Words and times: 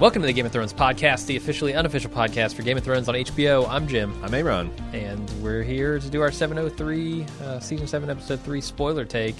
Welcome 0.00 0.22
to 0.22 0.26
the 0.26 0.32
Game 0.32 0.46
of 0.46 0.52
Thrones 0.52 0.72
podcast, 0.72 1.26
the 1.26 1.36
officially 1.36 1.74
unofficial 1.74 2.10
podcast 2.10 2.54
for 2.54 2.62
Game 2.62 2.78
of 2.78 2.82
Thrones 2.82 3.06
on 3.06 3.16
HBO. 3.16 3.68
I'm 3.68 3.86
Jim, 3.86 4.18
I'm 4.24 4.32
Aaron. 4.32 4.70
and 4.94 5.30
we're 5.42 5.62
here 5.62 5.98
to 5.98 6.08
do 6.08 6.22
our 6.22 6.32
703 6.32 7.26
uh, 7.42 7.60
season 7.60 7.86
7 7.86 8.08
episode 8.08 8.40
3 8.40 8.62
spoiler 8.62 9.04
take. 9.04 9.36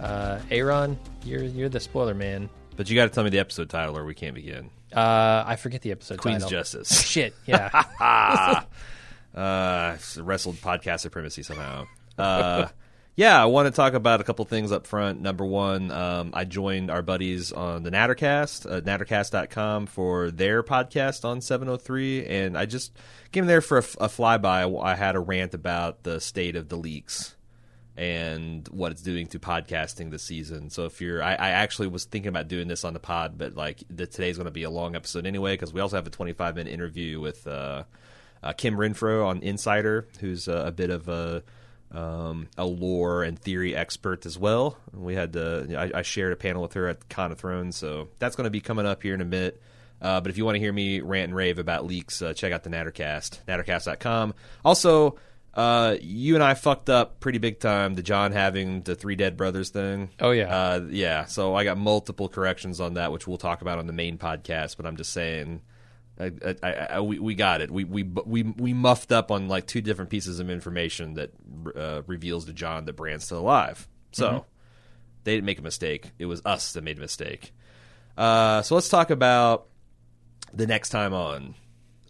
Uh, 0.00 0.40
Aaron, 0.50 0.98
you're 1.22 1.44
you're 1.44 1.68
the 1.68 1.78
spoiler 1.78 2.12
man. 2.12 2.50
But 2.76 2.90
you 2.90 2.96
got 2.96 3.04
to 3.04 3.10
tell 3.10 3.22
me 3.22 3.30
the 3.30 3.38
episode 3.38 3.70
title 3.70 3.96
or 3.96 4.04
we 4.04 4.14
can't 4.14 4.34
begin. 4.34 4.68
Uh, 4.92 5.44
I 5.46 5.54
forget 5.54 5.82
the 5.82 5.92
episode 5.92 6.16
title. 6.16 6.22
Queen's 6.22 6.42
title. 6.42 6.58
Justice. 6.58 7.02
Shit, 7.08 7.32
yeah. 7.46 7.84
uh, 9.36 9.96
wrestled 10.18 10.56
podcast 10.56 11.00
supremacy 11.00 11.44
somehow. 11.44 11.86
Uh, 12.18 12.66
yeah, 13.16 13.40
I 13.40 13.46
want 13.46 13.66
to 13.66 13.70
talk 13.70 13.94
about 13.94 14.20
a 14.20 14.24
couple 14.24 14.44
things 14.44 14.72
up 14.72 14.86
front. 14.86 15.20
Number 15.20 15.44
one, 15.44 15.92
um, 15.92 16.30
I 16.34 16.44
joined 16.44 16.90
our 16.90 17.02
buddies 17.02 17.52
on 17.52 17.84
the 17.84 17.90
Nattercast, 17.90 18.70
uh, 18.70 18.80
nattercast.com, 18.80 19.86
for 19.86 20.32
their 20.32 20.64
podcast 20.64 21.24
on 21.24 21.40
703. 21.40 22.26
And 22.26 22.58
I 22.58 22.66
just 22.66 22.92
came 23.30 23.46
there 23.46 23.60
for 23.60 23.78
a, 23.78 23.82
a 24.00 24.08
flyby. 24.08 24.82
I 24.82 24.96
had 24.96 25.14
a 25.14 25.20
rant 25.20 25.54
about 25.54 26.02
the 26.02 26.20
state 26.20 26.56
of 26.56 26.68
the 26.68 26.76
leaks 26.76 27.36
and 27.96 28.66
what 28.68 28.90
it's 28.90 29.02
doing 29.02 29.28
to 29.28 29.38
podcasting 29.38 30.10
this 30.10 30.24
season. 30.24 30.68
So 30.70 30.84
if 30.86 31.00
you're, 31.00 31.22
I, 31.22 31.34
I 31.34 31.50
actually 31.50 31.86
was 31.86 32.06
thinking 32.06 32.30
about 32.30 32.48
doing 32.48 32.66
this 32.66 32.84
on 32.84 32.94
the 32.94 32.98
pod, 32.98 33.38
but 33.38 33.54
like 33.54 33.84
the, 33.88 34.08
today's 34.08 34.36
going 34.36 34.46
to 34.46 34.50
be 34.50 34.64
a 34.64 34.70
long 34.70 34.96
episode 34.96 35.24
anyway 35.24 35.54
because 35.54 35.72
we 35.72 35.80
also 35.80 35.94
have 35.94 36.06
a 36.08 36.10
25 36.10 36.56
minute 36.56 36.72
interview 36.72 37.20
with 37.20 37.46
uh, 37.46 37.84
uh, 38.42 38.52
Kim 38.54 38.74
Renfro 38.74 39.24
on 39.24 39.40
Insider, 39.40 40.08
who's 40.18 40.48
uh, 40.48 40.64
a 40.66 40.72
bit 40.72 40.90
of 40.90 41.08
a 41.08 41.44
um, 41.94 42.48
a 42.58 42.64
lore 42.66 43.22
and 43.22 43.38
theory 43.38 43.74
expert 43.74 44.26
as 44.26 44.38
well. 44.38 44.76
We 44.92 45.14
had 45.14 45.32
to, 45.34 45.92
I, 45.94 45.98
I 45.98 46.02
shared 46.02 46.32
a 46.32 46.36
panel 46.36 46.62
with 46.62 46.74
her 46.74 46.88
at 46.88 47.08
Con 47.08 47.32
of 47.32 47.38
Thrones, 47.38 47.76
so 47.76 48.08
that's 48.18 48.36
going 48.36 48.44
to 48.44 48.50
be 48.50 48.60
coming 48.60 48.86
up 48.86 49.02
here 49.02 49.14
in 49.14 49.20
a 49.20 49.26
bit. 49.26 49.60
Uh, 50.02 50.20
but 50.20 50.30
if 50.30 50.36
you 50.36 50.44
want 50.44 50.56
to 50.56 50.60
hear 50.60 50.72
me 50.72 51.00
rant 51.00 51.28
and 51.28 51.36
rave 51.36 51.58
about 51.58 51.86
leaks, 51.86 52.20
uh, 52.20 52.34
check 52.34 52.52
out 52.52 52.62
the 52.64 52.70
Nattercast, 52.70 53.40
nattercast.com. 53.46 54.34
Also, 54.64 55.16
uh, 55.54 55.96
you 56.00 56.34
and 56.34 56.42
I 56.42 56.54
fucked 56.54 56.90
up 56.90 57.20
pretty 57.20 57.38
big 57.38 57.60
time 57.60 57.94
the 57.94 58.02
Jon 58.02 58.32
having 58.32 58.82
the 58.82 58.96
three 58.96 59.14
dead 59.14 59.36
brothers 59.36 59.70
thing. 59.70 60.10
Oh, 60.20 60.32
yeah. 60.32 60.54
Uh, 60.54 60.80
yeah. 60.90 61.24
So 61.26 61.54
I 61.54 61.64
got 61.64 61.78
multiple 61.78 62.28
corrections 62.28 62.80
on 62.80 62.94
that, 62.94 63.12
which 63.12 63.26
we'll 63.26 63.38
talk 63.38 63.62
about 63.62 63.78
on 63.78 63.86
the 63.86 63.92
main 63.92 64.18
podcast. 64.18 64.76
But 64.76 64.84
I'm 64.86 64.96
just 64.96 65.12
saying, 65.12 65.62
I, 66.18 66.30
I, 66.62 66.70
I, 66.72 67.00
we 67.00 67.18
we 67.18 67.34
got 67.34 67.60
it. 67.60 67.70
We 67.70 67.84
we 67.84 68.02
we 68.02 68.42
we 68.42 68.72
muffed 68.72 69.10
up 69.10 69.30
on 69.30 69.48
like 69.48 69.66
two 69.66 69.80
different 69.80 70.10
pieces 70.10 70.38
of 70.38 70.48
information 70.48 71.14
that 71.14 71.32
uh, 71.74 72.02
reveals 72.06 72.44
to 72.44 72.52
Jon 72.52 72.84
that 72.84 72.92
Bran's 72.94 73.24
still 73.24 73.40
alive. 73.40 73.88
So 74.12 74.46
they 75.24 75.34
didn't 75.34 75.46
make 75.46 75.58
a 75.58 75.62
mistake. 75.62 76.12
It 76.18 76.26
was 76.26 76.40
us 76.44 76.74
that 76.74 76.84
made 76.84 76.98
a 76.98 77.00
mistake. 77.00 77.52
Uh, 78.16 78.62
so 78.62 78.76
let's 78.76 78.88
talk 78.88 79.10
about 79.10 79.66
the 80.52 80.66
next 80.68 80.90
time 80.90 81.12
on. 81.12 81.54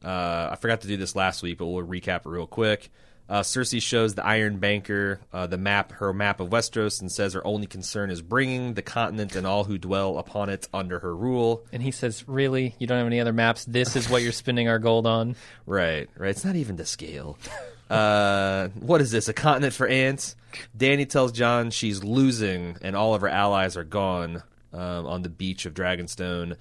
Uh, 0.05 0.51
I 0.53 0.57
forgot 0.61 0.83
to 0.83 0.89
do 0.89 0.99
this 0.99 1.17
last 1.17 1.43
week, 1.43 1.57
but 1.57 1.67
we'll 1.67 1.87
recap 1.87 2.27
it 2.27 2.27
real 2.27 2.47
quick. 2.47 2.91
Uh, 3.27 3.41
Cersei 3.41 3.81
shows 3.81 4.15
the 4.15 4.25
Iron 4.25 4.59
Banker 4.59 5.19
uh, 5.33 5.47
the 5.47 5.57
map, 5.57 5.93
her 5.93 6.13
map 6.13 6.41
of 6.41 6.51
Westeros, 6.51 7.01
and 7.01 7.11
says 7.11 7.33
her 7.33 7.47
only 7.47 7.67
concern 7.67 8.11
is 8.11 8.21
bringing 8.21 8.75
the 8.75 8.83
continent 8.83 9.35
and 9.35 9.47
all 9.47 9.65
who 9.65 9.79
dwell 9.79 10.19
upon 10.19 10.51
it 10.51 10.69
under 10.75 10.99
her 10.99 11.17
rule. 11.17 11.65
and 11.73 11.83
he 11.83 11.91
says, 11.91 12.29
Really? 12.29 12.75
You 12.79 12.87
don't 12.87 12.99
have 12.99 13.07
any 13.07 13.21
other 13.21 13.33
maps? 13.33 13.65
This 13.65 13.97
is 13.97 14.11
what 14.11 14.23
you're 14.23 14.33
spending 14.33 14.69
our 14.69 14.79
gold 14.79 15.07
on? 15.07 15.37
Right, 15.67 16.11
right. 16.19 16.29
It's 16.31 16.45
not 16.45 16.57
even 16.57 16.77
to 16.77 16.85
scale. 16.85 17.39
Uh, 17.89 18.69
what 18.81 19.01
is 19.01 19.11
this? 19.11 19.29
A 19.29 19.33
continent 19.33 19.73
for 19.73 19.87
ants? 19.87 20.37
Danny 20.77 21.07
tells 21.07 21.33
Jon 21.33 21.71
she's 21.71 22.05
losing 22.05 22.77
and 22.83 22.95
all 22.95 23.15
of 23.15 23.23
her 23.23 23.29
allies 23.29 23.77
are 23.79 23.85
gone 23.85 24.43
um, 24.75 25.07
on 25.07 25.23
the 25.23 25.29
beach 25.31 25.65
of 25.65 25.73
Dragonstone. 25.73 26.57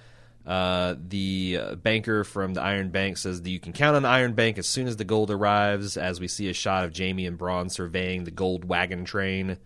Uh, 0.46 0.94
the 1.08 1.58
uh, 1.60 1.74
banker 1.76 2.22
from 2.22 2.52
the 2.52 2.60
Iron 2.60 2.90
Bank 2.90 3.16
says 3.16 3.40
that 3.40 3.50
you 3.50 3.58
can 3.58 3.72
count 3.72 3.96
on 3.96 4.02
the 4.02 4.08
Iron 4.08 4.34
Bank 4.34 4.58
as 4.58 4.66
soon 4.66 4.86
as 4.86 4.96
the 4.96 5.04
gold 5.04 5.30
arrives. 5.30 5.96
As 5.96 6.20
we 6.20 6.28
see 6.28 6.48
a 6.50 6.52
shot 6.52 6.84
of 6.84 6.96
Jaime 6.96 7.26
and 7.26 7.38
Bronn 7.38 7.70
surveying 7.70 8.24
the 8.24 8.30
gold 8.30 8.64
wagon 8.64 9.04
train. 9.04 9.56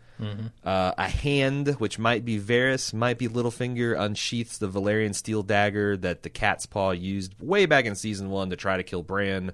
Uh, 0.65 0.93
a 0.99 1.09
hand, 1.09 1.69
which 1.79 1.99
might 1.99 2.25
be 2.25 2.41
Varys, 2.41 2.93
might 2.93 3.19
be 3.19 3.29
Littlefinger, 3.29 3.99
unsheaths 3.99 4.59
the 4.59 4.69
Valyrian 4.69 5.15
steel 5.15 5.45
dagger 5.45 5.97
that 5.97 6.25
the 6.25 6.31
Cat's 6.31 6.67
Paw 6.67 6.91
used 6.91 7.35
way 7.41 7.67
back 7.67 7.85
in 7.85 7.95
season 7.95 8.29
one 8.31 8.51
to 8.51 8.57
try 8.57 8.77
to 8.77 8.83
kill 8.83 9.05
Bran. 9.05 9.53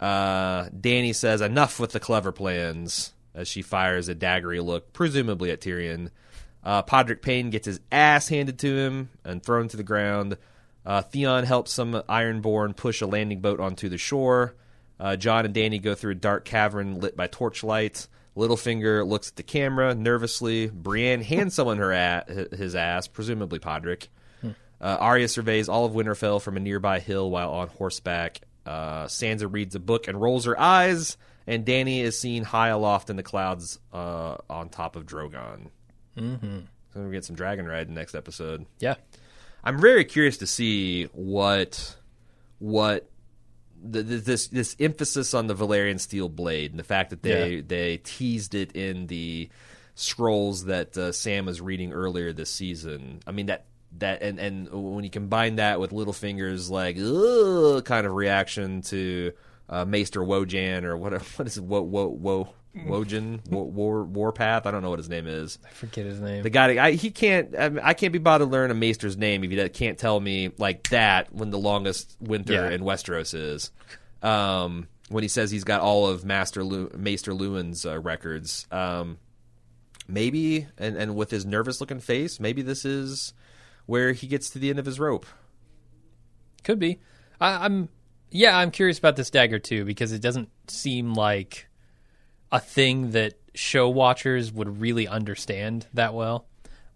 Uh, 0.00 0.68
Danny 0.78 1.12
says, 1.12 1.40
"Enough 1.42 1.78
with 1.78 1.92
the 1.92 2.00
clever 2.00 2.32
plans." 2.32 3.12
As 3.34 3.48
she 3.48 3.60
fires 3.60 4.08
a 4.08 4.14
daggery 4.14 4.64
look, 4.64 4.94
presumably 4.94 5.50
at 5.50 5.60
Tyrion. 5.60 6.08
Uh, 6.66 6.82
Podrick 6.82 7.22
Payne 7.22 7.50
gets 7.50 7.64
his 7.66 7.78
ass 7.92 8.26
handed 8.26 8.58
to 8.58 8.76
him 8.76 9.08
and 9.24 9.40
thrown 9.40 9.68
to 9.68 9.76
the 9.76 9.84
ground. 9.84 10.36
Uh, 10.84 11.00
Theon 11.00 11.44
helps 11.44 11.72
some 11.72 11.92
Ironborn 12.08 12.74
push 12.74 13.00
a 13.00 13.06
landing 13.06 13.40
boat 13.40 13.60
onto 13.60 13.88
the 13.88 13.98
shore. 13.98 14.56
Uh, 14.98 15.14
Jon 15.14 15.44
and 15.44 15.54
Danny 15.54 15.78
go 15.78 15.94
through 15.94 16.12
a 16.12 16.16
dark 16.16 16.44
cavern 16.44 16.98
lit 16.98 17.16
by 17.16 17.28
torchlight. 17.28 18.08
Littlefinger 18.36 19.06
looks 19.06 19.28
at 19.28 19.36
the 19.36 19.44
camera 19.44 19.94
nervously. 19.94 20.66
Brienne 20.66 21.22
hands 21.22 21.54
someone 21.54 21.78
her 21.78 21.92
a- 21.92 22.48
his 22.56 22.74
ass, 22.74 23.06
presumably 23.06 23.60
Podrick. 23.60 24.08
Uh, 24.78 24.96
Arya 25.00 25.28
surveys 25.28 25.68
all 25.68 25.86
of 25.86 25.92
Winterfell 25.92 26.42
from 26.42 26.56
a 26.56 26.60
nearby 26.60 26.98
hill 26.98 27.30
while 27.30 27.50
on 27.52 27.68
horseback. 27.68 28.40
Uh, 28.66 29.04
Sansa 29.04 29.50
reads 29.50 29.76
a 29.76 29.80
book 29.80 30.08
and 30.08 30.20
rolls 30.20 30.44
her 30.46 30.58
eyes, 30.60 31.16
and 31.46 31.64
Danny 31.64 32.00
is 32.00 32.18
seen 32.18 32.42
high 32.42 32.68
aloft 32.68 33.08
in 33.08 33.14
the 33.16 33.22
clouds 33.22 33.78
uh, 33.92 34.36
on 34.50 34.68
top 34.68 34.96
of 34.96 35.06
Drogon. 35.06 35.70
Mm-hmm. 36.16 36.58
So 36.94 37.02
we 37.02 37.10
get 37.12 37.24
some 37.24 37.36
dragon 37.36 37.66
riding 37.66 37.94
next 37.94 38.14
episode. 38.14 38.66
Yeah. 38.78 38.94
I'm 39.64 39.80
very 39.80 40.04
curious 40.04 40.38
to 40.38 40.46
see 40.46 41.04
what 41.12 41.96
what 42.58 43.08
the, 43.82 44.02
the, 44.02 44.16
this 44.16 44.46
this 44.48 44.76
emphasis 44.80 45.34
on 45.34 45.46
the 45.46 45.54
Valyrian 45.54 46.00
steel 46.00 46.28
blade 46.28 46.70
and 46.70 46.80
the 46.80 46.84
fact 46.84 47.10
that 47.10 47.22
they 47.22 47.56
Yeah. 47.56 47.62
they 47.66 47.96
teased 47.98 48.54
it 48.54 48.72
in 48.72 49.06
the 49.08 49.48
scrolls 49.94 50.66
that 50.66 50.96
uh, 50.96 51.12
Sam 51.12 51.46
was 51.46 51.60
reading 51.60 51.92
earlier 51.92 52.32
this 52.32 52.50
season. 52.50 53.20
I 53.26 53.32
mean 53.32 53.46
that 53.46 53.66
that 53.98 54.22
and 54.22 54.38
and 54.38 54.68
when 54.94 55.04
you 55.04 55.10
combine 55.10 55.56
that 55.56 55.80
with 55.80 55.90
Littlefinger's 55.90 56.70
like 56.70 56.96
kind 57.84 58.06
of 58.06 58.14
reaction 58.14 58.82
to 58.82 59.32
uh, 59.68 59.84
Maester 59.84 60.20
Wojan 60.20 60.84
or 60.84 60.96
what 60.96 61.12
what 61.38 61.46
is 61.46 61.56
it 61.56 61.64
Wo 61.64 61.82
Wo 61.82 62.06
Wo 62.08 62.48
Wojan 62.76 63.40
Wo- 63.48 63.62
War 63.64 64.04
Warpath 64.04 64.66
I 64.66 64.70
don't 64.70 64.82
know 64.82 64.90
what 64.90 64.98
his 64.98 65.08
name 65.08 65.26
is. 65.26 65.58
I 65.64 65.70
forget 65.70 66.04
his 66.04 66.20
name. 66.20 66.42
The 66.42 66.50
guy, 66.50 66.84
I, 66.84 66.90
he 66.92 67.10
can't. 67.10 67.54
I, 67.58 67.68
mean, 67.70 67.80
I 67.82 67.94
can't 67.94 68.12
be 68.12 68.18
bothered 68.18 68.48
to 68.48 68.52
learn 68.52 68.70
a 68.70 68.74
Maester's 68.74 69.16
name 69.16 69.42
if 69.44 69.50
he 69.50 69.68
can't 69.70 69.96
tell 69.98 70.20
me 70.20 70.50
like 70.58 70.88
that 70.90 71.32
when 71.32 71.50
the 71.50 71.58
longest 71.58 72.16
winter 72.20 72.52
Yeah. 72.52 72.70
in 72.70 72.82
Westeros 72.82 73.32
is. 73.34 73.70
Um, 74.22 74.88
when 75.08 75.22
he 75.22 75.28
says 75.28 75.50
he's 75.50 75.64
got 75.64 75.80
all 75.80 76.06
of 76.08 76.24
Master 76.24 76.64
Lu, 76.64 76.90
Maester 76.96 77.32
Luwin's 77.32 77.86
uh, 77.86 77.98
records, 77.98 78.66
um, 78.70 79.18
maybe, 80.08 80.66
and 80.76 80.96
and 80.96 81.14
with 81.16 81.30
his 81.30 81.46
nervous 81.46 81.80
looking 81.80 82.00
face, 82.00 82.38
maybe 82.40 82.60
this 82.60 82.84
is 82.84 83.32
where 83.86 84.12
he 84.12 84.26
gets 84.26 84.50
to 84.50 84.58
the 84.58 84.68
end 84.68 84.78
of 84.78 84.84
his 84.84 84.98
rope. 85.00 85.24
Could 86.64 86.78
be. 86.78 86.98
I, 87.40 87.64
I'm 87.64 87.88
yeah, 88.36 88.56
I'm 88.56 88.70
curious 88.70 88.98
about 88.98 89.16
this 89.16 89.30
dagger 89.30 89.58
too 89.58 89.84
because 89.84 90.12
it 90.12 90.20
doesn't 90.20 90.50
seem 90.68 91.14
like 91.14 91.66
a 92.52 92.60
thing 92.60 93.12
that 93.12 93.34
show 93.54 93.88
watchers 93.88 94.52
would 94.52 94.80
really 94.80 95.08
understand 95.08 95.86
that 95.94 96.14
well. 96.14 96.46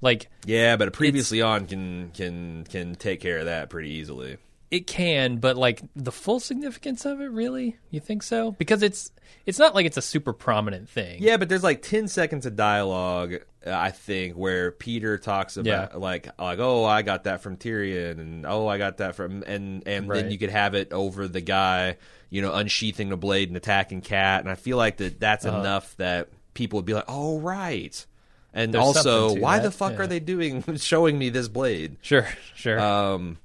Like 0.00 0.28
Yeah, 0.44 0.76
but 0.76 0.88
a 0.88 0.90
previously 0.90 1.42
on 1.42 1.66
can 1.66 2.10
can 2.10 2.64
can 2.64 2.94
take 2.94 3.20
care 3.20 3.38
of 3.38 3.46
that 3.46 3.70
pretty 3.70 3.90
easily. 3.90 4.36
it 4.70 4.86
can, 4.86 5.38
but 5.38 5.56
like 5.56 5.82
the 5.96 6.12
full 6.12 6.40
significance 6.40 7.04
of 7.04 7.20
it, 7.20 7.30
really, 7.30 7.76
you 7.90 8.00
think 8.00 8.22
so? 8.22 8.52
Because 8.52 8.82
it's 8.82 9.10
it's 9.46 9.58
not 9.58 9.74
like 9.74 9.86
it's 9.86 9.96
a 9.96 10.02
super 10.02 10.32
prominent 10.32 10.88
thing. 10.88 11.22
Yeah, 11.22 11.36
but 11.36 11.48
there's 11.48 11.62
like 11.62 11.82
ten 11.82 12.08
seconds 12.08 12.46
of 12.46 12.56
dialogue, 12.56 13.36
I 13.66 13.90
think, 13.90 14.34
where 14.36 14.70
Peter 14.72 15.18
talks 15.18 15.56
about 15.58 15.90
Yeah. 15.92 15.98
like 15.98 16.28
like 16.38 16.58
oh 16.60 16.84
I 16.84 17.02
got 17.02 17.24
that 17.24 17.42
from 17.42 17.56
Tyrion 17.56 18.12
and 18.18 18.46
oh 18.46 18.66
I 18.68 18.78
got 18.78 18.98
that 18.98 19.14
from 19.16 19.42
and 19.46 19.82
and 19.86 20.08
Right. 20.08 20.22
then 20.22 20.30
you 20.30 20.38
could 20.38 20.50
have 20.50 20.74
it 20.74 20.92
over 20.92 21.28
the 21.28 21.40
guy 21.42 21.96
you 22.30 22.40
know 22.42 22.54
unsheathing 22.54 23.10
the 23.10 23.16
blade 23.16 23.48
and 23.48 23.56
attacking 23.56 24.00
Cat, 24.00 24.40
and 24.40 24.50
I 24.50 24.54
feel 24.54 24.76
like 24.76 24.96
that 24.98 25.20
that's 25.20 25.44
Uh-huh. 25.44 25.58
enough 25.60 25.96
that 25.98 26.28
people 26.54 26.78
would 26.78 26.86
be 26.86 26.94
like 26.94 27.04
oh 27.08 27.38
right, 27.40 28.06
and 28.54 28.72
There's 28.72 28.82
also 28.82 29.34
why 29.36 29.58
that, 29.58 29.64
the 29.64 29.70
fuck 29.70 29.92
yeah. 29.92 29.98
are 30.00 30.06
they 30.06 30.20
doing 30.20 30.62
showing 30.76 31.18
me 31.18 31.28
this 31.28 31.48
blade? 31.48 31.96
Sure, 32.02 32.26
sure. 32.54 32.80
Um, 32.80 33.38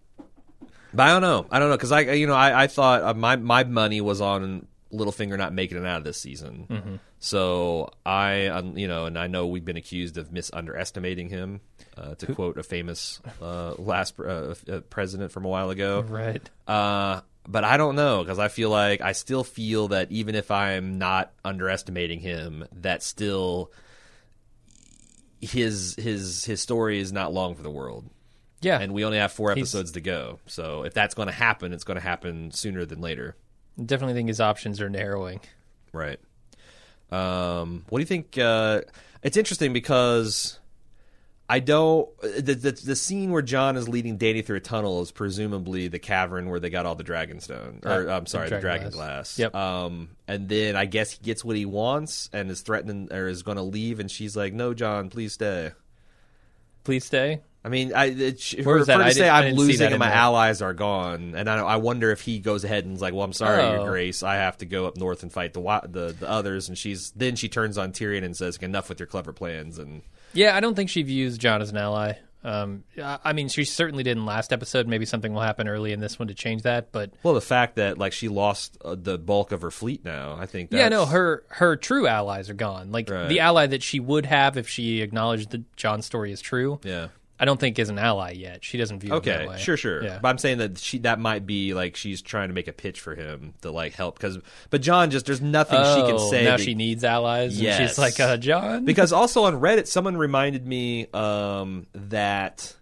but 0.94 1.04
I 1.04 1.10
don't 1.10 1.22
know. 1.22 1.46
I 1.52 1.60
don't 1.60 1.70
know 1.70 1.76
because 1.76 1.92
I, 1.92 2.02
you 2.14 2.26
know, 2.26 2.34
I, 2.36 2.64
I 2.64 2.68
thought 2.68 3.02
uh, 3.04 3.14
my 3.14 3.36
my 3.36 3.66
money 3.66 4.00
was 4.00 4.22
on 4.22 4.66
Littlefinger 4.94 5.38
not 5.38 5.52
making 5.54 5.78
it 5.78 5.86
out 5.86 5.98
of 5.98 6.04
this 6.06 6.22
season. 6.22 6.68
Mm-hmm. 6.70 6.96
So 7.26 7.90
I, 8.06 8.46
um, 8.48 8.78
you 8.78 8.88
know, 8.88 9.06
and 9.06 9.18
I 9.18 9.26
know 9.26 9.48
we've 9.48 9.66
been 9.66 9.78
accused 9.78 10.20
of 10.20 10.32
misunderestimating 10.32 11.30
him, 11.30 11.60
uh, 11.98 12.14
to 12.14 12.36
quote 12.36 12.60
a 12.60 12.64
famous 12.64 13.20
uh, 13.42 13.74
last 13.80 14.20
uh, 14.20 14.54
uh, 14.70 14.82
president 14.92 15.32
from 15.32 15.44
a 15.44 15.48
while 15.48 15.72
ago. 15.72 16.02
right. 16.08 16.48
Uh, 16.68 17.22
but 17.48 17.64
I 17.64 17.78
don't 17.78 17.96
know 17.96 18.24
because 18.24 18.38
I 18.38 18.48
feel 18.48 18.70
like 18.70 19.02
I 19.02 19.14
still 19.14 19.44
feel 19.44 19.88
that 19.88 20.12
even 20.12 20.36
if 20.36 20.52
I'm 20.52 21.00
not 21.00 21.34
underestimating 21.44 22.20
him, 22.20 22.64
that 22.74 23.02
still 23.02 23.72
his 25.42 25.96
his 25.96 26.46
his 26.46 26.62
story 26.62 27.00
is 27.00 27.12
not 27.12 27.34
long 27.34 27.56
for 27.56 27.64
the 27.64 27.72
world. 27.72 28.08
Yeah. 28.62 28.80
and 28.80 28.94
we 28.94 29.04
only 29.06 29.18
have 29.18 29.32
four 29.32 29.50
He's- 29.54 29.64
episodes 29.64 29.92
to 29.94 30.02
go. 30.02 30.40
So 30.46 30.84
if 30.84 30.94
that's 30.94 31.14
going 31.16 31.28
to 31.28 31.34
happen, 31.34 31.74
it's 31.74 31.84
going 31.84 31.98
to 31.98 32.02
happen 32.04 32.52
sooner 32.52 32.86
than 32.86 33.02
later. 33.02 33.36
Definitely 33.84 34.14
think 34.14 34.28
his 34.28 34.42
options 34.42 34.80
are 34.80 34.90
narrowing. 34.90 35.40
Right. 35.92 36.20
Um, 37.16 37.86
what 37.90 38.00
do 38.00 38.02
you 38.02 38.08
think? 38.08 38.38
Uh, 38.38 38.82
it's 39.24 39.38
interesting 39.38 39.74
because 39.74 40.60
I 41.50 41.60
don't. 41.60 42.10
The, 42.22 42.54
the 42.56 42.72
the 42.72 42.96
scene 42.96 43.32
where 43.32 43.42
Jon 43.42 43.78
is 43.78 43.88
leading 43.88 44.18
Danny 44.18 44.42
through 44.42 44.58
a 44.58 44.62
tunnel 44.62 45.02
is 45.02 45.12
presumably 45.12 45.88
the 45.88 46.00
cavern 46.00 46.50
where 46.50 46.60
they 46.60 46.70
got 46.70 46.86
all 46.86 46.96
the 46.96 47.04
dragon 47.04 47.40
stone, 47.40 47.80
or 47.84 48.10
Uh, 48.10 48.18
I'm 48.18 48.26
sorry, 48.26 48.50
the 48.50 48.56
the 48.56 48.62
dragon 48.62 48.90
dragon 48.92 48.98
glass. 48.98 49.38
glass. 49.38 49.40
Yep. 49.40 49.56
Um, 49.56 50.10
and 50.28 50.50
then 50.50 50.76
I 50.76 50.86
guess 50.86 51.12
he 51.12 51.24
gets 51.24 51.44
what 51.46 51.56
he 51.56 51.66
wants 51.66 52.30
and 52.34 52.50
is 52.52 52.62
threatening 52.62 53.10
or 53.12 53.28
is 53.28 53.44
going 53.44 53.58
to 53.58 53.64
leave, 53.64 54.00
and 54.00 54.10
she's 54.10 54.36
like, 54.36 54.54
"No, 54.54 54.74
Jon, 54.74 55.10
please 55.10 55.34
stay." 55.34 55.72
Please 56.84 57.04
stay. 57.06 57.42
I 57.66 57.70
mean, 57.70 57.94
I 57.96 58.06
it, 58.06 58.40
for, 58.42 58.64
Where 58.64 58.80
for 58.80 58.86
that? 58.86 58.98
her 58.98 59.04
I 59.04 59.08
to 59.10 59.14
say 59.16 59.20
didn't- 59.22 59.34
I'm 59.34 59.54
losing 59.56 59.88
and 59.88 59.98
my 60.00 60.10
there. 60.10 60.16
allies 60.18 60.62
are 60.62 60.74
gone, 60.74 61.34
and 61.36 61.50
I, 61.50 61.58
I 61.58 61.76
wonder 61.78 62.12
if 62.12 62.22
he 62.22 62.38
goes 62.40 62.64
ahead 62.64 62.86
and 62.86 62.96
is 62.96 63.02
like, 63.02 63.14
"Well, 63.16 63.24
I'm 63.24 63.34
sorry, 63.34 63.64
Your 63.64 63.80
Oh. 63.82 63.86
Grace, 63.86 64.22
I 64.22 64.36
have 64.36 64.60
to 64.60 64.66
go 64.68 64.86
up 64.86 64.98
north 64.98 65.24
and 65.24 65.34
fight 65.34 65.54
the 65.54 65.62
the 65.90 66.16
the 66.20 66.30
others." 66.30 66.70
And 66.70 66.78
she's 66.78 67.10
then 67.16 67.36
she 67.36 67.50
turns 67.50 67.78
on 67.80 67.92
Tyrion 67.92 68.24
and 68.24 68.38
says, 68.38 68.58
"Enough 68.58 68.88
with 68.90 69.00
your 69.00 69.08
clever 69.08 69.34
plans." 69.34 69.80
And 69.80 70.04
Yeah, 70.34 70.56
I 70.56 70.60
don't 70.60 70.76
think 70.76 70.92
she 70.92 71.02
views 71.02 71.38
Jon 71.40 71.62
as 71.62 71.72
an 71.72 71.78
ally. 71.78 72.14
Um, 72.44 72.84
I 73.02 73.18
I 73.24 73.34
mean, 73.34 73.50
she 73.50 73.64
certainly 73.64 74.04
did 74.04 74.16
in 74.18 74.26
last 74.28 74.54
episode. 74.54 74.88
Maybe 74.88 75.06
something 75.08 75.34
will 75.34 75.42
happen 75.42 75.68
early 75.68 75.92
in 75.92 76.00
this 76.00 76.20
one 76.20 76.28
to 76.28 76.36
change 76.36 76.62
that. 76.62 76.92
But 76.92 77.10
well, 77.24 77.34
the 77.34 77.42
fact 77.42 77.78
that 77.78 77.98
like 77.98 78.14
she 78.14 78.28
lost 78.28 78.78
uh, 78.86 78.94
the 78.94 79.18
bulk 79.18 79.52
of 79.52 79.64
her 79.64 79.72
fleet 79.72 80.06
now, 80.06 80.38
I 80.40 80.46
think. 80.46 80.70
That's, 80.70 80.80
yeah, 80.82 80.90
no, 80.90 81.08
her 81.08 81.44
her 81.48 81.76
true 81.76 82.06
allies 82.06 82.48
are 82.52 82.54
gone. 82.54 82.92
Like 82.92 83.10
Right. 83.10 83.28
the 83.28 83.40
ally 83.40 83.66
that 83.66 83.82
she 83.82 84.00
would 84.00 84.28
have 84.28 84.58
if 84.58 84.70
she 84.70 85.02
acknowledged 85.02 85.50
that 85.50 85.76
Jon's 85.76 86.06
story 86.06 86.32
is 86.32 86.40
true. 86.42 86.80
Yeah. 86.84 87.08
I 87.40 87.44
don't 87.46 87.60
think 87.60 87.78
is 87.80 87.90
an 87.90 88.00
ally 88.00 88.32
yet. 88.32 88.64
She 88.64 88.78
doesn't 88.78 89.00
view 89.02 89.10
him 89.12 89.18
Okay, 89.18 89.32
that 89.38 89.48
way. 89.50 89.58
sure, 89.58 89.76
sure. 89.76 90.02
Yeah. 90.04 90.20
But 90.22 90.30
I'm 90.30 90.38
saying 90.38 90.60
that 90.60 90.78
she 90.78 91.00
that 91.00 91.20
might 91.20 91.46
be 91.46 91.74
like 91.74 91.96
she's 91.98 92.22
trying 92.22 92.48
to 92.48 92.54
make 92.54 92.68
a 92.70 92.74
pitch 92.74 93.02
for 93.02 93.14
him 93.14 93.54
to 93.62 93.72
like 93.72 93.94
help 93.94 94.18
because, 94.18 94.38
but 94.70 94.82
Jon 94.82 95.12
just 95.12 95.26
there's 95.26 95.42
nothing 95.42 95.78
she 95.80 96.02
can 96.02 96.16
Oh, 96.20 96.30
say. 96.32 96.46
now 96.46 96.56
she 96.58 96.76
needs 96.76 97.04
allies. 97.04 97.54
and 97.56 97.64
Yes. 97.64 97.78
she's 97.90 97.98
like, 97.98 98.20
uh, 98.22 98.38
Jon. 98.38 98.86
because 98.86 99.12
also 99.12 99.44
on 99.44 99.60
Reddit, 99.60 99.88
someone 99.88 100.16
reminded 100.16 100.66
me 100.66 101.08
um, 101.14 101.88
that 101.94 102.74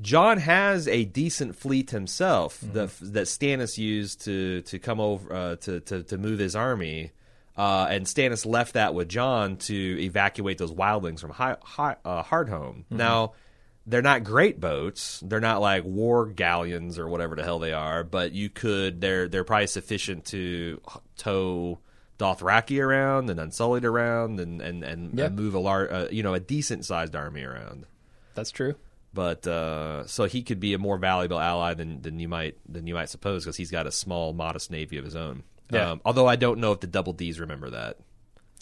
Jon 0.00 0.38
has 0.38 0.86
a 0.88 1.04
decent 1.04 1.56
fleet 1.56 1.90
himself 1.90 2.60
Mm-hmm. 2.60 2.72
the, 2.72 2.86
that 3.12 3.24
Stannis 3.26 3.76
used 3.78 4.24
to 4.24 4.62
to 4.62 4.78
come 4.78 5.00
over 5.00 5.32
uh, 5.34 5.56
to, 5.56 5.80
to 5.80 6.02
to 6.04 6.18
move 6.18 6.38
his 6.38 6.54
army. 6.56 7.12
Uh, 7.56 7.88
and 7.90 8.06
Stannis 8.06 8.46
left 8.46 8.74
that 8.74 8.94
with 8.94 9.08
Jon 9.08 9.56
to 9.56 9.74
evacuate 10.00 10.58
those 10.58 10.70
wildlings 10.72 11.18
from 11.18 11.30
Hi- 11.30 11.56
Hi- 11.60 11.96
uh, 12.04 12.22
Hardhome. 12.22 12.84
Mm-hmm. 12.84 12.96
Now, 12.98 13.32
they're 13.88 14.02
not 14.02 14.22
great 14.22 14.60
boats. 14.60 15.20
They're 15.26 15.40
not 15.40 15.60
like 15.60 15.84
war 15.84 16.26
galleons 16.26 16.98
or 16.98 17.08
whatever 17.08 17.34
the 17.36 17.42
hell 17.42 17.58
they 17.58 17.72
are. 17.72 18.04
But 18.04 18.32
you 18.32 18.50
could. 18.50 19.00
They're 19.00 19.26
they're 19.28 19.44
probably 19.44 19.66
sufficient 19.66 20.26
to 20.26 20.80
tow 21.16 21.78
Dothraki 22.18 22.82
around 22.82 23.30
and 23.30 23.40
Unsullied 23.40 23.84
around 23.84 24.40
and 24.40 24.60
and 24.60 24.82
and, 24.84 25.18
Yeah. 25.18 25.26
and 25.26 25.36
move 25.36 25.54
a 25.54 25.58
large, 25.58 25.90
uh, 25.90 26.08
you 26.10 26.22
know, 26.22 26.34
a 26.34 26.40
decent 26.40 26.84
sized 26.84 27.16
army 27.16 27.42
around. 27.42 27.86
That's 28.34 28.50
true. 28.50 28.74
But 29.14 29.46
uh, 29.46 30.06
so 30.06 30.24
he 30.24 30.42
could 30.42 30.60
be 30.60 30.74
a 30.74 30.78
more 30.78 30.98
valuable 30.98 31.38
ally 31.40 31.74
than 31.74 32.02
than 32.02 32.18
you 32.20 32.28
might 32.28 32.56
than 32.70 32.86
you 32.86 32.94
might 32.94 33.08
suppose 33.08 33.44
because 33.44 33.56
he's 33.56 33.70
got 33.70 33.86
a 33.86 33.92
small, 33.92 34.32
modest 34.32 34.70
navy 34.70 34.98
of 34.98 35.04
his 35.04 35.16
own. 35.16 35.44
Yeah. 35.70 35.92
Um, 35.92 36.00
although 36.04 36.26
I 36.26 36.36
don't 36.36 36.60
know 36.60 36.72
if 36.72 36.80
the 36.80 36.86
Double 36.86 37.12
D's 37.14 37.40
remember 37.40 37.70
that. 37.70 37.96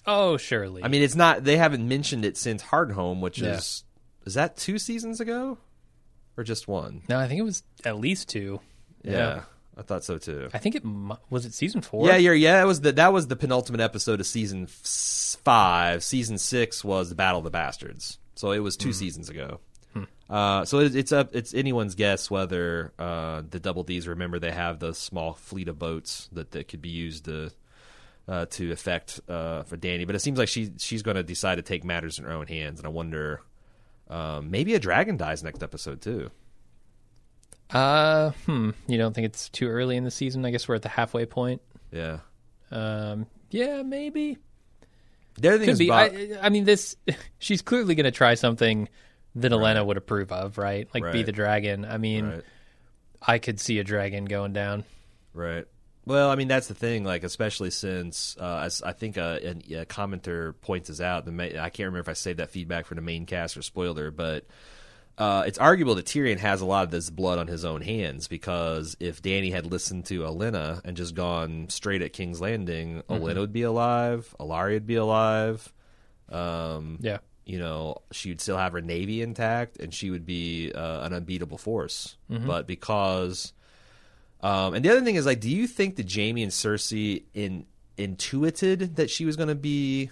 Oh, 0.07 0.37
surely. 0.37 0.85
I 0.85 0.89
mean, 0.89 1.03
it's 1.03 1.17
not. 1.17 1.43
They 1.43 1.57
haven't 1.57 1.87
mentioned 1.87 2.25
it 2.25 2.37
since 2.37 2.63
Hardhome, 2.63 3.21
which 3.21 3.41
Yeah. 3.41 3.55
is 3.57 3.83
is 4.27 4.35
that 4.35 4.57
two 4.57 4.79
seasons 4.79 5.21
ago, 5.21 5.59
or 6.37 6.45
just 6.45 6.69
one? 6.69 7.03
no, 7.09 7.19
I 7.19 7.29
think 7.29 7.41
it 7.41 7.45
was 7.45 7.63
at 7.85 7.99
least 7.99 8.29
two. 8.29 8.61
Yeah, 9.03 9.45
I 9.77 9.83
thought 9.83 10.05
so 10.05 10.19
too. 10.19 10.49
I 10.53 10.59
think 10.59 10.75
it 10.75 10.85
was 11.31 11.47
it 11.47 11.55
season 11.55 11.81
four. 11.81 12.07
Yeah, 12.07 12.17
you're, 12.17 12.35
yeah. 12.35 12.59
That 12.59 12.67
was 12.67 12.81
the 12.81 12.93
that 12.93 13.13
was 13.13 13.29
the 13.29 13.37
penultimate 13.37 13.81
episode 13.81 14.21
of 14.21 14.27
season 14.27 14.65
f- 14.65 15.39
five. 15.43 16.03
Season 16.03 16.39
six 16.39 16.85
was 16.85 17.09
the 17.09 17.15
Battle 17.15 17.39
of 17.39 17.45
the 17.45 17.51
Bastards, 17.51 18.19
so 18.35 18.51
it 18.51 18.59
was 18.59 18.77
two 18.77 18.93
seasons 18.93 19.31
ago. 19.31 19.61
Uh, 20.29 20.65
so 20.65 20.81
it, 20.81 20.97
it's 20.97 21.13
up. 21.13 21.35
It's 21.37 21.55
anyone's 21.55 21.95
guess 21.95 22.31
whether 22.31 22.93
uh, 22.99 23.43
the 23.49 23.61
Double 23.61 23.85
D's 23.85 24.09
remember 24.09 24.39
they 24.39 24.51
have 24.51 24.81
the 24.81 24.93
small 24.93 25.35
fleet 25.35 25.69
of 25.69 25.79
boats 25.79 26.29
that, 26.33 26.51
that 26.51 26.69
could 26.69 26.83
be 26.83 26.89
used 26.89 27.27
to 27.27 27.51
uh, 28.27 28.47
to 28.51 28.73
affect 28.73 29.21
uh, 29.29 29.63
for 29.63 29.77
Danny. 29.77 30.05
But 30.05 30.17
it 30.17 30.21
seems 30.21 30.39
like 30.39 30.49
she 30.49 30.73
she's 30.79 31.03
going 31.03 31.17
to 31.17 31.23
decide 31.23 31.57
to 31.57 31.63
take 31.63 31.85
matters 31.85 32.19
in 32.19 32.25
her 32.25 32.33
own 32.33 32.49
hands, 32.49 32.81
and 32.81 32.87
I 32.87 32.91
wonder 32.91 33.41
um, 34.09 34.51
maybe 34.51 34.75
a 34.75 34.79
dragon 34.79 35.17
dies 35.17 35.43
next 35.43 35.63
episode 35.63 36.01
too. 36.01 36.31
Uh, 37.71 38.31
hmm. 38.47 38.71
You 38.87 38.99
don't 38.99 39.13
think 39.13 39.27
it's 39.27 39.49
too 39.49 39.69
early 39.69 39.97
in 39.97 40.05
the 40.05 40.11
season? 40.11 40.45
I 40.45 40.51
guess 40.51 40.69
we're 40.69 40.77
at 40.77 40.83
the 40.83 40.89
halfway 40.89 41.27
point. 41.27 41.63
Yeah, 41.91 42.19
Um, 42.71 43.27
yeah, 43.51 43.83
maybe. 43.83 44.39
the 45.39 45.49
other 45.49 45.59
thing 45.59 45.69
Could 45.69 45.79
be. 45.79 45.91
I, 45.91 46.39
I 46.41 46.49
mean, 46.49 46.65
this. 46.65 46.97
She's 47.39 47.63
clearly 47.63 47.95
going 47.95 48.05
to 48.05 48.11
try 48.11 48.35
something 48.35 48.89
that 49.37 49.53
Olenna 49.53 49.85
would 49.85 49.97
approve 49.97 50.33
of, 50.33 50.59
right? 50.59 50.89
Like 50.95 51.13
be 51.13 51.23
the 51.23 51.33
dragon. 51.33 51.85
I 51.85 51.99
mean, 51.99 52.27
right. 52.27 52.43
I 53.21 53.39
could 53.39 53.61
see 53.61 53.79
a 53.79 53.85
dragon 53.85 54.25
going 54.25 54.53
down. 54.53 54.85
Right. 55.33 55.67
Well, 56.07 56.31
I 56.31 56.37
mean 56.37 56.49
that's 56.49 56.69
the 56.69 56.75
thing. 56.75 57.05
Like, 57.05 57.25
especially 57.25 57.71
since 57.71 58.37
uh, 58.41 58.61
as 58.65 58.81
I 58.83 58.93
think 58.93 59.17
a, 59.17 59.41
a, 59.71 59.81
a 59.83 59.87
commenter 59.87 60.55
points 60.61 60.89
us 60.89 61.01
out. 61.01 61.25
The 61.25 61.33
ma- 61.33 61.43
I 61.45 61.69
can't 61.71 61.79
remember 61.87 61.99
if 62.01 62.09
I 62.09 62.13
saved 62.15 62.39
that 62.39 62.51
feedback 62.51 62.87
for 62.87 62.95
the 62.95 63.01
main 63.03 63.27
cast 63.27 63.57
or 63.57 63.63
spoiler, 63.63 64.11
but 64.13 64.47
uh, 65.19 65.43
it's 65.47 65.59
arguable 65.59 65.95
that 65.97 66.05
Tyrion 66.07 66.39
has 66.39 66.61
a 66.61 66.67
lot 66.67 66.85
of 66.85 66.91
this 66.91 67.09
blood 67.11 67.39
on 67.39 67.47
his 67.49 67.65
own 67.65 67.81
hands 67.81 68.29
because 68.29 68.97
if 69.01 69.21
Danny 69.23 69.51
had 69.51 69.67
listened 69.67 70.05
to 70.07 70.21
Olenna 70.21 70.81
and 70.85 70.97
just 70.97 71.15
gone 71.15 71.69
straight 71.71 72.03
at 72.03 72.13
King's 72.13 72.41
Landing, 72.41 73.03
Olenna 73.09 73.37
would 73.39 73.53
be 73.53 73.63
alive, 73.63 74.33
Ellaria 74.39 74.75
would 74.75 74.87
be 74.87 74.97
alive. 74.97 75.73
Um, 76.29 76.99
Yeah. 77.01 77.19
you 77.45 77.59
know, 77.59 78.03
she 78.13 78.29
would 78.31 78.41
still 78.41 78.59
have 78.59 78.73
her 78.73 78.81
navy 78.83 79.23
intact, 79.23 79.79
and 79.79 79.95
she 79.95 80.11
would 80.11 80.27
be 80.27 80.71
uh, 80.73 81.07
an 81.07 81.13
unbeatable 81.15 81.59
force. 81.59 82.17
But 82.29 82.67
because, 82.67 83.53
um, 84.47 84.75
and 84.75 84.85
the 84.85 84.91
other 84.91 85.01
thing 85.03 85.17
is, 85.17 85.27
like, 85.27 85.41
do 85.41 85.51
you 85.51 85.67
think 85.67 85.97
that 85.97 86.13
Jaime 86.13 86.43
and 86.43 86.53
Cersei 86.53 87.25
in 87.35 87.67
intuited 87.99 88.97
that 88.97 89.09
she 89.11 89.25
was 89.25 89.37
going 89.37 89.49
to 89.49 89.55
be 89.55 90.11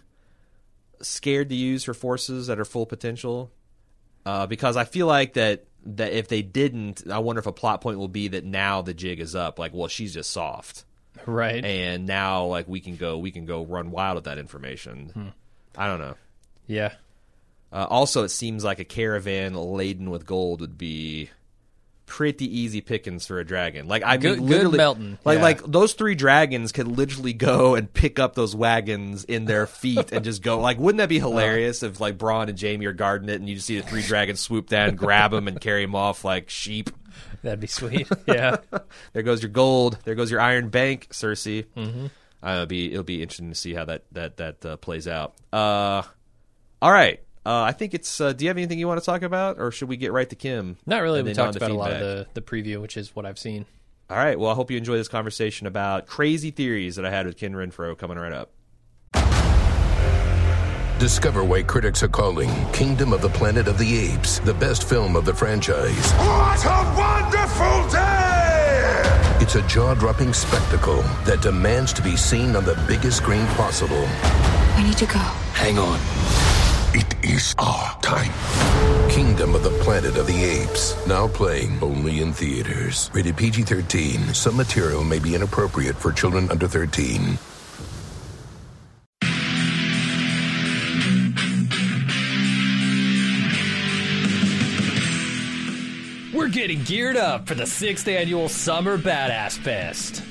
scared 1.02 1.48
to 1.50 1.54
use 1.54 1.84
her 1.84 1.94
forces 1.94 2.48
at 2.50 2.58
her 2.58 2.64
full 2.64 2.86
potential? 2.86 3.50
Uh, 4.26 4.46
because 4.46 4.76
I 4.76 4.84
feel 4.84 5.06
like 5.06 5.34
that 5.34 5.66
that 5.86 6.12
if 6.14 6.28
they 6.28 6.40
didn't, 6.40 7.02
I 7.10 7.18
wonder 7.18 7.40
if 7.40 7.46
a 7.46 7.52
plot 7.52 7.82
point 7.82 7.98
will 7.98 8.08
be 8.08 8.28
that 8.28 8.44
now 8.44 8.80
the 8.80 8.94
jig 8.94 9.20
is 9.20 9.34
up. 9.36 9.58
Like, 9.58 9.74
well, 9.74 9.88
she's 9.88 10.14
just 10.14 10.30
soft, 10.30 10.84
Right. 11.26 11.62
and 11.62 12.06
now 12.06 12.46
like 12.46 12.66
we 12.66 12.80
can 12.80 12.96
go 12.96 13.18
we 13.18 13.30
can 13.30 13.44
go 13.44 13.64
run 13.66 13.90
wild 13.90 14.14
with 14.14 14.24
that 14.24 14.38
information. 14.38 15.34
I 15.76 15.86
don't 15.86 15.98
know. 16.00 16.14
yeah. 16.66 16.92
Uh, 17.72 17.86
also, 17.90 18.22
it 18.22 18.28
seems 18.28 18.62
like 18.62 18.78
a 18.78 18.84
caravan 18.84 19.52
laden 19.54 20.08
with 20.10 20.24
gold 20.24 20.60
would 20.60 20.78
be 20.78 21.28
pretty 22.06 22.46
easy 22.58 22.80
pickings 22.80 23.26
for 23.26 23.38
a 23.40 23.44
dragon. 23.44 23.88
Like 23.88 24.02
I 24.04 24.16
Good- 24.16 24.38
mean, 24.38 24.48
literally, 24.48 24.76
melting, 24.78 25.18
Like 25.24 25.38
yeah. 25.38 25.42
like 25.44 25.62
those 25.64 25.94
three 25.94 26.14
dragons 26.14 26.70
could 26.72 26.86
literally 26.88 27.32
go 27.32 27.74
and 27.74 27.92
pick 27.92 28.18
up 28.18 28.34
those 28.34 28.54
wagons 28.54 29.24
in 29.24 29.46
their 29.46 29.66
feet 29.68 30.12
and 30.12 30.24
just 30.24 30.42
go. 30.42 30.60
Like, 30.60 30.78
wouldn't 30.78 30.98
that 30.98 31.08
be 31.08 31.18
hilarious 31.18 31.82
if 31.82 32.00
like 32.00 32.18
Bronn 32.18 32.48
and 32.48 32.60
Jaime 32.60 32.84
are 32.86 32.92
guarding 32.92 33.28
it 33.28 33.36
and 33.36 33.48
you 33.48 33.54
just 33.56 33.66
see 33.66 33.80
the 33.80 33.86
three 33.86 34.02
dragons 34.02 34.40
swoop 34.40 34.68
down, 34.68 34.96
grab 34.96 35.30
them, 35.30 35.48
and 35.48 35.60
carry 35.60 35.84
them 35.84 35.94
off 35.94 36.24
like 36.24 36.50
sheep? 36.50 36.90
That'd 37.42 37.60
be 37.60 37.66
sweet. 37.66 38.08
Yeah. 38.26 38.56
There 39.12 39.22
goes 39.22 39.42
your 39.42 39.50
gold. 39.50 39.98
There 40.04 40.14
goes 40.14 40.30
your 40.30 40.40
Iron 40.40 40.68
Bank, 40.68 41.08
Cersei. 41.10 41.64
Mm-hmm. 41.76 42.06
Uh, 42.42 42.52
it'll 42.52 42.66
be 42.66 42.90
it'll 42.92 43.02
be 43.04 43.22
interesting 43.22 43.48
to 43.48 43.54
see 43.54 43.72
how 43.72 43.84
that 43.86 44.02
that 44.12 44.36
that 44.36 44.66
uh, 44.66 44.76
plays 44.76 45.08
out. 45.08 45.34
Uh, 45.52 46.02
all 46.82 46.92
right. 46.92 47.22
Uh, 47.46 47.62
I 47.62 47.72
think 47.72 47.92
it's. 47.92 48.20
Uh, 48.20 48.32
do 48.32 48.44
you 48.44 48.48
have 48.48 48.56
anything 48.56 48.78
you 48.78 48.88
want 48.88 49.00
to 49.00 49.04
talk 49.04 49.22
about, 49.22 49.58
or 49.58 49.70
should 49.70 49.88
we 49.88 49.96
get 49.96 50.12
right 50.12 50.28
to 50.30 50.36
Kim? 50.36 50.78
Not 50.86 51.02
really. 51.02 51.22
We 51.22 51.34
talked 51.34 51.52
to 51.52 51.58
about 51.58 51.70
a 51.70 51.74
lot 51.74 51.92
of 51.92 52.00
the, 52.00 52.26
the 52.34 52.40
preview, 52.40 52.80
which 52.80 52.96
is 52.96 53.14
what 53.14 53.26
I've 53.26 53.38
seen. 53.38 53.66
All 54.08 54.16
right. 54.16 54.38
Well, 54.38 54.50
I 54.50 54.54
hope 54.54 54.70
you 54.70 54.78
enjoy 54.78 54.96
this 54.96 55.08
conversation 55.08 55.66
about 55.66 56.06
crazy 56.06 56.50
theories 56.50 56.96
that 56.96 57.04
I 57.04 57.10
had 57.10 57.26
with 57.26 57.36
Ken 57.36 57.52
Renfro 57.52 57.96
coming 57.96 58.18
right 58.18 58.32
up. 58.32 58.50
Discover 60.98 61.44
why 61.44 61.62
critics 61.62 62.02
are 62.02 62.08
calling 62.08 62.48
Kingdom 62.72 63.12
of 63.12 63.20
the 63.20 63.28
Planet 63.28 63.68
of 63.68 63.78
the 63.78 63.98
Apes 63.98 64.38
the 64.38 64.54
best 64.54 64.88
film 64.88 65.16
of 65.16 65.24
the 65.24 65.34
franchise. 65.34 66.12
What 66.12 66.64
a 66.64 66.94
wonderful 66.96 67.90
day! 67.90 69.40
It's 69.40 69.56
a 69.56 69.62
jaw 69.68 69.94
dropping 69.94 70.32
spectacle 70.32 71.02
that 71.24 71.42
demands 71.42 71.92
to 71.94 72.02
be 72.02 72.16
seen 72.16 72.56
on 72.56 72.64
the 72.64 72.82
biggest 72.86 73.18
screen 73.18 73.46
possible. 73.48 74.08
We 74.76 74.84
need 74.84 74.96
to 74.98 75.06
go. 75.06 75.18
Hang 75.52 75.78
on. 75.78 76.53
It 76.96 77.24
is 77.24 77.56
our 77.58 78.00
time. 78.02 78.30
Kingdom 79.10 79.56
of 79.56 79.64
the 79.64 79.70
Planet 79.82 80.16
of 80.16 80.28
the 80.28 80.44
Apes. 80.44 80.94
Now 81.08 81.26
playing 81.26 81.82
only 81.82 82.20
in 82.20 82.32
theaters. 82.32 83.10
Rated 83.12 83.36
PG 83.36 83.62
13. 83.62 84.32
Some 84.32 84.56
material 84.56 85.02
may 85.02 85.18
be 85.18 85.34
inappropriate 85.34 85.96
for 85.96 86.12
children 86.12 86.48
under 86.52 86.68
13. 86.68 87.36
We're 96.32 96.48
getting 96.48 96.84
geared 96.84 97.16
up 97.16 97.48
for 97.48 97.56
the 97.56 97.66
sixth 97.66 98.06
annual 98.06 98.48
Summer 98.48 98.96
Badass 98.98 99.58
Fest. 99.58 100.22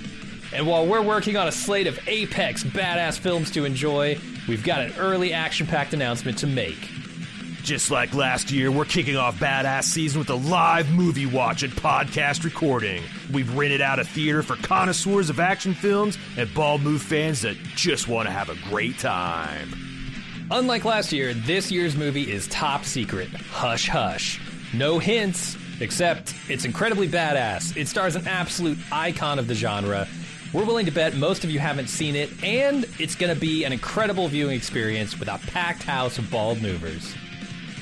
And 0.54 0.68
while 0.68 0.86
we're 0.86 1.02
working 1.02 1.36
on 1.36 1.48
a 1.48 1.52
slate 1.52 1.88
of 1.88 2.00
apex 2.08 2.64
badass 2.64 3.18
films 3.18 3.50
to 3.52 3.66
enjoy, 3.66 4.20
we've 4.48 4.64
got 4.64 4.82
an 4.82 4.94
early 4.98 5.34
action 5.34 5.66
packed 5.66 5.94
announcement 5.94 6.38
to 6.40 6.48
make. 6.48 6.90
Just 7.64 7.90
like 7.90 8.14
last 8.14 8.52
year, 8.52 8.70
we're 8.72 8.84
kicking 8.84 9.16
off 9.16 9.40
Badass 9.40 9.86
Season 9.86 10.20
with 10.20 10.30
a 10.30 10.36
live 10.36 10.92
movie 10.92 11.26
watch 11.26 11.64
and 11.64 11.72
podcast 11.72 12.44
recording. 12.44 13.02
We've 13.32 13.56
rented 13.56 13.80
out 13.80 14.00
a 14.00 14.04
theater 14.04 14.44
for 14.44 14.58
connoisseurs 14.58 15.30
of 15.30 15.40
action 15.40 15.74
films 15.74 16.18
and 16.38 16.54
Bald 16.54 16.82
Move 16.82 17.02
fans 17.02 17.42
that 17.42 17.56
just 17.76 18.10
want 18.10 18.28
to 18.28 18.34
have 18.34 18.50
a 18.50 18.56
great 18.70 19.00
time. 19.00 19.74
Unlike 20.52 20.84
last 20.84 21.14
year, 21.14 21.34
this 21.34 21.72
year's 21.72 21.96
movie 21.96 22.30
is 22.30 22.48
top 22.50 22.84
secret. 22.84 23.30
Hush 23.30 23.88
hush. 23.88 24.42
No 24.74 25.00
hints, 25.00 25.58
except 25.80 26.36
it's 26.50 26.66
incredibly 26.66 27.08
badass. 27.08 27.78
It 27.78 27.88
stars 27.88 28.18
an 28.18 28.28
absolute 28.28 28.78
icon 28.92 29.40
of 29.40 29.48
the 29.48 29.56
genre. 29.56 30.06
We're 30.54 30.66
willing 30.66 30.86
to 30.86 30.92
bet 30.92 31.16
most 31.16 31.44
of 31.44 31.50
you 31.50 31.58
haven't 31.58 31.88
seen 31.88 32.16
it, 32.16 32.30
and 32.44 32.86
it's 33.00 33.16
going 33.16 33.34
to 33.34 33.40
be 33.40 33.64
an 33.64 33.74
incredible 33.74 34.28
viewing 34.28 34.56
experience 34.56 35.20
with 35.20 35.28
a 35.28 35.40
packed 35.48 35.82
house 35.82 36.20
of 36.20 36.30
bald 36.30 36.62
movers. 36.62 37.16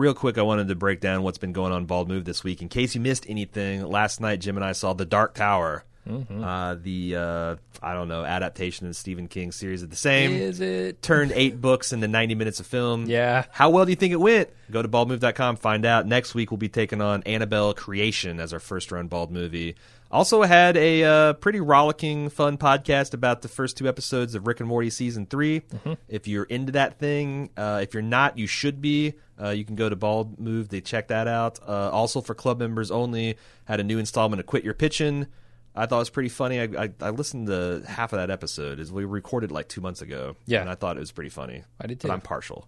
Real 0.00 0.14
quick, 0.14 0.38
I 0.38 0.42
wanted 0.42 0.68
to 0.68 0.74
break 0.74 1.00
down 1.00 1.22
what's 1.22 1.36
been 1.36 1.52
going 1.52 1.72
on 1.72 1.84
Bald 1.84 2.08
Move 2.08 2.24
this 2.24 2.42
week. 2.42 2.62
In 2.62 2.70
case 2.70 2.94
you 2.94 3.02
missed 3.02 3.26
anything, 3.28 3.84
last 3.84 4.18
night 4.18 4.40
Jim 4.40 4.56
and 4.56 4.64
I 4.64 4.72
saw 4.72 4.94
The 4.94 5.04
Dark 5.04 5.34
Tower, 5.34 5.84
uh, 6.08 6.76
the 6.80 7.16
uh, 7.16 7.56
I 7.82 7.92
don't 7.92 8.08
know 8.08 8.24
adaptation 8.24 8.86
of 8.86 8.92
the 8.92 8.94
Stephen 8.94 9.28
King 9.28 9.52
series 9.52 9.82
of 9.82 9.90
the 9.90 9.96
same. 9.96 10.32
Is 10.32 10.62
it? 10.62 11.02
Turned 11.02 11.32
eight 11.32 11.60
books 11.60 11.92
into 11.92 12.08
90 12.08 12.34
minutes 12.34 12.60
of 12.60 12.66
film. 12.66 13.10
Yeah. 13.10 13.44
How 13.50 13.68
well 13.68 13.84
do 13.84 13.90
you 13.90 13.96
think 13.96 14.14
it 14.14 14.20
went? 14.20 14.48
Go 14.70 14.80
to 14.80 14.88
baldmove.com, 14.88 15.56
find 15.56 15.84
out. 15.84 16.06
Next 16.06 16.34
week, 16.34 16.50
we'll 16.50 16.56
be 16.56 16.70
taking 16.70 17.02
on 17.02 17.22
Annabelle 17.24 17.74
Creation 17.74 18.40
as 18.40 18.54
our 18.54 18.58
first 18.58 18.90
run 18.90 19.06
Bald 19.06 19.30
movie. 19.30 19.76
Also, 20.10 20.42
had 20.42 20.76
a 20.76 21.04
uh, 21.04 21.32
pretty 21.34 21.60
rollicking, 21.60 22.30
fun 22.30 22.58
podcast 22.58 23.14
about 23.14 23.42
the 23.42 23.48
first 23.48 23.76
two 23.76 23.88
episodes 23.88 24.34
of 24.34 24.46
Rick 24.46 24.58
and 24.58 24.68
Morty 24.68 24.90
season 24.90 25.24
3 25.26 25.62
If 26.08 26.26
you're 26.26 26.44
into 26.44 26.72
that 26.72 26.98
thing, 26.98 27.50
uh, 27.56 27.78
if 27.82 27.94
you're 27.94 28.02
not, 28.02 28.36
you 28.36 28.48
should 28.48 28.80
be. 28.80 29.14
Uh, 29.40 29.50
you 29.50 29.64
can 29.64 29.76
go 29.76 29.88
to 29.88 29.94
Bald 29.94 30.38
Move 30.40 30.68
to 30.70 30.80
check 30.80 31.08
that 31.08 31.28
out. 31.28 31.60
Uh, 31.66 31.90
also, 31.90 32.20
for 32.20 32.34
club 32.34 32.58
members 32.58 32.90
only, 32.90 33.36
had 33.66 33.78
a 33.78 33.84
new 33.84 33.98
installment 33.98 34.40
of 34.40 34.46
Quit 34.46 34.64
Your 34.64 34.74
Pitching. 34.74 35.28
I 35.76 35.86
thought 35.86 35.96
it 35.96 36.00
was 36.00 36.10
pretty 36.10 36.28
funny. 36.28 36.60
I, 36.60 36.64
I, 36.84 36.90
I 37.00 37.10
listened 37.10 37.46
to 37.46 37.84
half 37.86 38.12
of 38.12 38.18
that 38.18 38.30
episode. 38.30 38.80
Is 38.80 38.90
we 38.90 39.04
recorded 39.04 39.52
like 39.52 39.68
two 39.68 39.80
months 39.80 40.02
ago. 40.02 40.34
Yeah. 40.44 40.60
and 40.60 40.68
I 40.68 40.74
thought 40.74 40.96
it 40.96 41.00
was 41.00 41.12
pretty 41.12 41.30
funny. 41.30 41.62
I 41.80 41.86
did 41.86 42.00
but 42.00 42.08
too. 42.08 42.12
I'm 42.12 42.20
partial. 42.20 42.66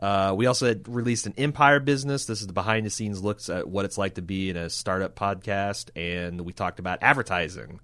Uh, 0.00 0.34
we 0.36 0.44
also 0.46 0.66
had 0.66 0.86
released 0.88 1.26
an 1.26 1.32
Empire 1.38 1.80
Business. 1.80 2.26
This 2.26 2.40
is 2.42 2.46
the 2.46 2.52
behind 2.52 2.84
the 2.84 2.90
scenes 2.90 3.22
looks 3.22 3.48
at 3.48 3.66
what 3.68 3.84
it's 3.86 3.96
like 3.96 4.14
to 4.16 4.22
be 4.22 4.50
in 4.50 4.56
a 4.56 4.68
startup 4.68 5.14
podcast, 5.16 5.88
and 5.96 6.42
we 6.42 6.52
talked 6.52 6.78
about 6.78 6.98
advertising 7.02 7.80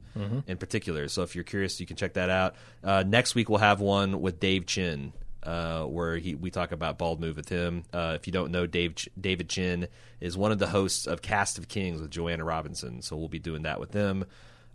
in 0.47 0.59
particular. 0.59 1.09
So 1.09 1.23
if 1.23 1.35
you're 1.35 1.45
curious, 1.45 1.81
you 1.81 1.87
can 1.87 1.97
check 1.97 2.15
that 2.15 2.29
out. 2.29 2.55
Uh, 2.85 3.03
next 3.07 3.35
week 3.35 3.49
we'll 3.49 3.61
have 3.61 3.81
one 3.81 4.21
with 4.21 4.41
Dave 4.41 4.67
Chen, 4.67 5.15
uh, 5.43 5.85
where 5.85 6.19
he 6.19 6.35
we 6.35 6.51
talk 6.51 6.73
about 6.73 6.99
Bald 6.99 7.19
Move 7.19 7.37
with 7.37 7.49
him. 7.49 7.85
Uh, 7.95 8.13
if 8.21 8.27
you 8.27 8.33
don't 8.33 8.51
know, 8.53 8.67
Dave 8.67 8.95
Ch- 8.97 9.09
David 9.19 9.49
Chen 9.49 9.89
is 10.21 10.37
one 10.37 10.53
of 10.53 10.59
the 10.59 10.67
hosts 10.69 11.07
of 11.07 11.23
Cast 11.23 11.57
of 11.57 11.67
Kings 11.69 12.03
with 12.03 12.11
Joanna 12.11 12.45
Robinson. 12.45 13.01
So 13.01 13.17
we'll 13.17 13.29
be 13.29 13.39
doing 13.39 13.63
that 13.63 13.81
with 13.81 13.93
them. 13.93 14.27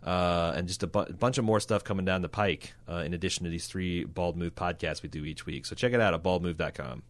Uh, 0.04 0.52
and 0.56 0.66
just 0.66 0.82
a 0.82 0.86
bu- 0.88 1.12
bunch 1.12 1.38
of 1.38 1.44
more 1.44 1.60
stuff 1.60 1.84
coming 1.84 2.04
down 2.04 2.22
the 2.22 2.28
pike 2.28 2.74
uh, 2.88 2.96
in 3.06 3.14
addition 3.14 3.44
to 3.44 3.50
these 3.50 3.66
three 3.68 4.02
Bald 4.04 4.36
Move 4.36 4.56
podcasts 4.56 5.02
we 5.04 5.08
do 5.08 5.24
each 5.24 5.46
week. 5.46 5.66
So 5.66 5.76
check 5.76 5.92
it 5.92 6.00
out 6.00 6.14
at 6.14 6.22
baldmove.com. 6.24 7.02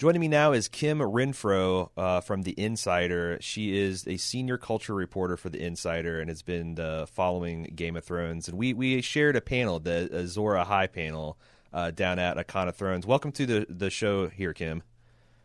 Joining 0.00 0.22
me 0.22 0.28
now 0.28 0.52
is 0.52 0.66
Kim 0.66 1.00
Renfro 1.00 1.90
uh, 1.94 2.22
from 2.22 2.40
The 2.40 2.58
Insider. 2.58 3.36
She 3.42 3.78
is 3.78 4.08
a 4.08 4.16
senior 4.16 4.56
culture 4.56 4.94
reporter 4.94 5.36
for 5.36 5.50
The 5.50 5.62
Insider 5.62 6.20
and 6.20 6.30
has 6.30 6.40
been 6.40 6.80
uh, 6.80 7.04
following 7.04 7.64
Game 7.74 7.96
of 7.96 8.04
Thrones. 8.04 8.48
And 8.48 8.56
we, 8.56 8.72
we 8.72 9.02
shared 9.02 9.36
a 9.36 9.42
panel, 9.42 9.78
the 9.78 10.08
Azor 10.10 10.54
Ahai 10.54 10.90
panel, 10.90 11.36
uh, 11.74 11.90
down 11.90 12.18
at 12.18 12.38
A 12.38 12.44
Con 12.44 12.66
of 12.66 12.76
Thrones. 12.76 13.06
Welcome 13.06 13.30
to 13.32 13.44
the, 13.44 13.66
the 13.68 13.90
show 13.90 14.28
here, 14.28 14.54
Kim. 14.54 14.82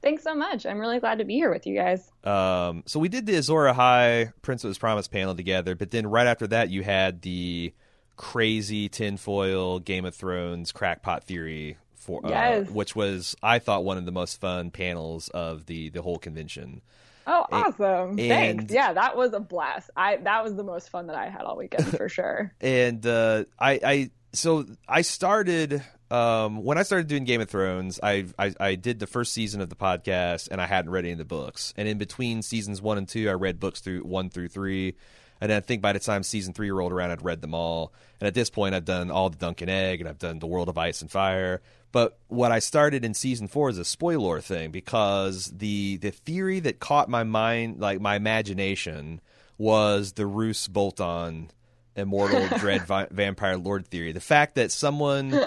Thanks 0.02 0.24
so 0.24 0.34
much. 0.34 0.66
I'm 0.66 0.80
really 0.80 1.02
glad 1.02 1.18
to 1.18 1.26
be 1.26 1.34
here 1.34 1.52
with 1.52 1.68
you 1.68 1.76
guys. 1.76 2.10
Um, 2.24 2.84
so 2.86 2.98
we 2.98 3.10
did 3.10 3.26
the 3.26 3.36
Azor 3.36 3.66
Ahai 3.66 4.32
Prince 4.42 4.64
of 4.64 4.70
His 4.70 4.78
Promise 4.78 5.10
panel 5.10 5.36
together, 5.36 5.76
but 5.76 5.92
then 5.92 6.08
right 6.08 6.28
after 6.28 6.48
that, 6.48 6.70
you 6.70 6.82
had 6.82 7.24
the 7.24 7.74
crazy 8.16 8.88
tinfoil 8.88 9.80
Game 9.80 10.06
of 10.06 10.16
Thrones 10.16 10.72
crackpot 10.72 11.26
theory 11.26 11.76
for 12.06 12.26
uh, 12.26 12.30
Yes. 12.30 12.70
which 12.70 12.96
was 12.96 13.36
I 13.44 13.60
thought 13.60 13.84
one 13.84 13.98
of 13.98 14.06
the 14.06 14.12
most 14.12 14.40
fun 14.40 14.72
panels 14.72 15.28
of 15.30 15.66
the 15.66 15.90
the 15.90 16.02
whole 16.02 16.18
convention. 16.18 16.82
Oh, 17.28 17.46
awesome. 17.52 18.10
and- 18.12 18.20
Thanks. 18.20 18.72
Yeah, 18.74 18.94
that 18.94 19.18
was 19.18 19.34
a 19.34 19.40
blast. 19.40 19.90
I 19.98 20.18
that 20.18 20.44
was 20.44 20.56
the 20.56 20.64
most 20.64 20.90
fun 20.90 21.08
that 21.08 21.16
I 21.16 21.28
had 21.30 21.42
all 21.42 21.58
weekend 21.58 21.88
for 21.98 22.08
sure. 22.08 22.54
and 22.62 23.06
uh, 23.06 23.46
I, 23.60 23.80
I 23.84 24.10
so 24.34 24.66
I 24.88 25.02
started 25.02 25.82
um, 26.12 26.64
when 26.64 26.78
I 26.78 26.84
started 26.84 27.08
doing 27.08 27.24
Game 27.24 27.42
of 27.42 27.50
Thrones. 27.50 28.00
I, 28.04 28.26
I 28.38 28.54
I 28.60 28.76
did 28.76 29.00
the 29.00 29.08
first 29.08 29.34
season 29.34 29.60
of 29.62 29.70
the 29.70 29.76
podcast, 29.76 30.50
and 30.52 30.62
I 30.62 30.68
hadn't 30.68 30.92
read 30.92 31.06
any 31.06 31.14
of 31.14 31.18
the 31.18 31.26
books. 31.26 31.74
And 31.78 31.88
in 31.88 31.98
between 31.98 32.44
seasons 32.44 32.80
one 32.82 32.98
and 33.00 33.08
two, 33.08 33.28
I 33.28 33.34
read 33.34 33.60
books 33.60 33.80
through 33.82 34.02
one 34.02 34.30
through 34.30 34.50
three. 34.50 34.96
And 35.42 35.51
I 35.51 35.60
think 35.60 35.82
by 35.82 35.94
the 35.94 36.00
time 36.00 36.24
season 36.24 36.54
three 36.54 36.72
rolled 36.72 36.92
around, 36.92 37.12
I'd 37.12 37.24
read 37.24 37.42
them 37.42 37.54
all. 37.54 37.94
And 38.20 38.27
at 38.27 38.34
this 38.34 38.50
point, 38.50 38.74
I've 38.74 38.86
done 38.86 39.12
all 39.12 39.30
the 39.30 39.38
Dunk 39.38 39.62
and 39.62 39.70
Egg, 39.70 40.00
and 40.00 40.10
I've 40.10 40.20
done 40.20 40.39
the 40.39 40.48
World 40.48 40.70
of 40.70 40.77
Ice 40.77 41.01
and 41.01 41.12
Fire. 41.12 41.62
But 41.92 42.18
what 42.27 42.51
I 42.51 42.60
started 42.60 43.06
in 43.06 43.13
season 43.13 43.48
four 43.48 43.70
is 43.70 43.77
a 43.77 43.86
spoiler 43.86 44.42
thing 44.42 44.72
because 44.72 45.46
the 45.46 45.98
the 45.98 46.12
theory 46.12 46.60
that 46.62 46.80
caught 46.80 47.10
my 47.10 47.24
mind, 47.24 47.80
like 47.80 48.01
my 48.01 48.15
imagination, 48.15 49.22
was 49.58 50.13
the 50.13 50.25
Roose 50.25 50.68
Bolton 50.68 51.51
immortal 51.96 52.48
dread 52.60 52.86
vi- 52.86 53.08
vampire 53.12 53.58
lord 53.58 53.88
theory. 53.88 54.12
The 54.12 54.20
fact 54.20 54.56
that 54.56 54.72
someone 54.72 55.39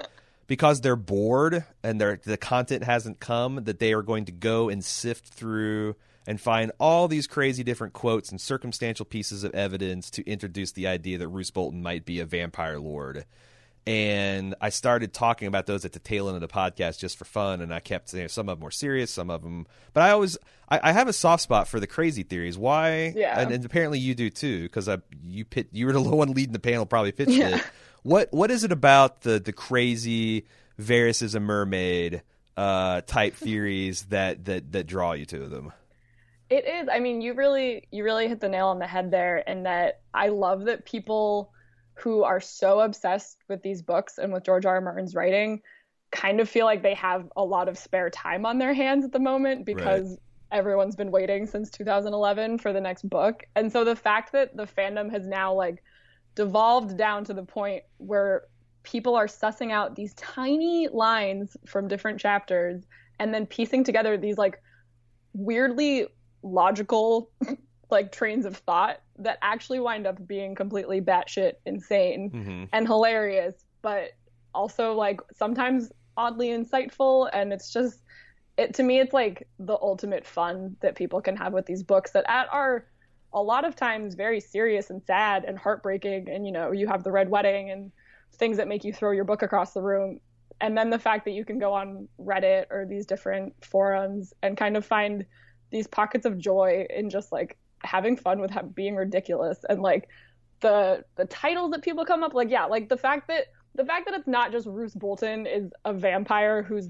because 0.46 0.80
they're 0.80 0.96
bored 0.96 1.64
and 1.82 2.00
their 2.00 2.18
the 2.24 2.36
content 2.36 2.84
hasn't 2.84 3.20
come 3.20 3.64
that 3.64 3.78
they 3.78 3.92
are 3.92 4.02
going 4.02 4.24
to 4.24 4.32
go 4.32 4.68
and 4.68 4.84
sift 4.84 5.26
through 5.26 5.96
and 6.28 6.38
find 6.38 6.70
all 6.78 7.08
these 7.08 7.26
crazy 7.26 7.64
different 7.64 7.94
quotes 7.94 8.30
and 8.30 8.38
circumstantial 8.38 9.06
pieces 9.06 9.44
of 9.44 9.54
evidence 9.54 10.10
to 10.10 10.22
introduce 10.28 10.72
the 10.72 10.86
idea 10.86 11.16
that 11.16 11.26
Roose 11.26 11.50
Bolton 11.50 11.82
might 11.82 12.04
be 12.04 12.20
a 12.20 12.26
vampire 12.26 12.78
lord. 12.78 13.24
And 13.86 14.54
I 14.60 14.68
started 14.68 15.14
talking 15.14 15.48
about 15.48 15.64
those 15.64 15.86
at 15.86 15.92
the 15.94 15.98
tail 15.98 16.28
end 16.28 16.36
of 16.36 16.42
the 16.42 16.54
podcast 16.54 16.98
just 16.98 17.16
for 17.16 17.24
fun, 17.24 17.62
and 17.62 17.72
I 17.72 17.80
kept 17.80 18.10
saying 18.10 18.28
some 18.28 18.50
of 18.50 18.58
them 18.58 18.64
were 18.64 18.70
serious, 18.70 19.10
some 19.10 19.30
of 19.30 19.42
them. 19.42 19.66
But 19.94 20.02
I 20.02 20.10
always, 20.10 20.36
I, 20.68 20.90
I 20.90 20.92
have 20.92 21.08
a 21.08 21.14
soft 21.14 21.44
spot 21.44 21.66
for 21.66 21.80
the 21.80 21.86
crazy 21.86 22.24
theories. 22.24 22.58
Why? 22.58 23.14
Yeah. 23.16 23.40
And, 23.40 23.50
and 23.50 23.64
apparently 23.64 23.98
you 23.98 24.14
do 24.14 24.28
too, 24.28 24.64
because 24.64 24.86
I 24.86 24.98
you 25.24 25.46
pit 25.46 25.68
you 25.72 25.86
were 25.86 25.94
the 25.94 26.02
one 26.02 26.32
leading 26.32 26.52
the 26.52 26.58
panel, 26.58 26.84
probably 26.84 27.12
pitched 27.12 27.38
it. 27.38 27.64
What 28.02 28.28
what 28.34 28.50
is 28.50 28.64
it 28.64 28.72
about 28.72 29.22
the 29.22 29.40
the 29.40 29.54
crazy 29.54 30.44
Varys 30.78 31.22
is 31.22 31.34
a 31.34 31.40
mermaid 31.40 32.22
uh, 32.54 33.00
type 33.00 33.34
theories 33.36 34.02
that 34.10 34.44
that 34.44 34.72
that 34.72 34.86
draw 34.86 35.12
you 35.12 35.24
to 35.24 35.48
them? 35.48 35.72
It 36.50 36.66
is. 36.66 36.88
I 36.90 36.98
mean, 36.98 37.20
you 37.20 37.34
really 37.34 37.86
you 37.90 38.04
really 38.04 38.28
hit 38.28 38.40
the 38.40 38.48
nail 38.48 38.68
on 38.68 38.78
the 38.78 38.86
head 38.86 39.10
there 39.10 39.48
and 39.48 39.66
that 39.66 40.00
I 40.14 40.28
love 40.28 40.64
that 40.64 40.84
people 40.84 41.52
who 41.94 42.22
are 42.22 42.40
so 42.40 42.80
obsessed 42.80 43.38
with 43.48 43.62
these 43.62 43.82
books 43.82 44.18
and 44.18 44.32
with 44.32 44.44
George 44.44 44.64
R. 44.64 44.76
R. 44.76 44.80
Martin's 44.80 45.14
writing 45.14 45.62
kind 46.10 46.40
of 46.40 46.48
feel 46.48 46.64
like 46.64 46.82
they 46.82 46.94
have 46.94 47.28
a 47.36 47.44
lot 47.44 47.68
of 47.68 47.76
spare 47.76 48.08
time 48.08 48.46
on 48.46 48.58
their 48.58 48.72
hands 48.72 49.04
at 49.04 49.12
the 49.12 49.18
moment 49.18 49.66
because 49.66 50.16
everyone's 50.50 50.96
been 50.96 51.10
waiting 51.10 51.46
since 51.46 51.70
2011 51.70 52.58
for 52.58 52.72
the 52.72 52.80
next 52.80 53.08
book. 53.08 53.44
And 53.54 53.70
so 53.70 53.84
the 53.84 53.96
fact 53.96 54.32
that 54.32 54.56
the 54.56 54.66
fandom 54.66 55.10
has 55.10 55.26
now 55.26 55.52
like 55.52 55.82
devolved 56.34 56.96
down 56.96 57.24
to 57.24 57.34
the 57.34 57.42
point 57.42 57.82
where 57.98 58.44
people 58.84 59.14
are 59.16 59.26
sussing 59.26 59.70
out 59.70 59.96
these 59.96 60.14
tiny 60.14 60.88
lines 60.88 61.56
from 61.66 61.88
different 61.88 62.18
chapters 62.18 62.84
and 63.18 63.34
then 63.34 63.44
piecing 63.44 63.84
together 63.84 64.16
these 64.16 64.38
like 64.38 64.62
weirdly 65.34 66.06
logical 66.42 67.30
like 67.90 68.12
trains 68.12 68.44
of 68.44 68.56
thought 68.56 69.00
that 69.18 69.38
actually 69.42 69.80
wind 69.80 70.06
up 70.06 70.24
being 70.26 70.54
completely 70.54 71.00
batshit 71.00 71.54
insane 71.66 72.30
hmm 72.30 72.64
and 72.72 72.86
hilarious, 72.86 73.54
but 73.80 74.10
also 74.54 74.92
like 74.92 75.20
sometimes 75.34 75.90
oddly 76.18 76.48
insightful. 76.48 77.30
And 77.32 77.52
it's 77.52 77.72
just, 77.72 78.02
it 78.58 78.74
to 78.74 78.82
me, 78.82 78.98
it's 78.98 79.14
like 79.14 79.48
the 79.58 79.78
ultimate 79.80 80.26
fun 80.26 80.76
that 80.82 80.96
people 80.96 81.22
can 81.22 81.36
have 81.36 81.52
with 81.54 81.64
these 81.64 81.82
books 81.82 82.10
that 82.10 82.28
at 82.28 82.48
are 82.52 82.86
a 83.32 83.42
lot 83.42 83.64
of 83.64 83.76
times 83.76 84.14
very 84.14 84.40
serious 84.40 84.90
and 84.90 85.02
sad 85.02 85.44
and 85.44 85.58
heartbreaking. 85.58 86.28
And 86.28 86.44
you 86.44 86.52
know, 86.52 86.72
you 86.72 86.86
have 86.88 87.04
the 87.04 87.12
red 87.12 87.30
wedding 87.30 87.70
and 87.70 87.90
things 88.34 88.58
that 88.58 88.68
make 88.68 88.84
you 88.84 88.92
throw 88.92 89.12
your 89.12 89.24
book 89.24 89.42
across 89.42 89.72
the 89.72 89.82
room. 89.82 90.20
And 90.60 90.76
then 90.76 90.90
the 90.90 90.98
fact 90.98 91.24
that 91.24 91.30
you 91.30 91.44
can 91.44 91.58
go 91.58 91.72
on 91.72 92.08
Reddit 92.20 92.66
or 92.70 92.84
these 92.84 93.06
different 93.06 93.54
forums 93.64 94.34
and 94.42 94.56
kind 94.56 94.76
of 94.76 94.84
find 94.84 95.24
these 95.70 95.86
pockets 95.86 96.26
of 96.26 96.38
joy 96.38 96.86
in 96.90 97.10
just 97.10 97.32
like 97.32 97.56
having 97.82 98.16
fun 98.16 98.40
with 98.40 98.50
being 98.74 98.96
ridiculous 98.96 99.58
and 99.68 99.80
like 99.82 100.08
the 100.60 101.04
the 101.16 101.24
titles 101.26 101.70
that 101.70 101.82
people 101.82 102.04
come 102.04 102.22
up 102.22 102.34
like 102.34 102.50
yeah 102.50 102.64
like 102.64 102.88
the 102.88 102.96
fact 102.96 103.28
that 103.28 103.46
the 103.74 103.84
fact 103.84 104.06
that 104.06 104.18
it's 104.18 104.26
not 104.26 104.50
just 104.50 104.66
Roose 104.66 104.94
Bolton 104.94 105.46
is 105.46 105.70
a 105.84 105.92
vampire 105.92 106.62
who's 106.62 106.88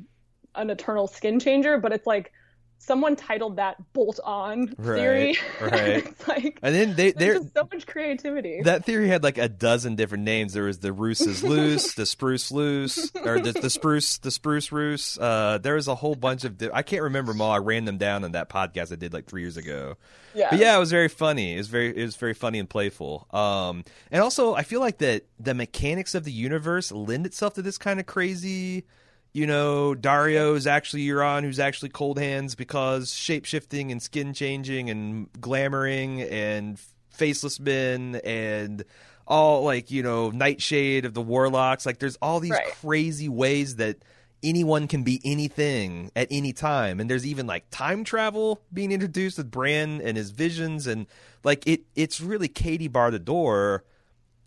an 0.55 0.71
eternal 0.71 1.07
skin 1.07 1.39
changer 1.39 1.79
but 1.79 1.93
it's 1.93 2.07
like 2.07 2.33
someone 2.79 3.17
titled 3.17 3.57
that 3.57 3.77
bolt 3.93 4.19
on 4.25 4.69
theory 4.69 5.37
Right, 5.61 5.73
right. 5.73 6.15
like 6.29 6.59
And 6.63 6.75
then 6.75 6.95
they 6.95 7.13
there's 7.13 7.41
just 7.43 7.55
so 7.55 7.69
much 7.73 7.87
creativity 7.87 8.63
that 8.63 8.85
theory 8.85 9.09
had 9.09 9.23
like 9.23 9.37
a 9.39 9.49
dozen 9.49 9.97
different 9.97 10.25
names. 10.25 10.53
There 10.55 10.65
was 10.65 10.79
the 10.79 10.93
Roose 10.93 11.21
is 11.21 11.43
loose, 11.55 11.95
the 11.95 12.07
spruce 12.07 12.51
loose, 12.51 13.11
or 13.25 13.41
the, 13.41 13.53
the 13.53 13.71
spruce 13.71 14.19
the 14.19 14.31
spruce 14.31 14.73
Roose. 14.73 15.19
Uh, 15.19 15.59
there 15.61 15.75
was 15.75 15.89
a 15.89 15.95
whole 15.95 16.15
bunch 16.15 16.45
of. 16.45 16.59
Di- 16.59 16.71
I 16.73 16.83
can't 16.83 17.03
remember 17.03 17.33
them 17.33 17.41
all. 17.41 17.51
I 17.51 17.59
ran 17.59 17.85
them 17.85 17.99
down 17.99 18.25
in 18.25 18.33
that 18.33 18.49
podcast 18.49 18.93
I 18.93 18.97
did 18.97 19.13
like 19.13 19.27
three 19.27 19.43
years 19.43 19.57
ago. 19.57 19.97
yeah 20.35 20.49
But 20.51 20.59
yeah, 20.59 20.77
it 20.77 20.81
was 20.81 20.91
very 20.91 21.09
funny. 21.09 21.55
It 21.55 21.59
was 21.59 21.69
very 21.69 21.97
it 21.97 22.03
was 22.03 22.17
very 22.17 22.35
funny 22.35 22.59
and 22.59 22.71
playful. 22.71 23.27
Um, 23.33 23.85
and 24.11 24.23
also 24.23 24.55
I 24.55 24.63
feel 24.63 24.81
like 24.81 24.99
that 24.99 25.25
the 25.39 25.55
mechanics 25.55 26.15
of 26.15 26.25
the 26.25 26.33
universe 26.33 26.91
lend 26.93 27.27
itself 27.27 27.55
to 27.55 27.63
this 27.63 27.77
kind 27.79 28.01
of 28.01 28.07
crazy. 28.07 28.85
You 29.33 29.47
know, 29.47 29.95
Daario 29.95 30.57
is 30.57 30.67
actually 30.67 31.07
Euron, 31.07 31.43
who's 31.43 31.59
actually 31.59 31.91
Coldhands 31.91 32.57
because 32.57 33.15
shape 33.15 33.45
shifting 33.45 33.93
and 33.93 34.03
skin 34.03 34.33
changing 34.35 34.91
and 34.91 35.31
glamoring 35.33 36.31
and 36.31 36.79
faceless 37.11 37.61
men 37.61 38.21
and 38.25 38.85
all 39.27 39.65
like 39.65 39.91
you 39.91 40.03
know 40.03 40.31
Nightshade 40.31 41.05
of 41.05 41.15
the 41.15 41.21
Warlocks. 41.21 41.85
Like, 41.85 41.99
there's 41.99 42.17
all 42.17 42.41
these 42.41 42.53
Right. 42.53 42.73
crazy 42.81 43.29
ways 43.29 43.77
that 43.77 43.99
anyone 44.43 44.87
can 44.89 45.03
be 45.03 45.21
anything 45.25 46.11
at 46.15 46.29
any 46.31 46.53
time 46.53 47.01
and 47.01 47.11
there's 47.11 47.27
even 47.27 47.45
like 47.47 47.65
time 47.71 48.05
travel 48.05 48.63
being 48.73 48.93
introduced 48.93 49.37
with 49.37 49.51
Bran 49.51 50.01
and 50.01 50.17
his 50.17 50.31
visions 50.31 50.87
and 50.87 51.09
like 51.43 51.67
it 51.67 51.81
it's 51.97 52.21
really 52.21 52.47
Katie 52.47 52.87
bar 52.87 53.11
the 53.11 53.19
door 53.19 53.83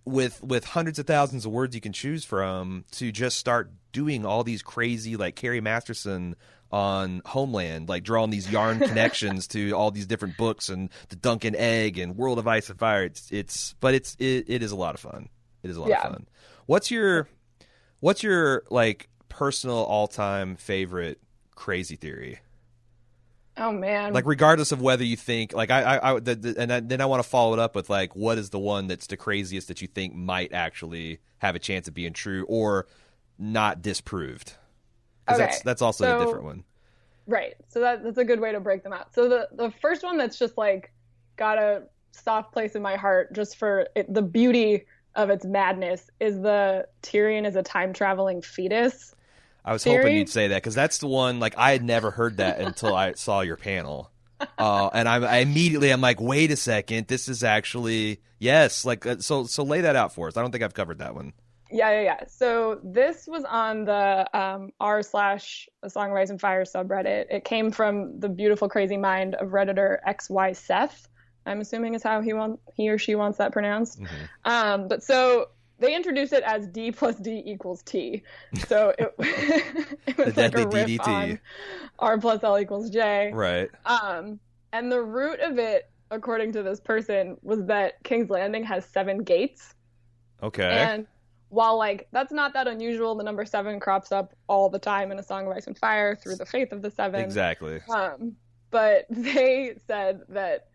with 0.05 0.41
with 0.43 0.65
hundreds 0.65 0.97
of 0.99 1.05
thousands 1.05 1.45
of 1.45 1.51
words 1.51 1.75
you 1.75 1.81
can 1.81 1.93
choose 1.93 2.23
from 2.25 2.85
to 2.91 3.11
just 3.11 3.37
start 3.37 3.71
doing 3.91 4.25
all 4.25 4.43
these 4.43 4.61
crazy 4.61 5.15
like 5.15 5.35
Carrie 5.35 5.61
Masterson 5.61 6.35
on 6.71 7.21
Homeland, 7.25 7.89
like 7.89 8.03
drawing 8.03 8.29
these 8.29 8.49
yarn 8.49 8.79
connections 8.87 9.47
to 9.49 9.71
all 9.73 9.91
these 9.91 10.07
different 10.07 10.37
books 10.37 10.69
and 10.69 10.89
the 11.09 11.15
Dunk 11.17 11.43
and 11.43 11.55
Egg 11.55 11.97
and 11.97 12.15
World 12.15 12.39
of 12.39 12.47
Ice 12.47 12.69
and 12.69 12.79
Fire. 12.79 13.03
It's 13.03 13.29
it's 13.31 13.75
but 13.79 13.93
it's 13.93 14.15
it, 14.19 14.45
it 14.47 14.63
is 14.63 14.71
a 14.71 14.75
lot 14.77 14.95
of 14.95 15.01
fun. 15.01 15.29
It 15.63 15.69
is 15.69 15.77
a 15.77 15.81
lot 15.81 15.89
Yeah. 15.89 16.01
of 16.07 16.11
fun. 16.13 16.27
What's 16.65 16.89
your 16.89 17.27
what's 17.99 18.23
your 18.23 18.63
like 18.69 19.09
personal 19.29 19.77
all 19.77 20.07
time 20.07 20.55
favorite 20.55 21.19
crazy 21.55 21.95
theory? 21.95 22.39
Oh 23.57 23.71
man 23.71 24.13
Like 24.13 24.25
regardless 24.25 24.71
of 24.71 24.81
whether 24.81 25.03
you 25.03 25.17
think 25.17 25.53
like 25.53 25.71
I 25.71 25.81
I, 25.81 26.11
I 26.11 26.19
the, 26.19 26.35
the, 26.35 26.55
and 26.57 26.73
I, 26.73 26.79
then 26.79 27.01
I 27.01 27.05
want 27.05 27.23
to 27.23 27.27
follow 27.29 27.53
it 27.53 27.59
up 27.59 27.75
with 27.75 27.89
like 27.89 28.15
what 28.15 28.37
is 28.37 28.49
the 28.49 28.59
one 28.59 28.87
that's 28.87 29.07
the 29.07 29.17
craziest 29.17 29.67
that 29.67 29.81
you 29.81 29.87
think 29.87 30.15
might 30.15 30.53
actually 30.53 31.19
have 31.39 31.55
a 31.55 31.59
chance 31.59 31.87
of 31.87 31.93
being 31.93 32.13
true 32.13 32.45
or 32.47 32.87
not 33.37 33.81
disproved? 33.81 34.53
Okay, 35.29 35.37
that's 35.37 35.61
that's 35.61 35.81
also 35.81 36.19
a 36.19 36.25
different 36.25 36.45
one. 36.45 36.63
Right. 37.27 37.53
So 37.69 37.79
that 37.81 38.03
that's 38.03 38.17
a 38.17 38.25
good 38.25 38.39
way 38.39 38.51
to 38.51 38.59
break 38.59 38.83
them 38.83 38.93
out. 38.93 39.13
So 39.13 39.29
the 39.29 39.47
the 39.53 39.71
first 39.81 40.03
one 40.03 40.17
that's 40.17 40.37
just 40.37 40.57
like 40.57 40.91
got 41.37 41.57
a 41.57 41.83
soft 42.11 42.51
place 42.51 42.75
in 42.75 42.81
my 42.81 42.95
heart 42.95 43.33
just 43.33 43.57
for 43.57 43.87
it, 43.95 44.13
the 44.13 44.21
beauty 44.21 44.85
of 45.15 45.29
its 45.29 45.45
madness 45.45 46.09
is 46.19 46.39
the 46.41 46.87
Tyrion 47.03 47.45
is 47.45 47.55
a 47.55 47.63
time 47.63 47.93
traveling 47.93 48.41
fetus. 48.41 49.15
I 49.63 49.73
was 49.73 49.83
hoping 49.83 50.15
you'd 50.15 50.29
say 50.29 50.49
that 50.49 50.57
because 50.57 50.75
that's 50.75 50.97
the 50.99 51.07
one. 51.07 51.39
Like 51.39 51.57
I 51.57 51.71
had 51.71 51.83
never 51.83 52.11
heard 52.11 52.37
that 52.37 52.59
until 52.59 52.95
I 52.95 53.13
saw 53.13 53.41
your 53.41 53.57
panel, 53.57 54.11
uh, 54.57 54.89
and 54.93 55.07
I, 55.07 55.15
I 55.17 55.37
immediately 55.37 55.91
I'm 55.91 56.01
like, 56.01 56.19
wait 56.19 56.51
a 56.51 56.55
second, 56.55 57.07
this 57.07 57.27
is 57.27 57.43
actually 57.43 58.21
yes. 58.39 58.85
Like 58.85 59.05
uh, 59.05 59.19
so 59.19 59.45
so 59.45 59.63
lay 59.63 59.81
that 59.81 59.95
out 59.95 60.13
for 60.13 60.27
us. 60.27 60.37
I 60.37 60.41
don't 60.41 60.51
think 60.51 60.63
I've 60.63 60.73
covered 60.73 60.99
that 60.99 61.13
one. 61.13 61.33
Yeah, 61.71 61.91
yeah, 61.91 62.01
yeah. 62.01 62.27
So 62.27 62.79
this 62.83 63.27
was 63.27 63.45
on 63.45 63.85
the 63.85 64.27
um, 64.37 64.71
r 64.79 65.01
slash 65.03 65.69
A 65.83 65.89
Song 65.89 66.11
of 66.11 66.17
Ice 66.17 66.29
and 66.29 66.41
Fire 66.41 66.65
subreddit. 66.65 67.27
It 67.29 67.45
came 67.45 67.71
from 67.71 68.19
the 68.19 68.29
beautiful, 68.29 68.67
crazy 68.67 68.97
mind 68.97 69.35
of 69.35 69.49
redditor 69.49 69.97
XY 70.07 70.55
Seth. 70.55 71.07
I'm 71.45 71.61
assuming 71.61 71.95
is 71.95 72.03
how 72.03 72.21
he 72.21 72.33
want 72.33 72.59
he 72.75 72.89
or 72.89 72.97
she 72.97 73.15
wants 73.15 73.37
that 73.37 73.51
pronounced. 73.51 73.99
Um, 74.43 74.87
but 74.87 75.03
so 75.03 75.47
they 75.81 75.93
introduced 75.95 76.31
it 76.31 76.43
as 76.43 76.67
D 76.67 76.91
plus 76.91 77.17
D 77.17 77.43
equals 77.45 77.83
T. 77.83 78.23
So 78.67 78.93
it, 78.97 79.13
it 80.07 80.17
was 80.17 80.33
The 80.35 80.41
like 80.43 80.57
a 80.57 80.67
riff 80.67 80.87
DDT. 80.87 81.07
on 81.07 81.39
R 81.99 82.17
plus 82.17 82.43
L 82.43 82.57
equals 82.57 82.89
J. 82.89 83.31
Right. 83.33 83.69
Um, 83.85 84.39
and 84.71 84.89
the 84.91 85.01
root 85.01 85.39
of 85.41 85.57
it, 85.59 85.89
according 86.11 86.53
to 86.53 86.63
this 86.63 86.79
person, 86.79 87.35
was 87.41 87.65
that 87.65 88.01
King's 88.03 88.29
Landing 88.29 88.63
has 88.63 88.85
seven 88.85 89.23
gates. 89.23 89.75
Okay. 90.41 90.63
And 90.63 91.05
while 91.49 91.77
like 91.77 92.07
that's 92.13 92.31
not 92.31 92.53
that 92.53 92.67
unusual, 92.67 93.13
the 93.15 93.23
number 93.23 93.43
seven 93.43 93.79
crops 93.79 94.11
up 94.13 94.33
all 94.47 94.69
the 94.69 94.79
time 94.79 95.11
in 95.11 95.19
A 95.19 95.23
Song 95.23 95.45
of 95.47 95.51
Ice 95.51 95.67
and 95.67 95.77
Fire 95.77 96.15
through 96.15 96.35
the 96.37 96.45
faith 96.45 96.71
of 96.71 96.81
the 96.81 96.89
seven. 96.89 97.21
exactly. 97.21 97.81
Um, 97.93 98.35
but 98.69 99.05
they 99.09 99.75
said 99.85 100.21
that 100.29 100.67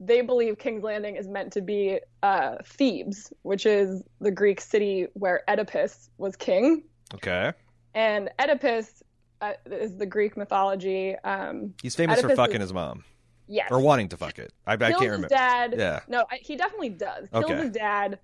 they 0.00 0.20
believe 0.20 0.58
King's 0.58 0.82
Landing 0.82 1.16
is 1.16 1.26
meant 1.28 1.52
to 1.54 1.60
be 1.60 2.00
uh, 2.22 2.56
Thebes, 2.64 3.32
which 3.42 3.66
is 3.66 4.02
the 4.20 4.30
Greek 4.30 4.60
city 4.60 5.06
where 5.14 5.42
Oedipus 5.48 6.10
was 6.18 6.36
king. 6.36 6.82
Okay. 7.14 7.52
And 7.94 8.28
Oedipus 8.38 9.02
uh, 9.40 9.52
is 9.70 9.96
the 9.96 10.06
Greek 10.06 10.36
mythology. 10.36 11.16
Um, 11.24 11.74
He's 11.82 11.94
famous 11.94 12.20
for 12.20 12.34
fucking 12.34 12.56
is- 12.56 12.62
his 12.62 12.72
mom 12.72 13.04
yes. 13.48 13.68
or 13.70 13.80
wanting 13.80 14.08
to 14.10 14.16
fuck 14.16 14.38
it. 14.38 14.52
I, 14.66 14.74
I 14.74 14.76
kills 14.76 14.90
can't 14.92 15.02
his 15.02 15.10
remember. 15.12 15.28
dad. 15.28 15.74
Yeah. 15.76 16.00
No, 16.08 16.24
I, 16.30 16.38
he 16.40 16.56
definitely 16.56 16.90
does. 16.90 17.28
Kills 17.30 17.44
Okay. 17.44 17.56
his 17.56 17.70
dad, 17.70 18.18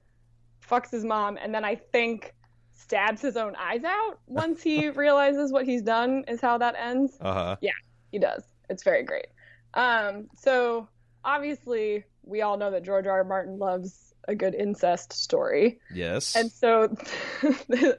fucks 0.68 0.90
his 0.90 1.04
mom, 1.04 1.38
and 1.40 1.54
then 1.54 1.64
I 1.64 1.74
think 1.76 2.34
stabs 2.72 3.22
his 3.22 3.36
own 3.36 3.54
eyes 3.56 3.84
out 3.84 4.18
once 4.26 4.62
he 4.62 4.90
realizes 4.90 5.52
what 5.52 5.64
he's 5.64 5.82
done. 5.82 6.24
Is 6.28 6.40
how 6.40 6.58
that 6.58 6.74
ends. 6.78 7.16
Uh 7.20 7.32
huh. 7.32 7.56
Yeah, 7.60 7.72
he 8.10 8.18
does. 8.18 8.42
It's 8.68 8.82
very 8.82 9.02
great. 9.04 9.26
Um, 9.74 10.28
so 10.36 10.88
obviously, 11.24 12.04
we 12.24 12.42
all 12.42 12.56
know 12.56 12.70
that 12.70 12.82
George 12.84 13.06
R. 13.06 13.18
R. 13.18 13.24
Martin 13.24 13.58
loves 13.58 14.14
a 14.28 14.34
good 14.34 14.54
incest 14.54 15.12
story, 15.12 15.80
Yes. 15.92 16.36
and 16.36 16.50
so 16.52 16.94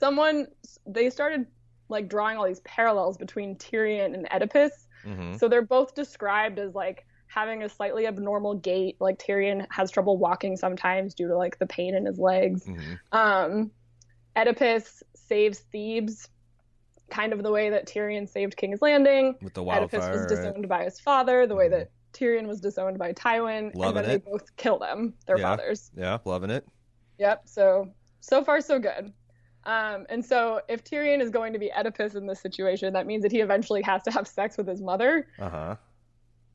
someone 0.00 0.46
they 0.86 1.10
started 1.10 1.46
like 1.88 2.08
drawing 2.08 2.36
all 2.36 2.46
these 2.46 2.60
parallels 2.60 3.16
between 3.16 3.56
Tyrion 3.56 4.14
and 4.14 4.26
Oedipus. 4.30 4.72
hmm 5.04 5.36
So 5.36 5.48
they're 5.48 5.62
both 5.62 5.94
described 5.94 6.58
as 6.58 6.74
like 6.74 7.04
having 7.26 7.62
a 7.62 7.68
slightly 7.68 8.06
abnormal 8.06 8.54
gait. 8.56 8.96
Like 9.00 9.18
Tyrion 9.18 9.66
has 9.70 9.90
trouble 9.90 10.16
walking 10.18 10.56
sometimes 10.56 11.14
due 11.14 11.28
to 11.28 11.36
like 11.36 11.58
the 11.58 11.66
pain 11.66 11.94
in 11.94 12.04
his 12.06 12.18
legs. 12.18 12.64
hmm 12.64 12.94
Um, 13.12 13.70
Oedipus 14.36 15.02
saves 15.14 15.58
Thebes, 15.72 16.28
kind 17.10 17.32
of 17.32 17.42
the 17.42 17.50
way 17.50 17.70
that 17.70 17.86
Tyrion 17.88 18.28
saved 18.28 18.56
King's 18.56 18.80
Landing. 18.82 19.34
With 19.42 19.54
the 19.54 19.62
Oedipus 19.64 19.92
wildfire. 20.00 20.12
was 20.12 20.20
right? 20.20 20.28
disowned 20.28 20.68
by 20.68 20.84
his 20.84 21.00
father, 21.00 21.46
the 21.46 21.54
way 21.54 21.68
Mhm. 21.68 21.70
that 21.72 21.90
Tyrion 22.18 22.46
was 22.46 22.60
disowned 22.60 22.98
by 22.98 23.12
Tywin, 23.12 23.74
Loving 23.74 23.86
and 23.86 23.96
then 23.96 24.04
it. 24.16 24.24
they 24.24 24.30
both 24.30 24.56
kill 24.56 24.78
them, 24.78 25.14
their 25.26 25.38
Yeah. 25.38 25.44
fathers. 25.56 25.90
Yeah, 25.96 26.18
loving 26.24 26.50
it. 26.50 26.66
Yep. 27.18 27.42
So 27.46 27.92
so 28.20 28.42
far 28.44 28.60
so 28.60 28.78
good. 28.78 29.12
Um, 29.64 30.06
and 30.08 30.24
so 30.24 30.60
if 30.68 30.82
Tyrion 30.84 31.20
is 31.20 31.30
going 31.30 31.52
to 31.52 31.58
be 31.58 31.70
Oedipus 31.72 32.14
in 32.14 32.26
this 32.26 32.40
situation, 32.40 32.92
that 32.94 33.06
means 33.06 33.22
that 33.22 33.32
he 33.32 33.40
eventually 33.40 33.82
has 33.82 34.02
to 34.04 34.10
have 34.10 34.26
sex 34.26 34.56
with 34.56 34.66
his 34.66 34.80
mother. 34.80 35.26
Uh 35.38 35.48
huh. 35.50 35.76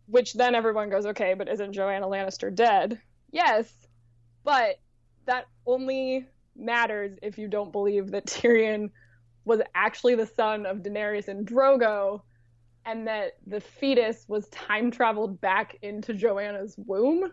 which 0.08 0.34
then 0.34 0.54
everyone 0.56 0.89
goes, 0.89 1.06
okay, 1.06 1.34
but 1.34 1.47
isn't 1.47 1.73
Joanna 1.73 2.08
Lannister 2.08 2.54
dead? 2.54 2.99
Yes, 3.32 3.71
but 4.43 4.80
that 5.26 5.45
only 5.65 6.26
matters 6.56 7.17
if 7.21 7.38
you 7.38 7.47
don't 7.47 7.71
believe 7.71 8.12
that 8.12 8.26
Tyrion 8.26 8.89
was 9.45 9.62
actually 9.76 10.15
the 10.15 10.26
son 10.28 10.65
of 10.65 10.78
Daenerys 10.80 11.28
and 11.30 11.47
Drogo, 11.47 12.21
and 12.86 13.08
that 13.08 13.38
the 13.48 13.62
fetus 13.62 14.26
was 14.28 14.48
time 14.50 14.91
traveled 14.91 15.39
back 15.39 15.78
into 15.82 16.13
Joanna's 16.13 16.76
womb. 16.78 17.32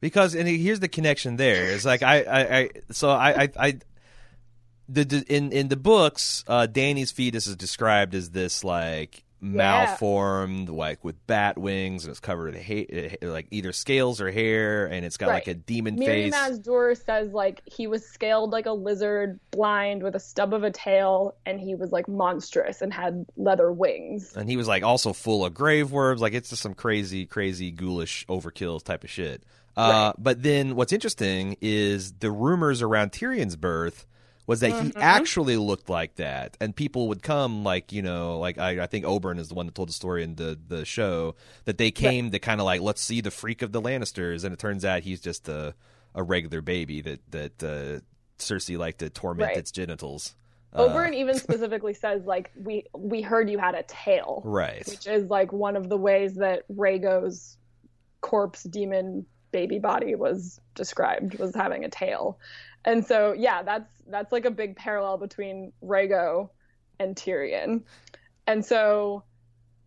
because 0.00 0.34
and 0.34 0.46
here's 0.48 0.80
the 0.80 0.88
connection 0.88 1.36
there 1.36 1.70
it's 1.72 1.84
like 1.84 2.02
i 2.02 2.22
i, 2.22 2.58
I 2.58 2.70
so 2.90 3.08
i 3.10 3.42
i, 3.44 3.48
I 3.58 3.78
the, 4.88 5.04
the 5.04 5.24
in 5.28 5.52
in 5.52 5.68
the 5.68 5.76
books 5.76 6.44
uh 6.46 6.66
danny's 6.66 7.10
fetus 7.10 7.46
is 7.46 7.56
described 7.56 8.14
as 8.14 8.30
this 8.30 8.62
like 8.62 9.24
malformed 9.54 10.68
like 10.68 11.04
with 11.04 11.26
bat 11.26 11.58
wings 11.58 12.04
and 12.04 12.10
it's 12.10 12.20
covered 12.20 12.54
with 12.54 12.62
ha- 12.62 13.16
like 13.22 13.46
either 13.50 13.72
scales 13.72 14.20
or 14.20 14.30
hair 14.30 14.86
and 14.86 15.04
it's 15.04 15.16
got 15.16 15.28
like 15.28 15.46
a 15.46 15.54
demon 15.54 15.96
Miri 15.96 16.30
face. 16.30 16.34
Maz 16.34 16.62
Duur 16.62 16.94
says 16.94 17.32
like 17.32 17.62
he 17.66 17.86
was 17.86 18.04
scaled 18.06 18.50
like 18.50 18.66
a 18.66 18.72
lizard, 18.72 19.38
blind 19.50 20.02
with 20.02 20.14
a 20.14 20.20
stub 20.20 20.52
of 20.54 20.64
a 20.64 20.70
tail, 20.70 21.34
and 21.44 21.60
he 21.60 21.74
was 21.74 21.92
like 21.92 22.08
monstrous 22.08 22.82
and 22.82 22.92
had 22.92 23.26
leather 23.36 23.72
wings. 23.72 24.34
and 24.36 24.48
he 24.48 24.56
was 24.56 24.68
like 24.68 24.82
also 24.82 25.12
full 25.12 25.44
of 25.44 25.54
grave 25.54 25.90
worms. 25.92 26.20
Like 26.20 26.34
it's 26.34 26.50
just 26.50 26.62
some 26.62 26.74
crazy 26.74 27.26
crazy 27.26 27.70
ghoulish 27.70 28.26
overkill 28.28 28.82
type 28.82 29.04
of 29.04 29.10
shit. 29.10 29.42
Uh, 29.76 30.14
but 30.16 30.42
then 30.42 30.74
what's 30.74 30.92
interesting 30.92 31.56
is 31.60 32.12
the 32.14 32.30
rumors 32.30 32.80
around 32.80 33.12
tyrion's 33.12 33.56
birth 33.56 34.06
was 34.46 34.60
that 34.60 34.82
he 34.82 34.92
actually 34.96 35.56
looked 35.56 35.88
like 35.88 36.16
that. 36.16 36.56
And 36.60 36.74
people 36.74 37.08
would 37.08 37.22
come 37.22 37.64
like 37.64 37.92
you 37.92 38.02
know 38.02 38.38
like 38.38 38.58
i, 38.58 38.82
I 38.82 38.86
think 38.86 39.04
oberyn 39.04 39.38
is 39.38 39.48
the 39.48 39.54
one 39.54 39.66
that 39.66 39.74
told 39.74 39.88
the 39.88 39.92
story 39.92 40.22
in 40.22 40.36
the, 40.36 40.58
the 40.68 40.84
show 40.84 41.34
that 41.64 41.78
they 41.78 41.90
came 41.90 42.30
to 42.30 42.38
kind 42.38 42.60
of 42.60 42.64
like 42.64 42.80
let's 42.80 43.00
see 43.00 43.20
the 43.20 43.30
freak 43.30 43.62
of 43.62 43.72
the 43.72 43.82
lannisters. 43.82 44.44
And 44.44 44.52
it 44.52 44.58
turns 44.58 44.84
out 44.84 45.02
he's 45.02 45.20
just 45.20 45.48
a, 45.48 45.74
a 46.14 46.22
regular 46.22 46.60
baby 46.60 47.00
that 47.02 47.30
that 47.32 47.62
uh, 47.62 48.00
cersei 48.38 48.78
liked 48.78 49.00
to 49.00 49.10
torment 49.10 49.48
Right. 49.48 49.56
its 49.56 49.70
genitals. 49.70 50.34
Oberyn 50.74 51.14
even 51.14 51.38
specifically 51.38 51.94
says 51.94 52.24
like 52.24 52.50
we 52.56 52.84
we 52.94 53.22
heard 53.22 53.48
you 53.50 53.58
had 53.58 53.74
a 53.74 53.82
tail, 53.84 54.42
right. 54.44 54.86
which 54.86 55.06
is 55.06 55.24
like 55.30 55.52
one 55.52 55.76
of 55.76 55.88
the 55.88 55.96
ways 55.96 56.34
that 56.34 56.64
Rhaego's 56.68 57.56
corpse 58.20 58.62
demon 58.64 59.26
baby 59.52 59.78
body 59.78 60.14
was 60.14 60.60
described 60.74 61.38
was 61.38 61.54
having 61.54 61.84
a 61.84 61.88
tail. 61.88 62.38
And 62.86 63.04
so 63.04 63.32
yeah, 63.32 63.62
that's 63.62 63.90
that's 64.08 64.32
like 64.32 64.44
a 64.44 64.50
big 64.50 64.76
parallel 64.76 65.18
between 65.18 65.72
Rhaego 65.82 66.48
and 67.00 67.16
Tyrion. 67.16 67.82
And 68.46 68.64
so 68.64 69.24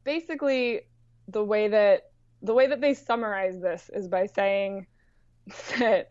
basically 0.03 0.81
the 1.29 1.43
way 1.43 1.69
that 1.69 2.11
the 2.41 2.53
way 2.53 2.67
that 2.67 2.81
they 2.81 2.93
summarize 2.93 3.59
this 3.59 3.89
is 3.93 4.07
by 4.07 4.25
saying 4.25 4.85
that 5.79 6.07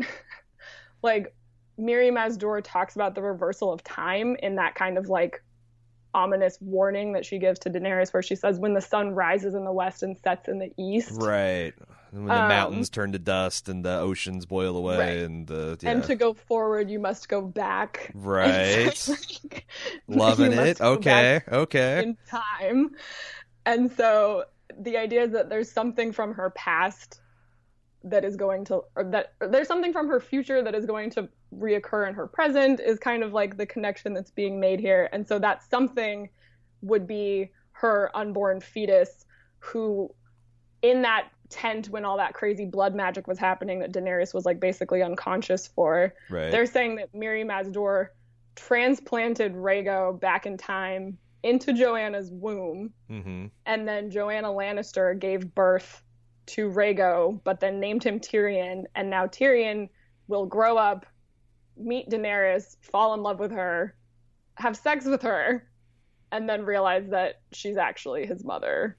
like 1.03 1.35
Mirri 1.79 2.11
Maz 2.11 2.37
Duur 2.37 2.61
talks 2.62 2.96
about 2.96 3.14
the 3.14 3.22
reversal 3.22 3.72
of 3.72 3.85
time 3.85 4.37
in 4.42 4.57
that 4.57 4.74
kind 4.74 4.98
of 4.98 5.09
like 5.09 5.42
ominous 6.14 6.59
warning 6.61 7.12
that 7.12 7.25
she 7.27 7.38
gives 7.38 7.59
to 7.61 7.71
Daenerys 7.71 8.12
where 8.12 8.23
she 8.23 8.35
says 8.35 8.59
when 8.59 8.75
the 8.75 8.81
sun 8.81 9.11
rises 9.14 9.55
in 9.55 9.64
the 9.64 9.73
west 9.73 10.03
and 10.03 10.16
sets 10.18 10.49
in 10.49 10.59
the 10.59 10.73
east. 10.79 11.12
Right. 11.12 11.73
And 12.12 12.25
when 12.27 12.35
the 12.35 12.42
Um, 12.42 12.49
mountains 12.49 12.88
turn 12.88 13.12
to 13.12 13.18
dust 13.18 13.68
and 13.68 13.85
the 13.85 13.99
oceans 13.99 14.47
boil 14.47 14.77
away 14.77 14.97
Right. 14.99 15.18
and 15.18 15.47
the 15.47 15.79
yeah. 15.83 15.90
And 15.90 16.05
to 16.05 16.14
go 16.14 16.33
forward, 16.33 16.88
you 16.90 16.99
must 16.99 17.29
go 17.29 17.42
back. 17.42 18.11
right. 18.14 19.09
Like, 19.09 19.66
Loving 20.09 20.53
it. 20.53 20.81
Okay. 20.81 21.42
Okay. 21.47 22.03
In 22.03 22.16
time. 22.27 22.90
And 23.66 23.92
so 23.92 24.44
the 24.79 24.97
idea 24.97 25.25
is 25.25 25.33
that 25.33 25.51
there's 25.51 25.71
something 25.71 26.12
from 26.12 26.33
her 26.35 26.51
past 26.51 27.21
that 28.11 28.25
is 28.25 28.37
going 28.37 28.64
to, 28.66 28.83
or 28.97 29.05
that 29.05 29.35
or 29.40 29.49
there's 29.49 29.68
something 29.68 29.92
from 29.92 30.09
her 30.09 30.21
future 30.21 30.62
that 30.62 30.75
is 30.75 30.87
going 30.87 31.11
to 31.11 31.29
reoccur 31.55 32.09
in 32.09 32.14
her 32.14 32.27
present 32.27 32.81
is 32.81 32.99
kind 32.99 33.23
of 33.23 33.33
like 33.33 33.57
the 33.57 33.66
connection 33.66 34.14
that's 34.14 34.31
being 34.31 34.61
made 34.61 34.81
here. 34.81 35.09
And 35.12 35.27
so 35.27 35.38
that 35.38 35.62
something 35.68 36.29
would 36.83 37.07
be 37.07 37.51
her 37.73 38.11
unborn 38.14 38.61
fetus 38.61 39.25
who, 39.61 40.12
in 40.83 41.03
that 41.03 41.29
tent 41.51 41.88
when 41.88 42.05
all 42.05 42.16
that 42.18 42.35
crazy 42.35 42.66
blood 42.66 42.94
magic 42.94 43.27
was 43.27 43.38
happening 43.38 43.81
that 43.81 43.92
Daenerys 43.92 44.35
was 44.35 44.44
like 44.44 44.61
basically 44.61 45.03
unconscious 45.03 45.66
for, 45.66 46.14
Right. 46.29 46.51
they're 46.51 46.66
saying 46.66 46.97
that 46.97 47.12
Mirri 47.14 47.44
Maz 47.44 47.73
Duur 47.73 48.12
transplanted 48.55 49.55
Rhaego 49.55 50.18
back 50.21 50.44
in 50.47 50.57
time 50.57 51.16
into 51.42 51.73
Joanna's 51.73 52.31
womb, 52.33 52.92
mm-hmm. 53.09 53.47
and 53.64 53.88
then 53.88 54.11
Joanna 54.11 54.49
Lannister 54.49 55.18
gave 55.18 55.55
birth 55.55 56.03
to 56.48 56.68
Rhaego, 56.70 57.40
but 57.44 57.61
then 57.61 57.80
named 57.80 58.04
him 58.04 58.20
Tyrion, 58.20 58.84
and 58.94 59.11
now 59.11 59.26
Tyrion 59.26 59.88
will 60.26 60.46
grow 60.46 60.76
up, 60.76 61.06
meet 61.76 62.11
Daenerys, 62.11 62.76
fall 62.82 63.14
in 63.14 63.22
love 63.22 63.38
with 63.38 63.52
her, 63.52 63.94
have 64.56 64.76
sex 64.76 65.04
with 65.04 65.22
her, 65.22 65.66
and 66.32 66.48
then 66.48 66.64
realize 66.64 67.08
that 67.11 67.40
she's 67.52 67.76
actually 67.76 68.26
his 68.26 68.44
mother 68.44 68.96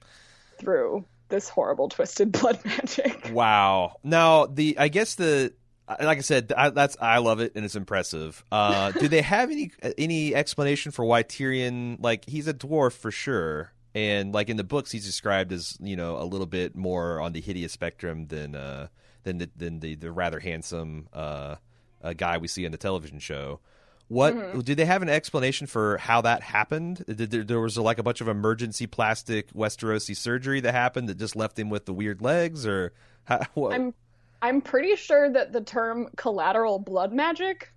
through 0.58 1.04
this 1.28 1.48
horrible 1.48 1.88
twisted 1.88 2.32
blood 2.40 2.58
magic. 2.64 3.30
Wow. 3.32 3.96
Now 4.02 4.46
the 4.46 4.78
I 4.78 4.88
guess 4.88 5.14
the 5.14 5.52
like 5.88 6.18
I 6.18 6.20
said 6.20 6.52
I, 6.56 6.70
that's 6.70 6.96
I 7.00 7.18
love 7.18 7.40
it 7.40 7.52
and 7.54 7.64
it's 7.64 7.76
impressive. 7.76 8.44
Uh, 8.50 8.92
do 8.92 9.08
they 9.08 9.22
have 9.22 9.50
any 9.50 9.70
any 9.96 10.34
explanation 10.34 10.92
for 10.92 11.04
why 11.04 11.22
Tyrion 11.22 11.98
like 12.00 12.28
he's 12.28 12.48
a 12.48 12.54
dwarf 12.54 12.92
for 12.92 13.10
sure 13.10 13.72
and 13.94 14.32
like 14.32 14.48
in 14.48 14.56
the 14.56 14.64
books 14.64 14.90
he's 14.92 15.04
described 15.04 15.52
as 15.52 15.76
you 15.80 15.96
know 15.96 16.16
a 16.16 16.24
little 16.24 16.46
bit 16.46 16.76
more 16.76 17.20
on 17.20 17.32
the 17.32 17.40
hideous 17.40 17.72
spectrum 17.72 18.26
than 18.28 18.54
uh 18.54 18.88
than 19.24 19.38
the 19.38 19.50
than 19.56 19.80
the, 19.80 19.94
the 19.96 20.10
rather 20.12 20.40
handsome 20.40 21.08
uh, 21.12 21.56
uh 22.02 22.12
guy 22.14 22.38
we 22.38 22.48
see 22.48 22.64
on 22.66 22.72
the 22.72 22.78
television 22.78 23.18
show. 23.18 23.60
What 24.08 24.34
Mm-hmm. 24.34 24.60
did 24.60 24.76
they 24.76 24.86
have 24.86 25.02
an 25.02 25.08
explanation 25.08 25.68
for 25.68 25.96
how 25.98 26.20
that 26.22 26.42
happened? 26.42 27.04
Did 27.06 27.30
there, 27.30 27.44
there 27.44 27.60
was 27.60 27.78
like 27.78 27.98
a 27.98 28.02
bunch 28.02 28.20
of 28.20 28.26
emergency 28.26 28.88
plastic 28.88 29.52
Westerosi 29.52 30.16
surgery 30.16 30.60
that 30.60 30.72
happened 30.72 31.08
that 31.08 31.16
just 31.16 31.36
left 31.36 31.56
him 31.56 31.70
with 31.70 31.86
the 31.86 31.92
weird 31.92 32.20
legs, 32.20 32.66
or 32.66 32.92
how, 33.24 33.40
what, 33.54 33.72
I'm 33.72 33.94
I'm 34.42 34.62
pretty 34.62 34.96
sure 34.96 35.30
that 35.30 35.52
the 35.52 35.60
term 35.60 36.08
collateral 36.16 36.78
blood 36.80 37.12
magic 37.12 37.72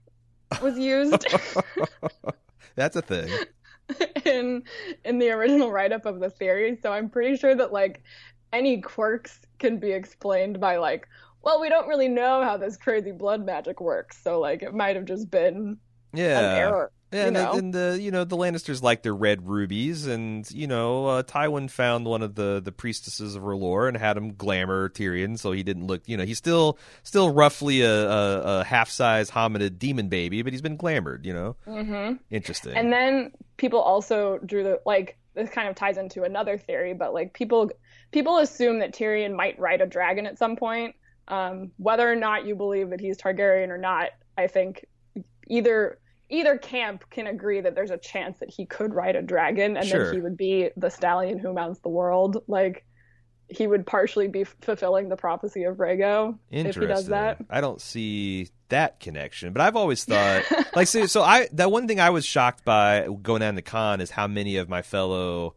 was 0.61 0.77
used 0.77 1.27
that's 2.75 2.95
a 2.95 3.01
thing. 3.01 3.29
in 4.25 4.63
in 5.03 5.19
the 5.19 5.29
original 5.31 5.71
write 5.71 5.91
up 5.91 6.05
of 6.05 6.19
the 6.19 6.29
theory. 6.29 6.77
So 6.81 6.91
I'm 6.91 7.09
pretty 7.09 7.37
sure 7.37 7.55
that 7.55 7.73
like 7.73 8.03
any 8.51 8.81
quirks 8.81 9.39
can 9.59 9.77
be 9.79 9.91
explained 9.91 10.59
by 10.59 10.77
like, 10.77 11.07
well, 11.41 11.59
we 11.59 11.69
don't 11.69 11.87
really 11.87 12.07
know 12.07 12.43
how 12.43 12.57
this 12.57 12.77
crazy 12.77 13.11
blood 13.11 13.45
magic 13.45 13.81
works, 13.81 14.21
so 14.21 14.39
like 14.39 14.63
it 14.63 14.73
might 14.73 14.95
have 14.95 15.05
just 15.05 15.29
been 15.29 15.77
Yeah, 16.13 16.39
an 16.39 16.57
error. 16.57 16.91
Yeah, 17.13 17.27
and, 17.27 17.35
the, 17.35 17.51
and 17.51 17.73
the 17.73 17.99
you 18.01 18.09
know 18.09 18.23
the 18.23 18.35
Lannisters 18.35 18.81
like 18.81 19.03
their 19.03 19.13
red 19.13 19.47
rubies, 19.47 20.07
and 20.07 20.49
you 20.49 20.65
know 20.65 21.05
uh, 21.05 21.23
Tywin 21.23 21.69
found 21.69 22.05
one 22.05 22.23
of 22.23 22.33
the 22.33 22.59
the 22.63 22.71
priestesses 22.71 23.35
of 23.35 23.43
R'hllor 23.43 23.87
and 23.87 23.95
had 23.95 24.17
him 24.17 24.33
glamour 24.33 24.89
Tyrion, 24.89 25.37
so 25.37 25.51
he 25.51 25.61
didn't 25.61 25.85
look. 25.85 26.01
You 26.07 26.17
know, 26.17 26.25
he's 26.25 26.39
still 26.39 26.79
still 27.03 27.31
roughly 27.31 27.81
a, 27.81 28.09
a, 28.09 28.41
a 28.41 28.63
half 28.63 28.89
size 28.89 29.29
hominid 29.29 29.77
demon 29.77 30.09
baby, 30.09 30.41
but 30.41 30.53
he's 30.53 30.61
been 30.63 30.77
glamored. 30.77 31.25
You 31.25 31.33
know, 31.33 31.55
mm-hmm. 31.67 32.15
interesting. 32.31 32.73
And 32.73 32.91
then 32.91 33.31
people 33.57 33.79
also 33.79 34.39
drew 34.39 34.63
the 34.63 34.81
like 34.83 35.17
this 35.35 35.51
kind 35.51 35.67
of 35.67 35.75
ties 35.75 35.97
into 35.97 36.23
another 36.23 36.57
theory, 36.57 36.95
but 36.95 37.13
like 37.13 37.33
people 37.33 37.69
people 38.11 38.39
assume 38.39 38.79
that 38.79 38.93
Tyrion 38.93 39.35
might 39.35 39.59
ride 39.59 39.81
a 39.81 39.85
dragon 39.85 40.25
at 40.25 40.39
some 40.39 40.55
point. 40.55 40.95
Um, 41.27 41.71
whether 41.77 42.11
or 42.11 42.15
not 42.15 42.45
you 42.45 42.55
believe 42.55 42.89
that 42.89 42.99
he's 42.99 43.17
Targaryen 43.17 43.69
or 43.69 43.77
not, 43.77 44.09
I 44.37 44.47
think 44.47 44.85
either 45.47 45.99
either 46.29 46.57
camp 46.57 47.03
can 47.09 47.27
agree 47.27 47.61
that 47.61 47.75
there's 47.75 47.91
a 47.91 47.97
chance 47.97 48.39
that 48.39 48.49
he 48.49 48.65
could 48.65 48.93
ride 48.93 49.15
a 49.15 49.21
dragon 49.21 49.77
and 49.77 49.85
Sure. 49.87 50.05
then 50.05 50.15
he 50.15 50.21
would 50.21 50.37
be 50.37 50.69
the 50.77 50.89
stallion 50.89 51.37
who 51.39 51.53
mounts 51.53 51.79
the 51.81 51.89
world. 51.89 52.43
Like 52.47 52.85
he 53.49 53.67
would 53.67 53.85
partially 53.85 54.27
be 54.27 54.43
fulfilling 54.45 55.09
the 55.09 55.15
prophecy 55.17 55.63
of 55.63 55.75
Rhaego 55.77 56.39
if 56.49 56.57
Interesting. 56.59 56.81
he 56.83 56.87
does 56.87 57.07
that. 57.07 57.37
I 57.49 57.61
don't 57.61 57.79
see 57.81 58.47
that 58.69 58.99
connection, 58.99 59.53
but 59.53 59.61
I've 59.61 59.75
always 59.75 60.05
thought 60.05 60.43
like 60.75 60.87
so. 60.87 61.05
So 61.05 61.21
I 61.21 61.49
that 61.53 61.69
one 61.71 61.87
thing 61.87 61.99
I 61.99 62.09
was 62.09 62.25
shocked 62.25 62.65
by 62.65 63.07
going 63.21 63.41
down 63.41 63.55
the 63.55 63.61
con 63.61 64.01
is 64.01 64.09
how 64.09 64.27
many 64.27 64.55
of 64.57 64.69
my 64.69 64.81
fellow 64.81 65.55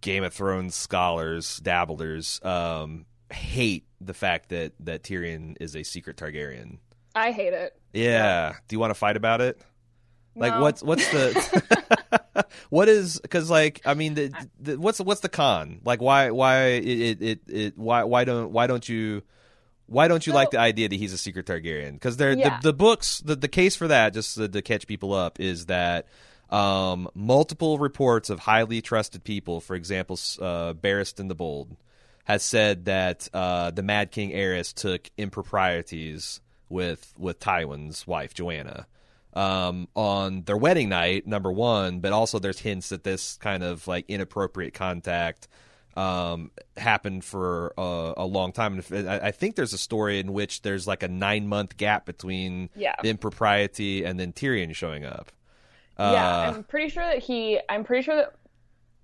Game 0.00 0.24
of 0.24 0.32
Thrones 0.32 0.74
scholars, 0.74 1.58
dabblers, 1.58 2.40
um, 2.44 3.04
hate 3.30 3.84
the 4.00 4.14
fact 4.14 4.48
that 4.48 4.72
that 4.80 5.02
Tyrion 5.04 5.56
is 5.60 5.76
a 5.76 5.82
secret 5.84 6.16
Targaryen. 6.16 6.78
I 7.18 7.32
hate 7.32 7.52
it. 7.52 7.74
Yeah. 7.92 8.54
Do 8.68 8.74
you 8.76 8.80
want 8.80 8.90
to 8.90 8.94
fight 8.94 9.16
about 9.16 9.40
it? 9.40 9.60
Like 10.36 10.52
No. 10.54 10.60
what's 10.62 10.82
what's 10.82 11.08
the 11.10 12.46
what 12.70 12.88
is 12.88 13.18
because 13.20 13.50
like 13.50 13.80
I 13.84 13.94
mean 13.94 14.14
the, 14.14 14.32
the 14.60 14.78
what's 14.78 15.00
what's 15.00 15.20
the 15.20 15.28
con 15.28 15.80
like 15.84 16.00
why 16.00 16.30
why 16.30 16.64
it, 16.74 16.84
it 16.86 17.22
it 17.22 17.40
it 17.48 17.78
why 17.78 18.04
why 18.04 18.24
don't 18.24 18.52
why 18.52 18.68
don't 18.68 18.88
you 18.88 19.22
why 19.86 20.06
don't 20.06 20.24
you 20.26 20.32
So- 20.32 20.36
like 20.36 20.50
the 20.50 20.60
idea 20.60 20.88
that 20.88 20.94
he's 20.96 21.12
a 21.12 21.18
secret 21.18 21.46
Targaryen 21.46 21.94
because 21.94 22.16
they're 22.18 22.34
Yeah. 22.38 22.60
the, 22.60 22.68
the 22.68 22.72
books 22.72 23.18
the, 23.20 23.34
the 23.34 23.48
case 23.48 23.74
for 23.74 23.88
that 23.88 24.14
just 24.14 24.36
to, 24.36 24.48
to 24.48 24.62
catch 24.62 24.86
people 24.86 25.12
up 25.12 25.40
is 25.40 25.66
that 25.66 26.06
um, 26.50 27.08
multiple 27.14 27.78
reports 27.78 28.30
of 28.30 28.38
highly 28.38 28.80
trusted 28.80 29.24
people 29.24 29.60
for 29.60 29.74
example 29.74 30.14
s- 30.14 30.38
uh, 30.40 30.72
Barristan 30.74 31.26
the 31.28 31.34
Bold 31.34 31.76
has 32.26 32.42
said 32.44 32.84
that 32.84 33.28
uh, 33.34 33.70
the 33.72 33.82
Mad 33.82 34.12
King 34.12 34.30
Aerys 34.30 34.72
took 34.72 35.10
improprieties 35.18 36.40
with 36.68 37.12
with 37.18 37.40
Tywin's 37.40 38.06
wife 38.06 38.34
Joanna 38.34 38.86
um, 39.34 39.88
on 39.94 40.42
their 40.42 40.56
wedding 40.56 40.88
night, 40.88 41.26
number 41.26 41.52
one. 41.52 42.00
But 42.00 42.12
also, 42.12 42.38
there's 42.38 42.58
hints 42.60 42.88
that 42.90 43.04
this 43.04 43.36
kind 43.36 43.62
of 43.62 43.86
like 43.86 44.04
inappropriate 44.08 44.74
contact 44.74 45.48
um, 45.96 46.50
happened 46.76 47.24
for 47.24 47.72
a, 47.76 48.14
a 48.18 48.24
long 48.26 48.52
time. 48.52 48.80
And 48.90 49.08
I, 49.08 49.18
I 49.18 49.30
think 49.32 49.56
there's 49.56 49.72
a 49.72 49.78
story 49.78 50.20
in 50.20 50.32
which 50.32 50.62
there's 50.62 50.86
like 50.86 51.02
a 51.02 51.08
nine 51.08 51.48
month 51.48 51.76
gap 51.76 52.06
between 52.06 52.70
Yeah. 52.76 52.94
the 53.02 53.08
impropriety 53.10 54.04
and 54.04 54.18
then 54.20 54.32
Tyrion 54.32 54.74
showing 54.74 55.04
up. 55.04 55.32
yeah, 55.98 56.04
Uh, 56.48 56.52
I'm 56.54 56.62
pretty 56.64 56.88
sure 56.90 57.02
that 57.04 57.18
he. 57.18 57.58
I'm 57.68 57.82
pretty 57.84 58.02
sure 58.04 58.14
that 58.16 58.32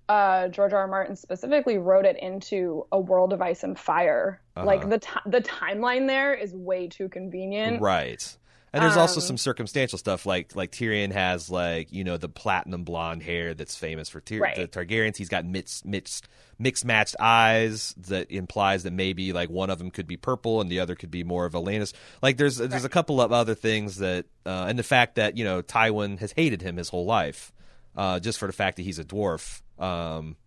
uh, 0.07 0.47
George 0.49 0.73
R. 0.73 0.79
R. 0.81 0.87
Martin 0.87 1.15
specifically 1.15 1.77
wrote 1.77 2.05
it 2.05 2.17
into 2.19 2.85
a 2.91 2.99
World 2.99 3.33
of 3.33 3.41
Ice 3.41 3.63
and 3.63 3.77
Fire. 3.77 4.41
Uh-huh. 4.55 4.65
Like 4.65 4.89
the 4.89 4.99
ti 4.99 5.09
the 5.25 5.41
timeline 5.41 6.07
there 6.07 6.33
is 6.33 6.53
way 6.53 6.87
too 6.87 7.09
convenient. 7.09 7.81
Right. 7.81 8.37
And 8.73 8.83
there's 8.83 8.97
also 8.97 9.21
Um, 9.21 9.27
some 9.27 9.37
circumstantial 9.37 9.97
stuff 9.97 10.25
like 10.25 10.53
like 10.53 10.71
Tyrion 10.73 11.13
has 11.13 11.49
like 11.49 11.93
you 11.93 12.03
know 12.03 12.17
the 12.17 12.27
platinum 12.27 12.83
blonde 12.83 13.23
hair 13.23 13.53
that's 13.53 13.77
famous 13.77 14.09
for 14.09 14.19
Tyr- 14.19 14.41
Right. 14.41 14.55
the 14.57 14.67
Targaryens. 14.67 15.15
He's 15.15 15.29
got 15.29 15.45
mixed 15.45 15.85
mixed 15.85 16.27
mixed 16.59 16.83
matched 16.83 17.15
eyes 17.17 17.95
that 17.97 18.29
implies 18.31 18.83
that 18.83 18.91
maybe 18.91 19.31
like 19.31 19.49
one 19.49 19.69
of 19.69 19.77
them 19.77 19.91
could 19.91 20.07
be 20.07 20.17
purple 20.17 20.59
and 20.59 20.69
the 20.69 20.81
other 20.81 20.93
could 20.95 21.09
be 21.09 21.23
more 21.23 21.45
of 21.45 21.55
a 21.55 21.59
Lannis. 21.59 21.93
Like 22.21 22.35
there's 22.35 22.57
there's 22.57 22.83
a 22.83 22.89
couple 22.89 23.21
of 23.21 23.31
other 23.31 23.55
things 23.55 23.97
that 23.99 24.25
uh, 24.45 24.65
and 24.67 24.77
the 24.77 24.83
fact 24.83 25.15
that 25.15 25.37
you 25.37 25.45
know 25.45 25.61
Tywin 25.61 26.19
has 26.19 26.33
hated 26.33 26.61
him 26.61 26.75
his 26.75 26.89
whole 26.89 27.05
life 27.05 27.53
uh, 27.95 28.19
just 28.19 28.37
for 28.39 28.45
the 28.47 28.53
fact 28.53 28.75
that 28.75 28.83
he's 28.83 28.99
a 28.99 29.05
dwarf. 29.05 29.61
Um, 29.79 30.37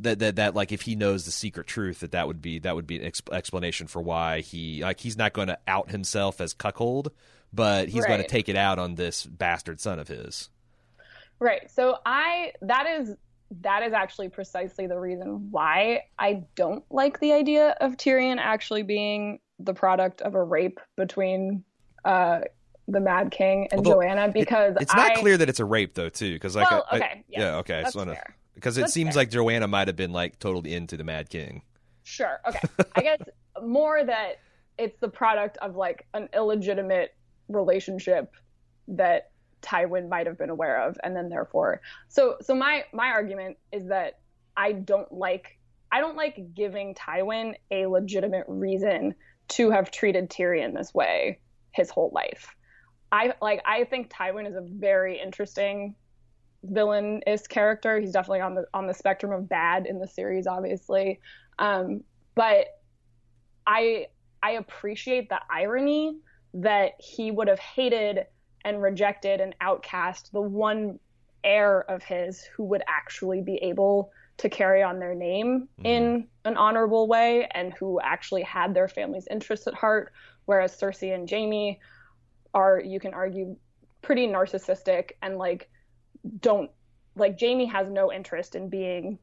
that, 0.00 0.20
that 0.20 0.36
that 0.36 0.54
like 0.54 0.70
if 0.70 0.82
he 0.82 0.94
knows 0.94 1.24
the 1.24 1.32
secret 1.32 1.66
truth 1.66 2.00
that 2.00 2.12
that 2.12 2.28
would 2.28 2.40
be 2.40 2.60
that 2.60 2.76
would 2.76 2.86
be 2.86 3.00
an 3.00 3.04
ex- 3.04 3.20
explanation 3.32 3.88
for 3.88 4.00
why 4.00 4.42
he 4.42 4.80
like 4.80 5.00
he's 5.00 5.16
not 5.16 5.32
going 5.32 5.48
to 5.48 5.58
out 5.66 5.90
himself 5.90 6.40
as 6.40 6.52
cuckold 6.52 7.10
but 7.52 7.88
he's 7.88 8.06
going 8.06 8.22
to 8.22 8.28
take 8.28 8.48
it 8.48 8.54
out 8.54 8.78
on 8.78 8.94
this 8.94 9.26
bastard 9.26 9.80
son 9.80 9.98
of 9.98 10.06
his 10.06 10.50
Right. 11.40 11.70
So 11.70 11.98
I 12.04 12.52
that 12.62 12.86
is 12.86 13.16
that 13.62 13.82
is 13.82 13.92
actually 13.92 14.28
precisely 14.28 14.86
the 14.86 14.98
reason 14.98 15.50
why 15.50 16.04
I 16.18 16.44
don't 16.54 16.84
like 16.90 17.20
the 17.20 17.32
idea 17.32 17.76
of 17.80 17.96
Tyrion 17.96 18.38
actually 18.38 18.82
being 18.82 19.40
the 19.58 19.72
product 19.72 20.20
of 20.20 20.34
a 20.34 20.42
rape 20.42 20.80
between 20.96 21.64
uh 22.04 22.40
the 22.88 23.00
Mad 23.00 23.30
King 23.30 23.68
and 23.70 23.78
Although, 23.78 24.02
Joanna 24.02 24.28
because 24.28 24.76
it's 24.80 24.94
not 24.94 25.12
I, 25.12 25.20
clear 25.20 25.36
that 25.36 25.48
it's 25.48 25.60
a 25.60 25.64
rape 25.64 25.94
though 25.94 26.08
too 26.08 26.34
because 26.34 26.56
like 26.56 26.70
Well, 26.70 26.84
I- 26.90 26.96
okay, 26.96 27.24
yeah, 27.28 27.56
okay 27.56 27.82
that's 27.82 27.94
wanna, 27.94 28.14
fair. 28.14 28.34
Because 28.58 28.76
it 28.76 28.82
That's 28.82 28.92
seems 28.92 29.14
fair. 29.14 29.22
like 29.22 29.30
Joanna 29.30 29.68
might 29.68 29.88
have 29.88 29.96
been 29.96 30.12
like 30.12 30.38
totally 30.38 30.74
into 30.74 30.96
the 30.96 31.04
Mad 31.04 31.30
King 31.30 31.62
Sure. 32.04 32.40
Okay. 32.48 32.60
I 32.96 33.00
guess 33.02 33.20
more 33.62 34.02
that 34.04 34.36
it's 34.78 34.98
the 34.98 35.08
product 35.08 35.58
of 35.58 35.76
like 35.76 36.06
an 36.14 36.28
illegitimate 36.34 37.14
relationship 37.48 38.32
that 38.88 39.30
Tywin 39.62 40.08
might 40.08 40.26
have 40.26 40.38
been 40.38 40.50
aware 40.50 40.80
of 40.86 40.96
and 41.02 41.14
then 41.16 41.28
therefore 41.28 41.80
so 42.08 42.36
so 42.40 42.54
my 42.54 42.84
my 42.92 43.08
argument 43.08 43.56
is 43.72 43.88
that 43.88 44.20
I 44.56 44.72
don't 44.72 45.10
like 45.12 45.58
I 45.90 46.00
don't 46.00 46.16
like 46.16 46.54
giving 46.54 46.94
Tywin 46.94 47.54
a 47.70 47.86
legitimate 47.86 48.44
reason 48.48 49.14
to 49.48 49.70
have 49.70 49.90
treated 49.90 50.30
Tyrion 50.30 50.74
this 50.74 50.92
way 50.94 51.40
his 51.72 51.90
whole 51.90 52.10
life. 52.14 52.54
I 53.10 53.32
like 53.40 53.62
I 53.66 53.84
think 53.84 54.10
Tywin 54.10 54.46
is 54.48 54.54
a 54.54 54.60
very 54.62 55.20
interesting 55.20 55.94
villainous 56.62 57.46
character. 57.46 57.98
He's 57.98 58.12
definitely 58.12 58.40
on 58.40 58.54
the 58.54 58.66
on 58.74 58.86
the 58.86 58.94
spectrum 58.94 59.32
of 59.32 59.48
bad 59.48 59.86
in 59.86 59.98
the 59.98 60.06
series, 60.06 60.46
obviously. 60.46 61.20
Um, 61.58 62.02
but 62.34 62.66
I 63.66 64.06
I 64.42 64.52
appreciate 64.52 65.28
the 65.28 65.40
irony 65.50 66.18
that 66.54 66.92
he 66.98 67.30
would 67.30 67.48
have 67.48 67.58
hated 67.58 68.26
and 68.64 68.82
rejected 68.82 69.40
and 69.40 69.54
outcast 69.60 70.32
the 70.32 70.40
one 70.40 70.98
heir 71.44 71.80
of 71.90 72.02
his 72.02 72.42
who 72.56 72.64
would 72.64 72.82
actually 72.88 73.40
be 73.40 73.56
able 73.56 74.10
to 74.38 74.48
carry 74.48 74.82
on 74.82 74.98
their 74.98 75.14
name 75.14 75.68
in 75.84 76.26
an 76.44 76.56
honorable 76.56 77.08
way 77.08 77.48
and 77.52 77.72
who 77.74 78.00
actually 78.00 78.42
had 78.42 78.72
their 78.72 78.88
family's 78.88 79.26
interests 79.30 79.66
at 79.66 79.74
heart 79.74 80.12
whereas 80.46 80.76
Cersei 80.76 81.14
and 81.14 81.28
Jaime 81.28 81.78
are 82.54 82.80
you 82.80 83.00
can 83.00 83.14
argue 83.14 83.56
pretty 84.02 84.26
narcissistic 84.26 85.10
and 85.22 85.38
like 85.38 85.68
don't 86.40 86.70
like 87.16 87.38
Jaime 87.40 87.66
has 87.66 87.88
no 87.88 88.12
interest 88.12 88.54
in 88.54 88.68
being 88.68 89.18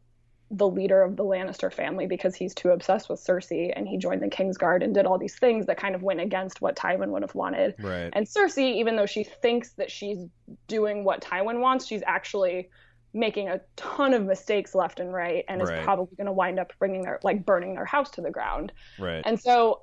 the 0.52 0.68
leader 0.68 1.02
of 1.02 1.16
the 1.16 1.24
Lannister 1.24 1.74
family 1.74 2.06
because 2.06 2.36
he's 2.36 2.54
too 2.54 2.70
obsessed 2.70 3.10
with 3.10 3.20
Cersei 3.20 3.74
and 3.76 3.88
he 3.88 3.98
joined 3.98 4.22
the 4.22 4.28
Kingsguard 4.28 4.84
and 4.84 4.94
did 4.94 5.06
all 5.06 5.18
these 5.18 5.36
things 5.36 5.66
that 5.66 5.78
kind 5.78 5.96
of 5.96 6.04
went 6.04 6.20
against 6.20 6.62
what 6.62 6.76
Tywin 6.76 7.10
would 7.10 7.24
have 7.24 7.34
wanted. 7.34 7.74
right 7.80 8.12
And 8.14 8.28
Cersei, 8.28 8.76
even 8.76 8.96
though 8.96 9.08
she 9.08 9.24
thinks 9.24 9.72
that 9.74 9.90
she's 9.90 10.20
doing 10.68 11.04
what 11.04 11.22
Tywin 11.22 11.62
wants, 11.62 11.88
she's 11.88 12.04
actually 12.06 12.70
making 13.14 13.48
a 13.50 13.60
ton 13.76 14.14
of 14.14 14.24
mistakes 14.24 14.76
left 14.76 15.00
and 15.00 15.12
right 15.12 15.46
and 15.48 15.62
Right. 15.62 15.80
is 15.80 15.84
probably 15.84 16.16
going 16.16 16.28
to 16.28 16.34
wind 16.34 16.60
up 16.60 16.74
bringing 16.78 17.02
their 17.02 17.20
like 17.24 17.46
burning 17.46 17.74
their 17.74 17.86
house 17.86 18.12
to 18.12 18.22
the 18.22 18.32
ground. 18.32 18.72
right 19.00 19.24
And 19.26 19.40
so 19.40 19.82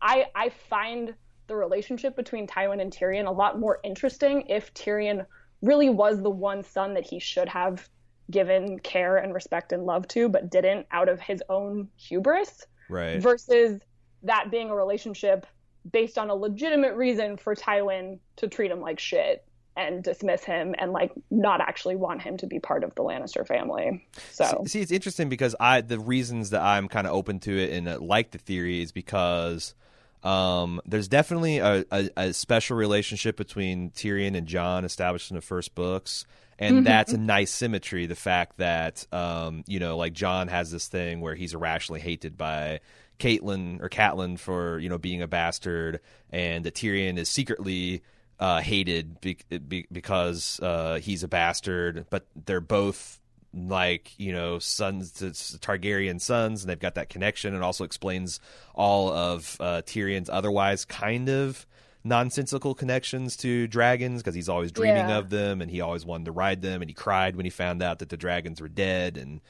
I 0.00 0.26
I 0.34 0.50
find 0.68 1.14
the 1.48 1.56
relationship 1.56 2.14
between 2.14 2.46
Tywin 2.46 2.80
and 2.80 2.92
Tyrion 2.92 3.26
a 3.26 3.32
lot 3.32 3.58
more 3.58 3.80
interesting 3.82 4.42
if 4.48 4.72
Tyrion 4.72 5.26
really 5.62 5.90
was 5.90 6.22
the 6.22 6.30
one 6.30 6.62
son 6.62 6.94
that 6.94 7.06
he 7.06 7.18
should 7.18 7.48
have 7.48 7.88
given 8.30 8.78
care 8.78 9.16
and 9.16 9.34
respect 9.34 9.72
and 9.72 9.84
love 9.84 10.06
to 10.08 10.28
but 10.28 10.50
didn't 10.50 10.86
out 10.92 11.08
of 11.08 11.20
his 11.20 11.42
own 11.48 11.88
hubris 11.96 12.66
right 12.88 13.20
versus 13.20 13.80
that 14.22 14.50
being 14.50 14.70
a 14.70 14.74
relationship 14.74 15.46
based 15.90 16.18
on 16.18 16.30
a 16.30 16.34
legitimate 16.34 16.94
reason 16.94 17.36
for 17.36 17.54
Tywin 17.54 18.18
to 18.36 18.48
treat 18.48 18.70
him 18.70 18.80
like 18.80 18.98
shit 18.98 19.44
and 19.76 20.02
dismiss 20.02 20.44
him 20.44 20.74
and 20.78 20.92
like 20.92 21.12
not 21.30 21.60
actually 21.60 21.96
want 21.96 22.20
him 22.20 22.36
to 22.36 22.46
be 22.46 22.58
part 22.58 22.84
of 22.84 22.94
the 22.96 23.02
Lannister 23.02 23.46
family. 23.46 24.06
So 24.30 24.64
See, 24.66 24.80
it's 24.80 24.92
interesting 24.92 25.28
because 25.28 25.54
I 25.58 25.80
the 25.80 25.98
reasons 25.98 26.50
that 26.50 26.60
I'm 26.60 26.88
kind 26.88 27.06
of 27.06 27.14
open 27.14 27.38
to 27.40 27.56
it 27.56 27.70
and 27.70 27.88
uh, 27.88 27.98
like 28.00 28.32
the 28.32 28.38
theory 28.38 28.82
is 28.82 28.92
because 28.92 29.74
um, 30.22 30.80
there's 30.84 31.08
definitely 31.08 31.58
a, 31.58 31.84
a, 31.90 32.10
a 32.16 32.32
special 32.32 32.76
relationship 32.76 33.36
between 33.36 33.90
Tyrion 33.90 34.36
and 34.36 34.46
Jon 34.46 34.84
established 34.84 35.30
in 35.30 35.36
the 35.36 35.40
first 35.40 35.74
books, 35.74 36.26
and 36.58 36.86
that's 36.86 37.12
a 37.12 37.18
nice 37.18 37.50
symmetry. 37.50 38.06
The 38.06 38.14
fact 38.14 38.58
that 38.58 39.06
um, 39.12 39.64
you 39.66 39.80
know, 39.80 39.96
like 39.96 40.12
Jon 40.12 40.48
has 40.48 40.70
this 40.70 40.88
thing 40.88 41.20
where 41.20 41.34
he's 41.34 41.54
irrationally 41.54 42.00
hated 42.00 42.36
by 42.36 42.80
Caitlyn 43.18 43.80
or 43.80 43.88
Catelyn 43.88 44.38
for 44.38 44.78
you 44.78 44.88
know 44.88 44.98
being 44.98 45.22
a 45.22 45.28
bastard, 45.28 46.00
and 46.30 46.64
that 46.64 46.74
Tyrion 46.74 47.16
is 47.16 47.28
secretly 47.28 48.02
uh, 48.38 48.60
hated 48.60 49.20
be- 49.20 49.38
be- 49.68 49.86
because 49.90 50.60
uh, 50.62 50.98
he's 51.00 51.22
a 51.22 51.28
bastard, 51.28 52.06
but 52.10 52.26
they're 52.46 52.60
both 52.60 53.20
like 53.52 54.18
you 54.18 54.32
know 54.32 54.58
sons 54.58 55.20
it's 55.22 55.56
Targaryen 55.58 56.20
sons, 56.20 56.62
and 56.62 56.70
they've 56.70 56.78
got 56.78 56.94
that 56.94 57.08
connection. 57.08 57.54
It 57.54 57.62
also 57.62 57.84
explains 57.84 58.40
all 58.74 59.12
of 59.12 59.56
uh, 59.60 59.82
Tyrion's 59.84 60.30
otherwise 60.30 60.84
kind 60.84 61.28
of 61.28 61.66
nonsensical 62.02 62.74
connections 62.74 63.36
to 63.36 63.66
dragons 63.66 64.22
because 64.22 64.34
he's 64.34 64.48
always 64.48 64.72
dreaming 64.72 65.08
Yeah. 65.08 65.18
of 65.18 65.30
them, 65.30 65.60
and 65.60 65.70
he 65.70 65.80
always 65.80 66.06
wanted 66.06 66.24
to 66.26 66.32
ride 66.32 66.62
them, 66.62 66.80
and 66.80 66.88
he 66.88 66.94
cried 66.94 67.36
when 67.36 67.44
he 67.46 67.50
found 67.50 67.82
out 67.82 67.98
that 67.98 68.08
the 68.08 68.16
dragons 68.16 68.60
were 68.60 68.68
dead, 68.68 69.16
and 69.16 69.40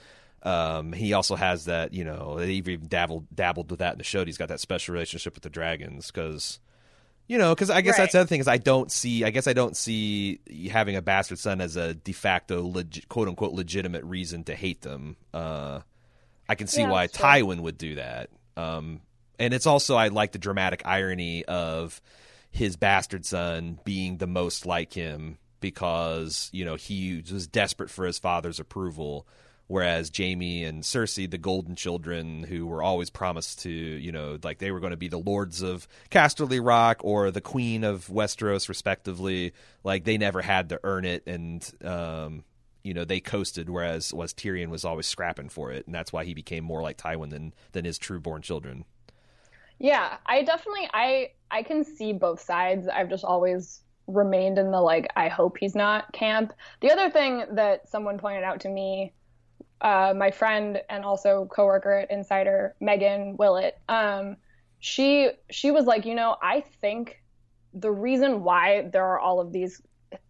um, 0.43 0.93
he 0.93 1.13
also 1.13 1.37
has 1.37 1.67
that, 1.67 1.93
you 1.93 2.03
know, 2.03 2.39
they 2.39 2.53
even 2.53 2.89
dabbled 2.89 3.27
dabbled 3.35 3.71
with 3.71 3.81
that 3.81 3.93
in 3.93 3.99
the 3.99 4.05
show. 4.05 4.25
He's 4.25 4.39
got 4.39 4.49
that 4.49 4.59
special 4.61 4.95
relationship 4.95 5.35
with 5.35 5.43
the 5.43 5.51
dragons 5.51 6.11
because, 6.11 6.59
you 7.31 7.38
know, 7.38 7.55
because 7.55 7.71
I 7.71 7.81
guess 7.81 7.97
that's 7.97 8.12
the 8.12 8.19
other 8.19 8.27
thing 8.27 8.40
is 8.40 8.49
I 8.49 8.57
don't 8.57 8.90
see, 8.90 9.23
I 9.23 9.31
guess 9.31 9.47
I 9.47 9.53
don't 9.53 9.77
see 9.77 10.40
having 10.69 10.97
a 10.97 11.01
bastard 11.01 11.38
son 11.38 11.61
as 11.61 11.77
a 11.77 11.95
de 11.95 12.11
facto, 12.11 12.62
leg- 12.62 13.09
quote 13.09 13.29
unquote, 13.29 13.53
legitimate 13.53 14.03
reason 14.03 14.43
to 14.45 14.55
hate 14.57 14.83
them. 14.83 15.16
Uh, 15.33 15.79
I 16.49 16.57
can 16.57 16.66
see 16.66 16.81
Yeah, 16.81 16.90
why 16.90 17.07
that's 17.07 17.16
true. 17.16 17.25
Tywin 17.29 17.61
would 17.61 17.79
do 17.79 17.95
that. 17.95 18.31
Um, 18.57 19.03
and 19.38 19.55
it's 19.55 19.69
also 19.69 19.95
I 19.95 20.09
like 20.09 20.33
the 20.33 20.40
dramatic 20.40 20.83
irony 20.85 21.45
of 21.45 22.01
his 22.51 22.75
bastard 22.75 23.25
son 23.25 23.79
being 23.85 24.16
the 24.16 24.27
most 24.27 24.66
like 24.66 24.93
him 24.93 25.38
because 25.61 26.51
you 26.53 26.64
know 26.64 26.75
he 26.75 27.23
was 27.31 27.47
desperate 27.47 27.90
for 27.90 28.07
his 28.07 28.19
father's 28.19 28.59
approval 28.59 29.25
whereas 29.71 30.11
Jaime 30.17 30.65
and 30.65 30.83
Cersei 30.83 31.31
the 31.31 31.39
golden 31.39 31.77
children 31.77 32.43
who 32.43 32.67
were 32.67 32.83
always 32.83 33.09
promised 33.09 33.61
to 33.61 33.71
you 33.71 34.11
know 34.11 34.37
like 34.43 34.59
they 34.59 34.73
were 34.73 34.81
going 34.81 34.91
to 34.91 34.97
be 34.97 35.09
the 35.09 35.19
lords 35.19 35.63
of 35.63 35.87
Casterly 36.11 36.61
Rock 36.63 37.01
or 37.05 37.31
the 37.31 37.41
queen 37.41 37.85
of 37.85 38.09
Westeros 38.09 38.69
respectively 38.69 39.53
like 39.85 40.05
they 40.05 40.19
never 40.19 40.43
had 40.43 40.71
to 40.71 40.81
earn 40.83 41.05
it 41.05 41.25
and 41.27 41.73
um 41.85 42.43
you 42.83 42.95
know 42.95 43.05
they 43.05 43.21
coasted 43.21 43.71
whereas 43.71 44.13
was 44.13 44.35
Tyrion 44.35 44.71
was 44.71 44.85
always 44.85 45.07
scrapping 45.07 45.49
for 45.49 45.71
it 45.71 45.87
and 45.87 45.95
that's 45.95 46.13
why 46.13 46.25
he 46.25 46.35
became 46.35 46.65
more 46.65 46.83
like 46.83 46.99
Tywin 46.99 47.31
than 47.31 47.55
than 47.73 47.85
his 47.85 47.97
true 47.97 48.21
born 48.21 48.43
children 48.43 48.85
Yeah, 49.79 50.17
I 50.27 50.43
definitely 50.43 50.89
I 50.93 51.31
I 51.51 51.63
can 51.63 51.85
see 51.85 52.13
both 52.13 52.41
sides. 52.41 52.89
I've 52.89 53.09
just 53.09 53.25
always 53.25 53.83
remained 54.07 54.59
in 54.59 54.73
the 54.73 54.81
like 54.81 55.09
I 55.17 55.29
hope 55.29 55.59
he's 55.59 55.75
not 55.75 56.13
camp. 56.13 56.53
The 56.81 56.91
other 56.91 57.11
thing 57.11 57.45
that 57.53 57.89
someone 57.89 58.19
pointed 58.19 58.43
out 58.45 58.61
to 58.61 58.69
me 58.69 59.13
uh, 59.81 60.12
my 60.16 60.31
friend 60.31 60.81
and 60.88 61.05
also 61.05 61.47
coworker 61.47 61.93
at 61.93 62.11
Insider, 62.11 62.75
Megan 62.81 63.37
Willett, 63.37 63.79
um, 63.88 64.37
she 64.79 65.31
she 65.51 65.71
was 65.71 65.85
like, 65.87 66.05
you 66.07 66.14
know, 66.14 66.37
I 66.43 66.61
think 66.81 67.23
the 67.75 67.90
reason 67.90 68.43
why 68.43 68.88
there 68.93 69.05
are 69.05 69.19
all 69.19 69.40
of 69.40 69.53
these 69.53 69.81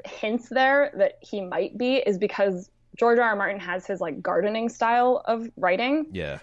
hints 0.04 0.48
there 0.50 0.92
that 0.96 1.18
he 1.22 1.40
might 1.40 1.78
be 1.78 1.96
is 1.96 2.18
because 2.18 2.70
George 2.96 3.18
R. 3.18 3.24
R. 3.30 3.36
Martin 3.36 3.60
has 3.60 3.86
his 3.86 4.00
like 4.00 4.20
gardening 4.22 4.68
style 4.68 5.22
of 5.24 5.48
writing, 5.56 6.06
Yeah. 6.12 6.38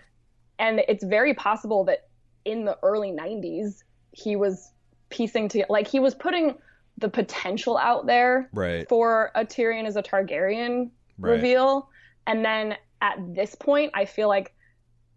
and 0.57 0.81
it's 0.87 1.03
very 1.03 1.33
possible 1.33 1.83
that 1.85 2.07
in 2.45 2.65
the 2.65 2.77
early 2.81 3.11
90s 3.11 3.83
he 4.11 4.35
was 4.35 4.71
piecing 5.09 5.49
to 5.49 5.65
like 5.69 5.87
he 5.87 5.99
was 5.99 6.15
putting 6.15 6.55
the 6.97 7.09
potential 7.09 7.77
out 7.77 8.07
there 8.07 8.49
Right. 8.53 8.87
for 8.89 9.31
a 9.35 9.45
Tyrion 9.45 9.85
as 9.85 9.95
a 9.97 10.01
Targaryen 10.03 10.89
Right. 11.19 11.31
reveal. 11.33 11.89
And 12.25 12.43
then 12.43 12.75
at 13.01 13.17
this 13.33 13.55
point, 13.55 13.91
I 13.93 14.05
feel 14.05 14.27
like 14.27 14.53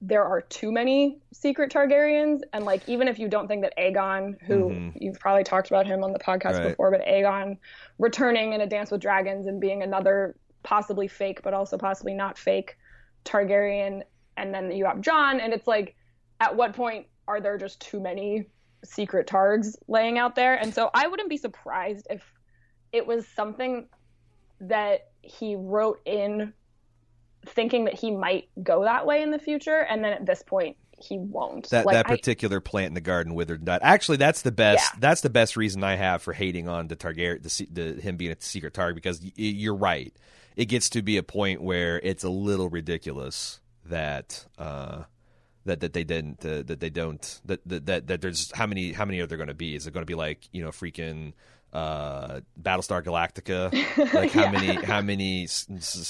there 0.02 0.24
are 0.24 0.40
too 0.40 0.72
many 0.72 1.18
secret 1.32 1.70
Targaryens. 1.70 2.40
And 2.52 2.64
like, 2.64 2.88
even 2.88 3.06
if 3.06 3.18
you 3.18 3.28
don't 3.28 3.48
think 3.48 3.62
that 3.62 3.76
Aegon, 3.78 4.40
who 4.42 4.70
Mhm. 4.70 4.92
you've 4.94 5.20
probably 5.20 5.44
talked 5.44 5.68
about 5.68 5.86
him 5.86 6.02
on 6.02 6.12
the 6.12 6.18
podcast 6.18 6.60
Right. 6.60 6.68
before, 6.70 6.90
but 6.90 7.02
Aegon 7.02 7.58
returning 7.98 8.54
in 8.54 8.62
A 8.62 8.66
Dance 8.66 8.90
with 8.90 9.02
Dragons 9.02 9.46
and 9.46 9.60
being 9.60 9.82
another 9.82 10.36
possibly 10.62 11.06
fake, 11.06 11.42
but 11.42 11.52
also 11.52 11.76
possibly 11.76 12.14
not 12.14 12.38
fake 12.38 12.76
Targaryen. 13.24 14.02
And 14.38 14.54
then 14.54 14.70
you 14.70 14.86
have 14.86 15.02
Jon, 15.02 15.40
and 15.40 15.52
it's 15.52 15.66
like, 15.66 15.96
at 16.40 16.56
what 16.56 16.74
point 16.74 17.06
are 17.28 17.40
there 17.40 17.58
just 17.58 17.80
too 17.82 18.00
many 18.00 18.46
secret 18.82 19.26
targs 19.26 19.76
laying 19.86 20.16
out 20.18 20.34
there? 20.34 20.54
And 20.54 20.72
so 20.72 20.88
I 20.94 21.06
wouldn't 21.08 21.28
be 21.28 21.36
surprised 21.36 22.06
if 22.08 22.32
it 22.92 23.06
was 23.06 23.28
something 23.28 23.86
that 24.60 25.08
he 25.20 25.56
wrote 25.56 26.00
in 26.06 26.54
thinking 27.46 27.84
that 27.86 27.94
he 27.94 28.10
might 28.10 28.48
go 28.62 28.84
that 28.84 29.06
way 29.06 29.22
in 29.22 29.30
the 29.30 29.38
future 29.38 29.78
and 29.80 30.04
then 30.04 30.12
at 30.12 30.26
this 30.26 30.42
point 30.42 30.76
he 31.02 31.16
won't 31.18 31.70
That 31.70 31.86
like 31.86 31.94
that 31.94 32.06
I- 32.10 32.16
particular 32.16 32.60
plant 32.60 32.88
in 32.88 32.94
the 32.94 33.00
garden 33.00 33.34
withered 33.34 33.64
not. 33.64 33.80
Actually, 33.82 34.18
that's 34.18 34.42
the 34.42 34.52
best. 34.52 34.92
Yeah. 34.92 34.98
That's 35.00 35.22
the 35.22 35.30
best 35.30 35.56
reason 35.56 35.82
I 35.82 35.96
have 35.96 36.22
for 36.22 36.34
hating 36.34 36.68
on 36.68 36.88
the 36.88 36.96
Targaryen, 36.96 37.42
the, 37.42 37.66
the 37.94 38.00
him 38.02 38.16
being 38.18 38.32
a 38.32 38.36
secret 38.40 38.74
target 38.74 38.96
because 38.96 39.20
y- 39.22 39.32
you're 39.36 39.74
right. 39.74 40.14
It 40.56 40.66
gets 40.66 40.90
to 40.90 41.00
be 41.00 41.16
a 41.16 41.22
point 41.22 41.62
where 41.62 41.98
it's 42.00 42.22
a 42.22 42.28
little 42.28 42.68
ridiculous 42.68 43.60
that 43.86 44.44
uh, 44.58 45.04
that 45.64 45.80
that 45.80 45.94
they 45.94 46.04
didn't 46.04 46.44
uh, 46.44 46.62
that 46.64 46.80
they 46.80 46.90
don't 46.90 47.40
that, 47.46 47.66
that 47.66 47.86
that 47.86 48.06
that 48.08 48.20
there's 48.20 48.52
how 48.54 48.66
many 48.66 48.92
how 48.92 49.06
many 49.06 49.20
are 49.20 49.26
there 49.26 49.38
going 49.38 49.48
to 49.48 49.54
be? 49.54 49.74
Is 49.74 49.86
it 49.86 49.92
going 49.94 50.02
to 50.02 50.06
be 50.06 50.14
like 50.14 50.48
you 50.52 50.62
know 50.62 50.70
freaking 50.70 51.32
uh 51.72 52.40
Battlestar 52.60 53.02
Galactica? 53.02 53.70
Like 54.14 54.32
how 54.32 54.50
many 54.50 54.74
how 54.84 55.00
many 55.02 55.48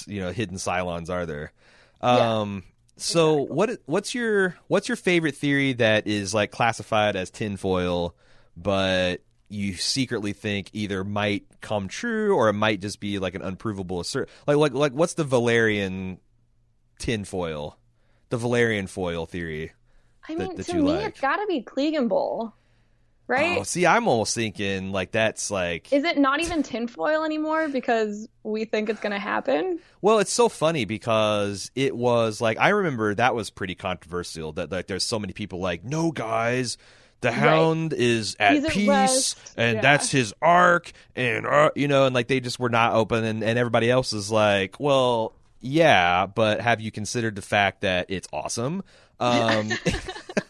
you 0.07 0.20
know 0.20 0.31
hidden 0.31 0.57
Cylons 0.57 1.11
are 1.11 1.27
there? 1.27 1.53
Yeah. 2.03 2.40
Um 2.40 2.64
so 2.96 3.37
what 3.37 3.79
what's 3.87 4.14
your 4.14 4.57
what's 4.68 4.88
your 4.88 4.96
favorite 4.96 5.35
theory 5.35 5.73
that 5.75 6.07
is 6.07 6.35
like 6.35 6.51
classified 6.51 7.16
as 7.16 7.31
tinfoil, 7.31 8.14
but 8.57 9.23
you 9.49 9.75
secretly 9.75 10.33
think 10.33 10.70
either 10.73 11.03
might 11.03 11.44
come 11.61 11.88
true 11.88 12.37
or 12.37 12.49
it 12.49 12.53
might 12.53 12.81
just 12.81 13.01
be 13.01 13.18
like 13.18 13.35
an 13.35 13.42
unprovable 13.42 13.99
assert 14.01 14.29
like 14.46 14.57
like 14.57 14.73
like 14.73 14.92
what's 14.92 15.14
the 15.14 15.25
Valyrian 15.25 16.18
tinfoil? 16.99 17.77
The 18.29 18.38
Valyrian 18.38 18.88
foil 18.88 19.27
theory. 19.27 19.73
i 20.29 20.35
mean 20.35 20.55
that 20.55 20.66
to 20.66 20.77
you 20.77 20.83
me 20.83 20.92
like. 20.92 21.07
it's 21.07 21.20
gotta 21.20 21.46
be 21.46 21.62
Clegane 21.62 22.09
Bowl 22.09 22.53
right 23.31 23.59
Oh, 23.61 23.62
see, 23.62 23.87
I'm 23.87 24.09
almost 24.09 24.35
thinking 24.35 24.93
like 24.93 25.12
that's 25.12 25.51
like 25.51 25.90
is 25.93 26.05
it 26.05 26.19
not 26.19 26.40
even 26.40 26.62
tinfoil 26.62 27.25
anymore 27.25 27.69
because 27.69 28.29
we 28.43 28.64
think 28.64 28.88
it's 28.90 29.01
gonna 29.01 29.19
happen 29.19 29.79
Well, 30.03 30.19
it's 30.19 30.33
so 30.33 30.49
funny 30.49 30.85
because 30.85 31.71
it 31.75 31.97
was 31.97 32.40
like 32.40 32.59
I 32.59 32.71
remember 32.71 33.14
that 33.14 33.35
was 33.35 33.49
pretty 33.51 33.75
controversial. 33.75 34.53
That 34.53 34.71
like 34.73 34.87
there's 34.88 35.05
so 35.05 35.19
many 35.19 35.33
people 35.33 35.61
like, 35.61 35.85
no, 35.85 36.11
guys, 36.11 36.77
the 37.21 37.31
Hound 37.33 37.93
is 37.93 38.35
at 38.40 38.66
peace, 38.71 38.88
rest." 38.88 39.38
and 39.59 39.77
Yeah. 39.77 39.81
that's 39.83 40.11
his 40.11 40.33
arc, 40.40 40.93
and 41.14 41.47
uh, 41.47 41.71
you 41.77 41.87
know, 41.87 42.07
and 42.07 42.14
like 42.14 42.29
they 42.29 42.40
just 42.40 42.59
were 42.59 42.71
not 42.71 42.95
open, 42.95 43.25
and, 43.25 43.45
and 43.45 43.59
everybody 43.59 43.90
else 43.90 44.12
is 44.14 44.31
like, 44.31 44.81
well, 44.81 45.35
yeah, 45.61 46.27
but 46.27 46.61
have 46.61 46.81
you 46.81 46.90
considered 46.90 47.37
the 47.37 47.42
fact 47.42 47.83
that 47.83 48.07
it's 48.09 48.29
awesome? 48.33 48.83
Um, 49.18 49.70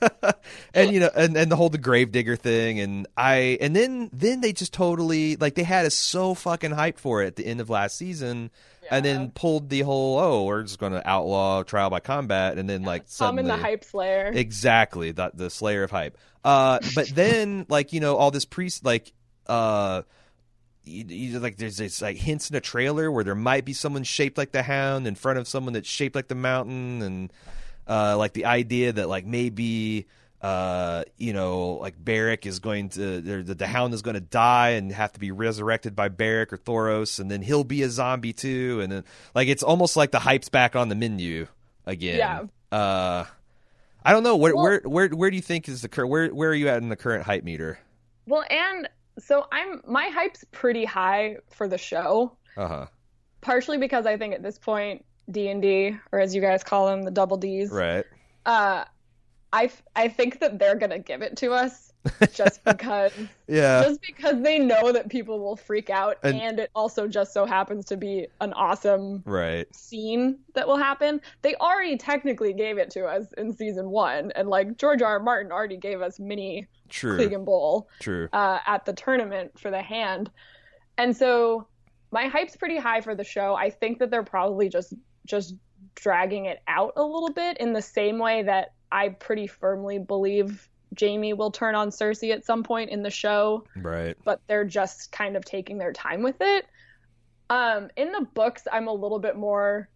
and 0.75 0.93
you 0.93 1.01
know, 1.01 1.11
and, 1.15 1.37
and 1.37 1.51
the 1.51 1.57
whole 1.57 1.69
the 1.69 1.79
gravedigger 1.79 2.37
thing, 2.37 2.81
and 2.81 3.07
I, 3.17 3.59
and 3.61 3.75
then 3.75 4.11
then 4.13 4.41
they 4.41 4.53
just 4.53 4.73
totally 4.73 5.37
like 5.37 5.55
they 5.55 5.63
had 5.63 5.87
us 5.87 5.95
so 5.95 6.35
fucking 6.35 6.71
hyped 6.71 6.99
for 6.99 7.23
it 7.23 7.29
at 7.29 7.37
the 7.37 7.47
end 7.47 7.61
of 7.61 7.71
last 7.71 7.97
season, 7.97 8.51
and 8.91 9.05
then 9.05 9.31
pulled 9.31 9.69
the 9.69 9.81
whole 9.81 10.19
oh 10.19 10.45
we're 10.45 10.63
just 10.63 10.79
going 10.79 10.93
to 10.93 11.09
outlaw 11.09 11.63
trial 11.63 11.91
by 11.91 12.01
combat, 12.01 12.59
and 12.59 12.69
then 12.69 12.83
like 12.83 13.05
i'm 13.21 13.39
in 13.39 13.47
the 13.47 13.57
hype 13.57 13.85
slayer 13.85 14.31
exactly 14.33 15.13
the 15.13 15.31
the 15.35 15.51
Slayer 15.51 15.83
of 15.83 15.91
hype. 15.91 16.17
Uh, 16.45 16.79
but 16.95 17.09
then 17.09 17.67
like 17.69 17.93
you 17.93 18.01
know 18.01 18.17
all 18.17 18.31
this 18.31 18.45
priest 18.45 18.85
like 18.85 19.13
uh. 19.47 20.03
You, 20.85 21.05
you, 21.09 21.39
like 21.41 21.57
there's 21.57 21.77
this 21.77 22.01
like 22.01 22.17
hints 22.17 22.51
in 22.51 22.57
a 22.57 22.61
trailer 22.61 23.11
where 23.13 23.23
there 23.25 23.35
might 23.35 23.65
be 23.65 23.73
someone 23.73 24.03
shaped 24.03 24.39
like 24.39 24.53
the 24.53 24.63
hound 24.63 25.07
in 25.07 25.15
front 25.15 25.39
of 25.39 25.47
someone 25.47 25.73
that's 25.75 25.89
shaped 25.89 26.15
like 26.17 26.29
the 26.29 26.35
mountain 26.35 27.03
and 27.03 27.33
uh, 27.87 28.17
like 28.17 28.33
the 28.33 28.47
idea 28.47 28.93
that 28.93 29.09
like 29.09 29.27
maybe 29.27 30.07
uh, 30.41 31.05
you 31.19 31.35
know 31.35 31.73
like 31.75 32.03
Beric 32.03 32.47
is 32.47 32.61
going 32.61 32.89
to 32.91 33.21
the, 33.21 33.55
the 33.55 33.67
hound 33.67 33.93
is 33.93 34.01
going 34.01 34.15
to 34.15 34.21
die 34.21 34.71
and 34.71 34.91
have 34.91 35.13
to 35.13 35.21
be 35.21 35.31
resurrected 35.31 35.95
by 35.95 36.09
Beric 36.09 36.53
or 36.53 36.57
Thoros 36.57 37.21
and 37.21 37.31
then 37.31 37.43
he'll 37.43 37.63
be 37.65 37.83
a 37.83 37.91
zombie 37.91 38.33
too 38.33 38.81
and 38.83 38.91
then 38.91 39.05
like 39.35 39.49
it's 39.49 39.63
almost 39.63 39.97
like 39.97 40.13
the 40.13 40.19
hype's 40.19 40.49
back 40.49 40.75
on 40.77 40.89
the 40.89 40.95
menu 40.95 41.47
again. 41.85 42.19
Yeah. 42.19 42.77
Uh, 42.77 43.27
I 44.03 44.13
don't 44.13 44.23
know 44.23 44.37
where 44.37 44.55
Well- 44.55 44.65
where 44.65 44.81
where 44.85 45.09
where 45.09 45.31
do 45.31 45.37
you 45.37 45.43
think 45.43 45.69
is 45.69 45.83
the 45.83 45.89
current 45.89 46.09
where 46.11 46.29
where 46.29 46.49
are 46.51 46.55
you 46.55 46.69
at 46.69 46.79
in 46.83 46.89
the 46.89 46.97
current 46.97 47.25
hype 47.25 47.45
meter? 47.45 47.79
well 48.27 48.45
and 48.49 48.89
so 49.23 49.47
i'm 49.53 49.81
my 49.87 50.07
hype's 50.09 50.45
pretty 50.53 50.85
high 50.85 51.37
for 51.51 51.69
the 51.69 51.79
show 51.79 52.37
Uh 52.57 52.69
huh. 52.69 52.87
partially 53.41 53.79
because 53.79 54.07
i 54.07 54.17
think 54.17 54.35
at 54.35 54.43
this 54.43 54.59
point 54.59 55.05
d&d 55.31 55.97
or 56.13 56.19
as 56.21 56.35
you 56.35 56.41
guys 56.41 56.65
call 56.65 56.87
them 56.87 57.03
the 57.03 57.11
double 57.11 57.37
d's 57.37 57.71
Right. 57.71 58.05
uh 58.47 58.85
I, 59.53 59.69
I 59.97 60.07
think 60.07 60.39
that 60.41 60.61
they're 60.61 60.77
gonna 60.77 61.01
give 61.01 61.23
it 61.23 61.37
to 61.39 61.51
us 61.53 61.90
just 62.33 62.65
because 62.65 63.13
Yeah. 63.47 63.83
just 63.83 64.01
because 64.03 64.41
they 64.43 64.59
know 64.59 64.93
that 64.93 65.09
people 65.09 65.39
will 65.39 65.57
freak 65.57 65.91
out 65.91 66.17
And- 66.23 66.41
and, 66.41 66.61
it 66.61 66.71
also 66.75 67.07
just 67.07 67.33
so 67.33 67.45
happens 67.47 67.85
to 67.87 67.97
be 67.97 68.27
an 68.41 68.53
awesome 68.55 69.23
right. 69.27 69.67
scene 69.75 70.39
that 70.55 70.67
will 70.67 70.77
happen 70.77 71.21
they 71.43 71.55
already 71.57 71.97
technically 71.99 72.53
gave 72.53 72.79
it 72.79 72.91
to 72.93 73.05
us 73.05 73.27
in 73.37 73.53
season 73.53 73.91
one 73.91 74.33
and 74.33 74.49
like 74.49 74.77
george 74.77 75.03
r. 75.03 75.13
R. 75.15 75.21
martin 75.21 75.53
already 75.53 75.77
gave 75.77 76.01
us 76.01 76.19
mini 76.19 76.67
True. 76.89 77.19
Clegane 77.19 77.45
Bowl 77.45 77.89
True. 78.01 78.29
uh, 78.33 78.59
at 78.67 78.85
the 78.85 78.93
tournament 78.93 79.59
for 79.59 79.71
the 79.71 79.81
hand. 79.83 80.31
And 80.99 81.17
so 81.17 81.69
my 82.11 82.27
hype's 82.27 82.57
pretty 82.57 82.79
high 82.79 83.01
for 83.01 83.15
the 83.15 83.23
show. 83.23 83.55
I 83.55 83.71
think 83.71 84.01
that 84.01 84.11
they're 84.11 84.25
probably 84.25 84.69
just 84.69 84.93
just 85.25 85.55
dragging 85.95 86.47
it 86.47 86.61
out 86.67 86.95
a 86.97 87.03
little 87.05 87.33
bit 87.33 87.59
in 87.59 87.73
the 87.73 87.81
same 87.83 88.19
way 88.19 88.43
that 88.43 88.73
I 88.91 89.11
pretty 89.11 89.47
firmly 89.47 89.99
believe 90.01 90.69
Jaime 90.99 91.33
will 91.35 91.51
turn 91.51 91.75
on 91.75 91.91
Cersei 91.91 92.33
at 92.33 92.45
some 92.45 92.63
point 92.63 92.91
in 92.91 93.03
the 93.03 93.11
show, 93.11 93.65
Right. 93.77 94.17
but 94.25 94.41
they're 94.47 94.65
just 94.65 95.13
kind 95.13 95.37
of 95.37 95.45
taking 95.45 95.79
their 95.79 95.93
time 95.93 96.23
with 96.23 96.37
it. 96.41 96.67
Um, 97.49 97.91
in 97.97 98.13
the 98.13 98.23
books, 98.35 98.67
I'm 98.71 98.89
a 98.89 98.93
little 98.93 99.19
bit 99.19 99.37
more 99.37 99.89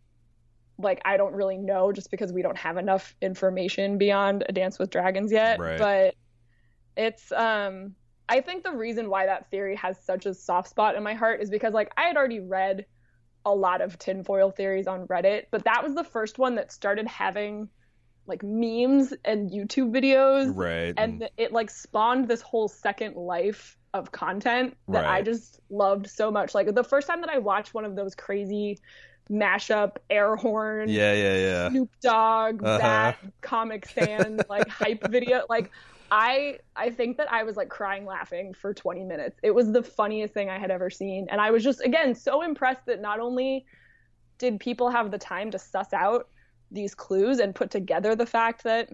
like 0.78 1.00
I 1.04 1.16
don't 1.16 1.34
really 1.34 1.56
know 1.56 1.92
just 1.92 2.10
because 2.10 2.32
we 2.32 2.42
don't 2.42 2.58
have 2.58 2.76
enough 2.76 3.14
information 3.22 3.96
beyond 3.96 4.44
A 4.48 4.52
Dance 4.52 4.78
with 4.78 4.90
Dragons 4.90 5.30
yet. 5.30 5.58
Right. 5.60 5.78
But 5.78 6.14
it's 6.96 7.30
um 7.32 7.94
I 8.28 8.40
think 8.40 8.64
the 8.64 8.72
reason 8.72 9.08
why 9.10 9.26
that 9.26 9.50
theory 9.50 9.76
has 9.76 10.02
such 10.02 10.26
a 10.26 10.34
soft 10.34 10.68
spot 10.70 10.96
in 10.96 11.02
my 11.02 11.14
heart 11.14 11.42
is 11.42 11.50
because 11.50 11.74
like 11.74 11.92
I 11.96 12.02
had 12.04 12.16
already 12.16 12.40
read 12.40 12.86
a 13.46 13.54
lot 13.54 13.82
of 13.82 13.98
tinfoil 13.98 14.50
theories 14.50 14.86
on 14.86 15.06
Reddit, 15.06 15.44
but 15.50 15.64
that 15.64 15.84
was 15.84 15.94
the 15.94 16.04
first 16.04 16.38
one 16.38 16.54
that 16.56 16.72
started 16.72 17.06
having 17.06 17.68
like 18.26 18.42
memes 18.42 19.12
and 19.24 19.50
YouTube 19.50 19.90
videos 19.94 20.52
Right. 20.56 20.94
and 20.96 21.28
it 21.36 21.52
like 21.52 21.70
spawned 21.70 22.28
this 22.28 22.40
whole 22.40 22.68
second 22.68 23.16
life 23.16 23.76
of 23.92 24.10
content 24.12 24.76
that 24.88 25.04
I 25.06 25.22
just 25.22 25.60
loved 25.70 26.08
so 26.08 26.30
much. 26.30 26.54
Like 26.54 26.74
the 26.74 26.82
first 26.84 27.06
time 27.06 27.20
that 27.20 27.30
I 27.30 27.38
watched 27.38 27.74
one 27.74 27.84
of 27.84 27.94
those 27.96 28.14
crazy 28.14 28.78
mashup 29.30 29.96
air 30.10 30.36
horn 30.36 30.88
yeah, 30.88 31.12
yeah, 31.14 31.36
yeah. 31.36 31.68
Snoop 31.70 31.90
Dogg 32.02 32.62
Uh-huh. 32.62 32.78
that 32.78 33.18
Comic 33.40 33.86
Sans 33.86 34.44
like 34.48 34.68
hype 34.68 35.02
video 35.06 35.42
like 35.48 35.70
I 36.10 36.58
I 36.76 36.90
think 36.90 37.16
that 37.16 37.32
I 37.32 37.42
was 37.44 37.56
like 37.56 37.68
crying 37.70 38.04
laughing 38.04 38.52
for 38.54 38.74
20 38.74 39.04
minutes. 39.04 39.38
It 39.42 39.52
was 39.54 39.72
the 39.72 39.82
funniest 39.82 40.34
thing 40.34 40.50
I 40.50 40.58
had 40.58 40.70
ever 40.70 40.90
seen 40.90 41.26
and 41.30 41.40
I 41.40 41.50
was 41.50 41.64
just 41.64 41.80
again 41.80 42.14
so 42.14 42.42
impressed 42.42 42.84
that 42.86 43.00
not 43.00 43.20
only 43.20 43.64
did 44.38 44.60
people 44.60 44.90
have 44.90 45.10
the 45.10 45.18
time 45.18 45.50
to 45.52 45.58
suss 45.58 45.92
out 45.92 46.28
these 46.74 46.94
clues 46.94 47.38
and 47.38 47.54
put 47.54 47.70
together 47.70 48.14
the 48.14 48.26
fact 48.26 48.64
that 48.64 48.90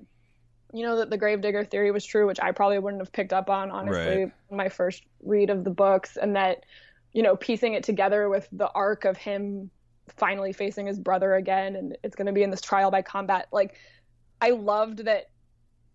you 0.73 0.83
know 0.85 0.97
that 0.99 1.11
the 1.11 1.17
gravedigger 1.19 1.65
theory 1.65 1.91
was 1.91 2.05
true 2.05 2.27
which 2.27 2.39
I 2.41 2.53
probably 2.53 2.79
wouldn't 2.79 3.01
have 3.03 3.13
picked 3.13 3.33
up 3.33 3.51
on 3.51 3.71
honestly 3.71 4.25
Right. 4.25 4.33
my 4.51 4.69
first 4.69 5.03
read 5.23 5.51
of 5.51 5.65
the 5.65 5.71
books 5.71 6.17
and 6.17 6.37
that 6.37 6.65
you 7.13 7.23
know 7.23 7.35
piecing 7.37 7.75
it 7.75 7.83
together 7.83 8.29
with 8.29 8.47
the 8.53 8.71
arc 8.71 9.05
of 9.05 9.17
him 9.17 9.71
finally 10.17 10.53
facing 10.53 10.87
his 10.87 10.99
brother 10.99 11.35
again 11.35 11.75
and 11.77 11.97
it's 12.05 12.15
going 12.17 12.27
to 12.27 12.33
be 12.33 12.43
in 12.43 12.51
this 12.51 12.61
trial 12.61 12.91
by 12.91 13.03
combat 13.03 13.47
like 13.53 13.77
i 14.41 14.51
loved 14.51 15.05
that 15.07 15.27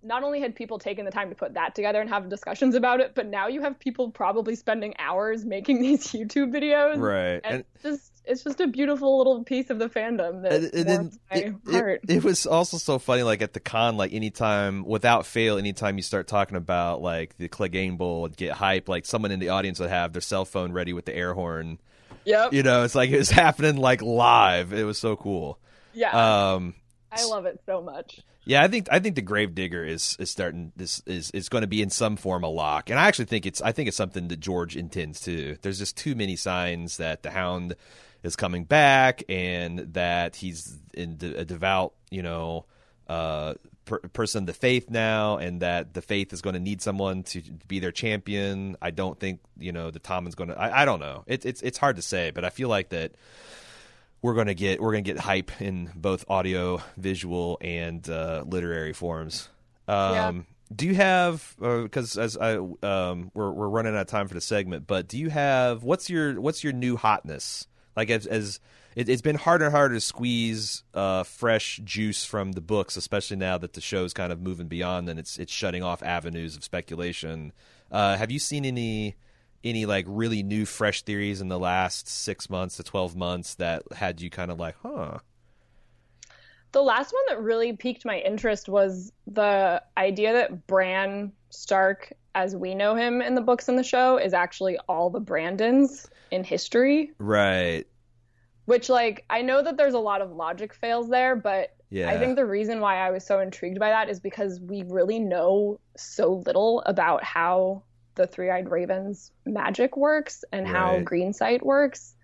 not 0.04 0.24
only 0.24 0.40
had 0.40 0.56
people 0.56 0.78
taken 0.78 1.04
the 1.06 1.12
time 1.12 1.30
to 1.30 1.36
put 1.36 1.54
that 1.56 1.74
together 1.76 2.00
and 2.00 2.10
have 2.10 2.30
discussions 2.30 2.76
about 2.76 3.00
it 3.02 3.14
but 3.16 3.28
now 3.28 3.48
you 3.48 3.62
have 3.62 3.78
people 3.80 4.12
probably 4.12 4.56
spending 4.56 4.94
hours 5.00 5.44
making 5.46 5.82
these 5.86 6.08
youtube 6.08 6.52
videos 6.54 6.98
Right. 6.98 7.42
and, 7.44 7.56
And- 7.56 7.66
just 7.82 8.15
it's 8.28 8.44
just 8.44 8.60
a 8.60 8.68
beautiful 8.68 9.18
little 9.18 9.44
piece 9.44 9.70
of 9.70 9.80
the 9.80 9.90
fandom 9.90 10.42
that 10.44 10.52
and, 10.54 10.74
and 10.74 10.86
then 10.90 11.12
my 11.32 11.38
it, 11.38 11.56
it- 11.68 11.74
heart. 11.74 12.02
it 12.08 12.24
was 12.24 12.46
also 12.46 12.78
so 12.78 13.00
funny 13.00 13.24
like 13.24 13.42
at 13.42 13.54
the 13.54 13.60
con 13.60 13.98
like 13.98 14.14
anytime 14.14 14.84
without 14.86 15.26
fail 15.26 15.58
anytime 15.58 15.98
you 15.98 16.04
start 16.04 16.28
talking 16.28 16.58
about 16.58 17.02
like 17.02 17.38
the 17.38 17.48
Clegane 17.50 17.98
Bowl 17.98 18.26
and 18.26 18.36
get 18.36 18.54
hype 18.54 18.90
like 18.90 19.06
someone 19.06 19.32
in 19.32 19.40
the 19.40 19.50
audience 19.50 19.80
would 19.80 19.90
have 19.90 20.14
their 20.14 20.22
cell 20.22 20.46
phone 20.46 20.72
ready 20.72 20.94
with 20.94 21.06
the 21.06 21.16
air 21.16 21.34
horn. 21.34 21.80
Yep. 22.26 22.54
You 22.54 22.64
know 22.64 22.84
it's 22.84 22.96
like 22.96 23.10
it 23.12 23.18
was 23.18 23.30
happening 23.46 23.78
like 23.78 24.02
live. 24.02 24.74
It 24.74 24.84
was 24.84 24.98
so 24.98 25.16
cool. 25.16 25.60
Yeah. 25.94 26.54
Um 26.54 26.74
i 27.12 27.24
love 27.26 27.46
it 27.46 27.62
so 27.66 27.82
much. 27.82 28.20
Yeah 28.48 28.62
i 28.64 28.68
think 28.68 28.88
i 28.92 29.00
think 29.00 29.16
the 29.16 29.22
gravedigger 29.24 29.84
is 29.86 30.16
is 30.20 30.30
starting 30.30 30.72
this 30.76 31.02
is 31.06 31.32
is 31.32 31.50
going 31.50 31.62
to 31.62 31.68
be 31.68 31.82
in 31.82 31.90
some 31.90 32.16
form 32.16 32.44
a 32.44 32.48
lock. 32.50 32.90
And 32.90 33.00
i 33.00 33.08
actually 33.08 33.26
think 33.26 33.46
it's 33.46 33.62
i 33.62 33.72
think 33.72 33.88
it's 33.88 33.98
something 33.98 34.28
that 34.28 34.40
george 34.40 34.76
intends 34.76 35.22
to 35.22 35.58
there's 35.62 35.80
just 35.80 35.98
too 35.98 36.14
many 36.16 36.36
signs 36.36 36.98
that 36.98 37.24
the 37.24 37.32
hound 37.32 37.76
is 38.26 38.36
coming 38.36 38.66
back 38.66 39.24
and 39.30 39.80
that 39.94 40.36
he's 40.36 40.78
in 40.94 41.18
de- 41.18 41.36
a 41.36 41.46
devout 41.46 41.94
you 42.10 42.24
know 42.24 42.66
uh 43.08 43.54
per- 43.86 44.00
person 44.00 44.44
of 44.44 44.48
the 44.48 44.54
faith 44.54 44.90
now 44.90 45.38
and 45.38 45.62
that 45.62 45.94
the 45.94 46.02
faith 46.02 46.34
is 46.34 46.42
going 46.42 46.56
to 46.56 46.60
need 46.60 46.82
someone 46.82 47.24
to 47.24 47.42
be 47.68 47.80
their 47.80 47.92
champion 47.92 48.76
i 48.82 48.92
don't 48.92 49.20
think 49.20 49.40
you 49.58 49.72
know 49.72 49.92
the 49.92 50.00
Tommen's 50.00 50.36
going 50.36 50.50
to 50.50 50.60
I, 50.60 50.82
I 50.82 50.86
don't 50.86 51.00
know 51.00 51.24
it, 51.28 51.46
it's 51.46 51.62
it's 51.62 51.78
hard 51.78 51.98
to 51.98 52.02
say 52.02 52.32
but 52.32 52.44
i 52.44 52.50
feel 52.50 52.68
like 52.68 52.90
that 52.90 53.14
we're 54.22 54.34
going 54.34 54.48
to 54.48 54.56
get 54.56 54.82
we're 54.82 54.92
going 54.92 55.04
to 55.04 55.14
get 55.14 55.20
hype 55.22 55.62
in 55.62 55.92
both 55.96 56.26
audio, 56.28 56.82
visual, 56.98 57.60
and 57.62 58.10
uh, 58.10 58.44
literary 58.48 58.92
forms. 58.92 59.50
Um, 59.88 60.48
Do 60.76 60.88
you 60.88 60.96
have 60.96 61.56
because 61.60 62.18
as 62.18 62.36
I 62.36 62.56
um, 62.56 63.30
we're 63.36 63.52
we're 63.52 63.70
running 63.70 63.94
out 63.94 64.02
of 64.02 64.08
time 64.08 64.28
for 64.28 64.34
the 64.34 64.42
segment, 64.42 64.88
but 64.88 65.08
do 65.08 65.20
you 65.20 65.30
have 65.30 65.84
what's 65.84 66.10
your 66.10 66.42
what's 66.42 66.64
your 66.64 66.74
new 66.74 66.98
hotness? 66.98 67.68
Like 67.96 68.10
as, 68.10 68.26
as 68.26 68.60
it, 68.96 69.10
it's 69.10 69.22
been 69.22 69.36
harder 69.36 69.66
and 69.66 69.74
harder 69.74 69.96
to 69.96 70.02
squeeze 70.02 70.84
uh, 70.94 71.24
fresh 71.24 71.80
juice 71.84 72.24
from 72.26 72.54
the 72.54 72.62
books, 72.62 72.96
especially 72.96 73.38
now 73.38 73.58
that 73.58 73.74
the 73.74 73.82
show's 73.82 74.14
kind 74.14 74.32
of 74.32 74.42
moving 74.42 74.68
beyond 74.68 75.10
and 75.10 75.20
it's 75.20 75.38
it's 75.38 75.52
shutting 75.52 75.84
off 75.84 76.02
avenues 76.04 76.56
of 76.56 76.64
speculation. 76.64 77.52
Uh, 77.92 78.18
have 78.18 78.32
you 78.32 78.40
seen 78.40 78.66
any 78.66 79.16
any 79.64 79.86
like 79.86 80.06
really 80.08 80.44
new 80.44 80.66
fresh 80.66 81.02
theories 81.02 81.42
in 81.42 81.50
the 81.50 81.60
last 81.60 82.08
six 82.08 82.50
months 82.50 82.78
to 82.78 82.84
12 82.84 83.16
months 83.16 83.56
that 83.56 83.84
had 83.94 84.22
you 84.22 84.30
kind 84.30 84.52
of 84.52 84.60
like 84.60 84.76
huh 84.84 85.18
The 86.72 86.84
last 86.84 87.12
one 87.12 87.24
that 87.30 87.42
really 87.42 87.74
piqued 87.74 88.06
my 88.06 88.20
interest 88.20 88.70
was 88.70 89.12
the 89.28 89.82
idea 89.98 90.34
that 90.34 90.68
Bran 90.68 91.32
Stark, 91.50 92.14
as 92.36 92.56
we 92.56 92.76
know 92.76 92.96
him 92.96 93.22
in 93.22 93.34
the 93.34 93.42
books 93.42 93.68
and 93.68 93.78
the 93.78 93.84
show, 93.84 94.18
is 94.18 94.34
actually 94.34 94.78
all 94.88 95.10
the 95.10 95.20
Brandons 95.20 96.08
in 96.36 96.44
history. 96.44 97.12
right 97.18 97.86
Which, 98.66 98.90
like, 98.90 99.26
I 99.30 99.42
know 99.42 99.64
that 99.64 99.78
there's 99.78 99.94
a 99.94 100.00
lot 100.00 100.22
of 100.22 100.32
logic 100.32 100.74
fails 100.74 101.10
there, 101.10 101.36
but 101.36 101.76
yeah 101.90 102.10
I 102.10 102.18
think 102.18 102.36
the 102.36 102.46
reason 102.46 102.80
why 102.80 102.98
I 102.98 103.12
was 103.12 103.26
so 103.26 103.40
intrigued 103.40 103.80
by 103.80 103.90
that 103.90 104.10
is 104.10 104.20
because 104.20 104.60
we 104.60 104.84
really 104.88 105.20
know 105.20 105.80
so 105.96 106.44
little 106.46 106.82
about 106.86 107.24
how 107.24 107.84
the 108.16 108.26
Three 108.26 108.50
Eyed 108.50 108.70
Raven's 108.70 109.32
magic 109.46 109.96
works 109.96 110.44
and 110.52 110.68
how 110.68 110.96
Right. 110.96 111.06
Green 111.06 111.34
Sight 111.34 111.64
works. 111.64 112.16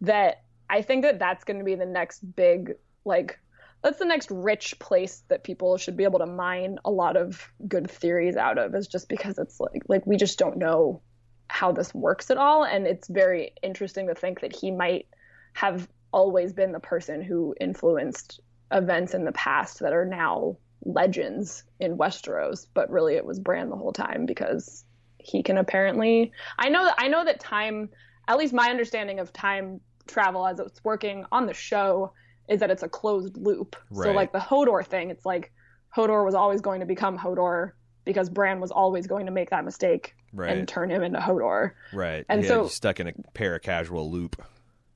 That 0.00 0.42
I 0.70 0.82
think 0.82 1.02
that 1.02 1.18
that's 1.18 1.44
going 1.44 1.58
to 1.58 1.64
be 1.64 1.74
the 1.74 1.84
next 1.84 2.20
big, 2.20 2.76
like, 3.04 3.38
that's 3.82 3.98
the 3.98 4.04
next 4.06 4.30
rich 4.30 4.78
place 4.78 5.22
that 5.28 5.44
people 5.44 5.76
should 5.76 5.96
be 5.96 6.04
able 6.04 6.20
to 6.20 6.26
mine 6.26 6.78
a 6.84 6.90
lot 6.90 7.16
of 7.16 7.50
good 7.66 7.90
theories 7.90 8.36
out 8.36 8.56
of. 8.56 8.74
Is 8.74 8.86
just 8.86 9.08
because 9.08 9.38
it's 9.38 9.60
like, 9.60 9.82
like 9.88 10.06
we 10.06 10.16
just 10.16 10.38
don't 10.38 10.56
know 10.56 11.02
how 11.50 11.72
this 11.72 11.92
works 11.92 12.30
at 12.30 12.36
all, 12.36 12.64
and 12.64 12.86
it's 12.86 13.08
very 13.08 13.52
interesting 13.62 14.06
to 14.06 14.14
think 14.14 14.40
that 14.40 14.54
he 14.54 14.70
might 14.70 15.06
have 15.54 15.88
always 16.12 16.52
been 16.52 16.72
the 16.72 16.80
person 16.80 17.22
who 17.22 17.54
influenced 17.60 18.40
events 18.70 19.14
in 19.14 19.24
the 19.24 19.32
past 19.32 19.80
that 19.80 19.92
are 19.92 20.04
now 20.04 20.56
legends 20.84 21.64
in 21.80 21.98
Westeros, 21.98 22.66
but 22.72 22.88
really 22.88 23.14
it 23.14 23.24
was 23.24 23.40
Bran 23.40 23.68
the 23.68 23.76
whole 23.76 23.92
time 23.92 24.26
because 24.26 24.84
he 25.18 25.42
can 25.42 25.58
apparently 25.58 26.32
I 26.58 26.70
know 26.70 26.84
that 26.84 26.94
I 26.98 27.08
know 27.08 27.24
that 27.24 27.40
time 27.40 27.90
at 28.26 28.38
least 28.38 28.54
my 28.54 28.70
understanding 28.70 29.18
of 29.18 29.32
time 29.32 29.80
travel 30.06 30.46
as 30.46 30.60
it's 30.60 30.82
working 30.84 31.26
on 31.30 31.46
the 31.46 31.52
show 31.52 32.12
is 32.48 32.60
that 32.60 32.70
it's 32.70 32.82
a 32.82 32.88
closed 32.88 33.36
loop. 33.36 33.76
Right. 33.90 34.06
So 34.06 34.12
like 34.12 34.32
the 34.32 34.38
Hodor 34.38 34.86
thing, 34.86 35.10
it's 35.10 35.26
like 35.26 35.52
Hodor 35.94 36.24
was 36.24 36.34
always 36.34 36.60
going 36.60 36.80
to 36.80 36.86
become 36.86 37.18
Hodor 37.18 37.72
because 38.04 38.30
Bran 38.30 38.60
was 38.60 38.70
always 38.70 39.06
going 39.06 39.26
to 39.26 39.32
make 39.32 39.50
that 39.50 39.64
mistake 39.64 40.14
Right. 40.32 40.56
and 40.56 40.68
turn 40.68 40.90
him 40.90 41.02
into 41.02 41.18
Hodor. 41.18 41.72
right 41.92 42.24
and 42.28 42.42
yeah, 42.42 42.48
so- 42.48 42.68
stuck 42.68 43.00
in 43.00 43.08
a 43.08 43.12
paracausal 43.34 44.10
loop 44.10 44.40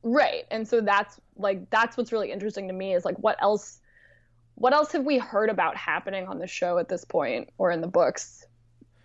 Right. 0.07 0.45
And 0.51 0.69
so 0.69 0.83
that's 0.83 1.19
like 1.37 1.71
that's 1.71 1.97
what's 1.97 2.13
really 2.13 2.31
interesting 2.31 2.69
to 2.69 2.75
me 2.75 2.95
is 2.95 3.07
like 3.07 3.19
what 3.19 3.43
else 3.43 3.81
what 4.55 4.75
else 4.75 4.93
have 4.93 5.03
we 5.05 5.17
heard 5.19 5.49
about 5.49 5.77
happening 5.79 6.29
on 6.29 6.39
the 6.39 6.47
show 6.47 6.77
at 6.77 6.91
this 6.91 7.05
point 7.07 7.49
or 7.57 7.71
in 7.71 7.81
the 7.81 7.87
books 7.89 8.45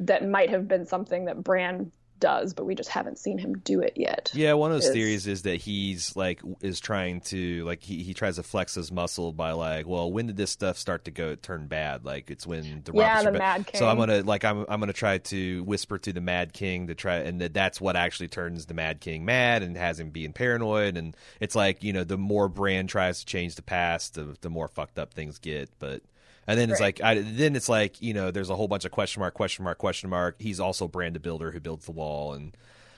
that 0.01 0.27
might 0.27 0.49
have 0.49 0.67
been 0.67 0.85
something 0.85 1.23
that 1.25 1.41
Bran 1.41 1.91
does, 2.19 2.53
but 2.53 2.65
we 2.65 2.75
just 2.75 2.89
haven't 2.89 3.17
seen 3.19 3.37
him 3.37 3.57
do 3.59 3.81
it 3.81 3.93
yet. 3.95 4.31
yeah 4.33 4.53
one 4.53 4.71
of 4.71 4.75
those 4.77 4.87
Is- 4.87 4.93
theories 4.93 5.27
is 5.27 5.41
that 5.43 5.55
he's 5.57 6.15
like 6.15 6.41
is 6.61 6.79
trying 6.79 7.21
to 7.21 7.63
like 7.65 7.81
he, 7.81 8.03
he 8.03 8.13
tries 8.13 8.35
to 8.35 8.43
flex 8.43 8.75
his 8.75 8.91
muscle 8.91 9.31
by 9.33 9.51
like 9.51 9.87
well 9.87 10.11
when 10.11 10.27
did 10.27 10.37
this 10.37 10.51
stuff 10.51 10.77
start 10.77 11.05
to 11.05 11.11
go 11.11 11.35
turn 11.35 11.67
bad 11.67 12.05
like 12.05 12.29
it's 12.29 12.45
when 12.45 12.81
the 12.85 12.91
Yeah, 12.93 13.23
the 13.23 13.31
Mad 13.31 13.69
so 13.73 13.87
i'm 13.87 13.97
gonna 13.97 14.21
like 14.23 14.43
i'm, 14.45 14.65
I'm 14.69 14.79
gonna 14.79 14.93
try 14.93 15.17
to 15.17 15.63
whisper 15.63 15.97
to 15.99 16.13
the 16.13 16.21
mad 16.21 16.53
king 16.53 16.87
to 16.87 16.95
try 16.95 17.17
and 17.17 17.39
that 17.41 17.53
that's 17.53 17.79
what 17.79 17.95
actually 17.95 18.27
turns 18.27 18.65
the 18.65 18.73
mad 18.73 18.99
king 18.99 19.25
mad 19.25 19.63
and 19.63 19.75
has 19.77 19.99
him 19.99 20.09
being 20.09 20.33
paranoid 20.33 20.97
and 20.97 21.15
it's 21.39 21.55
like 21.55 21.83
you 21.83 21.93
know 21.93 22.03
the 22.03 22.17
more 22.17 22.47
Bran 22.49 22.87
tries 22.87 23.19
to 23.19 23.25
change 23.25 23.55
the 23.55 23.61
past 23.61 24.15
the, 24.15 24.35
the 24.41 24.49
more 24.49 24.67
fucked 24.67 24.99
up 24.99 25.13
things 25.13 25.39
get 25.39 25.69
but 25.79 26.01
and 26.49 26.59
then 26.59 26.69
it's 26.69 26.79
Right. 26.81 26.99
like 26.99 27.17
I, 27.17 27.21
then 27.21 27.55
it's 27.55 27.69
like 27.69 28.01
you 28.01 28.13
know 28.13 28.31
there's 28.31 28.49
a 28.49 28.55
whole 28.55 28.67
bunch 28.67 28.85
of 28.85 28.91
question 28.91 29.21
mark 29.21 29.33
question 29.33 29.63
mark 29.63 29.77
question 29.77 30.09
mark 30.09 30.35
he's 30.39 30.59
also 30.59 30.87
Bran 30.87 31.13
the 31.13 31.19
builder 31.19 31.51
who 31.51 31.59
builds 31.59 31.85
the 31.85 31.91
wall 31.93 32.33
and 32.33 32.55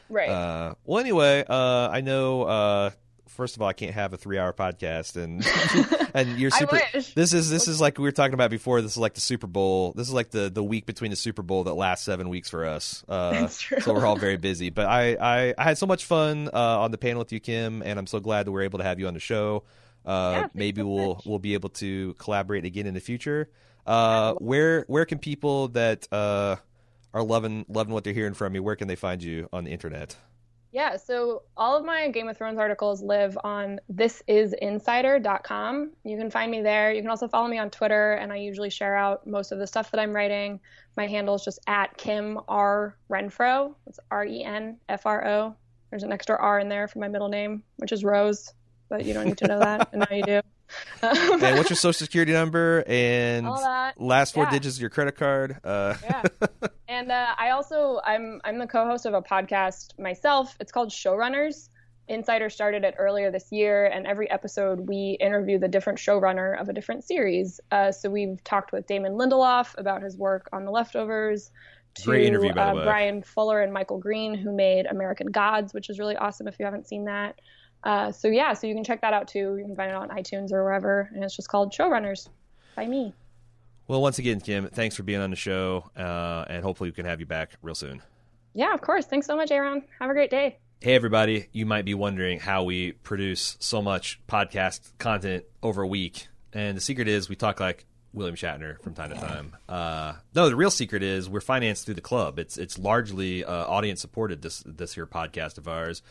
Right. 0.09 0.27
uh, 0.29 0.75
well, 0.83 0.99
anyway, 0.99 1.45
uh, 1.47 1.87
I 1.89 2.01
know. 2.01 2.43
Uh, 2.43 2.89
first 3.29 3.55
of 3.55 3.61
all, 3.61 3.69
I 3.69 3.73
can't 3.73 3.93
have 3.93 4.11
a 4.11 4.17
three-hour 4.17 4.51
podcast, 4.51 5.15
and 5.15 5.41
and 6.13 6.37
you're 6.37 6.51
super. 6.61 6.81
This 7.15 7.31
is 7.31 7.49
this 7.49 7.69
is 7.69 7.79
like 7.79 7.97
we 7.97 8.03
were 8.03 8.11
talking 8.11 8.33
about 8.33 8.49
before. 8.51 8.81
This 8.81 8.91
is 8.91 8.97
like 8.97 9.13
the 9.13 9.21
Super 9.21 9.47
Bowl. 9.47 9.93
This 9.93 10.09
is 10.09 10.13
like 10.13 10.31
the 10.31 10.49
the 10.49 10.61
week 10.63 10.85
between 10.85 11.11
the 11.11 11.15
Super 11.15 11.41
Bowl 11.43 11.63
that 11.63 11.75
lasts 11.75 12.03
seven 12.05 12.27
weeks 12.27 12.49
for 12.49 12.65
us. 12.65 13.05
Uh, 13.07 13.31
That's 13.39 13.61
true. 13.61 13.79
So 13.79 13.93
we're 13.93 14.05
all 14.05 14.17
very 14.17 14.35
busy. 14.35 14.69
But 14.69 14.87
I 14.87 15.13
I, 15.15 15.53
I 15.57 15.63
had 15.63 15.77
so 15.77 15.85
much 15.85 16.03
fun 16.03 16.49
uh, 16.53 16.79
on 16.81 16.91
the 16.91 16.97
panel 16.97 17.19
with 17.19 17.31
you, 17.31 17.39
Kim, 17.39 17.81
and 17.81 17.97
I'm 17.97 18.07
so 18.07 18.19
glad 18.19 18.47
that 18.47 18.51
we're 18.51 18.63
able 18.63 18.79
to 18.79 18.85
have 18.85 18.99
you 18.99 19.07
on 19.07 19.13
the 19.13 19.21
show. 19.21 19.63
Uh, 20.05 20.41
thanks 20.41 20.55
maybe 20.55 20.81
so 20.81 20.87
we'll 20.87 21.15
much. 21.15 21.25
we'll 21.25 21.39
be 21.39 21.53
able 21.53 21.69
to 21.69 22.13
collaborate 22.15 22.65
again 22.65 22.87
in 22.87 22.93
the 22.93 22.99
future. 22.99 23.49
Uh, 23.85 24.33
where 24.35 24.83
where 24.87 25.05
can 25.05 25.19
people 25.19 25.69
that 25.69 26.07
uh, 26.11 26.55
are 27.13 27.23
loving 27.23 27.65
loving 27.67 27.93
what 27.93 28.03
they're 28.03 28.13
hearing 28.13 28.33
from 28.33 28.55
you? 28.55 28.63
Where 28.63 28.75
can 28.75 28.87
they 28.87 28.95
find 28.95 29.21
you 29.23 29.47
on 29.53 29.63
the 29.63 29.71
internet? 29.71 30.15
Yeah, 30.73 30.95
so 30.95 31.43
all 31.57 31.75
of 31.75 31.83
my 31.83 32.07
Game 32.07 32.29
of 32.29 32.37
Thrones 32.37 32.57
articles 32.57 33.01
live 33.01 33.37
on 33.43 33.81
thisisinsider.com. 33.93 35.91
You 36.05 36.17
can 36.17 36.31
find 36.31 36.49
me 36.49 36.61
there. 36.61 36.93
You 36.93 37.01
can 37.01 37.09
also 37.09 37.27
follow 37.27 37.49
me 37.49 37.57
on 37.57 37.69
Twitter, 37.69 38.13
and 38.13 38.31
I 38.31 38.37
usually 38.37 38.69
share 38.69 38.95
out 38.95 39.27
most 39.27 39.51
of 39.51 39.59
the 39.59 39.67
stuff 39.67 39.91
that 39.91 39.99
I'm 39.99 40.15
writing. 40.15 40.61
My 40.95 41.07
handle 41.07 41.35
is 41.35 41.43
just 41.43 41.59
at 41.67 41.97
Kim 41.97 42.39
R 42.47 42.95
Renfro. 43.09 43.75
It's 43.85 43.99
R 44.09 44.25
E 44.25 44.45
N 44.45 44.77
F 44.87 45.05
R 45.05 45.27
O. 45.27 45.55
There's 45.89 46.03
an 46.03 46.13
extra 46.13 46.37
R 46.37 46.59
in 46.59 46.69
there 46.69 46.87
for 46.87 46.99
my 46.99 47.09
middle 47.09 47.27
name, 47.27 47.63
which 47.75 47.91
is 47.91 48.05
Rose, 48.05 48.53
but 48.91 49.05
you 49.05 49.13
don't 49.13 49.25
need 49.25 49.37
to 49.39 49.47
know 49.47 49.59
that, 49.59 49.89
and 49.93 50.05
now 50.07 50.15
you 50.15 50.23
do. 50.23 50.41
and 51.01 51.57
what's 51.57 51.69
your 51.69 51.77
social 51.77 51.93
security 51.93 52.31
number 52.33 52.83
and 52.87 53.47
last 53.97 54.33
four 54.33 54.43
Yeah. 54.43 54.51
digits 54.51 54.75
of 54.75 54.81
your 54.81 54.89
credit 54.89 55.15
card? 55.15 55.57
Uh, 55.63 55.95
yeah. 56.03 56.21
And 56.87 57.09
uh, 57.09 57.33
I 57.37 57.51
also 57.51 58.01
I'm 58.03 58.41
I'm 58.43 58.59
the 58.59 58.67
co-host 58.67 59.05
of 59.05 59.13
a 59.13 59.21
podcast 59.21 59.97
myself. 59.97 60.57
It's 60.59 60.73
called 60.73 60.89
Showrunners. 60.89 61.69
Insider 62.09 62.49
started 62.49 62.83
it 62.83 62.95
earlier 62.97 63.31
this 63.31 63.49
year, 63.49 63.85
and 63.85 64.05
every 64.05 64.29
episode 64.29 64.89
we 64.89 65.17
interview 65.21 65.57
the 65.57 65.69
different 65.69 65.99
showrunner 65.99 66.59
of 66.59 66.67
a 66.67 66.73
different 66.73 67.05
series. 67.05 67.61
Uh, 67.71 67.93
so 67.93 68.09
we've 68.09 68.43
talked 68.43 68.73
with 68.73 68.87
Damon 68.87 69.13
Lindelof 69.13 69.73
about 69.77 70.03
his 70.03 70.17
work 70.17 70.49
on 70.51 70.65
The 70.65 70.71
Leftovers. 70.71 71.49
To, 71.95 72.03
Great 72.03 72.25
interview, 72.27 72.53
by 72.53 72.65
the 72.65 72.71
uh, 72.71 72.75
way. 72.75 72.83
Bryan 72.83 73.23
Fuller 73.23 73.61
and 73.61 73.71
Michael 73.71 73.97
Green, 73.97 74.33
who 74.33 74.51
made 74.53 74.85
American 74.85 75.27
Gods, 75.27 75.73
which 75.73 75.89
is 75.89 75.97
really 75.97 76.17
awesome 76.17 76.47
if 76.49 76.59
you 76.59 76.65
haven't 76.65 76.87
seen 76.87 77.05
that. 77.05 77.39
Uh, 77.83 78.11
so 78.11 78.27
yeah, 78.27 78.53
so 78.53 78.67
you 78.67 78.75
can 78.75 78.83
check 78.83 79.01
that 79.01 79.13
out 79.13 79.27
too. 79.27 79.57
You 79.57 79.65
can 79.65 79.75
find 79.75 79.89
it 79.89 79.95
on 79.95 80.09
iTunes 80.09 80.51
or 80.51 80.63
wherever, 80.63 81.09
and 81.13 81.23
it's 81.23 81.35
just 81.35 81.49
called 81.49 81.73
Showrunners 81.73 82.29
by 82.75 82.85
me. 82.85 83.13
well, 83.87 84.01
once 84.01 84.19
again, 84.19 84.39
Kim, 84.39 84.67
thanks 84.69 84.95
for 84.95 85.03
being 85.03 85.19
on 85.19 85.29
the 85.31 85.35
show, 85.35 85.89
uh, 85.97 86.45
and 86.47 86.63
hopefully 86.63 86.89
we 86.89 86.93
can 86.93 87.05
have 87.05 87.19
you 87.19 87.25
back 87.25 87.51
real 87.61 87.75
soon. 87.75 88.01
Yeah, 88.53 88.73
of 88.73 88.81
course. 88.81 89.05
Thanks 89.05 89.27
so 89.27 89.35
much, 89.35 89.49
Aaron. 89.51 89.83
Have 89.99 90.09
a 90.09 90.13
great 90.13 90.29
day. 90.29 90.57
Hey, 90.81 90.95
everybody. 90.95 91.47
You 91.51 91.65
might 91.65 91.85
be 91.85 91.93
wondering 91.93 92.39
how 92.39 92.63
we 92.63 92.91
produce 92.91 93.55
so 93.59 93.81
much 93.81 94.19
podcast 94.27 94.81
content 94.97 95.45
over 95.63 95.81
a 95.83 95.87
week. 95.87 96.27
And 96.53 96.75
the 96.75 96.81
secret 96.81 97.07
is 97.07 97.29
we 97.29 97.35
talk 97.35 97.59
like 97.59 97.85
William 98.13 98.35
Shatner 98.35 98.81
from 98.81 98.93
time 98.93 99.09
to 99.11 99.15
time. 99.15 99.55
Uh, 99.69 100.13
no, 100.35 100.49
the 100.49 100.55
real 100.55 100.71
secret 100.71 101.01
is 101.01 101.29
we're 101.29 101.39
financed 101.39 101.85
through 101.85 101.93
the 101.93 102.01
club. 102.01 102.39
It's 102.39 102.57
it's 102.57 102.77
largely 102.77 103.45
uh, 103.45 103.65
audience 103.67 104.01
supported, 104.01 104.41
this, 104.41 104.63
this 104.65 104.95
here 104.95 105.05
podcast 105.05 105.57
of 105.57 105.67
ours. 105.67 106.01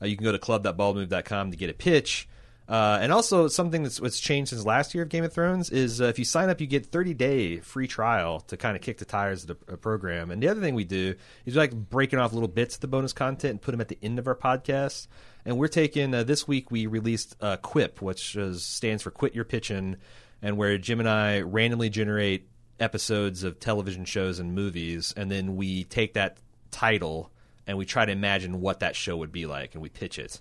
Uh, 0.00 0.06
you 0.06 0.16
can 0.16 0.24
go 0.24 0.32
to 0.32 0.38
club.baldmove.com 0.38 1.50
to 1.50 1.56
get 1.56 1.70
a 1.70 1.74
pitch. 1.74 2.28
Uh, 2.68 3.00
and 3.02 3.12
also, 3.12 3.48
something 3.48 3.82
that's 3.82 4.00
what's 4.00 4.20
changed 4.20 4.50
since 4.50 4.64
last 4.64 4.94
year 4.94 5.02
of 5.02 5.08
Game 5.08 5.24
of 5.24 5.32
Thrones 5.32 5.70
is 5.70 6.00
uh, 6.00 6.04
if 6.04 6.20
you 6.20 6.24
sign 6.24 6.48
up, 6.48 6.60
you 6.60 6.68
get 6.68 6.86
30 6.86 7.14
day 7.14 7.56
free 7.58 7.88
trial 7.88 8.40
to 8.42 8.56
kind 8.56 8.76
of 8.76 8.82
kick 8.82 8.98
the 8.98 9.04
tires 9.04 9.42
of 9.42 9.58
the 9.66 9.72
uh, 9.72 9.76
program. 9.76 10.30
And 10.30 10.40
the 10.40 10.46
other 10.46 10.60
thing 10.60 10.76
we 10.76 10.84
do 10.84 11.16
is 11.44 11.54
we 11.54 11.60
like 11.60 11.74
breaking 11.74 12.20
off 12.20 12.32
little 12.32 12.48
bits 12.48 12.76
of 12.76 12.80
the 12.80 12.86
bonus 12.86 13.12
content 13.12 13.50
and 13.50 13.60
put 13.60 13.72
them 13.72 13.80
at 13.80 13.88
the 13.88 13.98
end 14.02 14.20
of 14.20 14.28
our 14.28 14.36
podcast. 14.36 15.08
And 15.44 15.58
we're 15.58 15.66
taking 15.66 16.14
uh, 16.14 16.22
this 16.22 16.46
week 16.46 16.70
we 16.70 16.86
released 16.86 17.34
uh, 17.40 17.56
Quip, 17.56 18.00
which 18.00 18.36
is, 18.36 18.64
stands 18.64 19.02
for 19.02 19.10
Quit 19.10 19.34
Your 19.34 19.44
Pitching, 19.44 19.96
and 20.40 20.56
where 20.56 20.78
Jim 20.78 21.00
and 21.00 21.08
I 21.08 21.40
randomly 21.40 21.90
generate 21.90 22.48
episodes 22.78 23.42
of 23.42 23.58
television 23.58 24.04
shows 24.04 24.38
and 24.38 24.54
movies, 24.54 25.12
and 25.16 25.30
then 25.30 25.56
we 25.56 25.84
take 25.84 26.14
that 26.14 26.38
title 26.70 27.30
and 27.70 27.78
we 27.78 27.86
try 27.86 28.04
to 28.04 28.10
imagine 28.10 28.60
what 28.60 28.80
that 28.80 28.96
show 28.96 29.16
would 29.16 29.30
be 29.30 29.46
like, 29.46 29.74
and 29.74 29.82
we 29.82 29.88
pitch 29.88 30.18
it. 30.18 30.40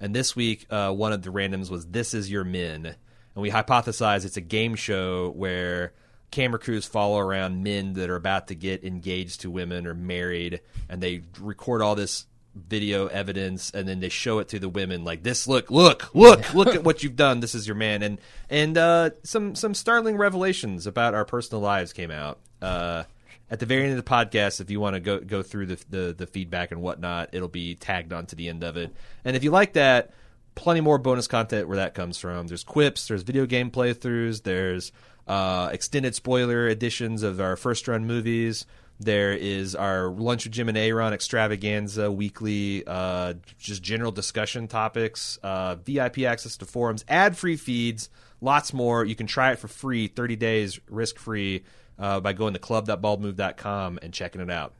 And 0.00 0.14
this 0.14 0.34
week, 0.34 0.66
uh, 0.68 0.90
one 0.92 1.12
of 1.12 1.22
the 1.22 1.30
randoms 1.30 1.70
was 1.70 1.86
"This 1.86 2.12
Is 2.12 2.28
Your 2.28 2.42
Men," 2.42 2.86
and 2.86 2.96
we 3.36 3.50
hypothesize 3.50 4.24
it's 4.24 4.36
a 4.36 4.40
game 4.40 4.74
show 4.74 5.30
where 5.30 5.92
camera 6.32 6.58
crews 6.58 6.84
follow 6.84 7.18
around 7.18 7.62
men 7.62 7.92
that 7.92 8.10
are 8.10 8.16
about 8.16 8.48
to 8.48 8.56
get 8.56 8.82
engaged 8.84 9.42
to 9.42 9.50
women 9.50 9.86
or 9.86 9.94
married, 9.94 10.60
and 10.88 11.00
they 11.00 11.22
record 11.40 11.82
all 11.82 11.94
this 11.94 12.26
video 12.56 13.06
evidence, 13.06 13.70
and 13.70 13.86
then 13.86 14.00
they 14.00 14.08
show 14.08 14.40
it 14.40 14.48
to 14.48 14.58
the 14.58 14.68
women 14.68 15.04
like 15.04 15.22
this: 15.22 15.46
"Look, 15.46 15.70
look, 15.70 16.12
look, 16.14 16.52
look 16.52 16.74
at 16.74 16.82
what 16.82 17.02
you've 17.04 17.16
done. 17.16 17.38
This 17.38 17.54
is 17.54 17.68
your 17.68 17.76
man." 17.76 18.02
And 18.02 18.18
and 18.50 18.76
uh, 18.76 19.10
some 19.22 19.54
some 19.54 19.72
startling 19.72 20.16
revelations 20.16 20.86
about 20.88 21.14
our 21.14 21.24
personal 21.24 21.62
lives 21.62 21.92
came 21.92 22.10
out. 22.10 22.40
Uh, 22.60 23.04
at 23.50 23.60
the 23.60 23.66
very 23.66 23.84
end 23.84 23.96
of 23.96 24.04
the 24.04 24.10
podcast, 24.10 24.60
if 24.60 24.70
you 24.70 24.80
want 24.80 24.94
to 24.94 25.00
go 25.00 25.20
go 25.20 25.42
through 25.42 25.66
the, 25.66 25.84
the 25.88 26.14
the 26.16 26.26
feedback 26.26 26.72
and 26.72 26.82
whatnot, 26.82 27.30
it'll 27.32 27.48
be 27.48 27.74
tagged 27.74 28.12
onto 28.12 28.36
the 28.36 28.48
end 28.48 28.64
of 28.64 28.76
it. 28.76 28.94
And 29.24 29.36
if 29.36 29.44
you 29.44 29.50
like 29.50 29.74
that, 29.74 30.12
plenty 30.54 30.80
more 30.80 30.98
bonus 30.98 31.28
content 31.28 31.68
where 31.68 31.76
that 31.76 31.94
comes 31.94 32.18
from. 32.18 32.48
There's 32.48 32.64
quips, 32.64 33.06
there's 33.06 33.22
video 33.22 33.46
game 33.46 33.70
playthroughs, 33.70 34.42
there's 34.42 34.90
uh, 35.28 35.70
extended 35.72 36.14
spoiler 36.14 36.68
editions 36.68 37.22
of 37.22 37.40
our 37.40 37.56
first 37.56 37.86
run 37.86 38.06
movies. 38.06 38.66
There 38.98 39.32
is 39.32 39.74
our 39.74 40.08
lunch 40.08 40.44
with 40.44 40.54
Jim 40.54 40.70
and 40.70 40.78
Aaron 40.78 41.12
extravaganza 41.12 42.10
weekly, 42.10 42.82
uh, 42.86 43.34
just 43.58 43.82
general 43.82 44.10
discussion 44.10 44.68
topics, 44.68 45.38
uh, 45.42 45.74
VIP 45.76 46.20
access 46.20 46.56
to 46.56 46.64
forums, 46.64 47.04
ad 47.06 47.36
free 47.36 47.56
feeds, 47.56 48.08
lots 48.40 48.72
more. 48.72 49.04
You 49.04 49.14
can 49.14 49.26
try 49.26 49.52
it 49.52 49.58
for 49.58 49.68
free, 49.68 50.08
30 50.08 50.36
days 50.36 50.80
risk 50.88 51.18
free 51.18 51.62
uh, 51.98 52.20
by 52.20 52.32
going 52.32 52.54
to 52.54 52.58
club.baldmove.com 52.60 53.98
and 54.02 54.12
checking 54.12 54.40
it 54.40 54.50
out. 54.50 54.74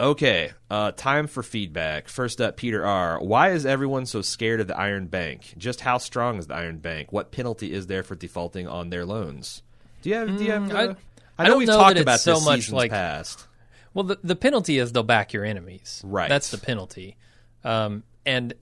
Okay, 0.00 0.52
uh, 0.70 0.92
time 0.92 1.26
for 1.26 1.42
feedback. 1.42 2.08
First 2.08 2.40
up, 2.40 2.56
Peter 2.56 2.86
R. 2.86 3.18
Why 3.20 3.50
is 3.50 3.66
everyone 3.66 4.06
so 4.06 4.22
scared 4.22 4.60
of 4.60 4.68
the 4.68 4.78
Iron 4.78 5.08
Bank? 5.08 5.54
Just 5.58 5.80
how 5.80 5.98
strong 5.98 6.38
is 6.38 6.46
the 6.46 6.54
Iron 6.54 6.78
Bank? 6.78 7.10
What 7.12 7.32
penalty 7.32 7.72
is 7.72 7.88
there 7.88 8.04
for 8.04 8.14
defaulting 8.14 8.68
on 8.68 8.90
their 8.90 9.04
loans? 9.04 9.62
Do 10.02 10.10
you 10.10 10.14
have? 10.14 10.38
do 10.38 10.44
you 10.44 10.52
have? 10.52 10.62
Mm, 10.62 10.72
I- 10.74 10.84
uh, 10.86 10.94
I 11.40 11.44
know 11.44 11.50
don't 11.50 11.58
we've 11.58 11.68
know 11.68 11.76
talked 11.78 11.98
about 11.98 12.20
so 12.20 12.34
this 12.34 12.44
much 12.44 12.70
like- 12.72 12.90
past. 12.90 13.46
Well, 13.94 14.04
the 14.04 14.18
the 14.22 14.36
penalty 14.36 14.78
is 14.78 14.92
they'll 14.92 15.02
back 15.02 15.32
your 15.32 15.44
enemies. 15.44 16.00
Right. 16.04 16.28
That's 16.28 16.50
the 16.52 16.58
penalty. 16.58 17.16
Um, 17.64 18.04
and 18.24 18.54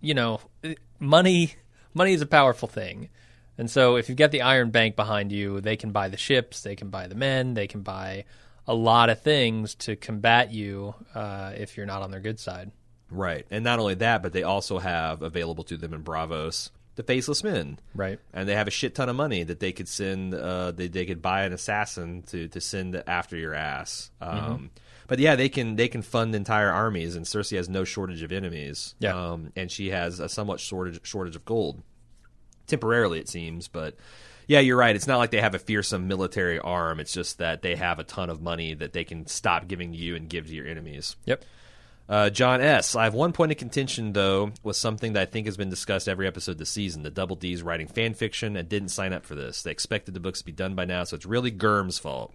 you 0.00 0.14
know, 0.14 0.40
money 0.98 1.54
money 1.92 2.14
is 2.14 2.22
a 2.22 2.26
powerful 2.26 2.68
thing. 2.68 3.10
And 3.60 3.70
so 3.70 3.96
if 3.96 4.08
you've 4.08 4.16
got 4.16 4.30
the 4.30 4.40
Iron 4.40 4.70
Bank 4.70 4.96
behind 4.96 5.30
you, 5.30 5.60
they 5.60 5.76
can 5.76 5.92
buy 5.92 6.08
the 6.08 6.16
ships, 6.16 6.62
they 6.62 6.74
can 6.74 6.88
buy 6.88 7.06
the 7.08 7.14
men, 7.14 7.52
they 7.52 7.66
can 7.66 7.82
buy 7.82 8.24
a 8.66 8.74
lot 8.74 9.10
of 9.10 9.20
things 9.20 9.74
to 9.74 9.96
combat 9.96 10.50
you 10.50 10.94
uh, 11.14 11.52
if 11.54 11.76
you're 11.76 11.84
not 11.84 12.00
on 12.00 12.10
their 12.10 12.20
good 12.20 12.40
side. 12.40 12.72
Right, 13.10 13.46
and 13.50 13.62
not 13.62 13.78
only 13.78 13.96
that, 13.96 14.22
but 14.22 14.32
they 14.32 14.44
also 14.44 14.78
have 14.78 15.20
available 15.20 15.64
to 15.64 15.76
them 15.76 15.92
in 15.92 16.02
Braavos 16.02 16.70
the 16.96 17.02
Faceless 17.02 17.44
Men. 17.44 17.78
Right. 17.94 18.18
and 18.32 18.48
they 18.48 18.54
have 18.54 18.66
a 18.66 18.70
shit 18.70 18.94
ton 18.94 19.08
of 19.08 19.16
money 19.16 19.42
that 19.42 19.60
they 19.60 19.72
could 19.72 19.88
send. 19.88 20.34
Uh, 20.34 20.70
they 20.70 20.88
they 20.88 21.06
could 21.06 21.22
buy 21.22 21.44
an 21.44 21.52
assassin 21.52 22.22
to 22.28 22.48
to 22.48 22.60
send 22.60 23.02
after 23.06 23.36
your 23.36 23.54
ass. 23.54 24.10
Um, 24.20 24.70
But 25.06 25.18
yeah, 25.18 25.34
they 25.34 25.48
can 25.48 25.76
they 25.76 25.88
can 25.88 26.02
fund 26.02 26.34
entire 26.34 26.70
armies, 26.70 27.16
and 27.16 27.26
Cersei 27.26 27.56
has 27.56 27.68
no 27.68 27.84
shortage 27.84 28.22
of 28.22 28.32
enemies. 28.32 28.94
Yeah. 29.00 29.32
um, 29.32 29.52
and 29.56 29.70
she 29.70 29.90
has 29.90 30.20
a 30.20 30.28
somewhat 30.28 30.60
shortage 30.60 31.04
shortage 31.04 31.36
of 31.36 31.44
gold, 31.44 31.82
temporarily 32.70 33.18
it 33.20 33.28
seems. 33.28 33.68
But 33.68 33.96
yeah, 34.46 34.60
you're 34.60 34.76
right. 34.76 34.96
It's 34.96 35.06
not 35.06 35.18
like 35.18 35.30
they 35.30 35.40
have 35.40 35.54
a 35.54 35.58
fearsome 35.58 36.08
military 36.08 36.58
arm. 36.58 37.00
It's 37.00 37.12
just 37.12 37.38
that 37.38 37.62
they 37.62 37.76
have 37.76 37.98
a 37.98 38.04
ton 38.04 38.30
of 38.30 38.40
money 38.40 38.74
that 38.74 38.92
they 38.92 39.04
can 39.04 39.26
stop 39.26 39.68
giving 39.68 39.92
to 39.92 39.98
you 39.98 40.16
and 40.16 40.28
give 40.28 40.46
to 40.46 40.54
your 40.54 40.66
enemies. 40.66 41.16
Yep. 41.26 41.44
Uh, 42.08 42.28
John 42.28 42.60
S. 42.60 42.96
I 42.96 43.04
have 43.04 43.14
one 43.14 43.32
point 43.32 43.52
of 43.52 43.58
contention, 43.58 44.12
though, 44.12 44.50
with 44.64 44.74
something 44.74 45.12
that 45.12 45.22
I 45.22 45.30
think 45.30 45.46
has 45.46 45.56
been 45.56 45.70
discussed 45.70 46.08
every 46.08 46.26
episode 46.26 46.58
this 46.58 46.70
season. 46.70 47.04
The 47.04 47.10
Double 47.10 47.36
D's 47.36 47.62
writing 47.62 47.86
fan 47.86 48.14
fiction 48.14 48.56
and 48.56 48.68
didn't 48.68 48.88
sign 48.88 49.12
up 49.12 49.24
for 49.24 49.36
this. 49.36 49.62
They 49.62 49.70
expected 49.70 50.14
the 50.14 50.20
books 50.20 50.40
to 50.40 50.44
be 50.44 50.50
done 50.50 50.74
by 50.74 50.86
now, 50.86 51.04
so 51.04 51.14
it's 51.14 51.24
really 51.24 51.52
Germ's 51.52 52.00
fault. 52.00 52.34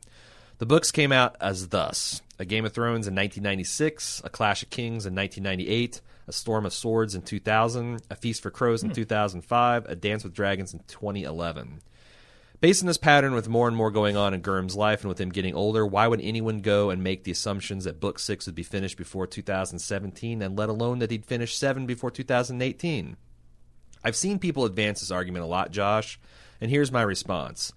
The 0.60 0.66
books 0.66 0.92
came 0.92 1.12
out 1.12 1.36
as 1.42 1.68
thus 1.68 2.22
A 2.40 2.46
Game 2.46 2.64
of 2.64 2.72
Thrones 2.72 3.08
in 3.08 3.16
1996, 3.16 4.22
A 4.24 4.30
Clash 4.30 4.64
of 4.64 4.70
Kings 4.70 5.06
in 5.06 5.14
1998, 5.14 6.00
A 6.28 6.32
Storm 6.32 6.66
of 6.66 6.74
Swords 6.74 7.16
in 7.16 7.22
2000, 7.22 8.02
A 8.10 8.16
Feast 8.16 8.42
for 8.42 8.52
Crows 8.52 8.84
in 8.84 8.90
hmm. 8.90 8.96
2005, 8.96 9.86
A 9.86 9.96
Dance 9.96 10.24
with 10.24 10.34
Dragons 10.34 10.74
in 10.74 10.80
2011. 10.88 11.82
Based 12.62 12.82
on 12.82 12.88
this 12.88 12.98
pattern, 12.98 13.34
with 13.34 13.50
more 13.50 13.68
and 13.68 13.76
more 13.76 13.92
going 13.92 14.16
on 14.16 14.34
in 14.34 14.42
Gurm's 14.42 14.76
life 14.76 15.02
and 15.02 15.10
with 15.10 15.20
him 15.20 15.30
getting 15.30 15.54
older, 15.54 15.86
why 15.86 16.08
would 16.08 16.22
anyone 16.22 16.62
go 16.62 16.90
and 16.90 17.04
make 17.04 17.24
the 17.24 17.32
assumptions 17.32 17.84
that 17.84 18.00
Book 18.00 18.18
6 18.18 18.46
would 18.46 18.56
be 18.56 18.64
finished 18.64 18.98
before 18.98 19.28
2017, 19.28 20.42
and 20.42 20.58
let 20.58 20.70
alone 20.70 21.00
that 21.00 21.12
he'd 21.12 21.26
finish 21.26 21.56
7 21.56 21.86
before 21.86 22.10
2018? 22.10 23.18
I've 24.04 24.16
seen 24.16 24.40
people 24.40 24.66
advance 24.66 25.02
this 25.02 25.12
argument 25.12 25.44
a 25.44 25.48
lot, 25.48 25.72
Josh, 25.72 26.20
and 26.62 26.72
here's 26.72 26.92
my 26.92 27.02
response. 27.02 27.74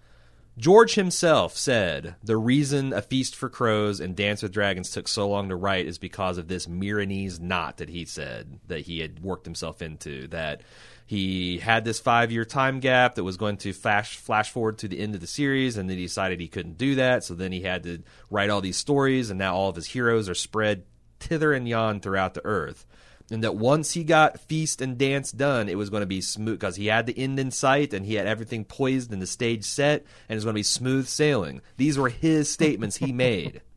George 0.58 0.96
himself 0.96 1.56
said 1.56 2.16
the 2.20 2.36
reason 2.36 2.92
A 2.92 3.00
Feast 3.00 3.36
for 3.36 3.48
Crows 3.48 4.00
and 4.00 4.16
Dance 4.16 4.42
with 4.42 4.50
Dragons 4.50 4.90
took 4.90 5.06
so 5.06 5.28
long 5.28 5.48
to 5.50 5.56
write 5.56 5.86
is 5.86 5.98
because 5.98 6.36
of 6.36 6.48
this 6.48 6.66
Meereenese 6.66 7.38
knot 7.38 7.76
that 7.76 7.88
he 7.88 8.04
said 8.04 8.58
that 8.66 8.80
he 8.80 8.98
had 8.98 9.20
worked 9.20 9.46
himself 9.46 9.80
into. 9.80 10.26
That 10.26 10.62
he 11.06 11.58
had 11.58 11.84
this 11.84 12.00
five 12.00 12.32
year 12.32 12.44
time 12.44 12.80
gap 12.80 13.14
that 13.14 13.22
was 13.22 13.36
going 13.36 13.58
to 13.58 13.72
flash 13.72 14.16
flash 14.16 14.50
forward 14.50 14.78
to 14.78 14.88
the 14.88 14.98
end 14.98 15.14
of 15.14 15.20
the 15.20 15.28
series, 15.28 15.76
and 15.76 15.88
then 15.88 15.96
he 15.96 16.02
decided 16.02 16.40
he 16.40 16.48
couldn't 16.48 16.76
do 16.76 16.96
that. 16.96 17.22
So 17.22 17.34
then 17.34 17.52
he 17.52 17.60
had 17.60 17.84
to 17.84 18.02
write 18.28 18.50
all 18.50 18.60
these 18.60 18.76
stories, 18.76 19.30
and 19.30 19.38
now 19.38 19.54
all 19.54 19.68
of 19.68 19.76
his 19.76 19.86
heroes 19.86 20.28
are 20.28 20.34
spread 20.34 20.82
tither 21.20 21.52
and 21.52 21.68
yon 21.68 22.00
throughout 22.00 22.34
the 22.34 22.44
earth 22.44 22.84
and 23.30 23.44
that 23.44 23.56
once 23.56 23.92
he 23.92 24.04
got 24.04 24.40
feast 24.40 24.80
and 24.80 24.96
dance 24.96 25.32
done, 25.32 25.68
it 25.68 25.76
was 25.76 25.90
going 25.90 26.00
to 26.00 26.06
be 26.06 26.20
smooth 26.20 26.58
because 26.58 26.76
he 26.76 26.86
had 26.86 27.06
the 27.06 27.18
end 27.18 27.38
in 27.38 27.50
sight 27.50 27.92
and 27.92 28.06
he 28.06 28.14
had 28.14 28.26
everything 28.26 28.64
poised 28.64 29.12
and 29.12 29.20
the 29.20 29.26
stage 29.26 29.64
set, 29.64 30.00
and 30.28 30.30
it 30.30 30.34
was 30.34 30.44
going 30.44 30.54
to 30.54 30.58
be 30.58 30.62
smooth 30.62 31.06
sailing. 31.06 31.60
These 31.76 31.98
were 31.98 32.08
his 32.08 32.50
statements 32.50 32.96
he 32.96 33.12
made. 33.12 33.60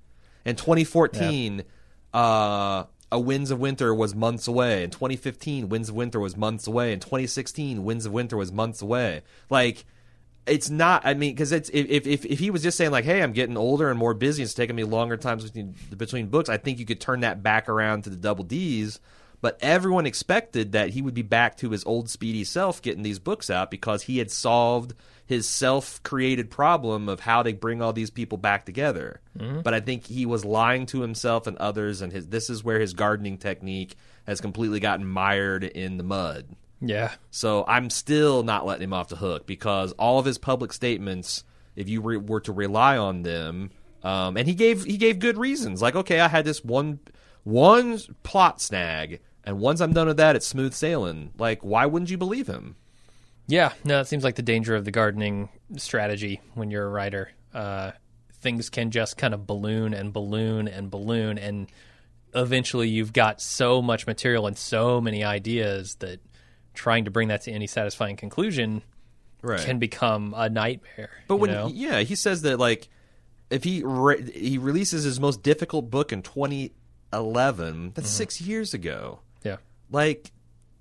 In 0.44 0.56
2014, 0.56 1.64
uh, 2.14 2.86
a 3.12 3.20
Winds 3.20 3.52
of 3.52 3.60
Winter 3.60 3.94
was 3.94 4.16
months 4.16 4.48
away. 4.48 4.84
In 4.84 4.90
2015, 4.90 5.70
Winds 5.70 5.90
of 5.90 5.96
Winter 5.96 6.20
was 6.20 6.36
months 6.36 6.66
away. 6.66 6.94
In 6.94 7.00
2016, 7.00 7.84
Winds 7.84 8.06
of 8.06 8.12
Winter 8.12 8.38
was 8.38 8.52
months 8.52 8.82
away. 8.82 9.22
Like, 9.52 9.86
it's 10.48 10.70
not. 10.70 11.06
I 11.06 11.14
mean, 11.14 11.34
because 11.34 11.52
it's 11.52 11.70
if, 11.72 12.08
if 12.08 12.26
if 12.26 12.40
he 12.40 12.50
was 12.50 12.64
just 12.64 12.78
saying 12.78 12.90
like, 12.90 13.06
"Hey, 13.06 13.22
I'm 13.22 13.34
getting 13.34 13.58
older 13.58 13.90
and 13.90 14.00
more 14.00 14.16
busy. 14.16 14.42
It's 14.42 14.56
taking 14.56 14.76
me 14.76 14.84
longer 14.84 15.16
times 15.16 15.44
between 15.44 15.76
between 15.96 16.28
books." 16.28 16.50
I 16.50 16.58
think 16.58 16.80
you 16.80 16.86
could 16.86 17.00
turn 17.00 17.20
that 17.20 17.44
back 17.44 17.70
around 17.70 18.06
to 18.06 18.10
the 18.10 18.16
double 18.16 18.44
D's. 18.44 19.00
But 19.42 19.58
everyone 19.60 20.06
expected 20.06 20.72
that 20.74 20.92
he 20.92 21.02
would 21.02 21.16
be 21.16 21.24
back 21.24 21.58
to 21.58 21.72
his 21.72 21.84
old 21.84 22.10
speedy 22.10 22.44
self 22.44 22.82
getting 22.82 23.04
these 23.04 23.20
books 23.20 23.50
out 23.50 23.72
because 23.72 24.04
he 24.04 24.20
had 24.20 24.32
solved 24.32 24.94
his 25.26 25.48
self 25.48 26.02
created 26.04 26.50
problem 26.52 27.10
of 27.10 27.22
how 27.22 27.42
to 27.44 27.54
bring 27.54 27.82
all 27.82 27.94
these 27.94 28.12
people 28.12 28.38
back 28.38 28.66
together. 28.66 29.20
But 29.62 29.74
I 29.74 29.80
think 29.80 30.06
he 30.06 30.26
was 30.26 30.46
lying 30.46 30.86
to 30.88 31.02
himself 31.02 31.48
and 31.48 31.58
others, 31.58 32.02
and 32.02 32.12
his 32.14 32.28
this 32.28 32.50
is 32.50 32.64
where 32.64 32.80
his 32.80 32.94
gardening 32.94 33.38
technique 33.38 33.96
has 34.28 34.42
completely 34.42 34.80
gotten 34.80 35.06
mired 35.08 35.64
in 35.64 35.98
the 35.98 36.04
mud. 36.04 36.46
Yeah. 36.82 37.12
So 37.30 37.64
I'm 37.68 37.90
still 37.90 38.44
not 38.44 38.66
letting 38.66 38.84
him 38.84 38.94
off 38.94 39.10
the 39.10 39.16
hook 39.16 39.46
because 39.46 39.92
all 39.94 40.20
of 40.20 40.26
his 40.26 40.38
public 40.38 40.74
statements, 40.74 41.44
if 41.76 41.88
you 41.88 42.02
re- 42.02 42.18
were 42.18 42.42
to 42.42 42.52
rely 42.52 42.98
on 42.98 43.22
them, 43.22 43.72
um, 44.04 44.36
and 44.36 44.48
he 44.48 44.56
gave 44.56 44.84
he 44.84 44.98
gave 44.98 45.20
good 45.20 45.38
reasons. 45.38 45.82
Like, 45.82 45.96
okay, 45.96 46.20
I 46.20 46.28
had 46.28 46.46
this 46.46 46.64
one 46.64 47.00
one 47.44 48.00
plot 48.24 48.62
snag, 48.62 49.22
and 49.44 49.60
once 49.60 49.82
I'm 49.82 49.94
done 49.94 50.08
with 50.08 50.18
that, 50.18 50.36
it's 50.36 50.48
smooth 50.48 50.74
sailing. 50.74 51.32
Like, 51.38 51.62
why 51.62 51.86
wouldn't 51.86 52.12
you 52.12 52.18
believe 52.18 52.48
him? 52.48 52.76
Yeah, 53.48 53.74
no, 53.84 54.00
it 54.00 54.08
seems 54.08 54.24
like 54.24 54.36
the 54.36 54.42
danger 54.42 54.76
of 54.76 54.86
the 54.86 54.92
gardening 54.92 55.50
strategy 55.78 56.42
when 56.54 56.72
you're 56.72 56.86
a 56.86 56.90
writer. 56.90 57.32
Uh, 57.54 57.92
things 58.36 58.70
can 58.70 58.92
just 58.92 59.18
kind 59.18 59.34
of 59.34 59.46
balloon 59.46 59.94
and 59.94 60.14
balloon 60.14 60.68
and 60.68 60.90
balloon, 60.90 61.38
and 61.38 61.68
eventually 62.34 62.88
you've 62.88 63.14
got 63.14 63.42
so 63.42 63.82
much 63.82 64.08
material 64.08 64.48
and 64.48 64.58
so 64.58 65.02
many 65.02 65.24
ideas 65.24 65.96
that 65.96 66.20
trying 66.74 67.06
to 67.06 67.12
bring 67.12 67.28
that 67.28 67.42
to 67.42 67.52
any 67.52 67.68
satisfying 67.68 68.16
conclusion 68.16 68.82
right. 69.42 69.60
can 69.60 69.80
become 69.80 70.34
a 70.38 70.50
nightmare. 70.50 71.10
But 71.28 71.38
when 71.38 71.52
know? 71.52 71.68
yeah, 71.74 72.00
he 72.02 72.16
says 72.16 72.44
that 72.44 72.58
like 72.58 72.88
if 73.50 73.64
he 73.66 73.82
re- 73.84 74.32
he 74.32 74.58
releases 74.58 75.04
his 75.04 75.20
most 75.20 75.44
difficult 75.44 75.90
book 75.90 76.14
in 76.14 76.22
2011, 76.22 77.92
that's 77.94 78.08
Mm-hmm. 78.08 78.18
6 78.18 78.42
years 78.42 78.74
ago. 78.74 79.20
Like 79.92 80.32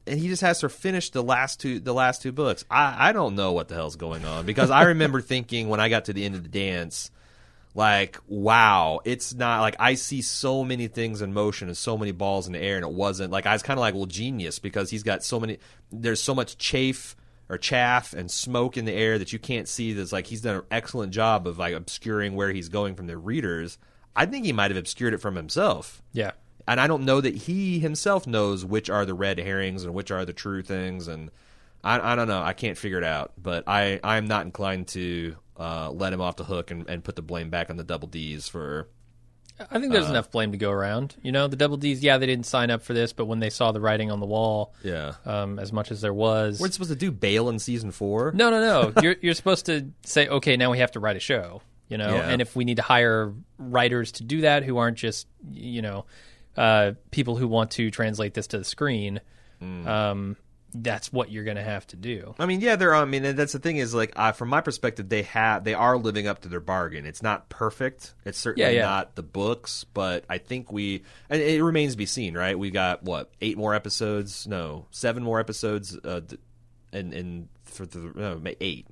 and 0.06 0.18
he 0.18 0.28
just 0.28 0.42
has 0.42 0.60
to 0.60 0.68
finish 0.68 1.10
the 1.10 1.22
last 1.22 1.60
two 1.60 1.80
the 1.80 1.94
last 1.94 2.22
two 2.22 2.32
books. 2.32 2.64
I 2.70 3.10
I 3.10 3.12
don't 3.12 3.34
know 3.34 3.52
what 3.52 3.68
the 3.68 3.74
hell's 3.74 3.96
going 3.96 4.24
on 4.24 4.46
because 4.46 4.70
I 4.70 4.84
remember 4.84 5.20
thinking 5.20 5.68
when 5.68 5.80
I 5.80 5.88
got 5.88 6.06
to 6.06 6.12
the 6.12 6.24
end 6.24 6.34
of 6.34 6.42
the 6.42 6.48
dance 6.48 7.10
like 7.72 8.18
wow 8.26 8.98
it's 9.04 9.32
not 9.32 9.60
like 9.60 9.76
i 9.78 9.94
see 9.94 10.20
so 10.22 10.64
many 10.64 10.88
things 10.88 11.22
in 11.22 11.32
motion 11.32 11.68
and 11.68 11.76
so 11.76 11.96
many 11.96 12.10
balls 12.10 12.48
in 12.48 12.52
the 12.52 12.58
air 12.58 12.74
and 12.74 12.84
it 12.84 12.90
wasn't 12.90 13.30
like 13.30 13.46
i 13.46 13.52
was 13.52 13.62
kind 13.62 13.78
of 13.78 13.80
like 13.80 13.94
well 13.94 14.06
genius 14.06 14.58
because 14.58 14.90
he's 14.90 15.04
got 15.04 15.22
so 15.22 15.38
many 15.38 15.56
there's 15.92 16.20
so 16.20 16.34
much 16.34 16.58
chafe 16.58 17.14
or 17.50 17.58
chaff 17.58 18.12
and 18.12 18.30
smoke 18.30 18.76
in 18.76 18.84
the 18.84 18.92
air 18.92 19.18
that 19.18 19.32
you 19.32 19.38
can't 19.38 19.66
see 19.66 19.92
that's 19.92 20.12
like 20.12 20.28
he's 20.28 20.40
done 20.40 20.56
an 20.56 20.62
excellent 20.70 21.12
job 21.12 21.48
of 21.48 21.58
like 21.58 21.74
obscuring 21.74 22.36
where 22.36 22.52
he's 22.52 22.68
going 22.68 22.94
from 22.94 23.08
the 23.08 23.18
readers. 23.18 23.76
I 24.14 24.26
think 24.26 24.46
he 24.46 24.52
might 24.52 24.70
have 24.70 24.78
obscured 24.78 25.14
it 25.14 25.20
from 25.20 25.34
himself. 25.34 26.00
Yeah, 26.12 26.30
and 26.68 26.80
I 26.80 26.86
don't 26.86 27.04
know 27.04 27.20
that 27.20 27.34
he 27.34 27.78
himself 27.78 28.26
knows 28.26 28.64
which 28.64 28.88
are 28.90 29.04
the 29.04 29.14
red 29.14 29.38
herrings 29.38 29.84
and 29.84 29.94
which 29.94 30.10
are 30.10 30.24
the 30.24 30.32
true 30.32 30.62
things, 30.62 31.08
and 31.08 31.30
I, 31.82 32.12
I 32.12 32.16
don't 32.16 32.28
know. 32.28 32.42
I 32.42 32.52
can't 32.52 32.76
figure 32.78 32.98
it 32.98 33.04
out, 33.04 33.32
but 33.40 33.64
I 33.66 34.00
I'm 34.04 34.26
not 34.26 34.44
inclined 34.46 34.88
to 34.88 35.36
uh, 35.58 35.90
let 35.90 36.12
him 36.12 36.20
off 36.20 36.36
the 36.36 36.44
hook 36.44 36.70
and, 36.70 36.88
and 36.88 37.04
put 37.04 37.16
the 37.16 37.22
blame 37.22 37.50
back 37.50 37.70
on 37.70 37.76
the 37.76 37.84
double 37.84 38.08
D's 38.08 38.48
for 38.48 38.88
I 39.70 39.78
think 39.78 39.92
there's 39.92 40.06
Uh, 40.06 40.10
enough 40.10 40.30
blame 40.30 40.52
to 40.52 40.56
go 40.58 40.70
around. 40.70 41.16
You 41.22 41.32
know, 41.32 41.46
the 41.46 41.56
double 41.56 41.76
D's, 41.76 42.02
yeah, 42.02 42.16
they 42.16 42.24
didn't 42.24 42.46
sign 42.46 42.70
up 42.70 42.80
for 42.80 42.94
this, 42.94 43.12
but 43.12 43.26
when 43.26 43.40
they 43.40 43.50
saw 43.50 43.72
the 43.72 43.80
writing 43.80 44.10
on 44.10 44.18
the 44.18 44.24
wall, 44.26 44.72
yeah. 44.82 45.16
um, 45.26 45.58
as 45.58 45.70
much 45.70 45.90
as 45.90 46.00
there 46.00 46.14
was, 46.14 46.58
We're 46.58 46.70
supposed 46.70 46.88
to 46.90 46.96
do 46.96 47.10
bail 47.10 47.50
in 47.50 47.58
season 47.58 47.90
four. 47.90 48.32
no, 48.34 48.48
no, 48.50 48.60
no, 48.90 48.92
you're 49.02 49.16
you're 49.20 49.34
supposed 49.34 49.66
to 49.66 49.90
say, 50.02 50.28
okay, 50.28 50.56
now 50.56 50.70
we 50.70 50.78
have 50.78 50.92
to 50.92 51.00
write 51.00 51.16
a 51.16 51.20
show. 51.20 51.60
You 51.88 51.98
know, 51.98 52.14
Yeah. 52.14 52.28
and 52.30 52.40
if 52.40 52.56
we 52.56 52.64
need 52.64 52.76
to 52.76 52.82
hire 52.82 53.34
writers 53.58 54.12
to 54.12 54.22
do 54.24 54.40
that 54.42 54.62
who 54.64 54.78
aren't 54.78 54.96
just 54.96 55.26
you 55.52 55.82
know 55.82 56.06
uh, 56.56 56.92
people 57.10 57.36
who 57.36 57.46
want 57.48 57.72
to 57.72 57.90
translate 57.90 58.34
this 58.34 58.46
to 58.48 58.58
the 58.58 58.64
screen, 58.64 59.20
Mm. 59.62 59.86
um, 59.86 60.36
that's 60.72 61.12
what 61.12 61.30
you're 61.30 61.44
going 61.44 61.56
to 61.56 61.62
have 61.62 61.86
to 61.88 61.96
do. 61.96 62.34
I 62.38 62.46
mean, 62.46 62.60
yeah, 62.60 62.76
they're. 62.76 62.94
I 62.94 63.04
mean, 63.04 63.34
that's 63.36 63.52
the 63.52 63.58
thing 63.58 63.76
is 63.76 63.92
like, 63.92 64.12
uh, 64.16 64.32
from 64.32 64.48
my 64.48 64.60
perspective, 64.60 65.08
they 65.08 65.22
have 65.22 65.64
they 65.64 65.74
are 65.74 65.98
living 65.98 66.26
up 66.28 66.42
to 66.42 66.48
their 66.48 66.60
bargain. 66.60 67.04
It's 67.06 67.22
not 67.22 67.48
perfect. 67.48 68.14
It's 68.24 68.38
certainly 68.38 68.70
Yeah, 68.70 68.78
yeah. 68.78 68.86
not 68.86 69.16
the 69.16 69.22
books, 69.24 69.84
but 69.92 70.24
I 70.30 70.38
think 70.38 70.70
we. 70.72 71.02
And 71.28 71.42
it 71.42 71.62
remains 71.62 71.92
to 71.92 71.98
be 71.98 72.06
seen, 72.06 72.34
right? 72.36 72.58
We 72.58 72.70
got 72.70 73.02
what 73.02 73.30
eight 73.40 73.58
more 73.58 73.74
episodes? 73.74 74.46
No, 74.46 74.86
seven 74.92 75.22
more 75.24 75.40
episodes. 75.40 75.98
Uh, 75.98 76.20
and 76.92 77.12
and 77.12 77.48
for 77.64 77.84
the 77.84 78.12
no, 78.14 78.40
eight. 78.60 78.86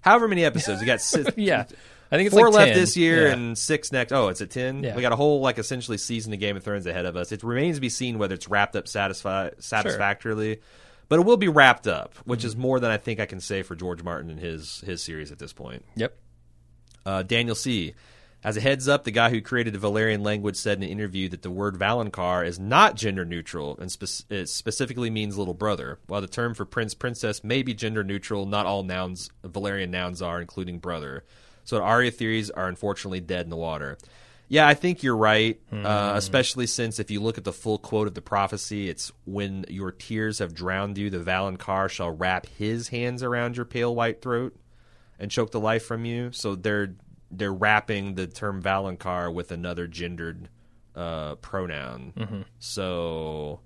However 0.00 0.28
many 0.28 0.44
episodes 0.44 0.80
we 0.80 0.86
got. 0.86 1.00
Six, 1.02 1.30
Yeah, 1.36 1.64
I 2.10 2.16
think 2.16 2.26
it's 2.28 2.34
Four 2.34 2.46
like 2.50 2.54
left 2.54 2.68
10. 2.72 2.78
this 2.80 2.96
year 2.96 3.26
Yeah. 3.26 3.32
and 3.34 3.58
six 3.58 3.92
next. 3.92 4.12
Oh, 4.12 4.28
it's 4.28 4.40
a 4.40 4.46
ten. 4.46 4.82
Yeah. 4.82 4.96
We 4.96 5.02
got 5.02 5.12
a 5.12 5.16
whole 5.16 5.40
like 5.40 5.58
essentially 5.58 5.98
season 5.98 6.32
of 6.32 6.40
Game 6.40 6.56
of 6.56 6.64
Thrones 6.64 6.86
ahead 6.86 7.04
of 7.06 7.16
us. 7.16 7.32
It 7.32 7.42
remains 7.42 7.76
to 7.76 7.80
be 7.80 7.90
seen 7.90 8.18
whether 8.18 8.34
it's 8.34 8.48
wrapped 8.48 8.76
up 8.76 8.86
satisfi- 8.86 9.62
satisfactorily, 9.62 10.60
but 11.08 11.18
it 11.18 11.26
will 11.26 11.36
be 11.36 11.48
wrapped 11.48 11.86
up, 11.86 12.14
which 12.24 12.44
is 12.44 12.56
more 12.56 12.80
than 12.80 12.90
I 12.90 12.96
think 12.96 13.20
I 13.20 13.26
can 13.26 13.40
say 13.40 13.62
for 13.62 13.74
George 13.76 14.02
Martin 14.02 14.30
and 14.30 14.40
his 14.40 14.80
his 14.86 15.02
series 15.02 15.30
at 15.32 15.38
this 15.38 15.52
point. 15.52 15.84
Yep. 15.96 16.16
Uh, 17.04 17.22
Daniel 17.22 17.54
C. 17.54 17.94
As 18.44 18.56
a 18.56 18.60
heads 18.60 18.86
up, 18.86 19.02
the 19.02 19.10
guy 19.10 19.30
who 19.30 19.40
created 19.40 19.72
the 19.74 19.80
Valyrian 19.80 20.24
language 20.24 20.54
said 20.54 20.78
in 20.78 20.84
an 20.84 20.88
interview 20.90 21.28
that 21.30 21.42
the 21.42 21.50
word 21.50 21.74
valonqar 21.76 22.46
is 22.46 22.56
not 22.60 22.94
gender 22.94 23.24
neutral 23.24 23.76
and 23.80 23.90
spec- 23.90 24.30
it 24.30 24.48
specifically 24.48 25.10
means 25.10 25.36
little 25.36 25.54
brother. 25.54 25.98
While 26.06 26.20
the 26.20 26.28
term 26.28 26.54
for 26.54 26.64
prince 26.64 26.94
princess 26.94 27.42
may 27.42 27.62
be 27.64 27.74
gender 27.74 28.04
neutral, 28.04 28.46
not 28.46 28.64
all 28.64 28.84
nouns 28.84 29.28
Valyrian 29.42 29.88
nouns 29.90 30.22
are, 30.22 30.40
including 30.40 30.78
brother. 30.78 31.24
So 31.68 31.82
Arya 31.82 32.10
theories 32.10 32.48
are 32.48 32.66
unfortunately 32.66 33.20
dead 33.20 33.44
in 33.44 33.50
the 33.50 33.56
water. 33.56 33.98
Yeah, 34.48 34.66
I 34.66 34.72
think 34.72 35.02
you're 35.02 35.14
right, 35.14 35.60
uh, 35.70 36.12
especially 36.14 36.66
since 36.66 36.98
if 36.98 37.10
you 37.10 37.20
look 37.20 37.36
at 37.36 37.44
the 37.44 37.52
full 37.52 37.76
quote 37.76 38.08
of 38.08 38.14
the 38.14 38.22
prophecy, 38.22 38.88
it's 38.88 39.12
when 39.26 39.66
your 39.68 39.92
tears 39.92 40.38
have 40.38 40.54
drowned 40.54 40.96
you, 40.96 41.10
the 41.10 41.18
valonqar 41.18 41.90
shall 41.90 42.10
wrap 42.10 42.46
his 42.46 42.88
hands 42.88 43.22
around 43.22 43.56
your 43.56 43.66
pale 43.66 43.94
white 43.94 44.22
throat 44.22 44.56
and 45.18 45.30
choke 45.30 45.50
the 45.50 45.60
life 45.60 45.84
from 45.84 46.06
you. 46.06 46.32
So 46.32 46.54
they're 46.54 46.94
they're 47.30 47.52
wrapping 47.52 48.14
the 48.14 48.26
term 48.26 48.62
valonqar 48.62 49.30
with 49.30 49.52
another 49.52 49.86
gendered 49.86 50.48
uh, 50.96 51.34
pronoun. 51.34 52.46
So, 52.60 53.60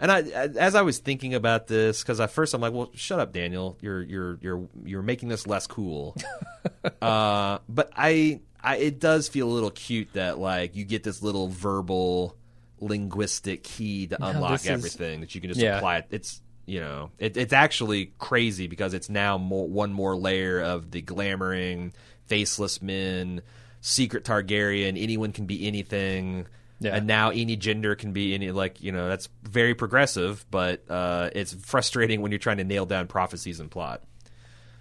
and 0.00 0.10
I 0.12 0.20
as 0.22 0.74
I 0.74 0.82
was 0.82 0.98
thinking 0.98 1.34
about 1.34 1.66
this 1.66 2.02
because 2.02 2.20
at 2.20 2.30
first 2.30 2.54
I'm 2.54 2.60
like, 2.60 2.72
well, 2.72 2.90
shut 2.94 3.18
up, 3.20 3.32
Daniel. 3.32 3.76
You're 3.80 4.02
you're 4.02 4.38
you're 4.40 4.68
you're 4.84 5.02
making 5.02 5.28
this 5.28 5.46
less 5.46 5.66
cool. 5.66 6.16
uh, 7.02 7.58
but 7.68 7.90
I, 7.96 8.40
I 8.62 8.76
it 8.76 9.00
does 9.00 9.28
feel 9.28 9.48
a 9.48 9.52
little 9.52 9.70
cute 9.70 10.12
that 10.14 10.38
like 10.38 10.76
you 10.76 10.84
get 10.84 11.02
this 11.02 11.22
little 11.22 11.48
verbal 11.48 12.36
linguistic 12.80 13.62
key 13.62 14.06
to 14.08 14.22
unlock 14.24 14.52
this 14.52 14.64
is- 14.64 14.68
everything 14.70 15.20
that 15.20 15.34
you 15.34 15.40
can 15.40 15.48
just 15.50 15.60
Yeah. 15.60 15.76
apply 15.78 15.98
it. 15.98 16.06
It's 16.10 16.40
you 16.68 16.80
know, 16.80 17.12
it, 17.18 17.36
it's 17.36 17.52
actually 17.52 18.12
crazy 18.18 18.66
because 18.66 18.92
it's 18.92 19.08
now 19.08 19.38
more, 19.38 19.68
one 19.68 19.92
more 19.92 20.16
layer 20.16 20.60
of 20.60 20.90
the 20.90 21.00
glamoring, 21.00 21.92
faceless 22.26 22.82
men, 22.82 23.40
secret 23.80 24.24
Targaryen. 24.24 25.00
Anyone 25.00 25.30
can 25.30 25.46
be 25.46 25.64
anything, 25.68 26.48
Yeah. 26.78 26.94
and 26.94 27.06
now 27.06 27.30
any 27.30 27.56
gender 27.56 27.94
can 27.94 28.12
be 28.12 28.34
any. 28.34 28.50
Like 28.50 28.82
you 28.82 28.92
know, 28.92 29.08
that's 29.08 29.28
very 29.42 29.74
progressive, 29.74 30.44
but 30.50 30.84
uh, 30.90 31.30
it's 31.34 31.54
frustrating 31.54 32.20
when 32.20 32.32
you're 32.32 32.38
trying 32.38 32.58
to 32.58 32.64
nail 32.64 32.84
down 32.86 33.06
prophecies 33.06 33.60
and 33.60 33.70
plot. 33.70 34.02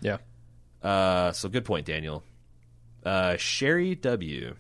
Yeah. 0.02 0.18
Uh, 0.84 1.32
so 1.32 1.50
good 1.50 1.66
point, 1.66 1.86
Daniel. 1.86 2.24
Uh, 3.04 3.38
Sherry 3.38 3.96
W. 3.96 4.56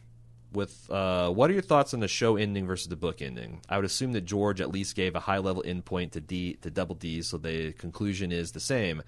With 0.53 0.89
uh, 0.89 1.29
what 1.31 1.49
are 1.49 1.53
your 1.53 1.61
thoughts 1.61 1.93
on 1.93 1.99
the 1.99 2.07
show 2.07 2.37
ending 2.37 2.65
versus 2.65 2.87
the 2.87 2.95
book 2.95 3.21
ending? 3.21 3.59
I 3.67 3.75
would 3.75 3.83
assume 3.85 4.13
that 4.13 4.21
George 4.21 4.61
at 4.61 4.71
least 4.71 4.95
gave 4.95 5.13
a 5.13 5.19
high 5.19 5.39
level 5.39 5.61
endpoint 5.67 6.11
to 6.11 6.21
D 6.21 6.53
to 6.61 6.71
double 6.71 6.95
D, 6.95 7.21
so 7.23 7.37
the 7.37 7.73
conclusion 7.73 8.31
is 8.31 8.53
the 8.53 8.61
same. 8.61 9.03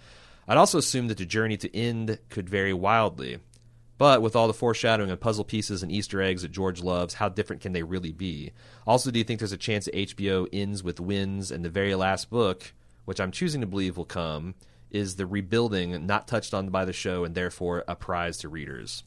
I'd 0.45 0.57
also 0.57 0.78
assume 0.78 1.07
that 1.07 1.17
the 1.17 1.25
journey 1.25 1.55
to 1.57 1.73
end 1.73 2.19
could 2.30 2.49
vary 2.49 2.73
wildly. 2.73 3.39
But 3.97 4.21
with 4.21 4.35
all 4.35 4.47
the 4.47 4.53
foreshadowing 4.53 5.09
and 5.09 5.19
puzzle 5.19 5.43
pieces 5.43 5.81
and 5.81 5.91
Easter 5.91 6.21
eggs 6.21 6.43
that 6.43 6.51
George 6.51 6.81
loves, 6.83 7.15
how 7.15 7.29
different 7.29 7.61
can 7.63 7.73
they 7.73 7.81
really 7.83 8.11
be? 8.11 8.51
Also, 8.85 9.09
do 9.09 9.17
you 9.17 9.23
think 9.25 9.39
there's 9.39 9.51
a 9.51 9.57
chance 9.57 9.85
that 9.85 9.95
HBO 9.95 10.47
ends 10.53 10.83
with 10.83 10.99
Winds 10.99 11.49
and 11.51 11.65
the 11.65 11.69
very 11.69 11.95
last 11.95 12.29
book, 12.29 12.73
which 13.05 13.19
I'm 13.19 13.31
choosing 13.31 13.61
to 13.61 13.67
believe 13.67 13.97
will 13.97 14.05
come, 14.05 14.53
is 14.91 15.15
the 15.15 15.25
rebuilding 15.25 16.05
not 16.05 16.27
touched 16.27 16.53
on 16.53 16.69
by 16.69 16.85
the 16.85 16.93
show 16.93 17.23
and 17.25 17.33
therefore 17.33 17.83
a 17.87 17.95
prize 17.95 18.37
to 18.39 18.49
readers? 18.49 19.03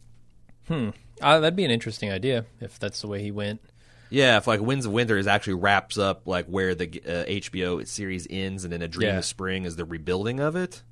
Uh, 0.68 0.90
that'd 1.20 1.56
be 1.56 1.64
an 1.64 1.70
interesting 1.70 2.10
idea 2.12 2.44
if 2.60 2.78
that's 2.78 3.00
the 3.00 3.08
way 3.08 3.22
he 3.22 3.30
went. 3.30 3.60
Yeah, 4.08 4.36
if 4.38 4.46
like 4.48 4.60
Winds 4.60 4.86
of 4.86 4.92
Winter 4.92 5.18
is 5.18 5.26
actually 5.28 5.54
wraps 5.54 5.98
up 5.98 6.26
like 6.26 6.46
where 6.46 6.74
the 6.74 6.86
uh, 7.06 7.24
HBO 7.26 7.86
series 7.86 8.26
ends, 8.28 8.64
and 8.64 8.72
then 8.72 8.82
A 8.82 8.88
Dream 8.88 9.10
Yeah. 9.10 9.18
of 9.18 9.24
Spring 9.24 9.64
is 9.64 9.76
the 9.76 9.84
rebuilding 9.84 10.40
of 10.40 10.56
it. 10.56 10.82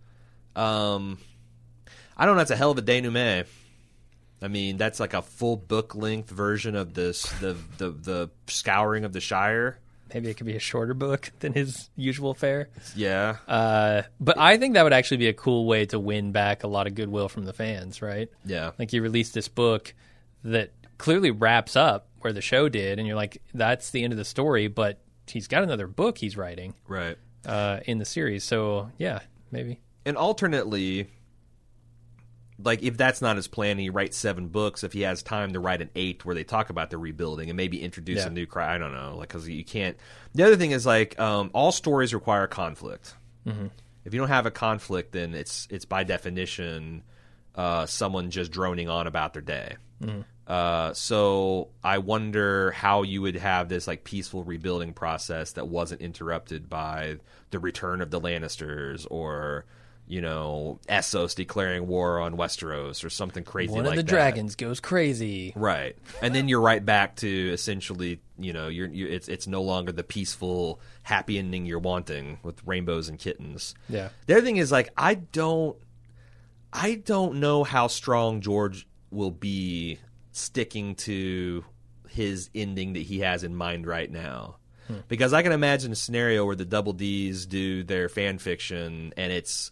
Um, 0.55 1.19
I 2.17 2.27
don't 2.27 2.37
know. 2.37 2.43
It's 2.43 2.51
a 2.53 2.57
hell 2.57 2.71
of 2.71 2.79
a 2.79 2.83
denouement. 2.83 3.47
I 4.41 4.49
mean, 4.49 4.77
that's 4.77 5.01
like 5.01 5.15
a 5.15 5.23
full 5.23 5.57
book 5.57 5.95
length 5.95 6.31
version 6.31 6.77
of 6.77 6.95
this 6.95 7.23
the 7.41 7.57
the 7.79 7.91
the 7.91 8.31
scouring 8.47 9.05
of 9.05 9.13
the 9.13 9.21
Shire. 9.21 9.79
Maybe 10.15 10.31
it 10.31 10.35
could 10.39 10.47
be 10.47 10.57
a 10.57 10.61
shorter 10.61 10.95
book 10.95 11.31
than 11.41 11.53
his 11.53 11.91
usual 11.97 12.33
fare. 12.35 12.71
Yeah, 12.97 13.37
Uh, 13.47 14.03
but 14.19 14.39
I 14.39 14.57
think 14.57 14.75
that 14.75 14.83
would 14.85 14.93
actually 14.95 15.19
be 15.19 15.29
a 15.29 15.35
cool 15.35 15.67
way 15.67 15.85
to 15.87 15.99
win 15.99 16.33
back 16.33 16.65
a 16.65 16.69
lot 16.69 16.87
of 16.87 16.95
goodwill 16.95 17.29
from 17.29 17.45
the 17.45 17.53
fans, 17.53 18.01
right? 18.01 18.29
yeah, 18.45 18.71
Like 18.79 18.93
you 18.93 19.03
release 19.03 19.31
this 19.31 19.49
book 19.49 19.93
that 20.45 20.71
clearly 20.97 21.31
wraps 21.31 21.77
up 21.77 22.09
where 22.21 22.33
the 22.33 22.41
show 22.41 22.69
did, 22.69 22.99
and 22.99 23.07
you're 23.07 23.17
like, 23.17 23.43
that's 23.55 23.91
the 23.91 24.03
end 24.03 24.13
of 24.13 24.17
the 24.17 24.25
story, 24.25 24.69
but 24.69 24.99
he's 25.27 25.47
got 25.47 25.63
another 25.63 25.87
book 25.87 26.19
he's 26.19 26.37
writing 26.37 26.75
right. 26.87 27.17
uh, 27.47 27.81
in 27.85 27.99
the 27.99 28.05
series. 28.05 28.45
So, 28.45 28.91
yeah, 28.99 29.21
maybe. 29.51 29.79
And 30.05 30.17
alternately, 30.17 31.09
like 32.63 32.83
if 32.83 32.97
that's 32.97 33.23
not 33.23 33.37
his 33.37 33.47
plan, 33.49 33.79
he 33.79 33.91
writes 33.91 34.17
seven 34.17 34.49
books. 34.49 34.83
If 34.85 34.93
he 34.93 35.03
has 35.03 35.23
time 35.23 35.53
to 35.53 35.61
write 35.61 35.81
an 35.83 35.91
eighth 35.95 36.25
where 36.25 36.35
they 36.35 36.45
talk 36.45 36.71
about 36.71 36.91
the 36.91 36.99
rebuilding 36.99 37.51
and 37.51 37.57
maybe 37.57 37.81
introduce 37.83 38.19
Yeah. 38.19 38.27
a 38.27 38.31
new 38.31 38.47
cry, 38.47 38.75
I 38.75 38.79
don't 38.79 38.93
know, 38.93 39.17
like 39.17 39.29
because 39.29 39.49
you 39.49 39.65
can't. 39.65 39.97
The 40.35 40.43
other 40.45 40.57
thing 40.57 40.73
is 40.73 40.85
like 40.85 41.19
um, 41.21 41.51
all 41.55 41.71
stories 41.73 42.13
require 42.15 42.47
conflict. 42.47 43.15
If 44.05 44.13
you 44.15 44.21
don't 44.21 44.29
have 44.29 44.45
a 44.47 44.51
conflict, 44.51 45.13
then 45.13 45.35
it's 45.35 45.67
it's 45.71 45.85
by 45.85 46.05
definition 46.05 47.03
uh, 47.55 47.87
someone 47.87 48.31
just 48.31 48.51
droning 48.53 48.89
on 48.89 49.07
about 49.07 49.33
their 49.33 49.43
day. 49.43 49.77
Uh, 50.47 50.93
so 50.95 51.69
I 51.85 51.99
wonder 51.99 52.71
how 52.71 53.03
you 53.03 53.21
would 53.23 53.37
have 53.37 53.69
this 53.69 53.87
like 53.87 54.05
peaceful 54.05 54.45
rebuilding 54.45 54.93
process 54.95 55.53
that 55.53 55.69
wasn't 55.69 56.01
interrupted 56.01 56.69
by 56.71 57.17
the 57.51 57.59
return 57.59 58.01
of 58.01 58.11
the 58.11 58.21
Lannisters 58.21 59.07
or 59.11 59.65
you 60.09 60.23
know, 60.23 60.81
Essos 60.89 61.35
declaring 61.35 61.87
war 61.87 62.19
on 62.19 62.37
Westeros 62.37 63.05
or 63.05 63.11
something 63.11 63.45
crazy 63.45 63.73
One 63.73 63.85
like 63.85 63.93
of 63.93 63.97
the 63.97 64.03
that. 64.03 64.09
dragons 64.09 64.55
goes 64.55 64.81
crazy. 64.81 65.53
Right, 65.55 65.97
and 66.23 66.35
then 66.35 66.49
you're 66.49 66.63
right 66.63 66.85
back 66.85 67.17
to 67.17 67.53
essentially, 67.53 68.21
you 68.39 68.55
know, 68.55 68.69
you're, 68.69 68.89
you 68.89 69.07
it's 69.07 69.29
it's 69.29 69.47
no 69.47 69.63
longer 69.63 69.93
the 69.93 70.03
peaceful, 70.03 70.81
happy 71.03 71.39
ending 71.39 71.67
you're 71.67 71.79
wanting 71.79 72.39
with 72.43 72.67
rainbows 72.67 73.09
and 73.09 73.19
kittens. 73.19 73.75
Yeah. 73.89 74.09
The 74.27 74.37
other 74.37 74.45
thing 74.45 74.57
is 74.57 74.73
like 74.73 74.89
I 74.97 75.15
don't, 75.15 75.77
I 76.73 76.95
don't 76.95 77.41
know 77.41 77.63
how 77.63 77.87
strong 77.87 78.41
George 78.41 78.89
will 79.11 79.31
be 79.31 79.99
sticking 80.33 80.95
to 80.95 81.65
his 82.09 82.49
ending 82.55 82.95
that 82.95 83.03
he 83.03 83.21
has 83.21 83.45
in 83.45 83.55
mind 83.55 83.87
right 83.87 84.11
now. 84.11 84.57
Hmm. 84.87 85.01
Because 85.07 85.35
I 85.35 85.43
can 85.43 85.53
imagine 85.53 85.93
a 85.93 85.97
scenario 85.97 86.47
where 86.47 86.57
the 86.57 86.65
Double 86.65 86.95
D's 86.95 87.45
do 87.45 87.83
their 87.85 88.09
fan 88.09 88.39
fiction 88.39 89.13
and 89.17 89.33
it's 89.33 89.71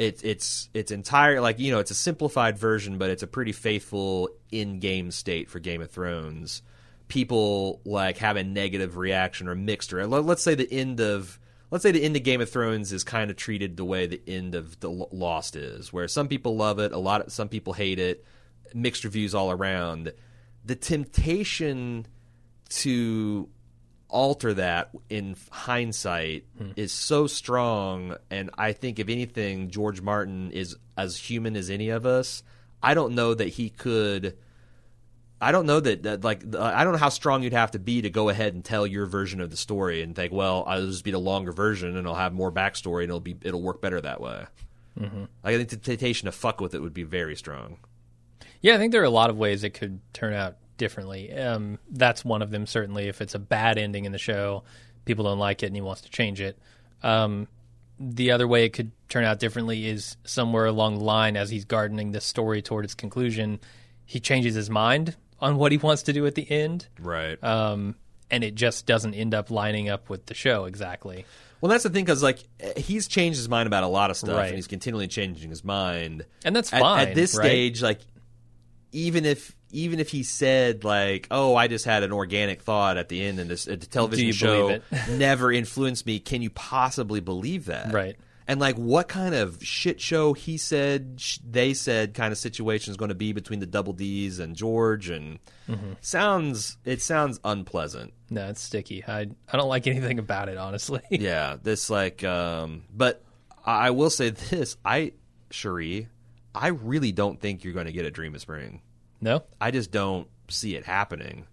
it's 0.00 0.22
it's 0.22 0.68
it's 0.72 0.90
entire 0.90 1.40
like 1.40 1.58
you 1.58 1.70
know 1.70 1.78
it's 1.78 1.90
a 1.90 1.94
simplified 1.94 2.58
version 2.58 2.96
but 2.96 3.10
it's 3.10 3.22
a 3.22 3.26
pretty 3.26 3.52
faithful 3.52 4.30
in-game 4.50 5.10
state 5.10 5.50
for 5.50 5.60
Game 5.60 5.82
of 5.82 5.90
Thrones. 5.90 6.62
People 7.08 7.80
like 7.84 8.18
have 8.18 8.36
a 8.36 8.44
negative 8.44 8.96
reaction 8.96 9.48
or 9.48 9.54
mixed 9.54 9.92
or 9.92 10.06
let- 10.06 10.24
let's 10.24 10.42
say 10.42 10.54
the 10.54 10.72
end 10.72 11.00
of 11.00 11.38
let's 11.70 11.82
say 11.82 11.92
the 11.92 12.02
end 12.02 12.16
of 12.16 12.22
Game 12.22 12.40
of 12.40 12.50
Thrones 12.50 12.92
is 12.92 13.04
kind 13.04 13.30
of 13.30 13.36
treated 13.36 13.76
the 13.76 13.84
way 13.84 14.06
the 14.06 14.22
end 14.26 14.54
of 14.54 14.80
the 14.80 14.90
Lost 14.90 15.54
is, 15.54 15.92
where 15.92 16.08
some 16.08 16.28
people 16.28 16.56
love 16.56 16.78
it, 16.78 16.92
a 16.92 16.98
lot 16.98 17.20
of 17.20 17.32
some 17.32 17.48
people 17.48 17.72
hate 17.72 17.98
it, 17.98 18.24
mixed 18.74 19.04
reviews 19.04 19.34
all 19.34 19.50
around. 19.50 20.12
The 20.64 20.76
temptation 20.76 22.06
to 22.70 23.48
alter 24.10 24.54
that 24.54 24.90
in 25.08 25.36
hindsight 25.50 26.44
is 26.76 26.92
so 26.92 27.26
strong 27.26 28.16
and 28.30 28.50
i 28.58 28.72
think 28.72 28.98
if 28.98 29.08
anything 29.08 29.70
george 29.70 30.00
martin 30.00 30.50
is 30.50 30.76
as 30.96 31.16
human 31.16 31.56
as 31.56 31.70
any 31.70 31.88
of 31.88 32.04
us. 32.04 32.42
I 32.82 32.94
don't 32.94 33.14
know 33.14 33.34
that 33.34 33.48
he 33.48 33.70
could 33.70 34.36
i 35.40 35.52
don't 35.52 35.66
know 35.66 35.80
that, 35.80 36.02
that 36.02 36.24
like 36.24 36.42
i 36.54 36.84
don't 36.84 36.92
know 36.92 36.98
how 36.98 37.08
strong 37.08 37.42
you'd 37.42 37.52
have 37.52 37.70
to 37.70 37.78
be 37.78 38.02
to 38.02 38.10
go 38.10 38.28
ahead 38.28 38.54
and 38.54 38.64
tell 38.64 38.86
your 38.86 39.06
version 39.06 39.40
of 39.40 39.50
the 39.50 39.56
story 39.56 40.02
and 40.02 40.14
think 40.14 40.32
well 40.32 40.64
i'll 40.66 40.86
just 40.86 41.04
be 41.04 41.10
the 41.10 41.18
longer 41.18 41.52
version 41.52 41.96
and 41.96 42.06
i'll 42.06 42.14
have 42.14 42.32
more 42.32 42.52
backstory 42.52 43.02
and 43.02 43.10
it'll 43.10 43.20
be 43.20 43.36
it'll 43.42 43.62
work 43.62 43.80
better 43.80 44.00
that 44.00 44.20
way. 44.20 44.46
Mm-hmm. 44.98 45.24
i 45.44 45.56
think 45.56 45.68
the 45.68 45.76
temptation 45.76 46.26
to 46.26 46.32
fuck 46.32 46.60
with 46.60 46.74
it 46.74 46.80
would 46.80 46.94
be 46.94 47.04
very 47.04 47.36
strong. 47.36 47.78
Yeah, 48.62 48.74
I 48.74 48.78
think 48.78 48.92
there 48.92 49.00
are 49.00 49.04
a 49.04 49.10
lot 49.10 49.30
of 49.30 49.38
ways 49.38 49.64
it 49.64 49.70
could 49.70 50.00
turn 50.12 50.34
out 50.34 50.56
differently. 50.80 51.32
Um, 51.32 51.78
that's 51.92 52.24
one 52.24 52.42
of 52.42 52.50
them, 52.50 52.66
certainly. 52.66 53.06
If 53.06 53.20
it's 53.20 53.36
a 53.36 53.38
bad 53.38 53.78
ending 53.78 54.04
in 54.06 54.10
the 54.10 54.18
show, 54.18 54.64
people 55.04 55.24
don't 55.24 55.38
like 55.38 55.62
it 55.62 55.66
and 55.66 55.76
he 55.76 55.80
wants 55.82 56.00
to 56.02 56.10
change 56.10 56.40
it. 56.40 56.58
Um, 57.04 57.46
the 58.00 58.32
other 58.32 58.48
way 58.48 58.64
it 58.64 58.70
could 58.70 58.90
turn 59.08 59.24
out 59.24 59.38
differently 59.38 59.86
is 59.86 60.16
somewhere 60.24 60.64
along 60.66 60.98
the 60.98 61.04
line, 61.04 61.36
as 61.36 61.50
he's 61.50 61.64
gardening 61.64 62.10
this 62.10 62.24
story 62.24 62.62
toward 62.62 62.84
its 62.84 62.94
conclusion, 62.94 63.60
he 64.06 64.18
changes 64.18 64.54
his 64.56 64.68
mind 64.70 65.14
on 65.38 65.56
what 65.56 65.70
he 65.70 65.78
wants 65.78 66.02
to 66.04 66.12
do 66.12 66.26
at 66.26 66.34
the 66.34 66.50
end. 66.50 66.88
right 66.98 67.42
Um, 67.44 67.94
and 68.30 68.42
it 68.42 68.54
just 68.54 68.86
doesn't 68.86 69.14
end 69.14 69.34
up 69.34 69.50
lining 69.50 69.88
up 69.88 70.08
with 70.08 70.26
the 70.26 70.34
show 70.34 70.64
exactly. 70.64 71.24
Well, 71.60 71.68
that's 71.70 71.82
the 71.84 71.90
thing 71.90 72.04
because 72.06 72.22
like 72.22 72.38
he's 72.76 73.06
changed 73.06 73.38
his 73.38 73.48
mind 73.48 73.66
about 73.66 73.84
a 73.84 73.88
lot 73.88 74.10
of 74.10 74.16
stuff, 74.16 74.36
Right. 74.36 74.46
and 74.46 74.56
he's 74.56 74.66
continually 74.66 75.08
changing 75.08 75.50
his 75.50 75.62
mind. 75.62 76.24
And 76.44 76.56
that's 76.56 76.72
At- 76.72 76.80
fine. 76.80 77.08
at, 77.08 77.14
this 77.14 77.36
right? 77.36 77.44
stage. 77.44 77.82
Like, 77.82 78.00
even 78.92 79.24
if 79.26 79.54
even 79.72 80.00
if 80.00 80.08
he 80.10 80.22
said 80.22 80.84
like, 80.84 81.26
"Oh, 81.30 81.54
I 81.56 81.68
just 81.68 81.84
had 81.84 82.02
an 82.02 82.12
organic 82.12 82.62
thought 82.62 82.96
at 82.96 83.08
the 83.08 83.22
end, 83.22 83.38
and 83.40 83.50
this 83.50 83.66
uh, 83.68 83.72
the 83.78 83.86
television 83.86 84.26
you 84.26 84.32
show 84.32 84.80
never 85.10 85.50
influenced 85.52 86.06
me," 86.06 86.18
can 86.20 86.42
you 86.42 86.50
possibly 86.50 87.20
believe 87.20 87.66
that? 87.66 87.92
Right. 87.92 88.16
And 88.48 88.58
like, 88.58 88.74
what 88.76 89.06
kind 89.06 89.32
of 89.32 89.62
shit 89.64 90.00
show 90.00 90.32
he 90.32 90.56
said, 90.56 91.18
sh- 91.18 91.38
they 91.48 91.72
said, 91.72 92.14
kind 92.14 92.32
of 92.32 92.38
situation 92.38 92.90
is 92.90 92.96
going 92.96 93.10
to 93.10 93.14
be 93.14 93.32
between 93.32 93.60
the 93.60 93.66
Double 93.66 93.92
D's 93.92 94.40
and 94.40 94.56
George, 94.56 95.08
and 95.08 95.38
Mm-hmm. 95.68 95.92
sounds 96.00 96.76
it 96.84 97.00
sounds 97.00 97.38
unpleasant. 97.44 98.12
No, 98.28 98.48
it's 98.48 98.60
sticky. 98.60 99.04
I 99.06 99.28
I 99.52 99.56
don't 99.56 99.68
like 99.68 99.86
anything 99.86 100.18
about 100.18 100.48
it, 100.48 100.58
honestly. 100.58 101.00
yeah, 101.10 101.56
this 101.62 101.90
like, 101.90 102.24
um, 102.24 102.82
but 102.92 103.22
I 103.64 103.86
I 103.86 103.90
will 103.90 104.10
say 104.10 104.30
this: 104.30 104.76
I, 104.84 105.12
Cherie, 105.52 106.08
I 106.52 106.68
really 106.68 107.12
don't 107.12 107.38
think 107.40 107.62
you're 107.62 107.72
going 107.74 107.86
to 107.86 107.92
get 107.92 108.04
a 108.04 108.10
Dream 108.10 108.34
of 108.34 108.40
Spring. 108.40 108.82
No? 109.20 109.42
I 109.60 109.70
just 109.70 109.90
don't 109.90 110.28
see 110.48 110.74
it 110.76 110.84
happening. 110.84 111.46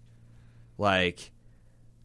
Like, 0.78 1.30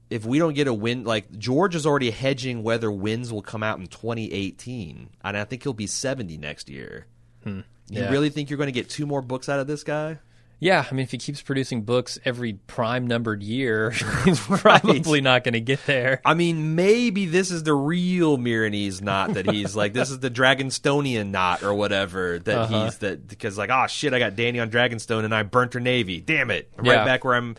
if 0.10 0.26
we 0.26 0.40
don't 0.40 0.54
get 0.54 0.68
a 0.68 0.74
win, 0.74 1.04
like 1.06 1.32
George 1.38 1.76
is 1.76 1.86
already 1.86 2.12
hedging 2.12 2.64
whether 2.64 2.92
Winds 2.92 3.32
will 3.32 3.42
come 3.42 3.64
out 3.64 3.80
in 3.80 3.88
2018, 3.88 5.10
and 5.24 5.38
I 5.38 5.44
think 5.46 5.64
he'll 5.64 5.74
be 5.74 5.88
70 5.88 6.38
next 6.38 6.70
year. 6.70 7.08
Hmm. 7.44 7.62
You 7.90 8.02
Yeah. 8.02 8.10
really 8.12 8.30
think 8.30 8.50
you're 8.50 8.58
going 8.58 8.68
to 8.68 8.72
get 8.72 8.90
two 8.90 9.06
more 9.06 9.22
books 9.22 9.50
out 9.50 9.60
of 9.60 9.68
this 9.68 9.84
guy? 9.84 10.20
Yeah, 10.64 10.86
I 10.90 10.94
mean, 10.94 11.04
if 11.04 11.12
he 11.12 11.18
keeps 11.18 11.42
producing 11.42 11.82
books 11.82 12.18
every 12.24 12.54
prime 12.54 13.06
numbered 13.06 13.44
year, 13.44 13.90
he's 14.24 14.40
probably 14.40 15.20
not 15.20 15.44
going 15.44 15.54
to 15.54 15.60
get 15.60 15.86
there. 15.86 16.22
I 16.24 16.36
mean, 16.36 16.76
maybe 16.76 17.26
this 17.26 17.52
is 17.52 17.64
the 17.64 17.74
real 17.74 18.38
Meereenese 18.38 19.02
knot 19.02 19.34
that 19.34 19.52
he's 19.52 19.76
like. 19.82 19.92
This 19.92 20.10
is 20.10 20.20
the 20.20 20.32
Dragonstonian 20.32 21.32
knot 21.32 21.64
or 21.64 21.74
whatever 21.74 22.40
that 22.40 22.58
Uh-huh. 22.58 22.86
he's 22.86 22.98
that 23.00 23.28
because 23.28 23.58
like, 23.58 23.70
oh 23.72 23.88
shit, 23.88 24.14
I 24.14 24.20
got 24.20 24.38
Danny 24.38 24.62
on 24.62 24.70
Dragonstone 24.72 25.26
and 25.26 25.36
I 25.36 25.44
burnt 25.44 25.74
her 25.74 25.82
navy. 25.82 26.22
Damn 26.22 26.50
it, 26.50 26.72
I'm 26.78 26.86
right 26.86 27.06
back 27.06 27.26
where 27.26 27.36
I'm. 27.36 27.58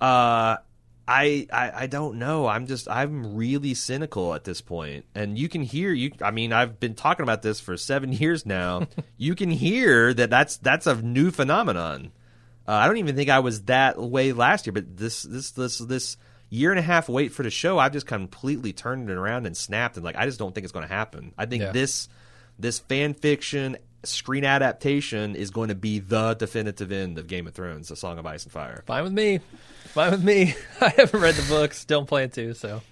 Uh, 0.00 0.56
I, 1.10 1.46
I 1.52 1.72
I 1.74 1.86
don't 1.86 2.18
know. 2.18 2.46
I'm 2.46 2.66
just 2.66 2.88
I'm 2.88 3.34
really 3.34 3.74
cynical 3.74 4.34
at 4.34 4.44
this 4.44 4.60
point, 4.60 5.04
and 5.14 5.38
you 5.38 5.48
can 5.48 5.62
hear 5.62 5.92
you. 5.92 6.12
I 6.22 6.30
mean, 6.30 6.52
I've 6.52 6.78
been 6.80 6.94
talking 6.94 7.22
about 7.24 7.42
this 7.42 7.60
for 7.60 7.76
seven 7.76 8.12
years 8.14 8.44
now. 8.46 8.86
you 9.16 9.34
can 9.34 9.50
hear 9.50 10.12
that 10.14 10.30
that's 10.30 10.56
that's 10.58 10.86
a 10.86 10.94
new 10.96 11.30
phenomenon. 11.30 12.12
Uh, 12.68 12.72
I 12.72 12.86
don't 12.86 12.98
even 12.98 13.16
think 13.16 13.30
I 13.30 13.38
was 13.38 13.62
that 13.62 13.98
way 13.98 14.32
last 14.32 14.66
year, 14.66 14.74
but 14.74 14.94
this 14.96 15.22
this 15.22 15.52
this 15.52 15.78
this 15.78 16.16
year 16.50 16.70
and 16.70 16.78
a 16.78 16.82
half 16.82 17.08
wait 17.08 17.32
for 17.32 17.42
the 17.42 17.50
show, 17.50 17.78
I've 17.78 17.92
just 17.92 18.06
completely 18.06 18.72
turned 18.74 19.08
it 19.08 19.16
around 19.16 19.46
and 19.46 19.56
snapped, 19.56 19.96
and 19.96 20.04
like 20.04 20.16
I 20.16 20.26
just 20.26 20.38
don't 20.38 20.54
think 20.54 20.64
it's 20.64 20.72
going 20.72 20.86
to 20.86 20.92
happen. 20.94 21.32
I 21.38 21.46
think 21.46 21.62
Yeah. 21.62 21.72
this 21.72 22.08
this 22.58 22.78
fan 22.78 23.14
fiction 23.14 23.78
screen 24.04 24.44
adaptation 24.44 25.34
is 25.34 25.50
going 25.50 25.70
to 25.70 25.74
be 25.74 25.98
the 25.98 26.34
definitive 26.34 26.92
end 26.92 27.18
of 27.18 27.26
Game 27.26 27.46
of 27.48 27.54
Thrones, 27.54 27.88
The 27.88 27.96
Song 27.96 28.18
of 28.18 28.26
Ice 28.26 28.44
and 28.44 28.52
Fire. 28.52 28.82
Fine 28.86 29.02
with 29.04 29.12
me. 29.12 29.40
Fine 29.86 30.10
with 30.12 30.22
me. 30.24 30.54
I 30.80 30.90
haven't 30.90 31.20
read 31.20 31.34
the 31.34 31.48
books. 31.48 31.84
Don't 31.84 32.06
plan 32.06 32.30
to. 32.30 32.54
So 32.54 32.82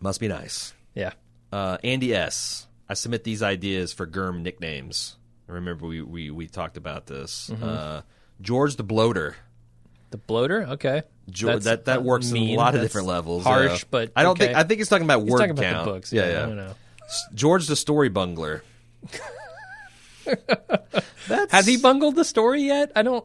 Must 0.00 0.20
be 0.20 0.28
nice. 0.28 0.74
yeah. 0.94 1.12
Uh, 1.52 1.78
Andy 1.82 2.14
S. 2.14 2.66
I 2.88 2.94
submit 2.94 3.24
these 3.24 3.42
ideas 3.42 3.92
for 3.92 4.04
Germ 4.06 4.42
nicknames. 4.42 5.16
Remember 5.46 5.86
we 5.86 6.02
we, 6.02 6.30
we 6.30 6.46
talked 6.46 6.76
about 6.76 7.06
this. 7.06 7.50
Mm-hmm. 7.52 7.64
Uh, 7.64 8.00
George 8.40 8.76
the 8.76 8.82
Bloater. 8.82 9.36
The 10.10 10.18
bloater. 10.18 10.62
Okay. 10.70 11.02
That's 11.26 11.64
that 11.64 11.86
that 11.86 12.04
works 12.04 12.30
in 12.30 12.36
a 12.36 12.40
mean. 12.40 12.56
lot 12.56 12.74
of 12.74 12.80
That's 12.80 12.92
different 12.92 13.08
levels. 13.08 13.42
Harsh, 13.42 13.82
yeah. 13.82 13.88
but 13.90 14.12
I 14.14 14.22
don't 14.22 14.32
okay. 14.32 14.46
think 14.46 14.56
I 14.56 14.62
think 14.62 14.78
he's 14.78 14.88
talking 14.88 15.04
about 15.04 15.22
He's 15.22 15.30
word 15.30 15.38
talking 15.38 15.50
about 15.50 15.62
count. 15.64 15.84
the 15.84 15.92
books. 15.92 16.12
Yeah, 16.12 16.22
Yeah, 16.22 16.30
yeah. 16.30 16.42
I 16.42 16.46
don't 16.46 16.56
know. 16.56 16.74
George 17.34 17.66
the 17.66 17.76
story 17.76 18.08
bungler. 18.08 18.62
That's, 20.24 21.52
Has 21.52 21.66
he 21.66 21.76
bungled 21.76 22.14
the 22.14 22.24
story 22.24 22.62
yet? 22.62 22.92
I 22.94 23.02
don't. 23.02 23.24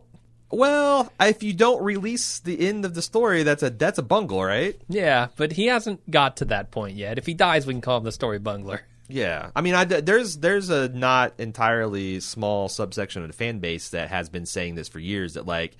Well, 0.50 1.12
if 1.20 1.44
you 1.44 1.54
don't 1.54 1.82
release 1.82 2.40
the 2.40 2.68
end 2.68 2.84
of 2.84 2.94
the 2.94 3.02
story, 3.02 3.44
that's 3.44 3.64
a 3.64 3.70
that's 3.70 4.00
a 4.00 4.04
bungle, 4.04 4.44
right? 4.44 4.76
Yeah, 4.90 5.28
but 5.38 5.54
he 5.54 5.68
hasn't 5.68 6.10
got 6.10 6.38
to 6.38 6.46
that 6.46 6.72
point 6.72 6.98
yet. 6.98 7.18
If 7.18 7.26
he 7.26 7.34
dies, 7.34 7.66
we 7.66 7.74
can 7.74 7.82
call 7.82 7.98
him 7.98 8.04
the 8.04 8.12
story 8.12 8.40
bungler. 8.40 8.82
Yeah, 9.12 9.52
I 9.56 9.62
mean, 9.62 9.74
I, 9.74 9.86
there's 9.86 10.38
there's 10.38 10.70
a 10.70 10.90
not 10.90 11.34
entirely 11.38 12.20
small 12.20 12.70
subsection 12.70 13.22
of 13.24 13.30
the 13.30 13.34
fan 13.34 13.60
base 13.60 13.90
that 13.90 14.10
has 14.10 14.30
been 14.30 14.46
saying 14.46 14.76
this 14.76 14.88
for 14.88 15.00
years. 15.00 15.34
That 15.34 15.46
like, 15.46 15.78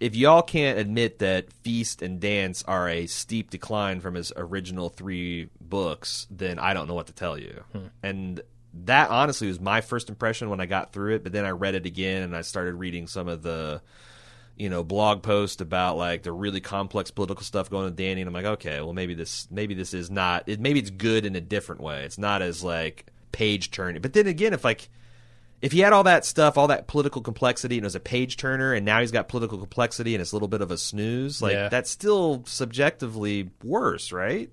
if 0.00 0.16
y'all 0.16 0.42
can't 0.42 0.78
admit 0.78 1.18
that 1.20 1.52
Feast 1.52 2.02
and 2.02 2.20
Dance 2.20 2.62
are 2.64 2.88
a 2.88 3.06
steep 3.06 3.50
decline 3.50 4.00
from 4.00 4.14
his 4.14 4.32
original 4.36 4.88
three 4.88 5.48
books, 5.60 6.26
then 6.30 6.58
I 6.58 6.74
don't 6.74 6.88
know 6.88 6.94
what 6.94 7.06
to 7.08 7.12
tell 7.12 7.38
you. 7.38 7.62
Hmm. 7.72 7.86
And 8.02 8.40
that 8.84 9.10
honestly 9.10 9.48
was 9.48 9.60
my 9.60 9.80
first 9.80 10.08
impression 10.08 10.50
when 10.50 10.60
I 10.60 10.66
got 10.66 10.92
through 10.92 11.14
it. 11.14 11.22
But 11.22 11.32
then 11.32 11.44
I 11.44 11.50
read 11.50 11.74
it 11.74 11.86
again 11.86 12.22
and 12.22 12.36
I 12.36 12.42
started 12.42 12.74
reading 12.74 13.06
some 13.06 13.28
of 13.28 13.42
the 13.42 13.80
you 14.56 14.68
know 14.70 14.82
blog 14.82 15.22
post 15.22 15.60
about 15.60 15.96
like 15.96 16.22
the 16.22 16.32
really 16.32 16.60
complex 16.60 17.10
political 17.10 17.44
stuff 17.44 17.68
going 17.70 17.82
on 17.84 17.88
with 17.90 17.96
Danny, 17.96 18.22
and 18.22 18.28
I'm 18.28 18.34
like, 18.34 18.44
okay, 18.44 18.80
well 18.80 18.92
maybe 18.92 19.14
this 19.14 19.46
maybe 19.50 19.74
this 19.74 19.92
is 19.94 20.10
not 20.10 20.44
it, 20.48 20.60
maybe 20.60 20.78
it's 20.80 20.90
good 20.90 21.26
in 21.26 21.36
a 21.36 21.40
different 21.40 21.80
way. 21.80 22.04
It's 22.04 22.18
not 22.18 22.42
as 22.42 22.62
like 22.64 23.06
page 23.32 23.70
turning. 23.70 24.00
But 24.02 24.12
then 24.14 24.26
again, 24.26 24.52
if 24.54 24.64
like 24.64 24.88
if 25.62 25.72
he 25.72 25.80
had 25.80 25.92
all 25.92 26.04
that 26.04 26.24
stuff, 26.24 26.58
all 26.58 26.68
that 26.68 26.86
political 26.86 27.22
complexity, 27.22 27.76
and 27.76 27.84
it 27.84 27.86
was 27.86 27.94
a 27.94 28.00
page 28.00 28.36
turner, 28.36 28.72
and 28.74 28.84
now 28.84 29.00
he's 29.00 29.10
got 29.10 29.28
political 29.28 29.58
complexity 29.58 30.14
and 30.14 30.20
it's 30.20 30.32
a 30.32 30.34
little 30.34 30.48
bit 30.48 30.60
of 30.60 30.70
a 30.70 30.76
snooze, 30.78 31.40
like 31.40 31.54
Yeah. 31.54 31.68
that's 31.70 31.90
still 31.90 32.42
subjectively 32.46 33.50
worse, 33.64 34.12
right? 34.12 34.50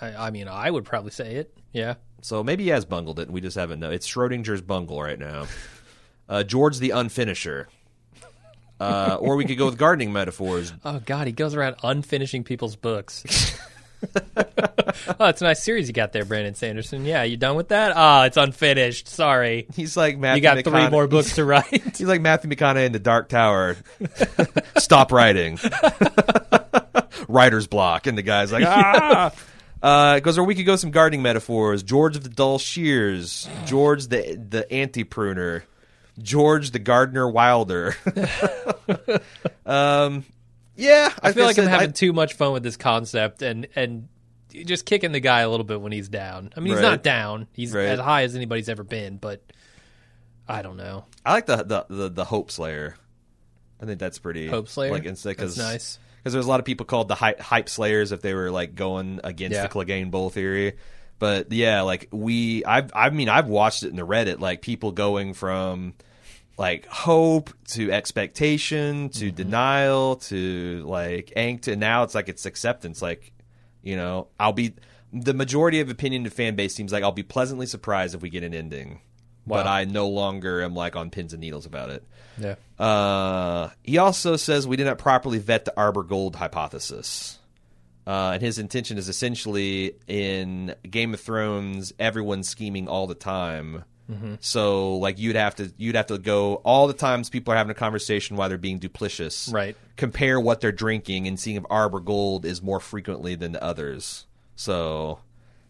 I, 0.00 0.26
I 0.26 0.30
mean, 0.30 0.48
I 0.48 0.70
would 0.70 0.84
probably 0.84 1.10
say 1.10 1.34
it. 1.36 1.56
Yeah. 1.72 1.94
So 2.22 2.42
maybe 2.42 2.64
he 2.64 2.70
has 2.70 2.84
bungled 2.84 3.18
it, 3.18 3.22
and 3.24 3.32
we 3.34 3.40
just 3.40 3.56
haven't 3.56 3.80
know. 3.80 3.90
It's 3.90 4.08
Schrodinger's 4.08 4.62
bungle 4.62 5.00
right 5.02 5.18
now. 5.18 5.46
Uh, 6.26 6.42
George 6.42 6.78
the 6.78 6.88
unfinisher. 6.88 7.66
Uh, 8.80 9.16
or 9.20 9.36
we 9.36 9.44
could 9.44 9.56
go 9.56 9.66
with 9.66 9.78
gardening 9.78 10.12
metaphors. 10.12 10.72
Oh 10.84 11.00
God, 11.04 11.26
he 11.26 11.32
goes 11.32 11.54
around 11.54 11.76
unfinishing 11.78 12.44
people's 12.44 12.76
books. 12.76 13.58
Oh, 15.18 15.26
it's 15.26 15.40
a 15.40 15.44
nice 15.44 15.62
series 15.62 15.88
you 15.88 15.92
got 15.92 16.12
there, 16.12 16.24
Brandon 16.24 16.54
Sanderson. 16.54 17.04
Yeah, 17.04 17.24
you 17.24 17.36
done 17.36 17.56
with 17.56 17.68
that? 17.68 17.92
Ah, 17.96 18.24
it's 18.26 18.36
unfinished. 18.36 19.08
Sorry. 19.08 19.66
He's 19.74 19.96
like 19.96 20.18
Matthew 20.18 20.42
You 20.42 20.42
got 20.42 20.64
three 20.64 20.88
more 20.88 21.06
books 21.08 21.34
to 21.36 21.44
write. 21.44 21.96
He's 21.96 22.02
like 22.02 22.20
Matthew 22.20 22.50
McConaughey 22.50 22.86
in 22.86 22.92
the 22.92 22.98
Dark 22.98 23.28
Tower. 23.28 23.76
Stop 24.78 25.10
writing. 25.10 25.58
Writer's 27.28 27.66
block, 27.66 28.06
and 28.06 28.16
the 28.16 28.22
guy's 28.22 28.52
like, 28.52 28.64
ah. 28.66 29.32
Uh, 29.82 30.20
goes 30.20 30.38
a 30.38 30.42
week 30.44 30.58
ago. 30.58 30.76
Some 30.76 30.90
gardening 30.90 31.22
metaphors: 31.22 31.82
George 31.82 32.16
of 32.16 32.22
the 32.22 32.30
dull 32.30 32.58
shears, 32.58 33.48
George 33.66 34.06
the 34.06 34.34
the 34.48 34.70
anti 34.72 35.04
pruner, 35.04 35.64
George 36.20 36.70
the 36.70 36.78
gardener 36.78 37.28
wilder. 37.28 37.96
um, 39.66 40.24
yeah, 40.76 41.12
I 41.22 41.32
feel 41.32 41.44
like 41.44 41.58
I'm 41.58 41.66
having 41.66 41.90
I- 41.90 41.92
too 41.92 42.12
much 42.12 42.34
fun 42.34 42.52
with 42.52 42.62
this 42.62 42.76
concept 42.76 43.42
and 43.42 43.66
and 43.76 44.08
just 44.50 44.86
kicking 44.86 45.12
the 45.12 45.20
guy 45.20 45.40
a 45.40 45.48
little 45.50 45.64
bit 45.64 45.80
when 45.80 45.92
he's 45.92 46.08
down. 46.08 46.52
I 46.56 46.60
mean, 46.60 46.72
he's 46.74 46.82
Right. 46.82 46.90
not 46.90 47.02
down. 47.02 47.48
He's 47.52 47.72
Right. 47.74 47.86
as 47.86 47.98
high 48.00 48.22
as 48.22 48.36
anybody's 48.36 48.68
ever 48.68 48.84
been, 48.84 49.16
but 49.16 49.42
I 50.48 50.62
don't 50.62 50.76
know. 50.76 51.04
I 51.24 51.32
like 51.32 51.46
the 51.46 51.56
the 51.56 51.86
the, 51.88 52.08
the 52.10 52.24
Hope 52.24 52.50
Slayer. 52.50 52.96
I 53.80 53.86
think 53.86 53.98
that's 53.98 54.18
pretty 54.18 54.46
Hope 54.46 54.68
Slayer? 54.68 54.92
Like 54.92 55.04
instead 55.04 55.30
because 55.30 55.56
That's 55.56 55.72
nice. 55.72 55.98
because 56.18 56.32
there's 56.32 56.46
a 56.46 56.48
lot 56.48 56.60
of 56.60 56.66
people 56.66 56.86
called 56.86 57.08
the 57.08 57.16
hype, 57.16 57.40
hype 57.40 57.68
Slayers 57.68 58.12
if 58.12 58.22
they 58.22 58.32
were 58.34 58.50
like 58.50 58.74
going 58.74 59.20
against 59.24 59.56
Yeah. 59.56 59.66
the 59.66 59.68
Clegane 59.68 60.10
Bowl 60.10 60.30
theory. 60.30 60.74
But 61.18 61.52
yeah, 61.52 61.82
like 61.82 62.08
we, 62.10 62.64
I, 62.64 62.86
I 62.94 63.10
mean, 63.10 63.28
I've 63.28 63.46
watched 63.48 63.82
it 63.82 63.88
in 63.88 63.96
the 63.96 64.06
Reddit, 64.06 64.40
like 64.40 64.62
people 64.62 64.92
going 64.92 65.34
from 65.34 65.94
like 66.58 66.86
hope 66.86 67.50
to 67.68 67.90
expectation 67.90 69.08
to 69.10 69.26
Mm-hmm. 69.26 69.36
denial 69.36 70.16
to 70.16 70.84
like 70.86 71.32
angst, 71.36 71.68
and 71.68 71.80
now 71.80 72.02
it's 72.02 72.14
like 72.14 72.28
it's 72.28 72.46
acceptance. 72.46 73.00
Like, 73.02 73.32
you 73.82 73.96
know, 73.96 74.28
I'll 74.38 74.52
be 74.52 74.74
the 75.12 75.34
majority 75.34 75.80
of 75.80 75.88
opinion 75.90 76.24
and 76.24 76.32
fan 76.32 76.56
base 76.56 76.74
seems 76.74 76.92
like 76.92 77.04
I'll 77.04 77.12
be 77.12 77.22
pleasantly 77.22 77.66
surprised 77.66 78.14
if 78.14 78.20
we 78.22 78.30
get 78.30 78.42
an 78.42 78.52
ending, 78.54 79.00
but 79.46 79.66
I 79.66 79.84
no 79.84 80.08
longer 80.08 80.62
am 80.62 80.74
like 80.74 80.96
on 80.96 81.10
pins 81.10 81.32
and 81.32 81.40
needles 81.40 81.66
about 81.66 81.90
it. 81.90 82.04
Yeah. 82.36 82.56
Uh, 82.84 83.70
he 83.84 83.98
also 83.98 84.34
says 84.36 84.66
we 84.66 84.76
did 84.76 84.86
not 84.86 84.98
properly 84.98 85.38
vet 85.38 85.64
the 85.64 85.74
Arbor 85.76 86.02
Gold 86.02 86.34
hypothesis. 86.36 87.38
Uh, 88.06 88.32
and 88.34 88.42
his 88.42 88.58
intention 88.58 88.98
is 88.98 89.08
essentially 89.08 89.94
in 90.06 90.74
Game 90.88 91.14
of 91.14 91.20
Thrones, 91.20 91.92
everyone's 91.98 92.48
scheming 92.48 92.86
all 92.88 93.06
the 93.06 93.14
time. 93.14 93.84
So, 94.40 94.96
like, 94.96 95.18
you'd 95.18 95.34
have 95.36 95.54
to 95.54 95.72
you'd 95.78 95.94
have 95.94 96.08
to 96.08 96.18
go 96.18 96.56
all 96.56 96.86
the 96.86 96.92
times 96.92 97.30
people 97.30 97.54
are 97.54 97.56
having 97.56 97.70
a 97.70 97.74
conversation 97.74 98.36
while 98.36 98.50
they're 98.50 98.58
being 98.58 98.78
duplicitous. 98.78 99.50
Right. 99.50 99.74
Compare 99.96 100.38
what 100.38 100.60
they're 100.60 100.72
drinking 100.72 101.26
and 101.26 101.40
seeing 101.40 101.56
if 101.56 101.64
Arbor 101.70 102.00
Gold 102.00 102.44
is 102.44 102.60
more 102.60 102.80
frequently 102.80 103.34
than 103.34 103.52
the 103.52 103.64
others. 103.64 104.26
So, 104.56 105.20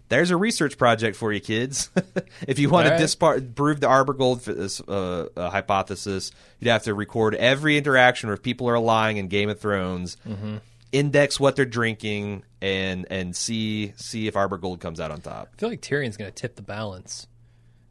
there's 0.08 0.32
a 0.32 0.36
research 0.36 0.76
project 0.78 1.16
for 1.16 1.32
you, 1.32 1.38
kids. 1.40 1.90
if 2.48 2.58
you 2.58 2.68
want 2.70 2.86
All 2.86 2.90
to 2.90 2.94
right. 2.96 3.00
dispar- 3.00 3.40
prove 3.40 3.78
the 3.78 3.86
Arbor 3.88 4.14
Gold 4.14 4.42
uh, 4.48 4.90
uh, 4.92 5.50
hypothesis, 5.50 6.32
you'd 6.58 6.70
have 6.70 6.82
to 6.82 6.94
record 6.94 7.36
every 7.36 7.78
interaction 7.78 8.28
where 8.28 8.36
people 8.36 8.68
are 8.68 8.80
lying 8.80 9.16
in 9.18 9.28
Game 9.28 9.48
of 9.48 9.60
Thrones, 9.60 10.16
Mm-hmm. 10.28 10.56
Index 10.94 11.38
what 11.40 11.56
they're 11.56 11.64
drinking, 11.64 12.44
and 12.62 13.06
and 13.10 13.34
see 13.36 13.92
see 13.96 14.26
if 14.26 14.36
Arbor 14.36 14.56
Gold 14.58 14.80
comes 14.80 15.00
out 15.00 15.10
on 15.10 15.20
top. 15.20 15.50
I 15.54 15.60
feel 15.60 15.68
like 15.68 15.80
Tyrion's 15.82 16.16
going 16.16 16.30
to 16.30 16.34
tip 16.34 16.56
the 16.56 16.62
balance 16.62 17.26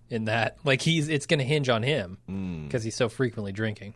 in 0.10 0.26
that. 0.26 0.58
Like 0.64 0.82
he's 0.82 1.10
it's 1.10 1.26
going 1.26 1.40
to 1.40 1.46
hinge 1.46 1.70
on 1.70 1.84
him 1.84 2.18
Mm. 2.30 2.66
because 2.68 2.84
he's 2.84 2.96
so 2.96 3.10
frequently 3.10 3.52
drinking. 3.52 3.94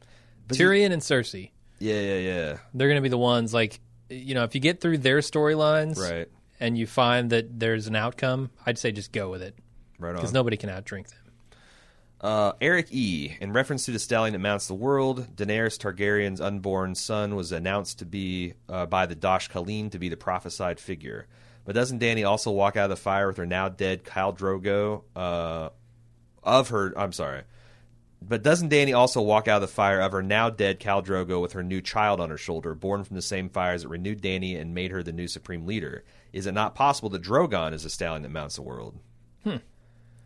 But 0.47 0.57
Tyrion 0.57 0.91
and 0.91 1.01
Cersei, 1.01 1.51
Yeah, 1.79 1.99
yeah, 1.99 2.17
yeah. 2.17 2.57
they're 2.73 2.87
going 2.87 2.97
to 2.97 3.01
be 3.01 3.09
the 3.09 3.17
ones 3.17 3.53
like 3.53 3.79
you 4.09 4.35
know 4.35 4.43
if 4.43 4.55
you 4.55 4.61
get 4.61 4.79
through 4.81 4.99
their 4.99 5.19
storylines 5.19 5.97
Right, 5.97 6.27
and 6.59 6.77
you 6.77 6.87
find 6.87 7.29
that 7.31 7.59
there's 7.59 7.87
an 7.87 7.95
outcome, 7.95 8.49
I'd 8.65 8.77
say 8.77 8.91
just 8.91 9.11
go 9.11 9.29
with 9.29 9.41
it 9.41 9.55
right 9.99 10.13
because 10.15 10.31
nobody 10.33 10.57
can 10.57 10.69
outdrink 10.69 11.07
them. 11.09 11.26
Uh, 12.19 12.53
Eric 12.59 12.87
E. 12.91 13.37
In 13.39 13.53
reference 13.53 13.85
to 13.85 13.91
the 13.91 13.99
stallion 13.99 14.33
that 14.33 14.39
mounts 14.39 14.67
the 14.67 14.73
world, 14.73 15.35
Daenerys 15.35 15.77
Targaryen's 15.77 16.41
unborn 16.41 16.95
son 16.95 17.35
was 17.35 17.51
announced 17.51 17.99
to 17.99 18.05
be 18.05 18.53
uh, 18.67 18.87
by 18.87 19.05
the 19.05 19.15
Dosh 19.15 19.49
Khaleen 19.49 19.91
to 19.91 19.99
be 19.99 20.09
the 20.09 20.17
prophesied 20.17 20.79
figure. 20.79 21.27
But 21.63 21.75
doesn't 21.75 21.99
Danny 21.99 22.23
also 22.23 22.49
walk 22.49 22.75
out 22.75 22.85
of 22.85 22.89
the 22.89 22.95
fire 22.95 23.27
with 23.27 23.37
her 23.37 23.45
now 23.45 23.69
dead 23.69 24.03
Khal 24.03 24.35
Drogo? 24.35 25.03
Uh, 25.15 25.69
of 26.41 26.69
her, 26.69 26.93
I'm 26.97 27.11
sorry. 27.11 27.43
But 28.19 28.41
doesn't 28.41 28.69
Danny 28.69 28.93
also 28.93 29.21
walk 29.21 29.47
out 29.47 29.57
of 29.57 29.69
the 29.69 29.75
fire 29.75 29.99
of 29.99 30.11
her 30.11 30.23
now 30.23 30.49
dead 30.49 30.79
Khal 30.79 31.05
Drogo 31.05 31.39
with 31.39 31.53
her 31.53 31.63
new 31.63 31.81
child 31.81 32.19
on 32.19 32.31
her 32.31 32.37
shoulder, 32.37 32.73
born 32.73 33.03
from 33.03 33.15
the 33.15 33.21
same 33.21 33.49
fires 33.49 33.83
that 33.83 33.89
renewed 33.89 34.21
Danny 34.21 34.55
and 34.55 34.73
made 34.73 34.89
her 34.89 35.03
the 35.03 35.11
new 35.11 35.27
supreme 35.27 35.67
leader? 35.67 36.03
Is 36.33 36.47
it 36.47 36.53
not 36.53 36.73
possible 36.73 37.09
that 37.09 37.21
Drogon 37.21 37.73
is 37.73 37.83
the 37.83 37.91
stallion 37.91 38.23
that 38.23 38.29
mounts 38.29 38.55
the 38.55 38.63
world? 38.63 38.97
Could 39.43 39.61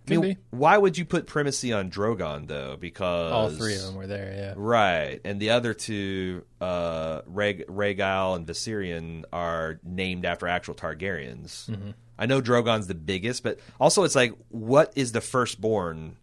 I 0.10 0.18
mean. 0.18 0.38
Why 0.49 0.78
would 0.78 0.97
you 0.97 1.06
put 1.06 1.28
primacy 1.28 1.72
on 1.74 1.89
Drogon 1.89 2.47
though? 2.47 2.76
Because 2.80 3.32
All 3.32 3.49
three 3.49 3.76
of 3.76 3.82
them 3.84 3.95
were 3.95 4.08
there. 4.08 4.34
Yeah. 4.36 4.54
right? 4.58 5.22
And 5.24 5.39
the 5.39 5.52
other 5.52 5.74
two, 5.74 6.43
uh, 6.60 7.22
Reg- 7.28 7.68
Rhaegal 7.68 8.36
and 8.36 8.47
Viserion, 8.47 9.26
are 9.32 9.80
named 9.84 10.26
after 10.26 10.47
actual 10.47 10.76
Targaryens. 10.76 11.70
Mm-hmm. 11.70 11.91
I 12.18 12.26
know 12.26 12.41
Drogon's 12.41 12.88
the 12.88 12.95
biggest, 12.95 13.43
but 13.43 13.60
also 13.80 14.04
it's 14.04 14.16
like, 14.16 14.34
what 14.49 14.93
is 14.95 15.12
the 15.12 15.22
firstborn 15.22 16.18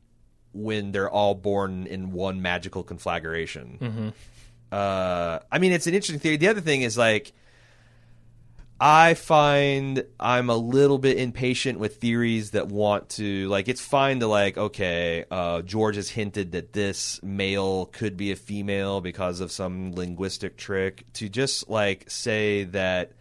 when 0.53 0.93
they're 0.93 1.11
all 1.11 1.35
born 1.35 1.87
in 1.87 2.13
one 2.13 2.43
magical 2.43 2.83
conflagration? 2.83 3.79
Mm-hmm. 3.81 4.09
Uh, 4.71 5.39
I 5.51 5.59
mean, 5.59 5.73
it's 5.73 5.87
an 5.87 5.95
interesting 5.95 6.21
theory. 6.21 6.37
The 6.37 6.49
other 6.49 6.61
thing 6.61 6.83
is 6.83 6.99
like. 6.99 7.33
I 8.81 9.15
find 9.15 10.05
I'm 10.21 10.51
a 10.51 10.57
little 10.57 10.99
bit 10.99 11.19
impatient 11.19 11.81
with 11.81 11.97
theories 11.97 12.53
that 12.53 12.69
want 12.69 13.09
to 13.11 13.49
like 13.49 13.69
it's 13.69 13.81
fine 13.81 14.21
to 14.21 14.29
like 14.29 14.57
okay 14.57 15.25
uh, 15.31 15.63
George 15.63 15.97
has 15.97 16.09
hinted 16.09 16.53
that 16.53 16.73
this 16.73 17.21
male 17.23 17.87
could 17.87 18.17
be 18.17 18.31
a 18.31 18.37
female 18.37 19.01
because 19.01 19.41
of 19.41 19.51
some 19.51 19.93
linguistic 19.93 20.57
trick 20.57 21.05
to 21.15 21.29
just 21.29 21.69
like 21.69 22.09
say 22.09 22.65
that 22.65 23.13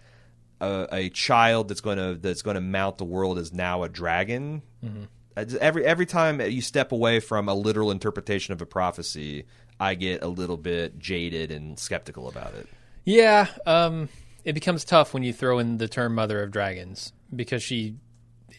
a, 0.62 0.88
a 0.92 1.10
child 1.10 1.70
that's 1.70 1.82
going 1.82 1.98
to 1.98 2.16
that's 2.16 2.44
going 2.44 2.56
to 2.56 2.62
mount 2.62 3.00
the 3.00 3.06
world 3.06 3.40
is 3.40 3.52
now 3.52 3.84
a 3.84 3.90
dragon. 3.90 4.62
Just- 5.36 5.58
every 5.58 5.86
every 5.86 6.06
time 6.06 6.40
you 6.40 6.62
step 6.62 6.92
away 6.92 7.20
from 7.20 7.50
a 7.50 7.54
literal 7.56 7.90
interpretation 7.90 8.54
of 8.54 8.62
a 8.62 8.66
prophecy 8.66 9.46
I 9.80 9.96
get 9.96 10.24
a 10.24 10.28
little 10.28 10.58
bit 10.58 10.98
jaded 11.00 11.52
and 11.52 11.78
skeptical 11.78 12.28
about 12.28 12.54
it. 12.56 12.68
Yeah, 13.06 13.48
um, 13.66 14.10
it 14.48 14.54
becomes 14.54 14.86
tough 14.86 15.14
when 15.14 15.24
you 15.24 15.34
throw 15.34 15.60
in 15.60 15.78
the 15.78 15.90
term 15.90 16.16
"mother 16.16 16.42
of 16.42 16.52
dragons" 16.52 17.12
because 17.36 17.62
she 17.62 17.96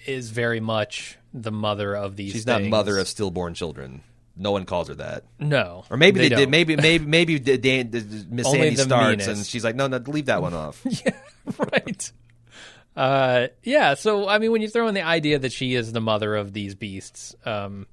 is 0.06 0.28
very 0.28 0.60
much 0.60 1.16
the 1.32 1.50
mother 1.50 1.96
of 1.96 2.14
these. 2.14 2.32
She's 2.32 2.46
not 2.46 2.60
things. 2.60 2.70
mother 2.70 2.98
of 2.98 3.08
stillborn 3.08 3.54
children. 3.54 4.02
No 4.36 4.52
one 4.52 4.66
calls 4.66 4.88
her 4.88 4.94
that. 4.96 5.24
no, 5.40 5.84
Or 5.90 5.96
maybe 5.96 6.20
they, 6.20 6.28
did. 6.28 6.50
Maybe 6.50 6.76
maybe 6.76 7.04
maybe 7.06 7.38
Dan, 7.38 7.90
Miss 8.30 8.50
Sandy 8.50 8.76
starts 8.76 9.26
and 9.26 9.44
she's 9.46 9.64
like, 9.64 9.76
no, 9.76 9.86
no, 9.86 9.96
leave 9.96 10.26
that 10.26 10.42
one 10.42 10.52
off. 10.52 10.80
yeah, 10.84 11.10
right. 11.58 12.12
Uh, 12.94 13.48
yeah. 13.62 13.94
So 13.94 14.28
I 14.28 14.38
mean, 14.38 14.52
when 14.52 14.60
you 14.60 14.68
throw 14.68 14.88
in 14.88 14.94
the 14.94 15.02
idea 15.02 15.38
that 15.38 15.52
she 15.52 15.74
is 15.74 15.92
the 15.92 16.02
mother 16.02 16.36
of 16.36 16.52
these 16.52 16.74
beasts, 16.74 17.34
um, 17.46 17.86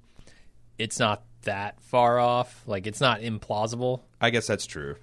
it's 0.78 1.00
not 1.00 1.24
that 1.44 1.80
far 1.80 2.20
off. 2.20 2.62
Like 2.68 2.88
it's 2.88 3.00
not 3.00 3.22
implausible. 3.22 4.02
I 4.20 4.32
guess 4.32 4.48
that's 4.48 4.66
true. 4.66 4.98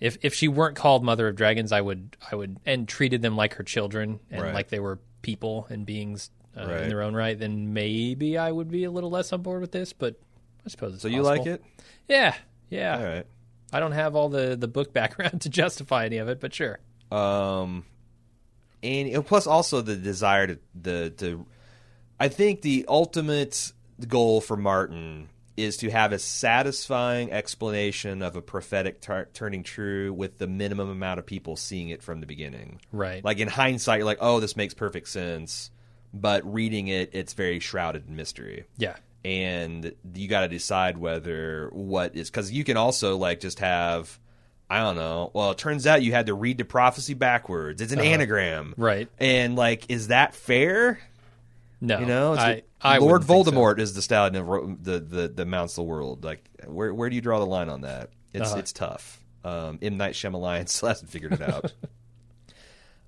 If 0.00 0.18
if 0.22 0.34
she 0.34 0.48
weren't 0.48 0.76
called 0.76 1.04
mother 1.04 1.28
of 1.28 1.36
dragons, 1.36 1.72
I 1.72 1.80
would 1.80 2.16
I 2.32 2.34
would 2.34 2.58
and 2.64 2.88
treated 2.88 3.20
them 3.22 3.36
like 3.36 3.54
her 3.54 3.64
children 3.64 4.20
and 4.30 4.42
Right. 4.42 4.54
like 4.54 4.68
they 4.68 4.80
were 4.80 4.98
people 5.22 5.66
and 5.70 5.84
beings 5.84 6.30
uh, 6.56 6.66
Right. 6.66 6.82
in 6.82 6.88
their 6.88 7.02
own 7.02 7.14
right. 7.14 7.38
Then 7.38 7.72
maybe 7.74 8.38
I 8.38 8.50
would 8.50 8.70
be 8.70 8.84
a 8.84 8.90
little 8.90 9.10
less 9.10 9.32
on 9.32 9.42
board 9.42 9.60
with 9.60 9.72
this. 9.72 9.92
But 9.92 10.16
I 10.64 10.68
suppose 10.70 10.94
it's 10.94 11.02
So 11.02 11.08
you 11.08 11.22
like 11.22 11.46
it? 11.46 11.62
Yeah. 12.08 12.34
Yeah. 12.70 12.98
All 12.98 13.04
right. 13.04 13.26
I 13.72 13.78
don't 13.80 13.92
have 13.92 14.16
all 14.16 14.28
the 14.30 14.56
the 14.56 14.68
book 14.68 14.92
background 14.94 15.42
to 15.42 15.48
justify 15.48 16.06
any 16.06 16.16
of 16.18 16.28
it, 16.28 16.40
but 16.40 16.54
sure. 16.54 16.80
Um, 17.12 17.84
and 18.82 19.26
plus 19.26 19.46
also 19.46 19.80
the 19.82 19.96
desire 19.96 20.46
to 20.46 20.58
the 20.80 21.10
to. 21.18 21.46
I 22.18 22.28
think 22.28 22.62
the 22.62 22.84
ultimate 22.88 23.72
goal 24.08 24.40
for 24.40 24.56
Martin 24.56 25.28
is 25.62 25.76
to 25.78 25.90
have 25.90 26.12
a 26.12 26.18
satisfying 26.18 27.32
explanation 27.32 28.22
of 28.22 28.36
a 28.36 28.42
prophetic 28.42 29.00
tar- 29.00 29.28
turning 29.32 29.62
true 29.62 30.12
with 30.12 30.38
the 30.38 30.46
minimum 30.46 30.88
amount 30.90 31.18
of 31.18 31.26
people 31.26 31.56
seeing 31.56 31.88
it 31.90 32.02
from 32.02 32.20
the 32.20 32.26
beginning. 32.26 32.80
Right. 32.92 33.24
Like 33.24 33.38
in 33.38 33.48
hindsight, 33.48 33.98
you're 33.98 34.06
like, 34.06 34.18
oh, 34.20 34.40
this 34.40 34.56
makes 34.56 34.74
perfect 34.74 35.08
sense. 35.08 35.70
But 36.12 36.50
reading 36.52 36.88
it, 36.88 37.10
it's 37.12 37.34
very 37.34 37.60
shrouded 37.60 38.08
in 38.08 38.16
mystery. 38.16 38.64
yeah. 38.76 38.96
And 39.22 39.92
you 40.14 40.28
got 40.28 40.40
to 40.40 40.48
decide 40.48 40.96
whether 40.96 41.68
what 41.74 42.16
is 42.16 42.30
because 42.30 42.50
you 42.50 42.64
can 42.64 42.78
also 42.78 43.18
like 43.18 43.38
just 43.40 43.58
have, 43.58 44.18
I 44.70 44.78
don't 44.80 44.96
know. 44.96 45.30
Well, 45.34 45.50
it 45.50 45.58
turns 45.58 45.86
out 45.86 46.02
you 46.02 46.12
had 46.12 46.26
to 46.26 46.34
read 46.34 46.56
the 46.56 46.64
prophecy 46.64 47.12
backwards. 47.12 47.82
It's 47.82 47.92
an 47.92 48.00
anagram, 48.00 48.68
Uh-huh. 48.72 48.82
Right. 48.82 49.08
And 49.18 49.56
like, 49.56 49.84
is 49.90 50.08
that 50.08 50.34
fair? 50.34 51.00
No. 51.80 51.98
You 52.00 52.06
know, 52.06 52.32
I, 52.32 52.36
like- 52.36 52.68
I 52.82 52.98
Lord 52.98 53.26
wouldn't 53.28 53.46
so. 53.46 53.50
Voldemort 53.52 53.78
is 53.78 53.94
the 53.94 54.02
stallion 54.02 54.44
ro- 54.44 54.76
the, 54.80 55.00
the 55.00 55.28
the 55.28 55.46
mounts 55.46 55.74
the 55.74 55.82
world. 55.82 56.24
Like, 56.24 56.44
where 56.66 56.92
where 56.92 57.08
do 57.08 57.16
you 57.16 57.22
draw 57.22 57.38
the 57.38 57.46
line 57.46 57.68
on 57.68 57.80
that? 57.82 58.10
It's 58.32 58.50
Uh-huh. 58.50 58.58
it's 58.58 58.72
tough. 58.72 59.18
Um, 59.44 59.78
M 59.80 59.96
Night 59.96 60.14
Shyamalan 60.14 60.68
still 60.68 60.88
hasn't 60.90 61.10
figured 61.10 61.32
it 61.32 61.42
out. 61.42 61.72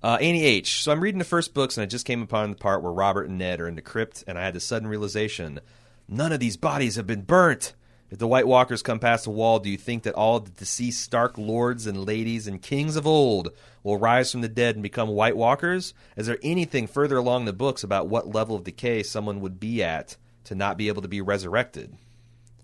Uh, 0.01 0.17
Annie 0.19 0.43
H. 0.43 0.83
So 0.83 0.91
I'm 0.91 0.99
reading 0.99 1.19
the 1.19 1.23
first 1.23 1.53
books, 1.53 1.77
and 1.77 1.81
I 1.81 1.85
just 1.85 2.05
came 2.05 2.21
upon 2.21 2.49
the 2.49 2.57
part 2.57 2.83
where 2.83 2.91
Robert 2.91 3.29
and 3.29 3.37
Ned 3.37 3.61
are 3.61 3.69
in 3.69 3.75
the 3.75 3.81
crypt, 3.81 4.21
and 4.27 4.37
I 4.37 4.43
had 4.43 4.53
the 4.53 4.59
sudden 4.59 4.85
realization: 4.89 5.61
none 6.09 6.33
of 6.33 6.41
these 6.41 6.57
bodies 6.57 6.97
have 6.97 7.07
been 7.07 7.21
burnt. 7.21 7.73
If 8.13 8.19
the 8.19 8.27
White 8.27 8.45
Walkers 8.45 8.83
come 8.83 8.99
past 8.99 9.23
the 9.23 9.31
wall, 9.31 9.57
do 9.57 9.71
you 9.71 9.77
think 9.77 10.03
that 10.03 10.13
all 10.13 10.39
the 10.39 10.51
deceased 10.51 11.01
Stark 11.01 11.35
lords 11.39 11.87
and 11.87 12.05
ladies 12.05 12.45
and 12.45 12.61
kings 12.61 12.95
of 12.95 13.07
old 13.07 13.49
will 13.81 13.97
rise 13.97 14.31
from 14.31 14.41
the 14.41 14.47
dead 14.47 14.75
and 14.75 14.83
become 14.83 15.09
White 15.09 15.35
Walkers? 15.35 15.95
Is 16.15 16.27
there 16.27 16.37
anything 16.43 16.85
further 16.85 17.17
along 17.17 17.45
the 17.45 17.53
books 17.53 17.83
about 17.83 18.09
what 18.09 18.27
level 18.27 18.55
of 18.55 18.65
decay 18.65 19.01
someone 19.01 19.41
would 19.41 19.59
be 19.59 19.81
at 19.81 20.15
to 20.43 20.53
not 20.53 20.77
be 20.77 20.89
able 20.89 21.01
to 21.01 21.07
be 21.07 21.21
resurrected? 21.21 21.97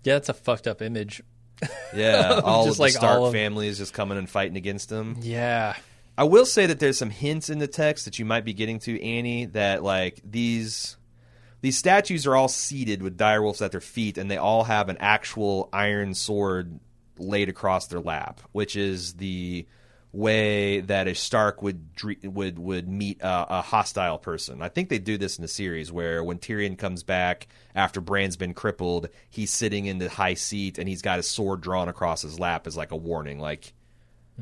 Yeah, 0.04 0.14
that's 0.14 0.28
a 0.28 0.34
fucked 0.34 0.68
up 0.68 0.80
image. 0.82 1.20
Yeah, 1.92 2.40
all 2.44 2.66
Just 2.66 2.74
of 2.74 2.76
the 2.76 2.82
like 2.82 2.92
Stark 2.92 3.20
of- 3.20 3.32
families 3.32 3.78
just 3.78 3.92
coming 3.92 4.18
and 4.18 4.30
fighting 4.30 4.56
against 4.56 4.88
them. 4.88 5.16
Yeah. 5.20 5.74
I 6.16 6.22
will 6.22 6.46
say 6.46 6.66
that 6.66 6.78
there's 6.78 6.96
some 6.98 7.10
hints 7.10 7.50
in 7.50 7.58
the 7.58 7.66
text 7.66 8.04
that 8.04 8.20
you 8.20 8.24
might 8.24 8.44
be 8.44 8.52
getting 8.52 8.78
to, 8.80 9.02
Annie, 9.02 9.46
that 9.46 9.82
like 9.82 10.20
these 10.24 10.96
these 11.60 11.76
statues 11.76 12.26
are 12.26 12.36
all 12.36 12.48
seated 12.48 13.02
with 13.02 13.18
direwolves 13.18 13.62
at 13.62 13.72
their 13.72 13.80
feet, 13.80 14.18
and 14.18 14.30
they 14.30 14.36
all 14.36 14.64
have 14.64 14.88
an 14.88 14.96
actual 15.00 15.68
iron 15.72 16.14
sword 16.14 16.80
laid 17.18 17.48
across 17.48 17.86
their 17.86 18.00
lap, 18.00 18.40
which 18.52 18.76
is 18.76 19.14
the 19.14 19.66
way 20.12 20.80
that 20.80 21.06
a 21.06 21.14
Stark 21.14 21.62
would 21.62 21.84
would 22.24 22.58
would 22.58 22.88
meet 22.88 23.20
a, 23.20 23.58
a 23.58 23.62
hostile 23.62 24.18
person. 24.18 24.62
I 24.62 24.68
think 24.68 24.88
they 24.88 24.98
do 24.98 25.18
this 25.18 25.38
in 25.38 25.42
the 25.42 25.48
series 25.48 25.92
where 25.92 26.24
when 26.24 26.38
Tyrion 26.38 26.76
comes 26.76 27.02
back 27.02 27.46
after 27.74 28.00
Bran's 28.00 28.36
been 28.36 28.54
crippled, 28.54 29.08
he's 29.28 29.52
sitting 29.52 29.86
in 29.86 29.98
the 29.98 30.08
high 30.08 30.34
seat 30.34 30.78
and 30.78 30.88
he's 30.88 31.02
got 31.02 31.18
his 31.18 31.28
sword 31.28 31.60
drawn 31.60 31.88
across 31.88 32.22
his 32.22 32.40
lap 32.40 32.66
as 32.66 32.76
like 32.76 32.90
a 32.90 32.96
warning, 32.96 33.38
like 33.38 33.72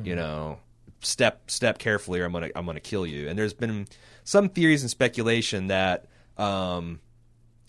you 0.02 0.14
know 0.14 0.58
step 1.00 1.50
step 1.50 1.78
carefully 1.78 2.20
or 2.20 2.24
i'm 2.24 2.32
gonna 2.32 2.50
i'm 2.56 2.66
gonna 2.66 2.80
kill 2.80 3.06
you 3.06 3.28
and 3.28 3.38
there's 3.38 3.54
been 3.54 3.86
some 4.24 4.48
theories 4.48 4.82
and 4.82 4.90
speculation 4.90 5.68
that 5.68 6.06
um 6.36 7.00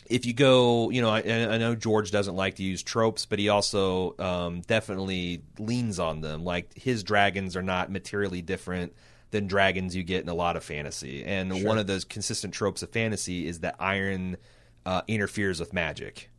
if 0.10 0.26
you 0.26 0.34
go 0.34 0.90
you 0.90 1.02
know 1.02 1.10
I, 1.10 1.20
I 1.20 1.58
know 1.58 1.76
george 1.76 2.12
doesn't 2.12 2.36
like 2.36 2.56
to 2.56 2.64
use 2.64 2.84
tropes 2.84 3.26
but 3.26 3.40
he 3.40 3.50
also 3.50 4.16
um, 4.20 4.62
definitely 4.62 5.44
leans 5.58 6.00
on 6.00 6.22
them. 6.22 6.44
Like 6.44 6.78
his 6.78 7.04
dragons 7.04 7.56
are 7.56 7.62
not 7.62 7.92
materially 7.92 8.42
different 8.42 8.94
than 9.32 9.48
dragons 9.48 9.96
you 9.96 10.04
get 10.04 10.24
in 10.24 10.30
a 10.30 10.34
lot 10.34 10.58
of 10.58 10.64
fantasy. 10.64 11.24
And 11.24 11.64
one 11.64 11.78
of 11.78 11.86
those 11.88 12.04
consistent 12.04 12.54
tropes 12.54 12.82
of 12.82 12.90
fantasy 12.90 13.48
is 13.48 13.60
that 13.60 13.76
iron 13.80 14.38
uh, 14.86 15.04
interferes 15.08 15.60
with 15.60 15.72
magic 15.72 16.30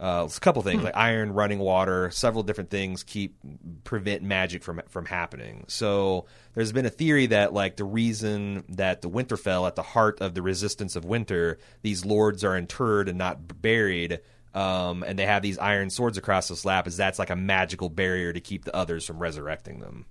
uh, 0.00 0.28
a 0.34 0.40
couple 0.40 0.62
things 0.62 0.82
like 0.82 0.96
iron, 0.96 1.32
running 1.32 1.58
water, 1.58 2.10
several 2.10 2.42
different 2.42 2.70
things 2.70 3.02
keep 3.02 3.36
prevent 3.84 4.22
magic 4.22 4.62
from 4.62 4.80
from 4.88 5.06
happening. 5.06 5.64
So 5.68 6.26
there's 6.54 6.72
been 6.72 6.86
a 6.86 6.90
theory 6.90 7.26
that 7.26 7.52
like 7.52 7.76
the 7.76 7.84
reason 7.84 8.64
that 8.70 9.02
the 9.02 9.10
Winterfell 9.10 9.66
at 9.66 9.74
the 9.74 9.82
heart 9.82 10.20
of 10.20 10.34
the 10.34 10.42
resistance 10.42 10.94
of 10.94 11.04
winter, 11.04 11.58
these 11.82 12.04
lords 12.04 12.44
are 12.44 12.56
interred 12.56 13.08
and 13.08 13.18
not 13.18 13.60
buried. 13.60 14.20
Um, 14.54 15.02
and 15.02 15.18
they 15.18 15.26
have 15.26 15.42
these 15.42 15.58
iron 15.58 15.90
swords 15.90 16.16
across 16.16 16.48
this 16.48 16.64
lap, 16.64 16.86
is 16.86 16.96
that's 16.96 17.18
like 17.18 17.30
a 17.30 17.36
magical 17.36 17.90
barrier 17.90 18.32
to 18.32 18.40
keep 18.40 18.64
the 18.64 18.74
others 18.74 19.04
from 19.04 19.18
resurrecting 19.18 19.80
them. 19.80 20.06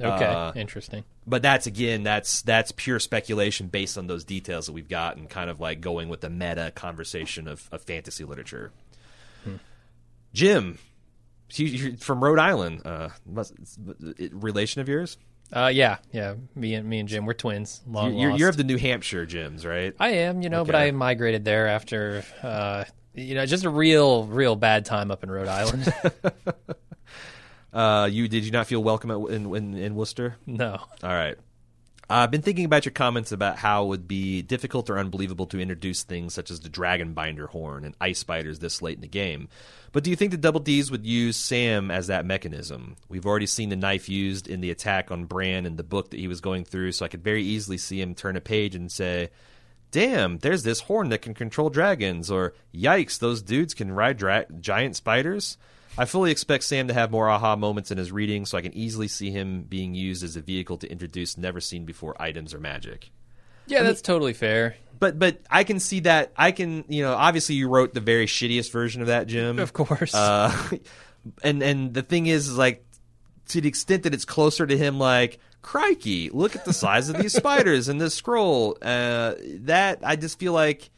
Okay. 0.00 0.24
Uh, 0.24 0.52
Interesting. 0.54 1.04
But 1.26 1.42
that's 1.42 1.66
again, 1.66 2.02
that's 2.02 2.42
that's 2.42 2.72
pure 2.72 2.98
speculation 2.98 3.68
based 3.68 3.96
on 3.96 4.06
those 4.06 4.24
details 4.24 4.66
that 4.66 4.72
we've 4.72 4.88
got, 4.88 5.16
and 5.16 5.30
kind 5.30 5.48
of 5.48 5.60
like 5.60 5.80
going 5.80 6.08
with 6.08 6.20
the 6.20 6.30
meta 6.30 6.72
conversation 6.74 7.48
of, 7.48 7.68
of 7.72 7.82
fantasy 7.82 8.24
literature. 8.24 8.72
Jim, 10.34 10.78
you, 11.54 11.66
you're 11.66 11.96
from 11.96 12.22
Rhode 12.22 12.38
Island, 12.38 12.82
uh, 12.84 13.08
must, 13.24 13.54
relation 14.32 14.82
of 14.82 14.88
yours? 14.88 15.16
Uh, 15.52 15.70
yeah, 15.72 15.98
yeah. 16.10 16.34
Me 16.54 16.74
and 16.74 16.88
me 16.88 16.98
and 16.98 17.08
Jim, 17.08 17.24
we're 17.24 17.32
twins. 17.34 17.80
Long 17.86 18.16
You're, 18.16 18.30
lost. 18.30 18.40
you're 18.40 18.48
of 18.48 18.56
the 18.56 18.64
New 18.64 18.76
Hampshire 18.76 19.24
Jims, 19.24 19.64
right? 19.64 19.94
I 20.00 20.08
am, 20.10 20.42
you 20.42 20.48
know, 20.50 20.64
but 20.64 20.74
I 20.74 20.90
migrated 20.90 21.44
there 21.44 21.68
after, 21.68 22.24
uh, 22.42 22.84
you 23.14 23.34
know, 23.36 23.46
just 23.46 23.64
a 23.64 23.70
real, 23.70 24.24
real 24.24 24.56
bad 24.56 24.84
time 24.84 25.10
up 25.10 25.22
in 25.22 25.30
Rhode 25.30 25.48
Island. 25.48 25.92
Uh, 27.72 28.06
you 28.06 28.28
did 28.28 28.44
you 28.44 28.52
not 28.52 28.68
feel 28.68 28.80
welcome 28.80 29.10
at, 29.10 29.18
in, 29.34 29.52
in 29.52 29.74
in 29.76 29.94
Worcester? 29.96 30.36
no. 30.46 30.76
All 31.02 31.10
right. 31.10 31.36
I've 32.08 32.30
been 32.30 32.42
thinking 32.42 32.66
about 32.66 32.84
your 32.84 32.92
comments 32.92 33.32
about 33.32 33.56
how 33.56 33.84
it 33.84 33.88
would 33.88 34.08
be 34.08 34.42
difficult 34.42 34.90
or 34.90 34.98
unbelievable 34.98 35.46
to 35.46 35.60
introduce 35.60 36.02
things 36.02 36.34
such 36.34 36.50
as 36.50 36.60
the 36.60 36.68
dragon 36.68 37.14
binder 37.14 37.46
horn 37.46 37.84
and 37.84 37.96
ice 38.00 38.18
spiders 38.18 38.58
this 38.58 38.82
late 38.82 38.96
in 38.96 39.00
the 39.00 39.08
game. 39.08 39.48
But 39.92 40.04
do 40.04 40.10
you 40.10 40.16
think 40.16 40.30
the 40.30 40.36
Double 40.36 40.60
D's 40.60 40.90
would 40.90 41.06
use 41.06 41.36
Sam 41.36 41.90
as 41.90 42.08
that 42.08 42.26
mechanism? 42.26 42.96
We've 43.08 43.24
already 43.24 43.46
seen 43.46 43.70
the 43.70 43.76
knife 43.76 44.08
used 44.08 44.48
in 44.48 44.60
the 44.60 44.70
attack 44.70 45.10
on 45.10 45.24
Bran 45.24 45.64
in 45.64 45.76
the 45.76 45.82
book 45.82 46.10
that 46.10 46.20
he 46.20 46.28
was 46.28 46.42
going 46.42 46.64
through, 46.64 46.92
so 46.92 47.06
I 47.06 47.08
could 47.08 47.24
very 47.24 47.42
easily 47.42 47.78
see 47.78 48.00
him 48.00 48.14
turn 48.14 48.36
a 48.36 48.40
page 48.40 48.74
and 48.74 48.92
say, 48.92 49.30
Damn, 49.90 50.38
there's 50.38 50.64
this 50.64 50.80
horn 50.80 51.08
that 51.10 51.22
can 51.22 51.34
control 51.34 51.70
dragons, 51.70 52.28
or 52.30 52.52
Yikes, 52.74 53.18
those 53.18 53.40
dudes 53.40 53.74
can 53.74 53.92
ride 53.92 54.16
dra- 54.18 54.46
giant 54.60 54.96
spiders. 54.96 55.56
I 55.96 56.06
fully 56.06 56.30
expect 56.30 56.64
Sam 56.64 56.88
to 56.88 56.94
have 56.94 57.10
more 57.10 57.28
aha 57.28 57.56
moments 57.56 57.90
in 57.90 57.98
his 57.98 58.10
reading, 58.10 58.46
so 58.46 58.58
I 58.58 58.62
can 58.62 58.74
easily 58.74 59.08
see 59.08 59.30
him 59.30 59.62
being 59.62 59.94
used 59.94 60.24
as 60.24 60.36
a 60.36 60.40
vehicle 60.40 60.78
to 60.78 60.90
introduce 60.90 61.38
never 61.38 61.60
seen 61.60 61.84
before 61.84 62.20
items 62.20 62.52
or 62.52 62.58
magic. 62.58 63.10
Yeah, 63.66 63.82
that's 63.82 64.02
totally 64.02 64.32
fair. 64.32 64.76
But 64.98 65.18
but 65.18 65.40
I 65.50 65.64
can 65.64 65.80
see 65.80 66.00
that 66.00 66.32
I 66.36 66.52
can 66.52 66.84
you 66.88 67.02
know 67.02 67.14
obviously 67.14 67.54
you 67.54 67.68
wrote 67.68 67.94
the 67.94 68.00
very 68.00 68.26
shittiest 68.26 68.70
version 68.70 69.00
of 69.02 69.08
that, 69.08 69.26
Jim. 69.26 69.58
Of 69.58 69.72
course. 69.72 70.14
Uh, 70.14 70.54
and 71.42 71.62
and 71.62 71.94
the 71.94 72.02
thing 72.02 72.26
is, 72.26 72.48
is 72.48 72.58
like 72.58 72.84
to 73.48 73.60
the 73.60 73.68
extent 73.68 74.02
that 74.02 74.14
it's 74.14 74.24
closer 74.24 74.66
to 74.66 74.76
him, 74.76 74.98
like 74.98 75.38
crikey, 75.62 76.30
look 76.30 76.56
at 76.56 76.64
the 76.64 76.72
size 76.72 77.08
of 77.08 77.16
these 77.16 77.32
spiders 77.36 77.88
and 77.88 78.00
this 78.00 78.14
scroll. 78.14 78.76
Uh, 78.82 79.34
that 79.60 80.00
I 80.02 80.16
just 80.16 80.38
feel 80.38 80.52
like 80.52 80.90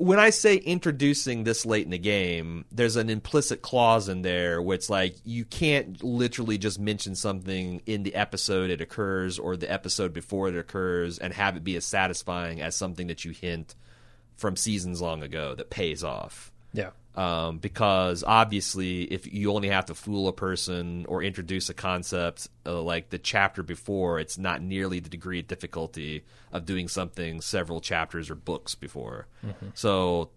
when 0.00 0.18
I 0.18 0.30
say 0.30 0.56
introducing 0.56 1.44
this 1.44 1.66
late 1.66 1.84
in 1.84 1.90
the 1.90 1.98
game, 1.98 2.64
there's 2.72 2.96
an 2.96 3.10
implicit 3.10 3.60
clause 3.60 4.08
in 4.08 4.22
there 4.22 4.62
where 4.62 4.74
it's 4.74 4.88
like 4.88 5.14
you 5.24 5.44
can't 5.44 6.02
literally 6.02 6.56
just 6.56 6.80
mention 6.80 7.14
something 7.14 7.82
in 7.84 8.02
the 8.02 8.14
episode 8.14 8.70
it 8.70 8.80
occurs 8.80 9.38
or 9.38 9.58
the 9.58 9.70
episode 9.70 10.14
before 10.14 10.48
it 10.48 10.56
occurs 10.56 11.18
and 11.18 11.34
have 11.34 11.54
it 11.54 11.64
be 11.64 11.76
as 11.76 11.84
satisfying 11.84 12.62
as 12.62 12.74
something 12.74 13.08
that 13.08 13.26
you 13.26 13.32
hint 13.32 13.74
from 14.36 14.56
seasons 14.56 15.02
long 15.02 15.22
ago 15.22 15.54
that 15.54 15.68
pays 15.68 16.02
off 16.02 16.50
yeah. 16.72 16.90
Um, 17.16 17.58
because 17.58 18.22
obviously 18.24 19.02
if 19.02 19.32
you 19.32 19.52
only 19.52 19.68
have 19.68 19.86
to 19.86 19.94
fool 19.94 20.28
a 20.28 20.32
person 20.32 21.06
or 21.08 21.22
introduce 21.22 21.68
a 21.68 21.74
concept 21.74 22.48
uh, 22.66 22.80
like 22.80 23.10
the 23.10 23.18
chapter 23.18 23.62
before 23.62 24.20
it's 24.20 24.38
not 24.38 24.62
nearly 24.62 25.00
the 25.00 25.08
degree 25.08 25.40
of 25.40 25.48
difficulty 25.48 26.24
of 26.52 26.64
doing 26.66 26.88
something 26.88 27.40
several 27.40 27.80
chapters 27.80 28.30
or 28.30 28.34
books 28.34 28.74
before. 28.74 29.26
So 29.74 30.30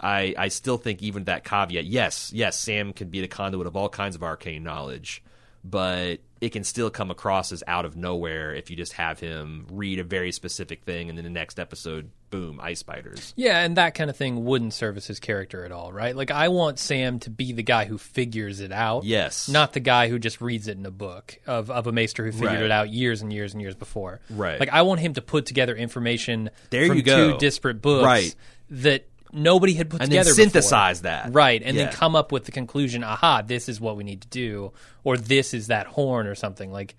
I, 0.00 0.34
I 0.38 0.48
still 0.48 0.78
think 0.78 1.02
even 1.02 1.24
that 1.24 1.44
caveat 1.44 1.84
yes 1.84 2.32
yes 2.32 2.58
sam 2.58 2.92
can 2.92 3.08
be 3.08 3.20
the 3.20 3.28
conduit 3.28 3.66
of 3.66 3.76
all 3.76 3.88
kinds 3.88 4.16
of 4.16 4.22
arcane 4.22 4.62
knowledge 4.62 5.22
but 5.62 6.20
it 6.40 6.50
can 6.52 6.64
still 6.64 6.88
come 6.90 7.10
across 7.10 7.52
as 7.52 7.62
out 7.66 7.84
of 7.84 7.96
nowhere 7.96 8.54
if 8.54 8.70
you 8.70 8.76
just 8.76 8.94
have 8.94 9.20
him 9.20 9.66
read 9.70 9.98
a 9.98 10.04
very 10.04 10.32
specific 10.32 10.82
thing 10.84 11.08
and 11.10 11.18
then 11.18 11.24
the 11.24 11.30
next 11.30 11.58
episode 11.60 12.10
boom 12.30 12.58
ice 12.62 12.78
spiders 12.78 13.34
Yeah, 13.36 13.58
and 13.60 13.76
that 13.76 13.94
kind 13.94 14.08
of 14.08 14.16
thing 14.16 14.44
wouldn't 14.44 14.72
service 14.72 15.06
his 15.06 15.18
character 15.20 15.64
at 15.64 15.72
all, 15.72 15.92
right? 15.92 16.14
Like 16.16 16.30
I 16.30 16.48
want 16.48 16.78
Sam 16.78 17.18
to 17.20 17.30
be 17.30 17.52
the 17.52 17.62
guy 17.64 17.84
who 17.86 17.98
figures 17.98 18.60
it 18.60 18.70
out. 18.72 19.04
Yes. 19.04 19.48
Not 19.48 19.72
the 19.72 19.80
guy 19.80 20.08
who 20.08 20.18
just 20.18 20.40
reads 20.40 20.68
it 20.68 20.78
in 20.78 20.86
a 20.86 20.90
book 20.92 21.38
of, 21.46 21.70
of 21.70 21.86
a 21.88 21.92
maester 21.92 22.24
who 22.24 22.30
figured 22.32 22.52
Right. 22.52 22.62
it 22.62 22.70
out 22.70 22.88
years 22.88 23.20
and 23.20 23.32
years 23.32 23.52
and 23.52 23.60
years 23.60 23.74
before. 23.74 24.20
Right. 24.30 24.58
Like 24.60 24.68
I 24.70 24.82
want 24.82 25.00
him 25.00 25.14
to 25.14 25.20
put 25.22 25.44
together 25.44 25.74
information 25.76 26.50
There 26.70 26.86
from 26.86 26.96
you 26.96 27.02
go. 27.02 27.32
two 27.32 27.38
disparate 27.38 27.82
books 27.82 28.04
Right. 28.04 28.34
that 28.70 29.09
nobody 29.32 29.74
had 29.74 29.90
put 29.90 30.00
and 30.02 30.10
then 30.10 30.18
together 30.24 30.34
synthesize 30.34 31.00
before. 31.00 31.10
that 31.12 31.32
Right, 31.34 31.62
and 31.64 31.76
Yeah. 31.76 31.84
then 31.84 31.92
come 31.92 32.14
up 32.16 32.32
with 32.32 32.44
the 32.44 32.52
conclusion, 32.52 33.02
aha, 33.04 33.42
this 33.42 33.68
is 33.68 33.80
what 33.80 33.96
we 33.96 34.04
need 34.04 34.22
to 34.22 34.28
do, 34.28 34.72
or 35.04 35.16
this 35.16 35.54
is 35.54 35.68
that 35.68 35.86
horn 35.86 36.26
or 36.26 36.34
something. 36.34 36.70
Like 36.72 36.96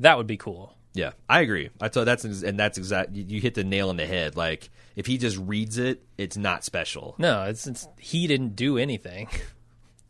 that 0.00 0.16
would 0.18 0.26
be 0.26 0.36
cool. 0.36 0.76
Yeah, 0.94 1.10
I 1.28 1.40
agree. 1.40 1.70
I 1.80 1.88
thought 1.88 2.04
that's 2.04 2.24
and 2.24 2.58
that's 2.58 2.78
exact. 2.78 3.12
You, 3.12 3.24
you 3.26 3.40
hit 3.40 3.54
the 3.54 3.64
nail 3.64 3.88
on 3.90 3.96
the 3.96 4.06
head. 4.06 4.36
Like 4.36 4.70
if 4.94 5.06
he 5.06 5.18
just 5.18 5.36
reads 5.38 5.76
it, 5.78 6.04
it's 6.16 6.36
not 6.36 6.62
special. 6.64 7.16
No, 7.18 7.42
it's, 7.44 7.66
it's 7.66 7.88
he 7.98 8.26
didn't 8.26 8.54
do 8.56 8.78
anything. 8.78 9.28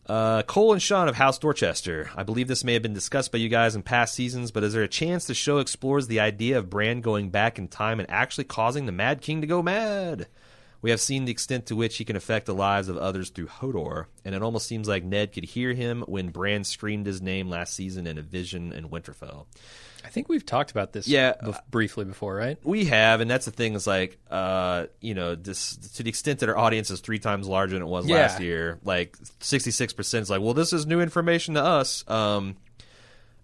Uh, 0.06 0.42
Cole 0.42 0.74
and 0.74 0.82
Sean 0.82 1.08
of 1.08 1.14
House 1.16 1.38
Dorchester. 1.38 2.10
I 2.14 2.24
believe 2.24 2.46
this 2.46 2.62
may 2.62 2.74
have 2.74 2.82
been 2.82 2.92
discussed 2.92 3.32
by 3.32 3.38
you 3.38 3.48
guys 3.48 3.74
in 3.74 3.82
past 3.82 4.14
seasons, 4.14 4.50
but 4.50 4.62
is 4.62 4.74
there 4.74 4.82
a 4.82 4.86
chance 4.86 5.24
the 5.26 5.32
show 5.32 5.60
explores 5.60 6.08
the 6.08 6.20
idea 6.20 6.58
of 6.58 6.68
Bran 6.68 7.00
going 7.00 7.30
back 7.30 7.58
in 7.58 7.68
time 7.68 8.00
and 8.00 8.10
actually 8.10 8.44
causing 8.44 8.84
the 8.84 8.92
Mad 8.92 9.22
King 9.22 9.40
to 9.40 9.46
go 9.46 9.62
mad? 9.62 10.26
We 10.84 10.90
have 10.90 11.00
seen 11.00 11.24
the 11.24 11.32
extent 11.32 11.64
to 11.68 11.76
which 11.76 11.96
he 11.96 12.04
can 12.04 12.14
affect 12.14 12.44
the 12.44 12.54
lives 12.54 12.90
of 12.90 12.98
others 12.98 13.30
through 13.30 13.46
Hodor, 13.46 14.04
and 14.22 14.34
it 14.34 14.42
almost 14.42 14.66
seems 14.68 14.86
like 14.86 15.02
Ned 15.02 15.32
could 15.32 15.44
hear 15.44 15.72
him 15.72 16.02
when 16.06 16.28
Bran 16.28 16.62
screamed 16.62 17.06
his 17.06 17.22
name 17.22 17.48
last 17.48 17.72
season 17.72 18.06
in 18.06 18.18
a 18.18 18.20
vision 18.22 18.70
in 18.70 18.90
Winterfell. 18.90 19.46
I 20.04 20.08
think 20.08 20.28
we've 20.28 20.44
talked 20.44 20.72
about 20.72 20.92
this 20.92 21.08
Yeah. 21.08 21.32
bef- 21.42 21.58
briefly 21.70 22.04
before, 22.04 22.34
right? 22.34 22.58
We 22.62 22.84
have, 22.84 23.22
and 23.22 23.30
that's 23.30 23.46
the 23.46 23.50
thing. 23.50 23.72
Is 23.72 23.86
like, 23.86 24.18
uh, 24.30 24.88
you 25.00 25.14
know, 25.14 25.34
this 25.34 25.74
to 25.96 26.02
the 26.02 26.10
extent 26.10 26.40
that 26.40 26.50
our 26.50 26.58
audience 26.58 26.90
is 26.90 27.00
three 27.00 27.18
times 27.18 27.48
larger 27.48 27.72
than 27.76 27.82
it 27.82 27.88
was 27.88 28.06
Yeah. 28.06 28.16
last 28.16 28.40
year. 28.42 28.78
Like, 28.84 29.16
sixty 29.40 29.70
six 29.70 29.94
percent 29.94 30.24
is 30.24 30.28
like, 30.28 30.42
well, 30.42 30.52
this 30.52 30.74
is 30.74 30.84
new 30.84 31.00
information 31.00 31.54
to 31.54 31.62
us. 31.64 32.04
Um, 32.10 32.56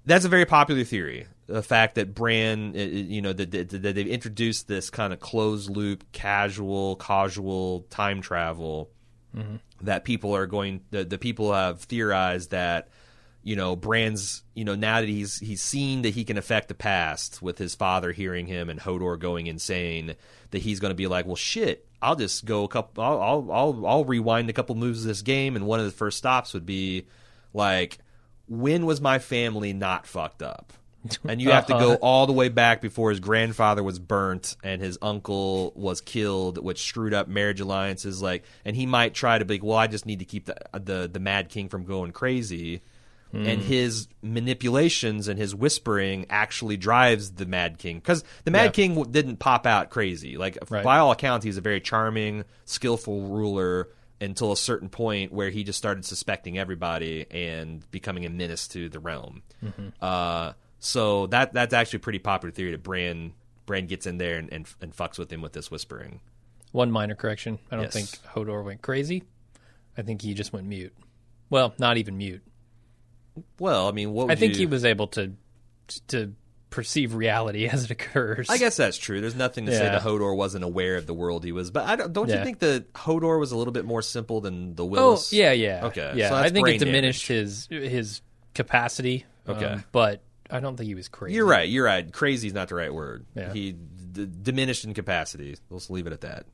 that's 0.05 0.27
a 0.27 0.29
very 0.29 0.45
popular 0.45 0.85
theory. 0.85 1.27
The 1.51 1.63
fact 1.63 1.97
that 1.97 2.15
Bran, 2.15 2.75
uh, 2.77 2.79
you 2.79 3.21
know, 3.21 3.33
that, 3.33 3.51
that, 3.51 3.71
that 3.71 3.95
they've 3.95 4.07
introduced 4.07 4.69
this 4.69 4.89
kind 4.89 5.13
of 5.13 5.21
closed 5.21 5.69
loop, 5.69 6.05
casual, 6.13 6.97
casual 6.97 7.87
time 7.91 8.21
travel 8.21 8.91
that 9.83 10.05
people 10.05 10.35
are 10.35 10.47
going. 10.47 10.83
The, 10.91 11.05
the 11.05 11.19
people 11.19 11.53
have 11.53 11.81
theorized 11.81 12.51
that 12.51 12.89
you 13.43 13.57
know 13.57 13.75
Bran's 13.75 14.43
you 14.55 14.65
know 14.65 14.75
now 14.75 15.01
that 15.01 15.09
he's 15.09 15.39
he's 15.39 15.63
seen 15.63 16.03
that 16.03 16.11
he 16.11 16.25
can 16.25 16.37
affect 16.37 16.69
the 16.69 16.75
past 16.75 17.41
with 17.41 17.59
his 17.59 17.75
father 17.75 18.13
hearing 18.13 18.47
him 18.47 18.69
and 18.69 18.79
Hodor 18.79 19.19
going 19.19 19.47
insane 19.47 20.15
that 20.51 20.63
he's 20.63 20.81
going 20.81 20.91
to 20.91 20.97
be 20.97 21.07
like 21.07 21.27
well 21.27 21.37
shit 21.37 21.87
I'll 22.03 22.17
just 22.17 22.45
go 22.45 22.65
a 22.65 22.69
couple 22.69 23.03
I'll, 23.03 23.21
I'll 23.23 23.53
I'll 23.53 23.87
I'll 23.87 24.05
rewind 24.05 24.51
a 24.51 24.53
couple 24.53 24.75
moves 24.75 25.03
of 25.03 25.09
this 25.09 25.23
game 25.23 25.57
and 25.57 25.67
one 25.67 25.81
of 25.81 25.87
the 25.87 25.93
first 25.93 26.19
stops 26.19 26.53
would 26.53 26.67
be 26.67 27.07
like 27.55 27.99
when 28.47 28.85
was 28.85 29.01
my 29.01 29.19
family 29.19 29.73
not 29.73 30.07
fucked 30.07 30.43
up 30.43 30.73
and 31.27 31.41
you 31.41 31.51
have 31.51 31.67
to 31.67 31.73
go 31.75 31.95
all 32.03 32.27
the 32.27 32.33
way 32.33 32.49
back 32.49 32.81
before 32.81 33.11
his 33.11 33.21
grandfather 33.21 33.83
was 33.83 33.99
burnt 33.99 34.57
and 34.63 34.81
his 34.83 34.99
uncle 35.01 35.73
was 35.75 36.01
killed, 36.01 36.59
which 36.63 36.83
screwed 36.85 37.15
up 37.15 37.29
marriage 37.29 37.61
alliances. 37.61 38.21
Like, 38.21 38.45
and 38.65 38.75
he 38.77 38.87
might 38.87 39.15
try 39.15 39.39
to 39.39 39.45
be, 39.45 39.55
like, 39.55 39.65
well, 39.65 39.79
I 39.79 39.87
just 39.87 40.07
need 40.07 40.19
to 40.19 40.25
keep 40.25 40.47
the 40.47 40.57
the, 40.79 41.09
the 41.13 41.21
Mad 41.21 41.49
King 41.49 41.69
from 41.69 41.85
going 41.85 42.13
crazy. 42.13 42.83
And 43.33 43.63
his 43.63 44.09
manipulations 44.23 45.29
and 45.29 45.39
his 45.39 45.55
whispering 45.55 46.27
actually 46.31 46.77
drives 46.77 47.31
the 47.31 47.47
Mad 47.47 47.79
King 47.79 47.99
because 47.99 48.25
the 48.45 48.51
Mad 48.51 48.65
Yeah. 48.65 48.71
King 48.73 49.03
didn't 49.05 49.37
pop 49.37 49.67
out 49.67 49.89
crazy. 49.91 50.37
Like, 50.37 50.59
Right. 50.69 50.83
by 50.83 50.99
all 50.99 51.13
accounts, 51.13 51.45
he's 51.45 51.57
a 51.57 51.61
very 51.61 51.81
charming, 51.81 52.43
skillful 52.65 53.29
ruler 53.29 53.89
until 54.21 54.51
a 54.51 54.57
certain 54.57 54.89
point 54.89 55.33
where 55.33 55.49
he 55.51 55.63
just 55.63 55.79
started 55.79 56.05
suspecting 56.05 56.59
everybody 56.59 57.25
and 57.31 57.89
becoming 57.93 58.27
a 58.27 58.31
menace 58.31 58.67
to 58.69 58.89
the 58.89 58.99
realm. 58.99 59.43
Uh, 60.03 60.53
so 60.81 61.27
that 61.29 61.53
that's 61.53 61.73
actually 61.73 61.99
a 61.99 62.01
pretty 62.01 62.19
popular 62.19 62.51
theory 62.53 62.73
that 62.73 62.83
Bran 62.83 63.33
Bran 63.67 63.87
gets 63.87 64.07
in 64.07 64.19
there 64.19 64.37
and, 64.39 64.53
and, 64.53 64.67
and 64.81 64.95
fucks 64.97 65.17
with 65.19 65.33
him 65.33 65.43
with 65.43 65.53
this 65.53 65.71
whispering. 65.71 66.21
One 66.73 66.91
minor 66.91 67.15
correction. 67.15 67.59
I 67.71 67.77
don't 67.77 67.85
Yes. 67.85 67.93
think 67.93 68.09
Hodor 68.35 68.65
went 68.65 68.83
crazy. 68.83 69.23
I 69.97 70.03
think 70.03 70.23
he 70.23 70.35
just 70.35 70.53
went 70.53 70.67
mute. 70.67 70.93
Well, 71.51 71.75
not 71.79 71.97
even 71.97 72.17
mute. 72.17 72.43
Well, 73.59 73.89
I 73.89 73.93
mean, 73.93 74.13
what 74.13 74.27
would 74.27 74.33
I 74.33 74.37
think 74.37 74.55
you- 74.55 74.61
he 74.61 74.67
was 74.67 74.85
able 74.85 75.07
to 75.09 75.33
to 76.09 76.35
perceive 76.71 77.15
reality 77.15 77.67
as 77.73 77.85
it 77.85 77.91
occurs. 77.91 78.49
I 78.49 78.57
guess 78.59 78.77
that's 78.77 78.97
true. 78.97 79.21
There's 79.21 79.35
nothing 79.35 79.67
to 79.67 79.73
say 79.73 79.83
Yeah. 79.85 79.91
that 79.99 80.03
Hodor 80.03 80.37
wasn't 80.37 80.63
aware 80.65 80.97
of 80.97 81.07
the 81.07 81.15
world 81.15 81.45
he 81.45 81.51
was. 81.51 81.71
But 81.73 81.89
I 81.89 81.97
don't, 81.97 82.13
don't 82.13 82.29
you 82.29 82.43
think 82.45 82.61
that 82.61 82.93
Hodor 82.93 83.41
was 83.41 83.51
a 83.51 83.57
little 83.57 83.73
bit 83.73 83.85
more 83.85 84.03
simple 84.03 84.41
than 84.41 84.77
the 84.77 84.85
Willis? 84.85 85.03
Oh 85.03 85.07
Willis? 85.09 85.33
yeah, 85.33 85.51
yeah. 85.53 85.87
Okay, 85.87 86.13
yeah. 86.15 86.29
so 86.29 86.37
I 86.37 86.49
think 86.51 86.69
it 86.69 86.79
diminished 86.79 87.27
his 87.27 87.67
his 87.71 88.21
capacity. 88.55 89.27
Okay. 89.49 89.65
um, 89.65 89.85
but 89.91 90.23
I 90.51 90.61
don't 90.61 90.77
think 90.77 90.89
he 90.89 90.95
was 90.95 91.09
crazy. 91.09 91.37
You're 91.37 91.47
right. 91.47 91.69
You're 91.69 91.85
right. 91.85 92.11
Crazy 92.13 92.49
is 92.49 92.55
not 92.55 92.69
the 92.69 92.75
right 92.75 92.93
word. 92.93 93.27
Yeah. 93.35 93.53
He 93.53 93.73
d- 93.73 94.29
diminished 94.43 94.85
in 94.85 94.95
capacity. 94.95 95.57
Let's 95.71 95.91
leave 95.91 96.07
it 96.07 96.13
at 96.13 96.21
that. 96.23 96.47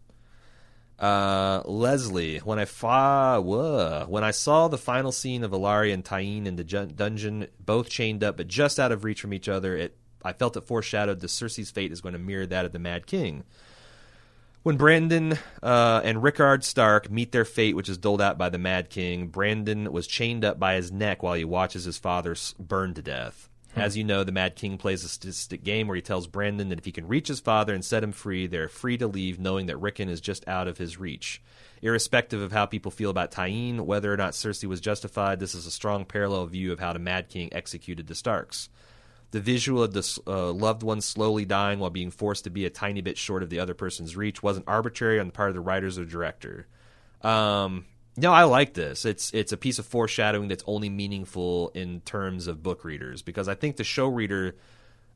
Uh, 0.99 1.63
Leslie, 1.67 2.39
when 2.39 2.59
I 2.59 2.65
fa- 2.65 3.41
whoa, 3.43 4.07
when 4.09 4.25
I 4.25 4.31
saw 4.31 4.69
the 4.69 4.79
final 4.79 5.13
scene 5.13 5.45
of 5.45 5.51
Ellaria 5.51 5.93
and 5.93 6.05
Tyene 6.05 6.47
in 6.47 6.57
the 6.57 6.65
jun- 6.65 6.93
dungeon, 6.97 7.49
both 7.61 7.91
chained 7.91 8.25
up 8.25 8.39
but 8.39 8.49
just 8.49 8.81
out 8.81 8.93
of 8.93 9.05
reach 9.05 9.21
from 9.21 9.35
each 9.35 9.49
other, 9.49 9.77
it 9.77 9.97
I 10.25 10.33
felt 10.33 10.57
it 10.57 10.63
foreshadowed 10.63 11.21
that 11.21 11.27
Cersei's 11.29 11.71
fate 11.71 11.93
is 11.93 12.01
going 12.01 12.15
to 12.15 12.19
mirror 12.19 12.47
that 12.47 12.65
of 12.65 12.73
the 12.73 12.79
Mad 12.79 13.07
King. 13.07 13.45
When 14.63 14.77
Brandon 14.77 15.39
uh, 15.63 16.01
and 16.03 16.23
Rickard 16.23 16.65
Stark 16.65 17.09
meet 17.09 17.31
their 17.31 17.45
fate, 17.45 17.77
which 17.77 17.89
is 17.89 17.99
doled 17.99 18.21
out 18.21 18.37
by 18.37 18.49
the 18.49 18.59
Mad 18.59 18.91
King, 18.91 19.29
Brandon 19.29 19.93
was 19.93 20.09
chained 20.09 20.45
up 20.45 20.59
by 20.59 20.75
his 20.75 20.91
neck 20.91 21.23
while 21.23 21.35
he 21.35 21.45
watches 21.45 21.85
his 21.85 21.99
father 21.99 22.35
burn 22.59 22.93
to 22.95 23.03
death. 23.03 23.49
As 23.77 23.95
you 23.95 24.05
know, 24.05 24.25
the 24.25 24.33
Mad 24.33 24.57
King 24.57 24.79
plays 24.79 25.05
a 25.05 25.09
statistic 25.09 25.63
game 25.63 25.87
where 25.87 25.97
he 25.97 26.03
tells 26.03 26.27
Brandon 26.27 26.71
that 26.71 26.79
if 26.79 26.87
he 26.87 26.93
can 26.93 27.07
reach 27.07 27.29
his 27.29 27.41
father 27.41 27.75
and 27.75 27.85
set 27.85 28.03
him 28.03 28.13
free, 28.13 28.47
they're 28.47 28.71
free 28.71 28.97
to 28.97 29.07
leave, 29.07 29.39
knowing 29.39 29.67
that 29.67 29.77
Rickon 29.77 30.09
is 30.09 30.23
just 30.23 30.49
out 30.49 30.67
of 30.67 30.79
his 30.79 30.99
reach. 30.99 31.43
Irrespective 31.83 32.41
of 32.41 32.53
how 32.53 32.65
people 32.65 32.91
feel 32.91 33.11
about 33.11 33.33
Tyene, 33.33 33.83
whether 33.83 34.11
or 34.11 34.17
not 34.17 34.33
Cersei 34.33 34.65
was 34.65 34.81
justified, 34.81 35.41
this 35.41 35.55
is 35.55 35.67
a 35.67 35.71
strong 35.71 36.07
parallel 36.07 36.47
view 36.47 36.73
of 36.73 36.81
how 36.81 36.95
the 36.95 36.99
Mad 36.99 37.29
King 37.29 37.51
executed 37.53 38.07
the 38.07 38.15
Starks. 38.15 38.71
The 39.33 39.41
visual 39.41 39.83
of 39.83 39.93
the 39.93 40.21
uh, 40.27 40.53
loved 40.53 40.83
one 40.83 41.03
slowly 41.03 41.45
dying 41.45 41.79
while 41.79 41.91
being 41.91 42.11
forced 42.11 42.45
to 42.45 42.51
be 42.51 42.65
a 42.65 42.71
tiny 42.71 43.03
bit 43.03 43.19
short 43.19 43.43
of 43.43 43.51
the 43.51 43.61
other 43.61 43.75
person's 43.75 44.17
reach 44.17 44.43
wasn't 44.43 44.69
arbitrary 44.69 45.21
on 45.21 45.27
the 45.27 45.33
part 45.33 45.51
of 45.51 45.55
the 45.55 45.61
writers 45.61 45.99
or 45.99 46.07
director. 46.07 46.67
Um, 47.21 47.85
no, 48.17 48.33
I 48.33 48.45
like 48.45 48.75
this. 48.75 49.05
It's 49.05 49.33
it's 49.35 49.53
a 49.53 49.57
piece 49.57 49.79
of 49.79 49.87
foreshadowing 49.87 50.49
that's 50.49 50.65
only 50.67 50.89
meaningful 50.89 51.71
in 51.75 52.01
terms 52.01 52.47
of 52.47 52.63
book 52.63 52.85
readers 52.85 53.23
because 53.23 53.49
I 53.49 53.55
think 53.55 53.77
the 53.77 53.85
show 53.85 54.07
reader, 54.09 54.57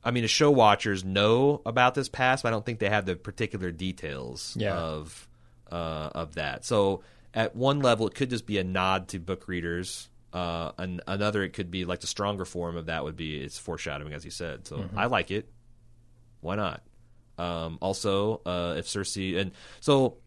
I 0.04 0.10
mean, 0.10 0.22
the 0.22 0.28
show 0.28 0.50
watchers 0.50 1.04
know 1.04 1.62
about 1.66 1.94
this 1.94 2.08
past, 2.08 2.42
but 2.42 2.48
I 2.48 2.52
don't 2.52 2.64
think 2.64 2.78
they 2.78 2.88
have 2.90 3.06
the 3.06 3.16
particular 3.16 3.70
details 3.70 4.56
Yeah. 4.58 4.76
of 4.76 5.28
uh, 5.70 6.10
of 6.14 6.34
that. 6.34 6.64
So 6.64 7.02
at 7.32 7.54
one 7.54 7.80
level, 7.80 8.06
it 8.08 8.14
could 8.14 8.30
just 8.30 8.44
be 8.46 8.58
a 8.58 8.64
nod 8.64 9.08
to 9.08 9.18
book 9.20 9.46
readers. 9.48 10.08
Uh, 10.32 10.72
an, 10.78 11.00
another, 11.08 11.42
it 11.42 11.50
could 11.54 11.70
be 11.70 11.84
like 11.84 12.00
the 12.00 12.06
stronger 12.06 12.44
form 12.44 12.76
of 12.76 12.86
that 12.86 13.02
would 13.04 13.16
be 13.16 13.36
it's 13.40 13.58
foreshadowing, 13.58 14.12
as 14.12 14.24
you 14.24 14.30
said. 14.30 14.66
So 14.66 14.84
I 14.96 15.06
like 15.06 15.30
it. 15.30 15.48
Why 16.40 16.56
not? 16.56 16.82
Um, 17.38 17.78
also, 17.80 18.40
uh, 18.46 18.74
if 18.78 18.86
Cersei 18.86 19.38
and 19.38 19.52
so 19.80 20.18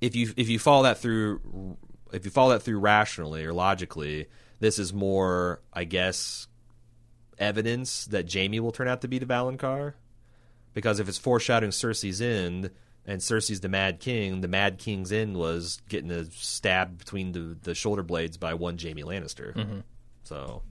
if 0.00 0.16
you 0.16 0.32
if 0.36 0.48
you 0.48 0.58
follow 0.58 0.84
that 0.84 0.98
through 0.98 1.76
if 2.12 2.24
you 2.24 2.30
follow 2.30 2.52
that 2.52 2.62
through 2.62 2.78
rationally 2.78 3.44
or 3.44 3.52
logically, 3.52 4.26
this 4.60 4.78
is 4.78 4.92
more, 4.92 5.60
I 5.72 5.84
guess, 5.84 6.46
evidence 7.38 8.06
that 8.06 8.32
Jaime 8.32 8.60
will 8.60 8.72
turn 8.72 8.88
out 8.88 9.00
to 9.02 9.08
be 9.08 9.18
the 9.18 9.26
Valonqar. 9.26 9.94
Because 10.72 11.00
if 11.00 11.08
it's 11.08 11.18
foreshadowing 11.18 11.72
Cersei's 11.72 12.20
end 12.20 12.70
and 13.06 13.20
Cersei's 13.20 13.60
the 13.60 13.68
Mad 13.68 14.00
King, 14.00 14.40
the 14.40 14.48
Mad 14.48 14.78
King's 14.78 15.12
end 15.12 15.36
was 15.36 15.80
getting 15.88 16.10
a 16.10 16.24
stab 16.26 16.98
between 16.98 17.32
the, 17.32 17.56
the 17.62 17.74
shoulder 17.74 18.02
blades 18.02 18.36
by 18.36 18.54
one 18.54 18.78
Jaime 18.78 19.02
Lannister. 19.02 19.54
Mm-hmm. 19.54 19.80
So 20.24 20.62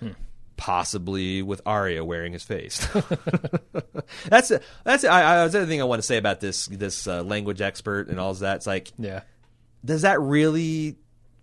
hmm. 0.00 0.10
Possibly 0.58 1.40
with 1.40 1.62
Arya 1.64 2.04
wearing 2.04 2.34
his 2.34 2.42
face. 2.42 2.86
that's 4.28 4.52
that's 4.84 5.04
I, 5.04 5.20
I, 5.22 5.36
that's 5.36 5.52
the 5.52 5.60
other 5.60 5.66
thing 5.66 5.80
I 5.80 5.84
want 5.84 6.02
to 6.02 6.06
say 6.06 6.16
about 6.18 6.40
this 6.40 6.66
this 6.66 7.06
uh, 7.06 7.22
language 7.22 7.60
expert 7.60 8.08
and 8.08 8.18
all 8.20 8.32
of 8.32 8.40
that. 8.40 8.56
It's 8.56 8.66
like 8.66 8.92
Yeah. 8.98 9.20
does 9.84 10.02
that 10.02 10.20
really 10.20 10.96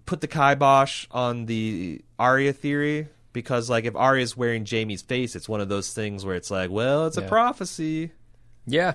put 0.05 0.21
the 0.21 0.27
kibosh 0.27 1.07
on 1.11 1.45
the 1.45 2.01
Arya 2.19 2.53
theory? 2.53 3.07
Because 3.33 3.69
like 3.69 3.85
if 3.85 3.95
Arya's 3.95 4.35
wearing 4.37 4.65
Jaime's 4.69 5.01
face, 5.01 5.35
it's 5.35 5.49
one 5.49 5.61
of 5.61 5.69
those 5.69 5.91
things 5.93 6.25
where 6.25 6.35
it's 6.35 6.51
like, 6.51 6.69
well, 6.69 7.07
it's 7.07 7.17
a 7.17 7.21
prophecy. 7.21 8.11
Yeah. 8.67 8.93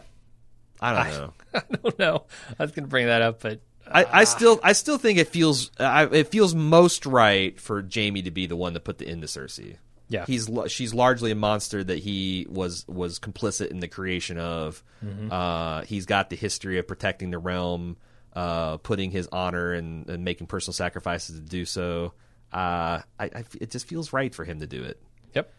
I 0.81 0.95
don't 1.05 1.13
know. 1.19 1.33
I 1.55 1.77
don't 1.83 1.99
know. 1.99 2.25
I 2.59 2.63
was 2.63 2.73
going 2.73 2.85
to 2.85 2.89
bring 2.91 3.07
that 3.07 3.21
up, 3.23 3.41
but 3.43 3.61
I, 3.91 4.05
I 4.21 4.25
still 4.25 4.61
I 4.63 4.73
still 4.73 4.99
think 4.99 5.19
it 5.19 5.29
feels 5.29 5.71
I, 5.81 6.05
it 6.05 6.29
feels 6.29 6.55
most 6.55 7.07
right 7.07 7.59
for 7.61 7.83
Jaime 7.93 8.23
to 8.23 8.31
be 8.31 8.47
the 8.47 8.57
one 8.57 8.75
to 8.75 8.81
put 8.81 8.99
the 8.99 9.07
end 9.09 9.23
to 9.23 9.27
Cersei. 9.27 9.77
Yeah. 10.11 10.27
he's 10.27 10.51
she's 10.67 10.93
largely 10.93 11.31
a 11.31 11.37
monster 11.37 11.83
that 11.83 12.01
he 12.01 12.47
was 12.51 12.87
was 12.89 13.19
complicit 13.21 13.69
in 13.69 13.79
the 13.81 13.89
creation 13.89 14.37
of. 14.39 14.83
Uh, 15.31 15.83
he's 15.83 16.05
got 16.05 16.29
the 16.29 16.37
history 16.37 16.79
of 16.79 16.87
protecting 16.87 17.31
the 17.31 17.39
realm, 17.39 17.97
uh, 18.35 18.77
putting 18.79 19.11
his 19.13 19.29
honor 19.33 19.73
and, 19.73 20.11
and 20.11 20.25
making 20.25 20.49
personal 20.49 20.75
sacrifices 20.75 21.37
to 21.37 21.43
do 21.43 21.65
so. 21.65 22.13
Uh, 22.53 23.01
I, 23.19 23.25
I 23.25 23.45
it 23.61 23.71
just 23.71 23.87
feels 23.87 24.13
right 24.13 24.35
for 24.35 24.45
him 24.45 24.59
to 24.61 24.67
do 24.67 24.83
it. 24.83 25.01
yep. 25.33 25.55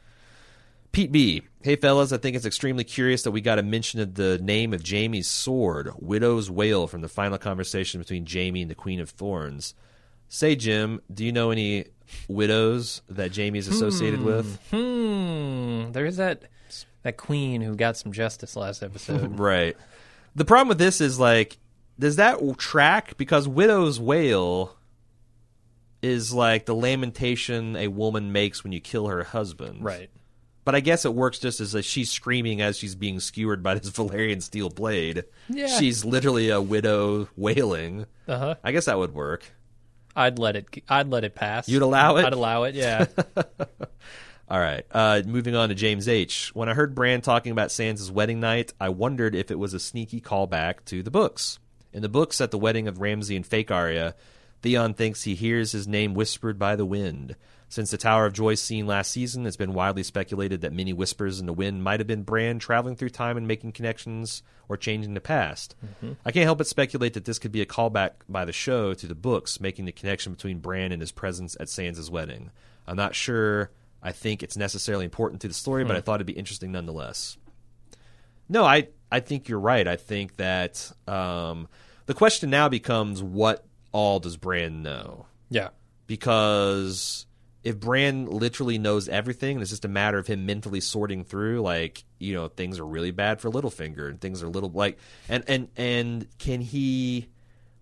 Pete 0.92 1.12
B. 1.12 1.44
Hey, 1.64 1.78
fellas, 1.78 2.12
I 2.12 2.18
think 2.18 2.36
it's 2.36 2.46
extremely 2.46 2.84
curious 2.84 3.24
that 3.24 3.32
we 3.32 3.40
got 3.40 3.58
a 3.60 3.64
mention 3.64 4.02
of 4.02 4.16
the 4.16 4.38
name 4.40 4.74
of 4.74 4.84
Jaime's 4.86 5.28
sword, 5.28 5.90
Widow's 5.98 6.52
Wail, 6.52 6.88
from 6.88 7.00
the 7.00 7.08
final 7.08 7.38
conversation 7.38 8.02
between 8.02 8.28
Jaime 8.30 8.62
and 8.62 8.70
the 8.70 8.76
Queen 8.76 9.00
of 9.00 9.10
Thorns. 9.10 9.74
Say, 10.28 10.56
Jim, 10.56 11.02
do 11.14 11.24
you 11.26 11.32
know 11.32 11.52
any 11.52 11.86
widows 12.28 13.02
that 13.10 13.32
Jaime's 13.36 13.68
associated 13.68 14.22
with? 14.22 14.60
Hmm. 14.72 15.92
There's 15.92 16.18
that 16.18 16.44
that 17.04 17.18
queen 17.18 17.62
who 17.62 17.76
got 17.76 17.98
some 17.98 18.12
justice 18.12 18.56
last 18.56 18.84
episode. 18.84 19.38
Right. 19.40 19.76
The 20.36 20.46
problem 20.46 20.70
with 20.70 20.78
this 20.78 21.02
is, 21.02 21.20
like, 21.20 21.58
does 22.00 22.16
that 22.18 22.40
track? 22.58 23.18
Because 23.18 23.48
Widow's 23.48 24.00
Wail 24.00 24.76
is 26.02 26.34
like 26.34 26.66
the 26.66 26.74
lamentation 26.76 27.76
a 27.76 27.88
woman 27.88 28.32
makes 28.32 28.64
when 28.64 28.72
you 28.72 28.80
kill 28.80 29.08
her 29.08 29.24
husband. 29.24 29.84
right. 29.84 30.10
But 30.64 30.76
I 30.76 30.80
guess 30.80 31.06
it 31.06 31.14
works 31.16 31.40
just 31.40 31.60
as 31.60 31.74
a, 31.74 31.82
she's 31.82 32.12
screaming 32.12 32.62
as 32.62 32.78
she's 32.78 32.94
being 32.94 33.20
skewered 33.20 33.64
by 33.64 33.74
this 33.74 33.90
Valyrian 33.98 34.44
steel 34.44 34.70
blade. 34.70 35.24
Yeah. 35.50 35.66
She's 35.68 36.06
literally 36.06 36.50
a 36.50 36.62
widow 36.62 37.30
wailing. 37.36 38.06
Uh 38.28 38.38
huh. 38.38 38.56
I 38.64 38.72
guess 38.72 38.86
that 38.86 38.98
would 39.00 39.16
work. 39.16 39.52
I'd 40.16 40.40
let 40.40 40.56
it. 40.56 40.66
I'd 40.90 41.08
let 41.10 41.24
it 41.24 41.36
pass. 41.36 41.70
You'd 41.70 41.82
allow 41.82 42.18
it? 42.18 42.26
I'd 42.26 42.34
allow 42.34 42.64
it. 42.64 42.76
Yeah. 42.76 43.06
All 44.50 44.60
right. 44.60 44.86
Uh, 44.92 45.22
moving 45.26 45.56
on 45.56 45.70
to 45.70 45.76
James 45.76 46.08
H. 46.08 46.54
When 46.54 46.68
I 46.68 46.74
heard 46.74 46.94
Bran 46.94 47.22
talking 47.22 47.54
about 47.54 47.70
Sansa's 47.70 48.12
wedding 48.12 48.40
night, 48.42 48.74
I 48.80 48.90
wondered 48.90 49.34
if 49.34 49.50
it 49.50 49.58
was 49.60 49.74
a 49.74 49.80
sneaky 49.80 50.20
callback 50.20 50.84
to 50.86 51.02
the 51.02 51.12
books. 51.12 51.60
In 51.94 52.02
the 52.02 52.10
books, 52.10 52.42
at 52.42 52.52
the 52.52 52.58
wedding 52.58 52.88
of 52.88 53.00
Ramsay 53.00 53.36
and 53.36 53.46
fake 53.46 53.72
Arya, 53.72 54.16
Theon 54.62 54.94
thinks 54.94 55.24
he 55.24 55.36
hears 55.36 55.72
his 55.72 55.88
name 55.88 56.14
whispered 56.14 56.60
by 56.60 56.76
the 56.76 56.86
wind. 56.86 57.36
Since 57.72 57.90
the 57.90 57.98
Tower 57.98 58.26
of 58.26 58.34
Joy 58.34 58.56
scene 58.56 58.86
last 58.86 59.14
season, 59.14 59.46
it's 59.46 59.56
been 59.56 59.72
widely 59.72 60.04
speculated 60.04 60.60
that 60.60 60.74
many 60.74 60.92
whispers 60.92 61.40
in 61.40 61.46
the 61.46 61.54
wind 61.54 61.82
might 61.82 62.02
have 62.02 62.08
been 62.08 62.24
Bran 62.24 62.60
traveling 62.60 62.98
through 62.98 63.12
time 63.12 63.38
and 63.38 63.48
making 63.48 63.72
connections 63.72 64.44
or 64.68 64.76
changing 64.76 65.14
the 65.14 65.22
past. 65.22 65.74
I 66.26 66.34
can't 66.34 66.44
help 66.44 66.58
but 66.58 66.68
speculate 66.68 67.14
that 67.14 67.24
this 67.24 67.40
could 67.40 67.54
be 67.54 67.62
a 67.62 67.66
callback 67.66 68.12
by 68.28 68.44
the 68.44 68.52
show 68.52 68.94
to 68.96 69.08
the 69.08 69.16
books, 69.16 69.62
making 69.62 69.86
the 69.86 69.94
connection 69.94 70.34
between 70.34 70.60
Bran 70.60 70.92
and 70.92 71.02
his 71.02 71.14
presence 71.14 71.56
at 71.62 71.68
Sansa's 71.68 72.12
wedding. 72.12 72.52
I'm 72.86 72.98
not 72.98 73.16
sure 73.16 73.72
I 74.04 74.12
think 74.12 74.44
it's 74.44 74.58
necessarily 74.58 75.06
important 75.06 75.40
to 75.44 75.48
the 75.48 75.54
story, 75.54 75.86
but 75.86 75.96
I 75.96 76.02
thought 76.02 76.16
it'd 76.16 76.28
be 76.28 76.34
interesting 76.34 76.74
nonetheless. 76.74 77.38
No, 78.50 78.66
I 78.66 78.90
I 79.10 79.22
think 79.22 79.48
you're 79.48 79.62
right. 79.62 79.88
I 79.88 79.96
think 79.96 80.36
that 80.36 80.92
um, 81.08 81.70
the 82.06 82.14
question 82.14 82.50
now 82.50 82.68
becomes 82.68 83.24
what 83.24 83.64
all 83.94 84.20
does 84.20 84.36
Bran 84.36 84.84
know? 84.84 85.28
Yeah. 85.50 85.70
Because 86.06 87.28
if 87.64 87.80
Bran 87.80 88.26
literally 88.26 88.78
knows 88.78 89.08
everything, 89.08 89.58
and 89.58 89.62
it's 89.62 89.72
just 89.72 89.86
a 89.86 89.90
matter 89.90 90.18
of 90.18 90.28
him 90.28 90.46
mentally 90.46 90.82
sorting 90.82 91.24
through, 91.24 91.62
like 91.62 92.04
you 92.20 92.34
know, 92.34 92.48
things 92.48 92.80
are 92.80 92.86
really 92.86 93.12
bad 93.12 93.40
for 93.40 93.50
Littlefinger, 93.50 94.10
and 94.10 94.20
things 94.20 94.42
are 94.42 94.48
little 94.48 94.70
like, 94.70 94.98
and 95.30 95.44
and 95.48 95.70
and 95.76 96.28
can 96.40 96.62
he? 96.62 97.28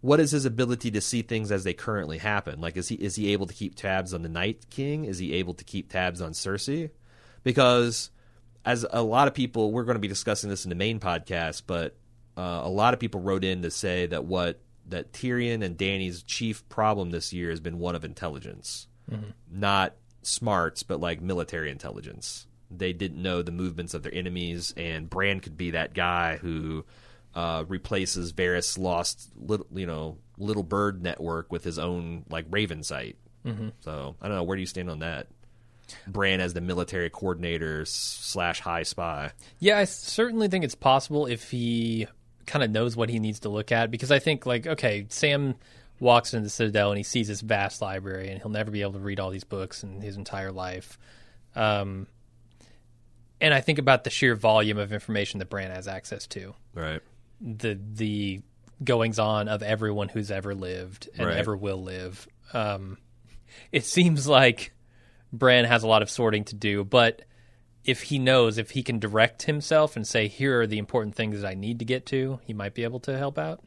What 0.02 0.22
is 0.22 0.32
his 0.32 0.46
ability 0.46 0.92
to 0.92 1.02
see 1.02 1.22
things 1.24 1.52
as 1.52 1.66
they 1.66 1.74
currently 1.74 2.20
happen? 2.20 2.62
Like, 2.62 2.78
is 2.78 2.88
he 2.88 2.96
is 2.96 3.16
he 3.16 3.34
able 3.34 3.48
to 3.48 3.54
keep 3.54 3.76
tabs 3.76 4.14
on 4.14 4.22
the 4.22 4.30
Night 4.30 4.70
King? 4.70 5.06
Is 5.06 5.18
he 5.18 5.34
able 5.34 5.54
to 5.56 5.64
keep 5.64 5.90
tabs 5.90 6.22
on 6.22 6.32
Cersei? 6.32 6.92
Because 7.44 8.10
as 8.66 8.86
a 8.90 9.02
lot 9.02 9.28
of 9.28 9.34
people, 9.34 9.72
we're 9.72 9.84
going 9.84 9.96
to 9.96 10.02
be 10.02 10.08
discussing 10.08 10.50
this 10.50 10.66
in 10.66 10.70
the 10.70 10.76
main 10.76 11.00
podcast, 11.00 11.64
but 11.68 11.96
uh, 12.38 12.62
a 12.64 12.70
lot 12.70 12.94
of 12.94 13.00
people 13.00 13.22
wrote 13.22 13.44
in 13.44 13.62
to 13.62 13.72
say 13.72 14.06
that 14.08 14.26
what 14.26 14.60
that 14.88 15.14
Tyrion 15.14 15.64
and 15.64 15.78
Dany's 15.78 16.24
chief 16.24 16.68
problem 16.70 17.12
this 17.12 17.32
year 17.32 17.50
has 17.50 17.60
been 17.60 17.80
one 17.80 17.96
of 17.96 18.04
intelligence, 18.04 18.88
not 19.52 19.96
smarts, 20.22 20.84
but 20.84 21.00
like 21.00 21.22
military 21.22 21.72
intelligence. 21.72 22.48
They 22.72 22.94
didn't 22.94 23.22
know 23.22 23.42
the 23.42 23.52
movements 23.52 23.94
of 23.94 24.04
their 24.04 24.14
enemies, 24.14 24.74
and 24.78 25.10
Bran 25.10 25.40
could 25.40 25.58
be 25.58 25.72
that 25.72 25.94
guy 25.94 26.38
who 26.38 26.86
uh, 27.34 27.66
replaces 27.68 28.34
Varys' 28.34 28.78
lost 28.78 29.30
little, 29.36 29.68
you 29.74 29.86
know, 29.86 30.18
little 30.38 30.64
bird 30.64 31.02
network 31.02 31.52
with 31.52 31.64
his 31.64 31.80
own 31.80 32.26
like 32.30 32.46
Raven 32.50 32.84
sight. 32.84 33.18
Mm-hmm. 33.46 33.70
So 33.82 34.16
I 34.22 34.28
don't 34.28 34.38
know. 34.38 34.44
Where 34.44 34.56
do 34.56 34.62
you 34.62 34.68
stand 34.68 34.90
on 34.90 35.00
that? 35.00 35.28
Bran 36.08 36.40
as 36.40 36.54
the 36.54 36.62
military 36.62 37.10
coordinator 37.10 37.84
slash 37.86 38.60
high 38.60 38.84
spy. 38.84 39.32
Yeah, 39.60 39.78
I 39.80 39.86
certainly 39.86 40.48
think 40.48 40.64
it's 40.64 40.76
possible 40.76 41.26
if 41.26 41.50
he 41.50 42.08
kind 42.46 42.64
of 42.64 42.72
knows 42.72 42.96
what 42.96 43.10
he 43.10 43.20
needs 43.20 43.42
to 43.42 43.50
look 43.50 43.72
at 43.72 43.92
because 43.92 44.12
I 44.12 44.20
think 44.20 44.46
like 44.46 44.68
okay, 44.68 45.06
Sam 45.10 45.56
walks 46.00 46.34
into 46.34 46.44
the 46.46 46.50
Citadel 46.50 46.90
and 46.92 46.98
he 46.98 47.04
sees 47.04 47.28
this 47.28 47.42
vast 47.42 47.82
library 47.82 48.30
and 48.30 48.42
he'll 48.42 48.52
never 48.52 48.72
be 48.72 48.82
able 48.82 48.94
to 48.94 49.00
read 49.00 49.20
all 49.20 49.30
these 49.30 49.44
books 49.44 49.84
in 49.84 50.02
his 50.02 50.16
entire 50.18 50.52
life. 50.52 50.98
Um, 51.56 52.08
and 53.42 53.54
I 53.54 53.62
think 53.62 53.80
about 53.80 54.04
the 54.04 54.10
sheer 54.10 54.36
volume 54.36 54.78
of 54.78 54.92
information 54.94 55.40
that 55.40 55.50
Bran 55.50 55.72
has 55.72 55.88
access 55.88 56.28
to. 56.28 56.56
Right. 56.74 57.02
the 57.42 57.80
the 57.94 58.42
goings 58.84 59.18
on 59.20 59.48
of 59.48 59.62
everyone 59.64 60.10
who's 60.10 60.30
ever 60.32 60.54
lived 60.56 61.10
and 61.18 61.28
Right. 61.28 61.38
ever 61.38 61.56
will 61.56 61.82
live. 61.82 62.28
Um, 62.54 62.98
it 63.72 63.86
seems 63.86 64.28
like 64.28 64.74
Bran 65.34 65.66
has 65.66 65.84
a 65.84 65.88
lot 65.88 66.02
of 66.02 66.10
sorting 66.10 66.44
to 66.46 66.56
do, 66.56 66.84
but 66.84 67.22
if 67.86 68.04
he 68.04 68.20
knows, 68.20 68.58
if 68.58 68.72
he 68.72 68.84
can 68.84 69.00
direct 69.00 69.44
himself 69.44 69.96
and 69.96 70.06
say, 70.06 70.28
"Here 70.28 70.62
are 70.62 70.68
the 70.68 70.78
important 70.80 71.16
things 71.16 71.42
that 71.42 71.48
I 71.48 71.54
need 71.56 71.80
to 71.80 71.86
get 71.86 72.06
to," 72.08 72.40
he 72.44 72.54
might 72.54 72.74
be 72.74 72.84
able 72.84 73.00
to 73.02 73.18
help 73.18 73.38
out. 73.38 73.64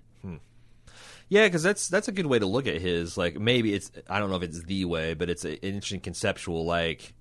Yeah, 1.32 1.46
because 1.46 1.62
that's 1.62 1.88
that's 1.88 2.08
a 2.08 2.12
good 2.12 2.26
way 2.26 2.38
to 2.38 2.44
look 2.44 2.66
at 2.66 2.78
his. 2.82 3.16
Like 3.16 3.40
maybe 3.40 3.72
it's 3.72 3.90
I 4.06 4.18
don't 4.20 4.28
know 4.28 4.36
if 4.36 4.42
it's 4.42 4.62
the 4.64 4.84
way, 4.84 5.14
but 5.14 5.30
it's 5.30 5.46
an 5.46 5.54
interesting 5.62 6.00
conceptual. 6.00 6.66
Like 6.66 7.14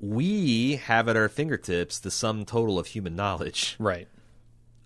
we 0.00 0.76
have 0.76 1.08
at 1.08 1.16
our 1.16 1.28
fingertips 1.28 2.00
the 2.00 2.10
sum 2.10 2.44
total 2.44 2.76
of 2.76 2.88
human 2.88 3.14
knowledge, 3.14 3.76
Right. 3.78 4.08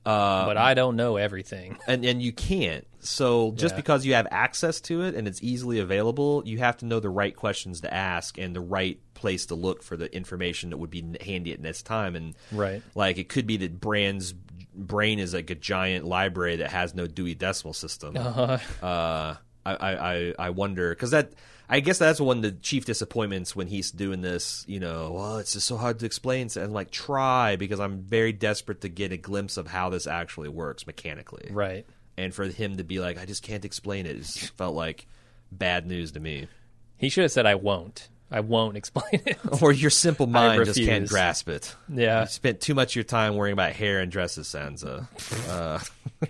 uh, 0.04 0.44
but 0.44 0.58
I 0.58 0.74
don't 0.74 0.94
know 0.96 1.16
everything. 1.16 1.78
and 1.88 2.04
and 2.04 2.20
you 2.20 2.32
can't. 2.32 2.86
So 3.00 3.52
just 3.52 3.72
Yeah. 3.72 3.76
because 3.76 4.04
you 4.04 4.12
have 4.12 4.26
access 4.30 4.80
to 4.82 5.02
it 5.04 5.14
and 5.14 5.26
it's 5.26 5.42
easily 5.42 5.78
available, 5.78 6.42
you 6.44 6.58
have 6.58 6.76
to 6.78 6.84
know 6.84 7.00
the 7.00 7.08
right 7.08 7.34
questions 7.34 7.80
to 7.80 7.94
ask 7.94 8.36
and 8.36 8.54
the 8.54 8.60
right 8.60 8.98
place 9.14 9.46
to 9.46 9.54
look 9.54 9.82
for 9.82 9.96
the 9.96 10.14
information 10.14 10.68
that 10.70 10.76
would 10.76 10.90
be 10.90 11.02
handy 11.22 11.52
at 11.54 11.62
this 11.62 11.80
time. 11.80 12.14
And 12.14 12.34
Right. 12.52 12.82
like 12.94 13.16
it 13.16 13.30
could 13.30 13.46
be 13.46 13.56
that 13.58 13.80
Bran's 13.80 14.34
brain 14.78 15.18
is 15.18 15.34
like 15.34 15.50
a 15.50 15.54
giant 15.54 16.04
library 16.06 16.56
that 16.56 16.70
has 16.70 16.94
no 16.94 17.06
Dewey 17.06 17.34
Decimal 17.34 17.74
System. 17.74 18.16
Uh-huh. 18.16 18.58
uh, 18.84 19.36
I, 19.66 19.74
I, 19.74 20.12
I- 20.14 20.34
I 20.38 20.50
wonder 20.50 20.90
because 20.90 21.10
that 21.10 21.32
I 21.70 21.80
guess 21.80 21.98
that's 21.98 22.18
one 22.20 22.38
of 22.38 22.42
the 22.42 22.52
chief 22.52 22.86
disappointments 22.86 23.54
when 23.54 23.66
he's 23.66 23.90
doing 23.90 24.22
this. 24.22 24.64
You 24.66 24.80
know, 24.80 25.12
well, 25.12 25.36
it's 25.38 25.52
just 25.52 25.66
so 25.66 25.76
hard 25.76 25.98
to 25.98 26.06
explain. 26.06 26.48
And 26.56 26.72
like, 26.72 26.90
try 26.90 27.56
because 27.56 27.78
I'm 27.80 28.00
very 28.00 28.32
desperate 28.32 28.80
to 28.82 28.88
get 28.88 29.12
a 29.12 29.18
glimpse 29.18 29.58
of 29.58 29.66
how 29.66 29.90
this 29.90 30.06
actually 30.06 30.48
works 30.48 30.86
mechanically. 30.86 31.48
right. 31.52 31.84
And 32.16 32.34
for 32.34 32.44
him 32.46 32.78
to 32.78 32.84
be 32.84 32.98
like, 32.98 33.16
I 33.18 33.26
just 33.26 33.42
can't 33.44 33.64
explain 33.64 34.04
it, 34.06 34.16
it 34.16 34.24
felt 34.56 34.74
like 34.74 35.06
bad 35.52 35.86
news 35.86 36.12
to 36.12 36.20
me. 36.20 36.48
He 36.96 37.10
should 37.10 37.22
have 37.22 37.30
said, 37.32 37.46
"I 37.46 37.54
won't. 37.54 38.08
I 38.30 38.40
won't 38.40 38.76
explain 38.76 39.22
it." 39.26 39.38
Or 39.62 39.72
your 39.72 39.90
simple 39.90 40.26
mind 40.26 40.64
just 40.64 40.78
can't 40.80 41.08
grasp 41.08 41.48
it. 41.48 41.74
yeah. 41.88 42.22
You 42.22 42.26
spent 42.26 42.60
too 42.60 42.74
much 42.74 42.92
of 42.92 42.96
your 42.96 43.04
time 43.04 43.36
worrying 43.36 43.54
about 43.54 43.72
hair 43.72 44.00
and 44.00 44.10
dresses, 44.10 44.48
Sansa. 44.48 45.06
uh, 45.48 46.26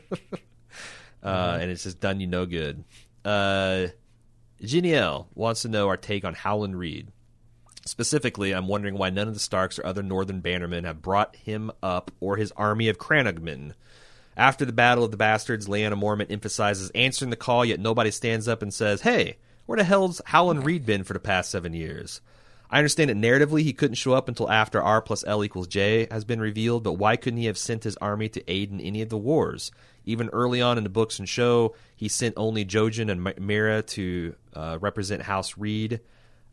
uh, 1.26 1.58
and 1.60 1.70
it's 1.70 1.84
just 1.84 2.00
done 2.00 2.20
you 2.20 2.26
no 2.26 2.46
good. 2.46 2.84
Uh, 3.24 3.88
Geniel 4.60 5.28
wants 5.34 5.62
to 5.62 5.68
know 5.68 5.88
our 5.88 5.96
take 5.96 6.24
on 6.24 6.34
Howland 6.34 6.78
Reed. 6.78 7.12
Specifically, 7.84 8.52
I'm 8.52 8.68
wondering 8.68 8.98
why 8.98 9.10
none 9.10 9.28
of 9.28 9.34
the 9.34 9.40
Starks 9.40 9.78
or 9.78 9.86
other 9.86 10.02
Northern 10.02 10.42
bannermen 10.42 10.84
have 10.84 11.00
brought 11.00 11.36
him 11.36 11.70
up 11.82 12.10
or 12.20 12.36
his 12.36 12.52
army 12.52 12.88
of 12.88 12.98
crannogmen. 12.98 13.72
After 14.36 14.64
the 14.64 14.72
Battle 14.72 15.04
of 15.04 15.10
the 15.10 15.16
Bastards, 15.16 15.66
Lyanna 15.68 15.98
Mormont 15.98 16.30
emphasizes 16.30 16.90
answering 16.90 17.30
the 17.30 17.36
call, 17.36 17.64
yet 17.64 17.80
nobody 17.80 18.10
stands 18.10 18.46
up 18.46 18.62
and 18.62 18.72
says, 18.72 19.00
Hey, 19.00 19.38
where 19.68 19.76
the 19.76 19.84
hell's 19.84 20.22
Howland 20.24 20.64
Reed 20.64 20.86
been 20.86 21.04
for 21.04 21.12
the 21.12 21.20
past 21.20 21.50
seven 21.50 21.74
years? 21.74 22.22
I 22.70 22.78
understand 22.78 23.10
that 23.10 23.18
narratively 23.18 23.60
he 23.60 23.74
couldn't 23.74 23.96
show 23.96 24.14
up 24.14 24.26
until 24.26 24.50
after 24.50 24.80
R 24.80 25.02
plus 25.02 25.24
L 25.26 25.44
equals 25.44 25.66
J 25.66 26.08
has 26.10 26.24
been 26.24 26.40
revealed, 26.40 26.84
but 26.84 26.94
why 26.94 27.16
couldn't 27.16 27.38
he 27.38 27.44
have 27.44 27.58
sent 27.58 27.84
his 27.84 27.94
army 27.98 28.30
to 28.30 28.50
aid 28.50 28.70
in 28.70 28.80
any 28.80 29.02
of 29.02 29.10
the 29.10 29.18
wars? 29.18 29.70
Even 30.06 30.30
early 30.30 30.62
on 30.62 30.78
in 30.78 30.84
the 30.84 30.90
books 30.90 31.18
and 31.18 31.28
show, 31.28 31.74
he 31.94 32.08
sent 32.08 32.32
only 32.38 32.64
Jojen 32.64 33.10
and 33.12 33.20
Meera 33.20 33.86
to 33.88 34.34
uh, 34.54 34.78
represent 34.80 35.20
House 35.20 35.58
Reed, 35.58 36.00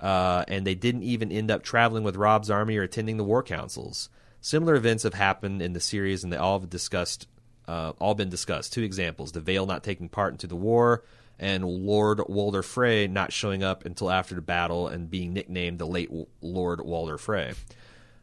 uh, 0.02 0.44
and 0.50 0.68
they 0.68 0.76
didn't 0.76 1.04
even 1.04 1.32
end 1.32 1.50
up 1.50 1.64
traveling 1.64 2.04
with 2.04 2.18
Robb's 2.18 2.50
army 2.50 2.76
or 2.76 2.84
attending 2.84 3.16
the 3.16 3.24
war 3.24 3.44
councils. 3.44 4.10
Similar 4.42 4.76
events 4.76 5.04
have 5.04 5.14
happened 5.14 5.62
in 5.62 5.72
the 5.72 5.80
series, 5.80 6.26
and 6.26 6.34
they 6.34 6.38
all 6.38 6.60
have 6.60 6.70
discussed, 6.70 7.30
uh, 7.66 7.94
all 7.98 8.14
been 8.14 8.30
discussed. 8.30 8.74
Two 8.74 8.84
examples: 8.84 9.32
the 9.32 9.40
Vale 9.40 9.66
not 9.66 9.86
taking 9.86 10.10
part 10.10 10.34
into 10.34 10.48
the 10.48 10.56
war, 10.58 11.06
and 11.40 11.66
Lord 11.66 12.22
Walder 12.28 12.64
Frey 12.64 13.08
not 13.08 13.34
showing 13.34 13.64
up 13.64 13.86
until 13.86 14.10
after 14.10 14.36
the 14.36 14.42
battle 14.42 14.88
and 14.88 15.10
being 15.10 15.34
nicknamed 15.34 15.80
the 15.80 15.88
late 15.88 16.10
Lord 16.42 16.82
Walder 16.82 17.18
Frey. 17.18 17.54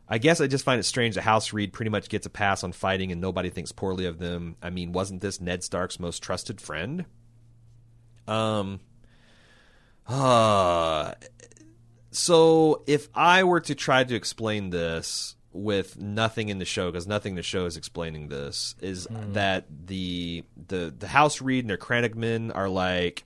I 0.09 0.19
guess 0.19 0.41
I 0.41 0.47
just 0.47 0.65
find 0.65 0.79
it 0.79 0.85
strange 0.85 1.15
that 1.15 1.23
House 1.23 1.53
Reed 1.53 1.73
pretty 1.73 1.91
much 1.91 2.09
gets 2.09 2.27
a 2.27 2.31
pass 2.31 2.65
on 2.65 2.73
fighting 2.73 3.13
and 3.13 3.21
nobody 3.21 3.51
thinks 3.51 3.73
poorly 3.73 4.07
of 4.07 4.19
them. 4.19 4.57
I 4.63 4.71
mean, 4.71 4.93
wasn't 4.93 5.21
this 5.23 5.41
Ned 5.41 5.65
Stark's 5.65 5.99
most 5.99 6.23
trusted 6.23 6.61
friend? 6.61 7.05
Um 8.27 8.81
uh 10.07 11.15
so 12.11 12.83
if 12.87 13.09
I 13.15 13.45
were 13.45 13.61
to 13.61 13.75
try 13.75 14.05
to 14.05 14.15
explain 14.15 14.71
this 14.71 15.37
with 15.53 15.99
nothing 16.01 16.49
in 16.49 16.59
the 16.59 16.65
show 16.65 16.91
because 16.91 17.07
nothing 17.07 17.33
in 17.33 17.37
the 17.37 17.43
show 17.43 17.67
is 17.67 17.77
explaining 17.77 18.29
this 18.29 18.75
is 18.81 19.07
hmm. 19.07 19.33
that 19.33 19.67
the 19.87 20.45
the 20.69 20.95
the 20.97 21.09
House 21.09 21.41
Reed 21.41 21.65
and 21.65 21.71
their 21.71 21.77
crannogmen 21.77 22.55
are 22.55 22.69
like 22.69 23.25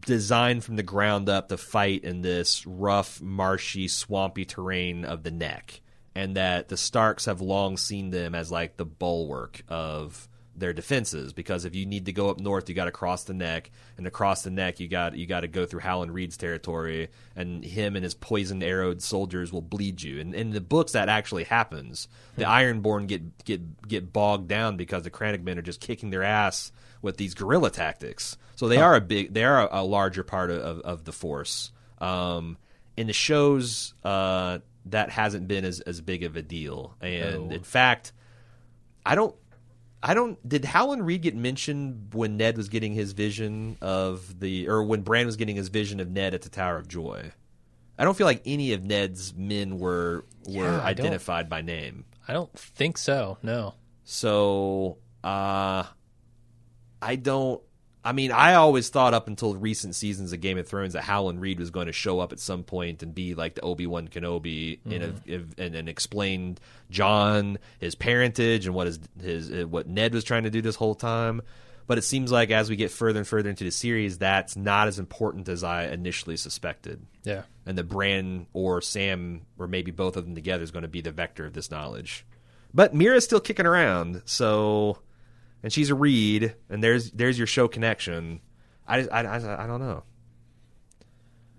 designed 0.00 0.64
from 0.64 0.76
the 0.76 0.82
ground 0.82 1.28
up 1.28 1.48
to 1.48 1.56
fight 1.56 2.04
in 2.04 2.22
this 2.22 2.66
rough, 2.66 3.20
marshy, 3.20 3.88
swampy 3.88 4.44
terrain 4.44 5.04
of 5.04 5.22
the 5.22 5.30
neck, 5.30 5.80
and 6.14 6.36
that 6.36 6.68
the 6.68 6.76
Starks 6.76 7.26
have 7.26 7.40
long 7.40 7.76
seen 7.76 8.10
them 8.10 8.34
as 8.34 8.50
like 8.50 8.76
the 8.76 8.86
bulwark 8.86 9.62
of 9.68 10.28
their 10.58 10.72
defenses. 10.72 11.32
Because 11.32 11.64
if 11.64 11.74
you 11.74 11.86
need 11.86 12.06
to 12.06 12.12
go 12.12 12.30
up 12.30 12.40
north, 12.40 12.68
you 12.68 12.74
got 12.74 12.86
to 12.86 12.90
cross 12.90 13.24
the 13.24 13.34
neck, 13.34 13.70
and 13.96 14.06
across 14.06 14.42
the 14.42 14.50
neck, 14.50 14.80
you 14.80 14.88
got 14.88 15.16
you 15.16 15.26
got 15.26 15.40
to 15.40 15.48
go 15.48 15.66
through 15.66 15.80
Howland 15.80 16.12
Reed's 16.14 16.36
territory, 16.36 17.08
and 17.34 17.64
him 17.64 17.96
and 17.96 18.02
his 18.04 18.14
poisoned 18.14 18.62
arrowed 18.62 19.02
soldiers 19.02 19.52
will 19.52 19.62
bleed 19.62 20.02
you. 20.02 20.20
And 20.20 20.34
in 20.34 20.50
the 20.50 20.60
books, 20.60 20.92
that 20.92 21.08
actually 21.08 21.44
happens. 21.44 22.08
The 22.36 22.44
Ironborn 22.44 23.06
get 23.06 23.44
get 23.44 23.86
get 23.86 24.12
bogged 24.12 24.48
down 24.48 24.76
because 24.76 25.02
the 25.02 25.10
crannogmen 25.10 25.58
are 25.58 25.62
just 25.62 25.80
kicking 25.80 26.10
their 26.10 26.22
ass 26.22 26.72
with 27.02 27.16
these 27.16 27.34
guerrilla 27.34 27.70
tactics. 27.70 28.36
So 28.56 28.68
they 28.68 28.78
are 28.78 28.96
a 28.96 29.00
big, 29.02 29.34
they 29.34 29.44
are 29.44 29.68
a, 29.70 29.82
larger 29.84 30.22
part 30.22 30.50
of, 30.50 30.58
of, 30.62 30.80
of 30.80 31.04
the 31.04 31.12
force. 31.12 31.70
Um, 31.98 32.56
in 32.96 33.06
the 33.06 33.12
shows, 33.12 33.92
uh, 34.02 34.58
that 34.86 35.10
hasn't 35.10 35.46
been 35.46 35.64
as, 35.66 35.80
as 35.80 36.00
big 36.00 36.22
of 36.24 36.36
a 36.36 36.42
deal. 36.42 36.94
And 37.02 37.52
Oh. 37.52 37.54
in 37.54 37.62
fact, 37.62 38.12
I 39.04 39.14
don't, 39.14 39.36
I 40.08 40.14
don't. 40.14 40.48
Did 40.48 40.64
Howland 40.64 41.04
Reed 41.04 41.22
get 41.22 41.34
mentioned 41.34 42.14
when 42.14 42.36
Ned 42.36 42.56
was 42.56 42.68
getting 42.68 42.94
his 42.94 43.10
vision 43.10 43.76
of 43.80 44.38
the, 44.38 44.68
or 44.68 44.84
when 44.84 45.02
Bran 45.02 45.26
was 45.26 45.34
getting 45.34 45.56
his 45.56 45.66
vision 45.66 45.98
of 45.98 46.08
Ned 46.08 46.32
at 46.32 46.42
the 46.42 46.48
Tower 46.48 46.76
of 46.76 46.86
Joy? 46.86 47.32
I 47.98 48.04
don't 48.04 48.16
feel 48.16 48.26
like 48.26 48.40
any 48.46 48.72
of 48.72 48.84
Ned's 48.84 49.34
men 49.34 49.80
were 49.80 50.24
were 50.46 50.62
Yeah, 50.62 50.80
identified 50.80 51.48
by 51.48 51.60
name. 51.60 52.04
I 52.28 52.34
don't 52.34 52.56
think 52.56 52.98
so. 52.98 53.38
No. 53.42 53.74
So, 54.04 54.98
uh, 55.24 55.82
I 57.02 57.16
don't. 57.16 57.60
I 58.06 58.12
mean, 58.12 58.30
I 58.30 58.54
always 58.54 58.88
thought 58.88 59.14
up 59.14 59.26
until 59.26 59.56
recent 59.56 59.96
seasons 59.96 60.32
of 60.32 60.40
Game 60.40 60.58
of 60.58 60.68
Thrones 60.68 60.92
that 60.92 61.02
Howland 61.02 61.40
Reed 61.40 61.58
was 61.58 61.70
going 61.70 61.88
to 61.88 61.92
show 61.92 62.20
up 62.20 62.32
at 62.32 62.38
some 62.38 62.62
point 62.62 63.02
and 63.02 63.12
be 63.12 63.34
like 63.34 63.56
the 63.56 63.62
Obi 63.62 63.86
Wan 63.86 64.06
Kenobi 64.06 64.78
and, 64.84 65.20
Mm-hmm. 65.24 65.60
and 65.60 65.74
and 65.74 65.88
explain 65.88 66.56
Jon 66.88 67.58
his 67.80 67.96
parentage 67.96 68.64
and 68.66 68.74
what 68.76 68.86
his 68.86 69.00
his 69.20 69.50
uh, 69.50 69.66
what 69.68 69.88
Ned 69.88 70.14
was 70.14 70.22
trying 70.22 70.44
to 70.44 70.50
do 70.50 70.62
this 70.62 70.76
whole 70.76 70.94
time. 70.94 71.42
But 71.88 71.98
it 71.98 72.02
seems 72.02 72.30
like 72.30 72.50
as 72.50 72.70
we 72.70 72.76
get 72.76 72.90
further 72.92 73.18
and 73.18 73.26
further 73.28 73.50
into 73.50 73.64
the 73.64 73.70
series, 73.70 74.18
that's 74.18 74.56
not 74.56 74.86
as 74.88 74.98
important 75.00 75.48
as 75.48 75.64
I 75.64 75.86
initially 75.86 76.36
suspected. 76.36 77.04
Yeah. 77.24 77.42
And 77.64 77.76
the 77.76 77.84
Bran 77.84 78.46
or 78.52 78.80
Sam 78.82 79.42
or 79.58 79.66
maybe 79.66 79.90
both 79.90 80.16
of 80.16 80.24
them 80.24 80.34
together 80.36 80.62
is 80.62 80.70
going 80.70 80.82
to 80.82 80.88
be 80.88 81.00
the 81.00 81.12
vector 81.12 81.44
of 81.44 81.54
this 81.54 81.70
knowledge. 81.70 82.24
But 82.74 82.94
Meera's 82.94 83.24
still 83.24 83.40
kicking 83.40 83.66
around, 83.66 84.22
so 84.26 84.98
and 85.66 85.72
she's 85.72 85.90
a 85.90 85.96
Reed, 85.96 86.54
and 86.70 86.80
there's 86.80 87.10
there's 87.10 87.36
your 87.36 87.48
show 87.48 87.66
connection. 87.66 88.38
I 88.86 89.00
I, 89.00 89.22
I, 89.24 89.64
I 89.64 89.66
don't 89.66 89.80
know. 89.80 90.04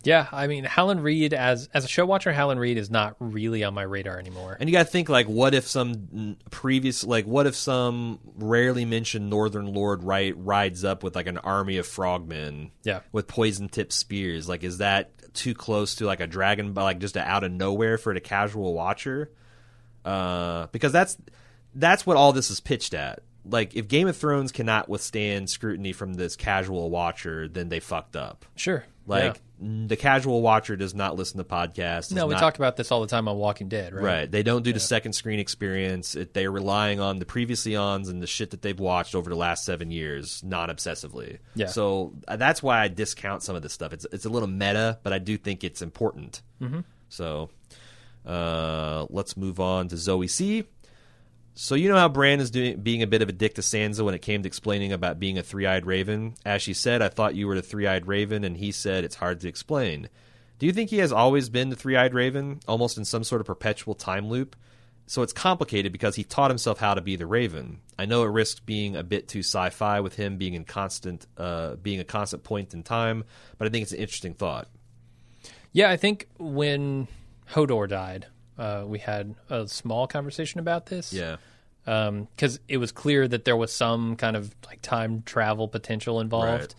Yeah, 0.04 0.28
I 0.32 0.48
mean, 0.48 0.64
Howland 0.64 1.04
Reed 1.04 1.34
as 1.34 1.68
as 1.74 1.84
a 1.84 1.90
show 1.90 2.06
watcher, 2.06 2.32
Howland 2.32 2.62
Reed 2.62 2.78
is 2.78 2.90
not 2.90 3.18
really 3.20 3.66
on 3.66 3.74
my 3.74 3.82
radar 3.82 4.18
anymore. 4.18 4.56
And 4.58 4.70
you 4.70 4.74
got 4.74 4.86
to 4.86 4.90
think 4.90 5.10
like, 5.10 5.28
what 5.28 5.54
if 5.54 5.68
some 5.68 6.38
previous 6.52 7.04
like, 7.04 7.26
what 7.26 7.48
if 7.48 7.56
some 7.56 8.20
rarely 8.38 8.86
mentioned 8.86 9.30
Northern 9.30 9.74
Lord 9.74 10.06
right 10.06 10.34
rides 10.38 10.86
up 10.86 11.04
with 11.04 11.14
like 11.14 11.28
an 11.28 11.40
army 11.40 11.76
of 11.76 11.86
frogmen, 11.86 12.72
Yeah. 12.86 13.02
with 13.12 13.28
poison 13.28 13.68
tipped 13.68 13.92
spears? 13.92 14.48
Like, 14.48 14.64
is 14.64 14.78
that 14.78 15.34
too 15.34 15.54
close 15.54 15.96
to 15.96 16.06
like 16.06 16.22
a 16.22 16.28
dragon, 16.28 16.74
like 16.74 17.00
just 17.00 17.18
a 17.18 17.22
out 17.28 17.44
of 17.44 17.52
nowhere 17.52 17.98
for 17.98 18.14
the 18.14 18.22
casual 18.22 18.74
watcher? 18.74 19.34
Uh, 20.06 20.68
because 20.68 20.94
that's 20.94 21.18
that's 21.76 22.06
what 22.06 22.16
all 22.16 22.32
this 22.32 22.50
is 22.50 22.62
pitched 22.62 22.94
at. 22.94 23.20
Like, 23.50 23.76
if 23.76 23.88
Game 23.88 24.08
of 24.08 24.18
Thrones 24.18 24.52
cannot 24.52 24.90
withstand 24.90 25.50
scrutiny 25.50 25.94
from 25.94 26.14
this 26.14 26.36
casual 26.36 26.90
watcher, 26.90 27.48
then 27.48 27.70
they 27.70 27.80
fucked 27.80 28.16
up. 28.16 28.46
Sure. 28.56 28.84
Like, 29.06 29.40
n- 29.62 29.88
the 29.88 29.96
casual 29.96 30.42
watcher 30.42 30.76
does 30.76 30.94
not 30.94 31.16
listen 31.16 31.38
to 31.38 31.46
podcasts. 31.46 32.12
no, 32.12 32.28
we 32.28 32.34
not- 32.34 32.42
talk 32.42 32.58
about 32.58 32.76
this 32.76 32.92
all 32.92 33.00
the 33.00 33.08
time 33.08 33.30
on 33.30 33.38
Walking 33.38 33.70
Dead, 33.70 33.94
right? 33.94 34.04
Right. 34.04 34.32
They 34.32 34.44
don't 34.44 34.64
do 34.64 34.74
the 34.74 34.82
second 34.82 35.14
screen 35.14 35.40
experience. 35.40 36.14
It, 36.16 36.34
they're 36.34 36.52
relying 36.52 37.00
on 37.00 37.20
the 37.20 37.26
previously 37.26 37.76
ons 37.78 38.10
and 38.10 38.22
the 38.22 38.28
shit 38.28 38.52
that 38.52 38.62
they've 38.62 38.78
watched 38.80 39.16
over 39.16 39.30
the 39.30 39.38
last 39.38 39.64
seven 39.64 39.92
years, 39.92 40.44
non 40.44 40.68
obsessively. 40.70 41.38
Yeah. 41.56 41.68
So 41.68 42.16
uh, 42.28 42.36
that's 42.36 42.62
why 42.62 42.82
I 42.82 42.90
discount 42.90 43.44
some 43.44 43.56
of 43.56 43.62
this 43.62 43.72
stuff. 43.72 43.94
It's 43.94 44.06
it's 44.12 44.26
a 44.26 44.30
little 44.30 44.50
meta, 44.50 45.00
but 45.04 45.14
I 45.14 45.20
do 45.20 45.38
think 45.38 45.64
it's 45.64 45.82
important. 45.82 46.42
Mm-hmm. 46.62 46.82
So 47.08 47.50
uh, 48.26 49.06
let's 49.10 49.38
move 49.38 49.60
on 49.62 49.88
to 49.88 49.96
Zoe 49.98 50.28
C. 50.28 50.66
So 51.60 51.74
you 51.74 51.90
know 51.90 51.96
how 51.96 52.08
Bran 52.08 52.40
is 52.40 52.52
doing, 52.52 52.82
being 52.82 53.02
a 53.02 53.08
bit 53.08 53.24
of 53.24 53.30
a 53.30 53.32
dick 53.32 53.56
to 53.56 53.62
Sansa 53.62 54.06
when 54.06 54.14
it 54.14 54.22
came 54.22 54.44
to 54.44 54.48
explaining 54.48 54.94
about 54.94 55.20
being 55.20 55.40
a 55.40 55.44
three-eyed 55.44 55.88
raven. 55.88 56.36
As 56.46 56.62
she 56.62 56.76
said, 56.76 57.02
"I 57.02 57.10
thought 57.10 57.34
you 57.34 57.48
were 57.48 57.56
the 57.56 57.64
three-eyed 57.64 58.08
raven," 58.08 58.44
and 58.44 58.58
he 58.58 58.72
said, 58.72 59.04
"It's 59.04 59.16
hard 59.16 59.40
to 59.40 59.48
explain." 59.48 60.08
Do 60.60 60.68
you 60.68 60.72
think 60.72 60.92
he 60.92 61.00
has 61.00 61.12
always 61.12 61.50
been 61.50 61.70
the 61.70 61.76
three-eyed 61.76 62.14
raven, 62.14 62.60
almost 62.68 62.96
in 62.96 63.06
some 63.06 63.24
sort 63.24 63.42
of 63.42 63.48
perpetual 63.48 63.96
time 63.96 64.30
loop? 64.30 64.56
So 65.08 65.24
it's 65.24 65.34
complicated 65.34 65.92
because 65.92 66.16
he 66.16 66.24
taught 66.24 66.52
himself 66.52 66.78
how 66.78 66.94
to 66.94 67.02
be 67.02 67.16
the 67.16 67.26
raven. 67.26 67.80
I 67.98 68.06
know 68.06 68.24
it 68.24 68.28
risks 68.28 68.60
being 68.60 68.96
a 68.96 69.04
bit 69.04 69.28
too 69.28 69.40
sci-fi 69.40 70.00
with 70.00 70.16
him 70.16 70.38
being 70.38 70.54
in 70.54 70.64
constant, 70.64 71.26
uh, 71.38 71.78
being 71.78 72.00
a 72.00 72.04
constant 72.04 72.44
point 72.44 72.76
in 72.76 72.84
time, 72.84 73.24
but 73.58 73.68
I 73.68 73.72
think 73.72 73.82
it's 73.82 73.94
an 73.94 74.00
interesting 74.00 74.36
thought. 74.36 74.68
Yeah, 75.72 75.90
I 75.90 75.98
think 75.98 76.28
when 76.38 77.08
Hodor 77.54 77.90
died, 77.90 78.28
uh, 78.58 78.84
we 78.86 79.00
had 79.00 79.36
a 79.50 79.68
small 79.68 80.08
conversation 80.08 80.60
about 80.60 80.88
this. 80.88 81.14
Yeah, 81.14 81.38
because 81.86 82.60
it 82.68 82.78
was 82.78 82.92
clear 82.92 83.28
that 83.28 83.46
there 83.46 83.56
was 83.56 83.72
some 83.72 84.16
kind 84.16 84.36
of 84.36 84.54
like 84.66 84.82
time 84.82 85.24
travel 85.26 85.68
potential 85.68 86.20
involved. 86.20 86.76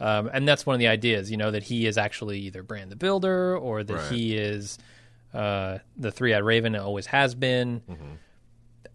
Um, 0.00 0.28
and 0.32 0.48
that's 0.48 0.66
one 0.66 0.74
of 0.74 0.80
the 0.80 0.88
ideas, 0.88 1.30
you 1.30 1.36
know, 1.36 1.52
that 1.52 1.62
he 1.62 1.86
is 1.86 1.96
actually 1.96 2.40
either 2.40 2.62
Bran 2.64 2.88
the 2.88 2.96
Builder 2.96 3.56
or 3.56 3.84
that 3.84 3.94
Right. 3.94 4.12
he 4.12 4.36
is 4.36 4.76
uh, 5.32 5.78
the 5.96 6.10
Three 6.10 6.34
Eyed 6.34 6.42
Raven. 6.42 6.74
It 6.74 6.78
always 6.80 7.06
has 7.06 7.34
been. 7.36 7.82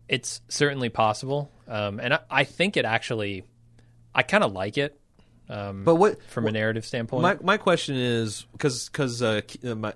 It's 0.09 0.41
certainly 0.47 0.87
possible, 0.89 1.51
um, 1.67 1.99
and 1.99 2.13
I, 2.13 2.19
I 2.29 2.43
think 2.45 2.77
it 2.77 2.85
actually, 2.85 3.43
I 4.15 4.23
kind 4.23 4.41
of 4.43 4.53
like 4.53 4.77
it 4.77 4.97
but 5.47 5.95
what 5.95 6.21
from 6.23 6.45
a 6.45 6.51
narrative 6.51 6.85
standpoint. 6.85 7.21
My 7.21 7.37
my 7.41 7.57
question 7.57 7.95
is 7.95 8.45
because 8.51 8.89
because 8.89 9.21
uh, 9.21 9.41
uh, 9.63 9.91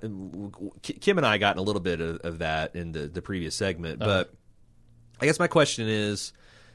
Kim 0.82 1.18
and 1.18 1.26
I 1.26 1.38
got 1.38 1.56
in 1.56 1.60
a 1.60 1.64
little 1.64 1.82
bit 1.82 2.00
of, 2.00 2.18
of 2.22 2.40
that 2.40 2.76
in 2.76 2.92
the, 2.92 3.08
the 3.08 3.22
previous 3.22 3.56
segment, 3.56 4.00
but 4.00 4.34
I 5.20 5.26
guess 5.26 5.40
my 5.40 5.48
question 5.48 5.88
is, 5.88 6.34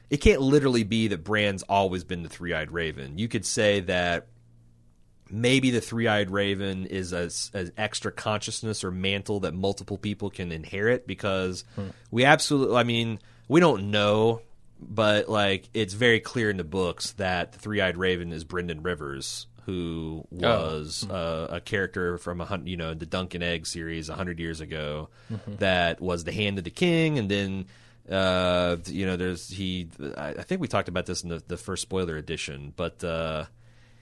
it 0.09 0.17
can't 0.17 0.41
literally 0.41 0.83
be 0.83 1.09
that 1.09 1.23
Bran's 1.23 1.63
always 1.63 2.03
been 2.03 2.23
the 2.23 2.29
three 2.29 2.53
eyed 2.53 2.71
raven. 2.71 3.17
You 3.17 3.27
could 3.27 3.45
say 3.45 3.81
that 3.81 4.27
maybe 5.29 5.71
the 5.71 5.81
three 5.81 6.07
eyed 6.07 6.31
raven 6.31 6.85
is 6.85 7.11
an 7.11 7.71
extra 7.77 8.11
consciousness 8.11 8.83
or 8.83 8.91
mantle 8.91 9.41
that 9.41 9.53
multiple 9.53 9.97
people 9.97 10.29
can 10.29 10.51
inherit 10.51 11.05
because 11.05 11.65
we 12.11 12.23
absolutely, 12.23 12.77
I 12.77 12.83
mean, 12.83 13.19
we 13.47 13.59
don't 13.59 13.91
know, 13.91 14.41
but 14.79 15.29
like 15.29 15.69
it's 15.73 15.93
very 15.93 16.19
clear 16.19 16.49
in 16.49 16.57
the 16.57 16.63
books 16.63 17.11
that 17.13 17.53
the 17.53 17.59
three 17.59 17.81
eyed 17.81 17.97
raven 17.97 18.31
is 18.31 18.43
Brynden 18.45 18.83
Rivers. 18.83 19.47
Who 19.65 20.25
was 20.31 21.05
uh, 21.09 21.47
a 21.49 21.59
character 21.59 22.17
from 22.17 22.39
a 22.39 22.61
you 22.63 22.77
know 22.77 22.93
the 22.93 23.05
Dunk 23.05 23.33
and 23.33 23.43
Egg 23.43 23.67
series 23.67 24.07
a 24.07 24.15
hundred 24.15 24.39
years 24.39 24.61
ago 24.61 25.09
that 25.59 25.99
was 25.99 26.23
the 26.23 26.31
hand 26.31 26.57
of 26.57 26.63
the 26.63 26.69
king, 26.69 27.19
and 27.19 27.29
then 27.29 27.65
uh, 28.09 28.77
you 28.85 29.05
know 29.05 29.17
there's 29.17 29.49
he 29.49 29.89
I, 30.15 30.29
I 30.29 30.43
think 30.43 30.61
we 30.61 30.69
talked 30.69 30.87
about 30.87 31.05
this 31.05 31.23
in 31.23 31.29
the, 31.29 31.43
the 31.45 31.57
first 31.57 31.81
spoiler 31.81 32.15
edition, 32.15 32.71
but 32.77 33.03
uh, 33.03 33.43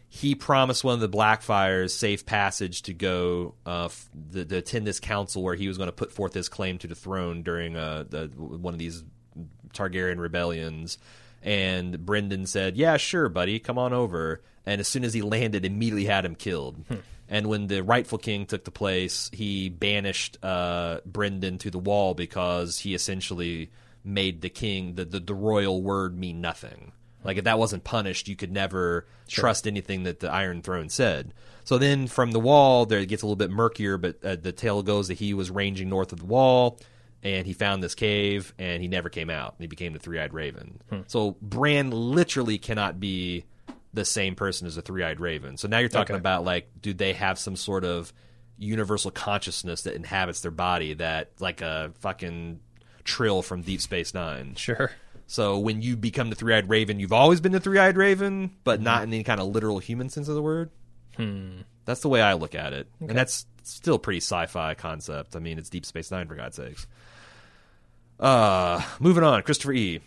he 0.08 0.36
promised 0.36 0.84
one 0.84 0.94
of 0.94 1.00
the 1.00 1.10
Blackfyres 1.10 1.90
safe 1.90 2.28
passage 2.28 2.84
to 2.84 2.94
go 2.94 3.56
uh, 3.66 3.86
f- 3.86 4.08
the, 4.14 4.46
to 4.46 4.58
attend 4.58 4.86
this 4.86 5.00
council 5.00 5.42
where 5.42 5.56
he 5.56 5.68
was 5.68 5.78
going 5.78 5.88
to 5.88 5.94
put 5.94 6.12
forth 6.12 6.36
his 6.36 6.48
claim 6.48 6.78
to 6.78 6.88
the 6.88 6.96
throne 6.96 7.42
during 7.42 7.76
uh, 7.76 8.06
the, 8.08 8.28
one 8.36 8.74
of 8.74 8.80
these 8.80 9.04
Targaryen 9.76 10.20
rebellions. 10.20 10.98
And 11.44 12.00
Brynden 12.00 12.48
said, 12.48 12.76
"Yeah, 12.76 12.98
sure, 12.98 13.30
buddy, 13.30 13.60
come 13.60 13.78
on 13.78 13.94
over." 13.94 14.42
And 14.66 14.82
as 14.82 14.88
soon 14.88 15.04
as 15.04 15.14
he 15.14 15.22
landed, 15.22 15.64
immediately 15.64 16.06
had 16.06 16.26
him 16.26 16.34
killed. 16.34 16.84
And 17.28 17.48
when 17.48 17.68
the 17.68 17.82
rightful 17.84 18.18
king 18.18 18.46
took 18.46 18.64
the 18.64 18.72
place, 18.72 19.30
he 19.34 19.70
banished 19.70 20.38
uh, 20.44 21.00
Brynden 21.10 21.60
to 21.60 21.72
the 21.72 21.80
wall 21.80 22.14
because 22.14 22.80
he 22.80 22.94
essentially 22.94 23.72
made 24.04 24.42
the 24.42 24.50
king 24.50 24.96
the, 24.96 25.06
the, 25.06 25.20
the 25.20 25.34
royal 25.34 25.82
word 25.82 26.18
mean 26.18 26.42
nothing. 26.42 26.92
Like 27.24 27.38
if 27.38 27.46
that 27.46 27.58
wasn't 27.58 27.84
punished, 27.84 28.28
you 28.28 28.36
could 28.36 28.52
never 28.52 29.08
trust 29.28 29.66
anything 29.66 30.04
that 30.04 30.20
the 30.20 30.32
Iron 30.32 30.62
Throne 30.62 30.90
said. 30.90 31.34
So 31.64 31.80
then 31.80 32.06
from 32.06 32.32
the 32.32 32.40
wall, 32.40 32.86
there 32.86 33.00
it 33.00 33.08
gets 33.08 33.24
a 33.24 33.26
little 33.26 33.36
bit 33.36 33.50
murkier, 33.50 33.98
but 33.98 34.24
uh, 34.24 34.36
the 34.36 34.52
tale 34.52 34.84
goes 34.84 35.08
that 35.08 35.18
he 35.18 35.34
was 35.34 35.50
ranging 35.50 35.90
north 35.90 36.14
of 36.14 36.20
the 36.20 36.26
wall, 36.26 36.80
and 37.26 37.46
he 37.46 37.52
found 37.52 37.84
this 37.84 37.96
cave, 37.96 38.54
and 38.58 38.82
he 38.82 38.88
never 38.88 39.10
came 39.10 39.30
out. 39.30 39.56
And 39.58 39.64
he 39.64 39.68
became 39.68 39.92
the 39.92 40.00
Three-Eyed 40.00 40.34
Raven. 40.34 40.80
So 41.08 41.36
Bran 41.42 41.90
literally 41.92 42.58
cannot 42.58 43.00
be 43.02 43.44
the 43.94 44.06
same 44.06 44.36
person 44.36 44.68
as 44.68 44.76
the 44.76 44.82
Three-Eyed 44.82 45.20
Raven. 45.20 45.58
So 45.58 45.68
now 45.68 45.80
you're 45.80 45.90
talking 45.90 46.14
Okay. 46.16 46.20
about 46.22 46.46
like, 46.46 46.70
do 46.82 46.94
they 46.94 47.14
have 47.14 47.38
some 47.40 47.56
sort 47.56 47.84
of 47.84 48.14
universal 48.58 49.10
consciousness 49.12 49.82
that 49.84 49.96
inhabits 49.96 50.42
their 50.42 50.52
body 50.52 50.94
that 50.94 51.32
like 51.40 51.62
a 51.62 51.92
fucking 52.00 52.60
Trill 53.04 53.42
from 53.42 53.62
Deep 53.64 53.82
Space 53.82 54.14
Nine? 54.14 54.56
sure. 54.56 54.92
So 55.28 55.58
when 55.58 55.82
you 55.82 55.98
become 55.98 56.30
the 56.30 56.36
three-eyed 56.36 56.70
raven, 56.70 57.00
you've 57.00 57.12
always 57.12 57.42
been 57.42 57.52
the 57.52 57.60
three-eyed 57.60 57.98
raven, 57.98 58.52
but 58.64 58.80
not 58.80 59.02
in 59.02 59.10
any 59.12 59.24
kind 59.24 59.42
of 59.42 59.48
literal 59.48 59.80
human 59.80 60.10
sense 60.10 60.28
of 60.28 60.36
the 60.36 60.42
word. 60.44 60.70
Hmm. 61.18 61.62
That's 61.86 62.02
the 62.02 62.10
way 62.10 62.22
I 62.22 62.34
look 62.34 62.54
at 62.54 62.74
it, 62.74 62.88
and 63.00 63.12
that's 63.18 63.46
still 63.64 63.96
a 63.96 64.00
pretty 64.00 64.18
sci-fi 64.20 64.74
concept. 64.76 65.36
I 65.36 65.40
mean, 65.40 65.58
it's 65.58 65.70
Deep 65.70 65.86
Space 65.86 66.12
Nine 66.12 66.28
for 66.28 66.36
God's 66.36 66.58
sakes. 66.58 66.86
Uh, 68.20 68.82
moving 69.00 69.24
on, 69.24 69.42
Christopher 69.44 69.74
E. 69.74 70.02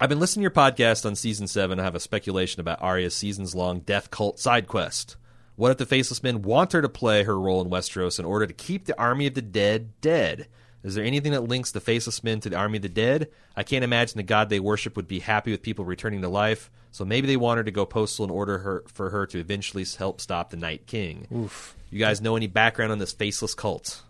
I've 0.00 0.08
been 0.08 0.20
listening 0.20 0.40
to 0.40 0.44
your 0.44 0.50
podcast 0.50 1.06
on 1.06 1.14
season 1.14 1.46
seven. 1.46 1.78
I 1.78 1.84
have 1.84 1.94
a 1.94 2.00
speculation 2.00 2.60
about 2.60 2.82
Arya's 2.82 3.14
seasons-long 3.14 3.80
death 3.80 4.10
cult 4.10 4.40
side 4.40 4.66
quest. 4.66 5.16
What 5.54 5.70
if 5.70 5.78
the 5.78 5.86
Faceless 5.86 6.22
Men 6.22 6.42
want 6.42 6.72
her 6.72 6.82
to 6.82 6.88
play 6.88 7.22
her 7.22 7.38
role 7.38 7.60
in 7.60 7.70
Westeros 7.70 8.18
in 8.18 8.24
order 8.24 8.46
to 8.46 8.54
keep 8.54 8.86
the 8.86 8.98
army 8.98 9.26
of 9.26 9.34
the 9.34 9.42
dead 9.42 10.00
dead? 10.00 10.48
Is 10.82 10.96
there 10.96 11.04
anything 11.04 11.32
that 11.32 11.44
links 11.44 11.70
the 11.70 11.80
Faceless 11.80 12.24
Men 12.24 12.40
to 12.40 12.50
the 12.50 12.56
army 12.56 12.78
of 12.78 12.82
the 12.82 12.88
dead? 12.88 13.28
I 13.54 13.62
can't 13.62 13.84
imagine 13.84 14.16
the 14.16 14.24
god 14.24 14.48
they 14.48 14.58
worship 14.58 14.96
would 14.96 15.06
be 15.06 15.20
happy 15.20 15.52
with 15.52 15.62
people 15.62 15.84
returning 15.84 16.22
to 16.22 16.28
life, 16.28 16.70
so 16.90 17.04
maybe 17.04 17.28
they 17.28 17.36
want 17.36 17.58
her 17.58 17.64
to 17.64 17.70
go 17.70 17.86
postal 17.86 18.24
in 18.24 18.30
order 18.30 18.58
her, 18.58 18.84
for 18.88 19.10
her 19.10 19.26
to 19.26 19.38
eventually 19.38 19.84
help 19.96 20.20
stop 20.20 20.50
the 20.50 20.56
Night 20.56 20.86
King. 20.86 21.28
Oof. 21.32 21.76
You 21.90 22.00
guys 22.00 22.20
know 22.20 22.34
any 22.34 22.48
background 22.48 22.90
on 22.90 22.98
this 22.98 23.12
Faceless 23.12 23.54
cult? 23.54 24.02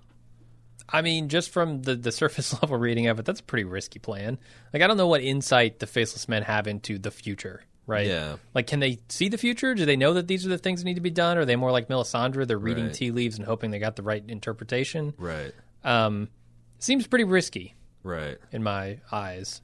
I 0.92 1.00
mean, 1.02 1.28
just 1.30 1.50
from 1.50 1.82
the, 1.82 1.94
the 1.96 2.12
surface 2.22 2.52
level 2.60 2.76
reading 2.76 3.06
of 3.06 3.18
it, 3.18 3.24
that's 3.24 3.40
a 3.40 3.44
pretty 3.44 3.64
risky 3.64 3.98
plan. 3.98 4.38
Like, 4.72 4.82
I 4.82 4.86
don't 4.86 4.96
know 4.98 5.06
what 5.08 5.22
insight 5.22 5.78
the 5.78 5.86
Faceless 5.86 6.28
Men 6.28 6.42
have 6.42 6.66
into 6.66 6.98
the 6.98 7.10
future, 7.10 7.62
right? 7.86 8.06
Yeah. 8.06 8.36
Like, 8.54 8.66
can 8.66 8.80
they 8.80 8.98
see 9.08 9.28
the 9.28 9.38
future? 9.38 9.74
Do 9.74 9.86
they 9.86 9.96
know 9.96 10.12
that 10.14 10.28
these 10.28 10.44
are 10.44 10.50
the 10.50 10.58
things 10.58 10.80
that 10.80 10.84
need 10.84 10.94
to 10.96 11.00
be 11.00 11.10
done? 11.10 11.38
Are 11.38 11.44
they 11.46 11.56
more 11.56 11.72
like 11.72 11.88
Melisandre? 11.88 12.46
They're 12.46 12.58
reading 12.58 12.84
Right. 12.86 12.94
tea 12.94 13.10
leaves 13.10 13.38
and 13.38 13.46
hoping 13.46 13.70
they 13.70 13.78
got 13.78 13.96
the 13.96 14.02
right 14.02 14.22
interpretation. 14.28 15.14
Right. 15.16 15.52
Um, 15.82 16.28
seems 16.78 17.06
pretty 17.06 17.24
risky 17.24 17.74
Right. 18.02 18.36
in 18.52 18.62
my 18.62 18.98
eyes. 19.10 19.62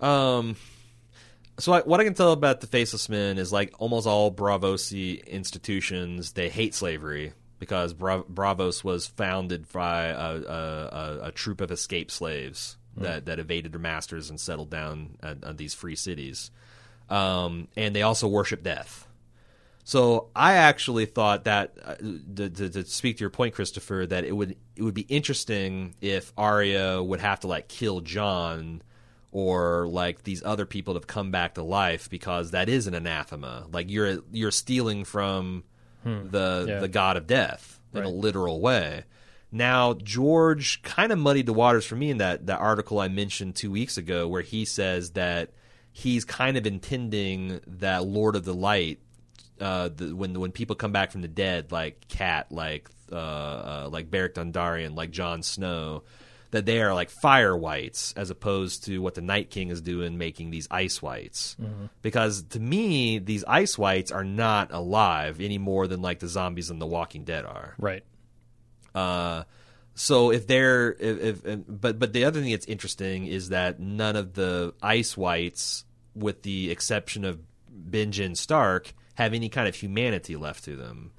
Um, 0.00 0.56
so 1.58 1.72
I, 1.72 1.80
what 1.82 2.00
I 2.00 2.04
can 2.04 2.14
tell 2.14 2.32
about 2.32 2.60
the 2.60 2.66
Faceless 2.66 3.08
Men 3.08 3.38
is 3.38 3.52
like 3.52 3.72
almost 3.78 4.06
all 4.06 4.32
Braavosi 4.32 5.24
institutions, 5.26 6.32
they 6.32 6.48
hate 6.48 6.74
slavery 6.74 7.32
because 7.64 7.94
Bra- 7.94 8.24
Braavos 8.24 8.84
was 8.84 9.06
founded 9.06 9.72
by 9.72 10.08
a, 10.08 10.42
a, 10.42 11.18
a, 11.22 11.32
troop 11.32 11.62
of 11.62 11.70
escaped 11.70 12.10
slaves 12.10 12.76
that, 12.98 13.24
that 13.24 13.38
evaded 13.38 13.72
their 13.72 13.80
masters 13.80 14.28
and 14.28 14.38
settled 14.38 14.68
down 14.68 15.16
at, 15.22 15.42
at 15.42 15.56
these 15.56 15.72
free 15.72 15.96
cities. 15.96 16.50
Um, 17.08 17.68
and 17.74 17.96
they 17.96 18.02
also 18.02 18.28
worship 18.28 18.62
death. 18.62 19.08
So 19.84 20.28
I 20.36 20.54
actually 20.54 21.06
thought 21.06 21.44
that 21.44 21.72
uh, 21.82 21.94
to, 22.36 22.50
to, 22.50 22.68
to 22.68 22.84
speak 22.84 23.16
to 23.16 23.20
your 23.20 23.30
point, 23.30 23.54
Christopher, 23.54 24.04
that 24.06 24.24
it 24.24 24.32
would 24.32 24.56
it 24.76 24.82
would 24.82 24.94
be 24.94 25.02
interesting 25.02 25.94
if 26.00 26.32
Arya 26.36 27.02
would 27.02 27.20
have 27.20 27.40
to 27.40 27.46
like 27.46 27.68
kill 27.68 28.00
Jon 28.00 28.82
or 29.30 29.86
like 29.88 30.22
these 30.22 30.42
other 30.42 30.64
people 30.64 30.94
to 30.94 31.00
come 31.00 31.30
back 31.30 31.54
to 31.54 31.62
life 31.62 32.08
because 32.08 32.52
that 32.52 32.68
is 32.68 32.86
an 32.86 32.94
anathema. 32.94 33.66
Like 33.70 33.90
you're 33.90 34.20
you're 34.32 34.50
stealing 34.50 35.04
from 35.04 35.64
the 36.04 36.66
Yeah. 36.68 36.78
the 36.80 36.88
god 36.88 37.16
of 37.16 37.26
death 37.26 37.80
in 37.92 38.02
a 38.02 38.08
literal 38.08 38.60
way. 38.60 39.04
Now 39.52 39.94
George 39.94 40.82
kind 40.82 41.12
of 41.12 41.18
muddied 41.18 41.46
the 41.46 41.52
waters 41.52 41.86
for 41.86 41.96
me 41.96 42.10
in 42.10 42.18
that 42.18 42.46
that 42.46 42.60
article 42.60 42.98
I 43.00 43.08
mentioned 43.08 43.54
two 43.56 43.70
weeks 43.70 43.96
ago, 43.96 44.26
where 44.28 44.42
he 44.42 44.64
says 44.64 45.12
that 45.12 45.50
he's 45.92 46.24
kind 46.24 46.56
of 46.56 46.66
intending 46.66 47.60
that 47.66 48.04
Lord 48.04 48.34
of 48.36 48.44
the 48.44 48.54
Light 48.54 48.98
uh, 49.60 49.88
the, 49.94 50.14
when 50.16 50.38
when 50.40 50.50
people 50.50 50.74
come 50.74 50.90
back 50.92 51.12
from 51.12 51.22
the 51.22 51.28
dead, 51.28 51.70
like 51.70 52.08
Cat, 52.08 52.50
like 52.50 52.88
uh, 53.12 53.14
uh, 53.14 53.88
like 53.92 54.10
Beric 54.10 54.34
Dondarrion, 54.34 54.96
like 54.96 55.12
Jon 55.12 55.42
Snow, 55.44 56.02
that 56.54 56.66
they 56.66 56.80
are 56.80 56.94
like 56.94 57.10
fire 57.10 57.56
whites 57.56 58.14
as 58.16 58.30
opposed 58.30 58.84
to 58.84 58.98
what 59.00 59.14
the 59.14 59.20
Night 59.20 59.50
King 59.50 59.70
is 59.70 59.80
doing, 59.80 60.16
making 60.18 60.50
these 60.50 60.68
ice 60.70 61.02
whites. 61.02 61.56
Because 62.00 62.44
to 62.50 62.60
me, 62.60 63.18
these 63.18 63.42
ice 63.44 63.76
whites 63.76 64.12
are 64.12 64.22
not 64.22 64.72
alive 64.72 65.40
any 65.40 65.58
more 65.58 65.88
than 65.88 66.00
like 66.00 66.20
the 66.20 66.28
zombies 66.28 66.70
in 66.70 66.78
The 66.78 66.86
Walking 66.86 67.24
Dead 67.24 67.44
are. 67.44 67.74
Right. 67.76 68.04
Uh, 68.94 69.42
so 69.94 70.30
if 70.30 70.46
they're, 70.46 70.92
if, 70.92 71.44
if, 71.44 71.64
but 71.66 71.98
but 71.98 72.12
the 72.12 72.24
other 72.24 72.40
thing 72.40 72.52
that's 72.52 72.66
interesting 72.66 73.26
is 73.26 73.48
that 73.48 73.80
none 73.80 74.14
of 74.14 74.34
the 74.34 74.74
ice 74.80 75.16
whites, 75.16 75.84
with 76.14 76.42
the 76.42 76.70
exception 76.70 77.24
of 77.24 77.40
Benjen 77.90 78.36
Stark, 78.36 78.92
have 79.14 79.34
any 79.34 79.48
kind 79.48 79.66
of 79.66 79.74
humanity 79.74 80.36
left 80.36 80.64
to 80.64 80.76
them. 80.76 81.10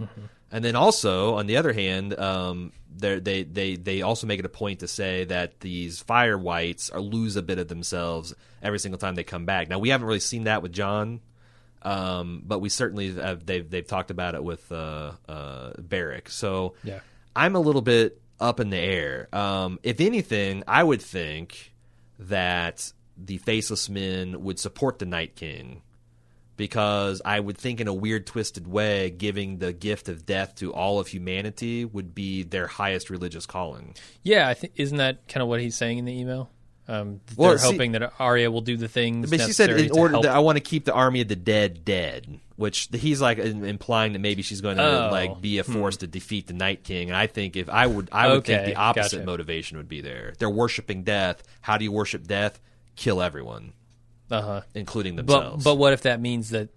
And 0.56 0.64
then 0.64 0.78
also, 0.78 1.36
on 1.36 1.48
the 1.48 1.58
other 1.58 1.74
hand, 1.74 2.18
um, 2.18 2.72
they 2.90 3.44
they 3.44 3.76
they 3.76 4.02
also 4.04 4.26
make 4.26 4.40
it 4.40 4.46
a 4.46 4.50
point 4.50 4.80
to 4.80 4.88
say 4.88 5.26
that 5.26 5.60
these 5.60 6.00
fire 6.00 6.38
whites 6.38 6.90
are 6.90 7.02
lose 7.02 7.36
a 7.36 7.42
bit 7.42 7.60
of 7.60 7.68
themselves 7.68 8.34
every 8.62 8.80
single 8.80 8.98
time 8.98 9.16
they 9.16 9.26
come 9.26 9.46
back. 9.46 9.68
Now 9.68 9.80
we 9.80 9.90
haven't 9.90 10.08
really 10.08 10.22
seen 10.22 10.46
that 10.46 10.62
with 10.62 10.72
Jon. 10.72 11.20
Um, 11.82 12.42
but 12.46 12.60
we 12.60 12.70
certainly 12.70 13.16
have, 13.16 13.46
they've 13.46 13.70
they've 13.70 13.86
talked 13.86 14.12
about 14.12 14.34
it 14.34 14.46
with 14.46 14.72
uh, 14.72 15.12
uh, 15.28 15.74
Beric. 15.78 16.30
So 16.30 16.76
Yeah. 16.86 17.02
I'm 17.36 17.58
a 17.58 17.60
little 17.60 17.82
bit 17.82 18.22
up 18.40 18.62
in 18.62 18.70
the 18.70 18.78
air. 18.78 19.28
Um, 19.34 19.78
if 19.84 20.00
anything, 20.00 20.64
I 20.70 20.82
would 20.82 21.02
think 21.02 21.74
that 22.18 22.94
the 23.18 23.40
Faceless 23.40 23.90
Men 23.90 24.42
would 24.42 24.58
support 24.58 25.00
the 25.00 25.06
Night 25.06 25.36
King 25.36 25.82
because 26.58 27.22
I 27.26 27.40
would 27.40 27.58
think, 27.58 27.82
in 27.82 27.88
a 27.88 27.94
weird, 27.94 28.26
twisted 28.26 28.68
way, 28.68 29.10
giving 29.10 29.58
the 29.60 29.74
gift 29.74 30.10
of 30.10 30.26
death 30.26 30.56
to 30.56 30.74
all 30.74 31.00
of 31.00 31.08
humanity 31.08 31.86
would 31.86 32.16
be 32.16 32.44
their 32.44 32.68
highest 32.68 33.10
religious 33.10 33.46
calling. 33.46 33.96
Yeah, 34.24 34.48
I 34.48 34.54
think 34.54 34.74
isn't 34.76 34.98
that 34.98 35.28
kind 35.28 35.42
of 35.42 35.50
what 35.50 35.60
he's 35.62 35.76
saying 35.76 35.98
in 35.98 36.06
the 36.06 36.18
email? 36.20 36.50
Um, 36.88 37.20
Well, 37.36 37.50
they're 37.50 37.58
see- 37.58 37.72
hoping 37.72 37.92
that 37.94 38.14
Arya 38.20 38.52
will 38.52 38.62
do 38.62 38.78
the 38.78 38.88
things. 38.88 39.30
But 39.32 39.42
she 39.42 39.54
said, 39.54 39.72
in 39.72 39.92
order 39.92 40.22
that 40.22 40.32
I 40.32 40.40
want 40.40 40.58
to 40.58 40.62
keep 40.64 40.86
the 40.86 40.94
army 40.94 41.22
of 41.22 41.28
the 41.28 41.36
dead 41.36 41.84
dead, 41.84 42.40
which 42.58 42.90
he's 42.94 43.20
like 43.20 43.40
implying 43.40 44.14
that 44.14 44.20
maybe 44.20 44.44
she's 44.44 44.62
going 44.62 44.78
to 44.78 45.08
Oh, 45.08 45.12
like 45.12 45.42
be 45.42 45.58
a 45.58 45.64
force 45.64 45.98
to 45.98 46.08
defeat 46.08 46.46
the 46.46 46.54
Night 46.54 46.84
King. 46.84 47.10
And 47.10 47.18
I 47.18 47.26
think 47.26 47.56
if 47.56 47.70
I 47.72 47.88
would, 47.88 48.10
I 48.12 48.28
would 48.32 48.46
think 48.46 48.66
the 48.66 48.76
opposite 48.76 49.18
gotcha. 49.18 49.26
motivation 49.26 49.78
would 49.78 49.90
be 49.90 50.02
there. 50.02 50.36
They're 50.38 50.48
worshiping 50.50 51.02
death. 51.04 51.42
How 51.62 51.78
do 51.80 51.84
you 51.86 51.92
worship 51.92 52.28
death? 52.28 52.62
Kill 52.96 53.20
everyone, 53.20 53.74
uh-huh. 54.32 54.62
including 54.74 55.16
But 55.16 55.28
themselves. 55.28 55.64
but 55.64 55.76
what 55.76 55.94
if 55.94 56.02
that 56.04 56.20
means 56.22 56.50
that 56.52 56.70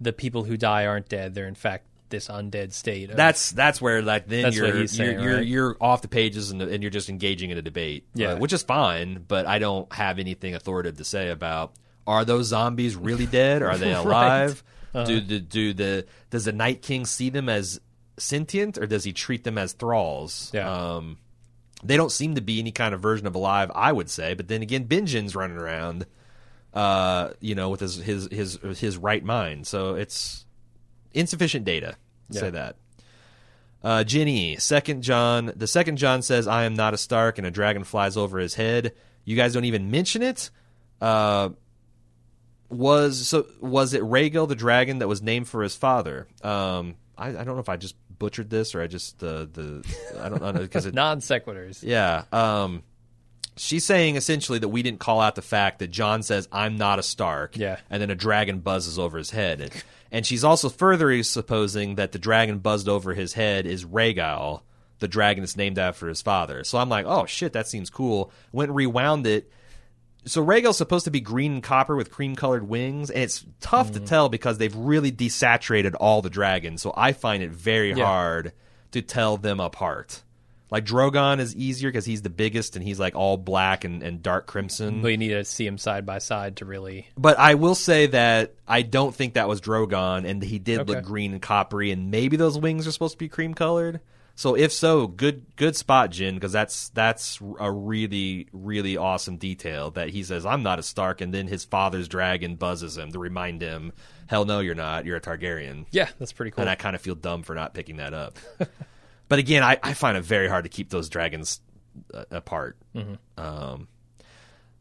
the 0.00 0.12
people 0.12 0.44
who 0.44 0.56
die 0.56 0.86
aren't 0.86 1.08
dead? 1.08 1.34
They're 1.34 1.46
in 1.48 1.54
fact 1.54 1.86
this 2.10 2.28
undead 2.28 2.72
state. 2.72 3.10
Of, 3.10 3.16
that's 3.16 3.52
that's 3.52 3.80
where 3.80 4.02
like 4.02 4.28
then 4.28 4.52
you're 4.52 4.74
he's 4.74 4.92
saying, 4.92 5.12
you're, 5.12 5.22
you're 5.22 5.36
right? 5.38 5.46
you're 5.46 5.76
off 5.80 6.02
the 6.02 6.08
pages 6.08 6.50
and, 6.50 6.60
and 6.60 6.82
you're 6.82 6.90
just 6.90 7.08
engaging 7.08 7.50
in 7.50 7.58
a 7.58 7.62
debate, 7.62 8.06
Yeah. 8.14 8.32
uh, 8.32 8.36
which 8.38 8.52
is 8.52 8.62
fine. 8.62 9.24
But 9.26 9.46
I 9.46 9.58
don't 9.58 9.90
have 9.92 10.18
anything 10.18 10.54
authoritative 10.54 10.98
to 10.98 11.04
say 11.04 11.28
about 11.30 11.72
are 12.06 12.24
those 12.24 12.46
zombies 12.48 12.96
really 12.96 13.26
dead? 13.26 13.62
Are 13.62 13.78
they 13.78 13.92
Right. 13.94 14.04
alive? 14.04 14.64
Uh-huh. 14.94 15.04
Do 15.06 15.20
the 15.22 15.40
do 15.40 15.72
the 15.72 16.06
does 16.30 16.44
the 16.44 16.52
Night 16.52 16.82
King 16.82 17.06
see 17.06 17.30
them 17.30 17.48
as 17.48 17.80
sentient 18.18 18.76
or 18.78 18.86
does 18.86 19.04
he 19.04 19.12
treat 19.12 19.42
them 19.44 19.56
as 19.56 19.72
thralls? 19.72 20.50
Yeah. 20.52 20.70
Um, 20.70 21.16
they 21.82 21.96
don't 21.96 22.12
seem 22.12 22.34
to 22.34 22.40
be 22.42 22.60
any 22.60 22.72
kind 22.72 22.94
of 22.94 23.00
version 23.00 23.26
of 23.26 23.34
alive, 23.34 23.70
I 23.74 23.90
would 23.90 24.10
say. 24.10 24.34
But 24.34 24.48
then 24.48 24.60
again, 24.62 24.84
Benjen's 24.86 25.34
running 25.34 25.56
around, 25.56 26.06
uh, 26.74 27.30
you 27.40 27.54
know, 27.54 27.68
with 27.68 27.80
his 27.80 27.96
his 27.96 28.28
his 28.30 28.58
his 28.78 28.96
right 28.96 29.24
mind. 29.24 29.66
So 29.66 29.94
it's 29.94 30.44
insufficient 31.12 31.64
data. 31.64 31.96
to 32.30 32.38
Say 32.38 32.50
that. 32.50 32.76
Uh, 33.82 34.04
Ginny, 34.04 34.56
second 34.56 35.02
Jon. 35.02 35.52
The 35.56 35.66
second 35.66 35.96
Jon 35.96 36.22
says, 36.22 36.46
"I 36.46 36.64
am 36.64 36.74
not 36.74 36.94
a 36.94 36.98
Stark," 36.98 37.38
and 37.38 37.46
a 37.46 37.50
dragon 37.50 37.84
flies 37.84 38.16
over 38.16 38.38
his 38.38 38.54
head. 38.54 38.94
You 39.24 39.36
guys 39.36 39.52
don't 39.54 39.64
even 39.64 39.90
mention 39.90 40.22
it. 40.22 40.50
Uh, 41.00 41.50
was 42.68 43.28
so 43.28 43.46
was 43.60 43.92
it 43.92 44.02
Rhaegal 44.02 44.48
the 44.48 44.54
dragon 44.54 44.98
that 45.00 45.08
was 45.08 45.20
named 45.20 45.48
for 45.48 45.62
his 45.62 45.76
father? 45.76 46.28
Um, 46.42 46.94
I, 47.18 47.28
I 47.28 47.44
don't 47.44 47.54
know 47.54 47.58
if 47.58 47.68
I 47.68 47.76
just 47.76 47.96
butchered 48.18 48.50
this 48.50 48.74
or 48.74 48.80
I 48.82 48.86
just 48.86 49.22
uh, 49.22 49.46
the 49.52 49.84
I 50.20 50.28
don't 50.28 50.40
know 50.40 50.52
because 50.52 50.86
non 50.92 51.18
sequiturs. 51.20 51.82
yeah. 51.82 52.24
Um, 52.32 52.82
she's 53.56 53.84
saying 53.84 54.16
essentially 54.16 54.58
that 54.58 54.68
we 54.68 54.82
didn't 54.82 55.00
call 55.00 55.20
out 55.20 55.34
the 55.34 55.42
fact 55.42 55.78
that 55.80 55.90
Jon 55.90 56.22
says, 56.22 56.48
I'm 56.52 56.76
not 56.76 56.98
a 56.98 57.02
Stark. 57.02 57.56
Yeah. 57.56 57.78
And 57.90 58.00
then 58.00 58.10
a 58.10 58.14
dragon 58.14 58.60
buzzes 58.60 58.98
over 58.98 59.18
his 59.18 59.30
head. 59.30 59.60
And, 59.60 59.70
and 60.10 60.26
she's 60.26 60.44
also 60.44 60.68
further 60.68 61.22
supposing 61.22 61.96
that 61.96 62.12
the 62.12 62.18
dragon 62.18 62.58
buzzed 62.58 62.88
over 62.88 63.14
his 63.14 63.32
head 63.34 63.66
is 63.66 63.84
Rhaegal, 63.84 64.62
the 64.98 65.08
dragon 65.08 65.42
that's 65.42 65.56
named 65.56 65.78
after 65.78 66.08
his 66.08 66.22
father. 66.22 66.64
So 66.64 66.78
I'm 66.78 66.88
like, 66.88 67.06
oh 67.06 67.26
shit, 67.26 67.52
that 67.54 67.66
seems 67.68 67.90
cool. 67.90 68.30
Went 68.52 68.70
and 68.70 68.76
rewound 68.76 69.26
it. 69.26 69.50
So 70.24 70.44
Rhaegal's 70.44 70.76
supposed 70.78 71.06
to 71.06 71.10
be 71.10 71.20
green 71.20 71.54
and 71.54 71.62
copper 71.64 71.96
with 71.96 72.12
cream 72.12 72.36
colored 72.36 72.68
wings, 72.68 73.10
and 73.10 73.24
it's 73.24 73.44
tough 73.60 73.90
Mm. 73.90 73.94
to 73.94 74.00
tell 74.00 74.28
because 74.28 74.56
they've 74.58 74.74
really 74.76 75.10
desaturated 75.10 75.94
all 75.98 76.22
the 76.22 76.30
dragons. 76.30 76.80
So 76.80 76.94
I 76.96 77.12
find 77.12 77.42
it 77.42 77.50
very 77.50 77.92
Yeah. 77.92 78.04
hard 78.06 78.52
to 78.92 79.02
tell 79.02 79.36
them 79.36 79.58
apart. 79.58 80.22
Like 80.72 80.86
Drogon 80.86 81.38
is 81.38 81.54
easier 81.54 81.90
because 81.90 82.06
he's 82.06 82.22
the 82.22 82.30
biggest 82.30 82.76
and 82.76 82.84
he's 82.84 82.98
like 82.98 83.14
all 83.14 83.36
black 83.36 83.84
and, 83.84 84.02
and 84.02 84.22
dark 84.22 84.46
crimson. 84.46 85.02
But 85.02 85.08
you 85.08 85.18
need 85.18 85.28
to 85.28 85.44
see 85.44 85.66
him 85.66 85.76
side 85.76 86.06
by 86.06 86.18
side 86.18 86.56
to 86.56 86.64
really. 86.64 87.08
But 87.16 87.38
I 87.38 87.54
will 87.54 87.74
say 87.74 88.06
that 88.06 88.54
I 88.66 88.80
don't 88.80 89.14
think 89.14 89.34
that 89.34 89.48
was 89.48 89.60
Drogon, 89.60 90.26
and 90.26 90.42
he 90.42 90.58
did 90.58 90.80
Okay. 90.80 90.94
look 90.94 91.04
green 91.04 91.32
and 91.34 91.42
coppery, 91.42 91.90
and 91.90 92.10
maybe 92.10 92.38
those 92.38 92.58
wings 92.58 92.86
are 92.86 92.90
supposed 92.92 93.12
to 93.12 93.18
be 93.18 93.28
cream 93.28 93.52
colored. 93.52 94.00
So 94.34 94.56
if 94.56 94.72
so, 94.72 95.06
good 95.08 95.44
good 95.56 95.76
spot, 95.76 96.10
Jin, 96.10 96.36
because 96.36 96.52
that's 96.52 96.88
that's 96.88 97.38
a 97.60 97.70
really 97.70 98.48
really 98.54 98.96
awesome 98.96 99.36
detail 99.36 99.90
that 99.90 100.08
he 100.08 100.22
says 100.22 100.46
I'm 100.46 100.62
not 100.62 100.78
a 100.78 100.82
Stark, 100.82 101.20
and 101.20 101.34
then 101.34 101.48
his 101.48 101.66
father's 101.66 102.08
dragon 102.08 102.56
buzzes 102.56 102.96
him 102.96 103.12
to 103.12 103.18
remind 103.18 103.60
him, 103.60 103.92
hell 104.26 104.46
no, 104.46 104.60
you're 104.60 104.74
not, 104.74 105.04
you're 105.04 105.18
a 105.18 105.20
Targaryen. 105.20 105.84
Yeah, 105.90 106.08
that's 106.18 106.32
pretty 106.32 106.50
cool. 106.52 106.62
And 106.62 106.70
I 106.70 106.76
kind 106.76 106.96
of 106.96 107.02
feel 107.02 107.14
dumb 107.14 107.42
for 107.42 107.54
not 107.54 107.74
picking 107.74 107.98
that 107.98 108.14
up. 108.14 108.38
but 109.32 109.38
again, 109.38 109.62
I, 109.62 109.78
I 109.82 109.94
find 109.94 110.14
it 110.18 110.24
very 110.24 110.46
hard 110.46 110.64
to 110.64 110.68
keep 110.68 110.90
those 110.90 111.08
dragons 111.08 111.62
uh, 112.12 112.26
apart. 112.30 112.76
Um, 113.38 113.88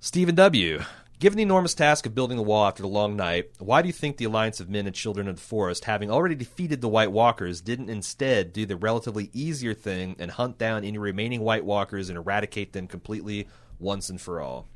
Stephen 0.01 0.35
W. 0.35 0.81
Given 1.19 1.37
the 1.37 1.43
enormous 1.43 1.73
task 1.73 2.05
of 2.05 2.13
building 2.13 2.35
the 2.35 2.43
wall 2.43 2.67
after 2.67 2.81
the 2.83 2.89
long 2.89 3.15
night, 3.15 3.51
why 3.59 3.81
do 3.81 3.87
you 3.87 3.93
think 3.93 4.17
the 4.17 4.25
Alliance 4.25 4.59
of 4.59 4.69
Men 4.69 4.87
and 4.87 4.93
Children 4.93 5.29
of 5.29 5.37
the 5.37 5.41
Forest, 5.41 5.85
having 5.85 6.11
already 6.11 6.35
defeated 6.35 6.81
the 6.81 6.89
White 6.89 7.13
Walkers, 7.13 7.61
didn't 7.61 7.89
instead 7.89 8.51
do 8.51 8.65
the 8.65 8.75
relatively 8.75 9.29
easier 9.31 9.73
thing 9.73 10.17
and 10.19 10.31
hunt 10.31 10.57
down 10.57 10.83
any 10.83 10.97
remaining 10.97 11.39
White 11.39 11.63
Walkers 11.63 12.09
and 12.09 12.17
eradicate 12.17 12.73
them 12.73 12.87
completely 12.87 13.47
once 13.79 14.09
and 14.09 14.19
for 14.19 14.41
all? 14.41 14.67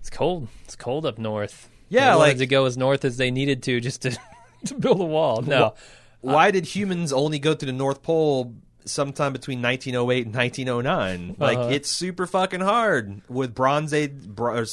It's 0.00 0.10
cold. 0.10 0.48
It's 0.64 0.74
cold 0.74 1.06
up 1.06 1.18
north. 1.18 1.70
Yeah, 1.88 2.14
they 2.14 2.18
like- 2.18 2.38
to 2.38 2.46
go 2.46 2.64
as 2.64 2.76
north 2.76 3.04
as 3.04 3.16
they 3.16 3.30
needed 3.30 3.62
to 3.62 3.78
just 3.80 4.02
to 4.02 4.18
to 4.66 4.74
build 4.74 5.00
a 5.00 5.04
wall. 5.04 5.40
No, 5.42 5.74
Why 6.20 6.50
did 6.50 6.66
humans 6.66 7.12
only 7.12 7.38
go 7.38 7.54
to 7.54 7.64
the 7.64 7.72
North 7.72 8.02
Pole 8.02 8.56
sometime 8.84 9.32
between 9.32 9.60
1908 9.62 10.26
and 10.26 10.34
1909. 10.34 11.36
Like 11.38 11.58
Uh-huh. 11.58 11.68
it's 11.70 11.90
super 11.90 12.26
fucking 12.26 12.60
hard 12.60 13.22
with 13.28 13.54
Bronze 13.54 13.92
Age, 13.92 14.12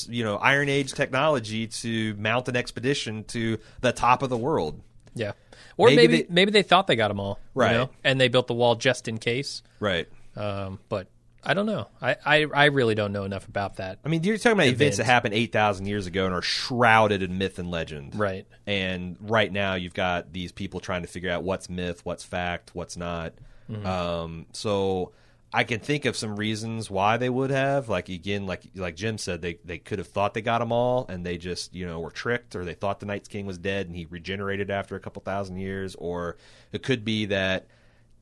you 0.10 0.24
know, 0.24 0.38
Iron 0.38 0.70
Age 0.70 0.94
technology 0.94 1.68
to 1.68 2.14
mount 2.16 2.48
an 2.48 2.56
expedition 2.56 3.24
to 3.26 3.58
the 3.82 3.92
top 3.92 4.24
of 4.24 4.30
the 4.30 4.38
world. 4.38 4.82
Yeah. 5.16 5.34
Or 5.78 5.88
Maybe 5.88 5.96
maybe 6.08 6.18
they- 6.24 6.28
maybe 6.34 6.52
they, 6.52 6.64
thought 6.64 6.88
they 6.88 6.96
got 6.96 7.08
them 7.10 7.20
all, 7.20 7.40
right? 7.54 7.72
you 7.72 7.78
know, 7.78 7.90
and 8.04 8.20
they 8.20 8.28
built 8.30 8.48
the 8.48 8.54
wall 8.54 8.76
just 8.76 9.08
in 9.08 9.18
case. 9.18 9.62
Right. 9.80 10.08
Um, 10.36 10.80
but 10.90 11.08
I 11.44 11.54
don't 11.54 11.66
know. 11.68 11.88
I, 12.02 12.16
I 12.26 12.46
I 12.54 12.66
really 12.66 12.94
don't 12.96 13.14
know 13.14 13.24
enough 13.24 13.48
about 13.48 13.78
that. 13.78 14.00
I 14.04 14.10
mean, 14.10 14.24
you're 14.24 14.38
talking 14.38 14.54
about 14.54 14.68
events 14.68 14.98
that 14.98 15.06
happened 15.06 15.34
8,000 15.34 15.86
years 15.86 16.06
ago 16.06 16.26
and 16.26 16.34
are 16.34 16.42
shrouded 16.42 17.22
in 17.24 17.38
myth 17.38 17.58
and 17.58 17.72
legend. 17.72 18.16
Right. 18.16 18.46
And 18.66 19.16
right 19.22 19.52
now, 19.52 19.76
you've 19.76 19.94
got 19.94 20.34
these 20.34 20.52
people 20.52 20.80
trying 20.80 21.04
to 21.04 21.08
figure 21.08 21.30
out 21.32 21.44
what's 21.44 21.70
myth, 21.70 22.02
what's 22.04 22.24
fact, 22.24 22.72
what's 22.74 22.98
not. 22.98 23.34
Mm-hmm. 23.70 23.86
Um, 23.86 24.46
so 24.54 25.12
I 25.54 25.64
can 25.64 25.80
think 25.80 26.06
of 26.06 26.18
some 26.18 26.36
reasons 26.36 26.92
why 26.92 27.18
they 27.18 27.30
would 27.30 27.50
have. 27.52 27.90
Like 27.90 28.10
again, 28.10 28.46
like 28.46 28.64
like 28.76 28.96
Jim 28.96 29.18
said, 29.18 29.42
they 29.42 29.60
they 29.64 29.78
could 29.78 30.00
have 30.00 30.08
thought 30.08 30.34
they 30.34 30.42
got 30.42 30.60
them 30.60 30.72
all, 30.72 31.06
and 31.08 31.26
they 31.26 31.38
just 31.38 31.74
you 31.74 31.86
know 31.86 32.00
were 32.00 32.12
tricked, 32.12 32.56
or 32.56 32.66
they 32.66 32.74
thought 32.74 33.00
the 33.00 33.06
Night's 33.06 33.28
King 33.30 33.46
was 33.46 33.58
dead 33.58 33.88
and 33.88 33.96
he 33.96 34.06
regenerated 34.06 34.70
after 34.70 34.96
a 34.96 35.00
couple 35.00 35.22
thousand 35.22 35.58
years, 35.58 35.96
or 35.96 36.38
it 36.72 36.84
could 36.84 37.04
be 37.06 37.26
that. 37.28 37.68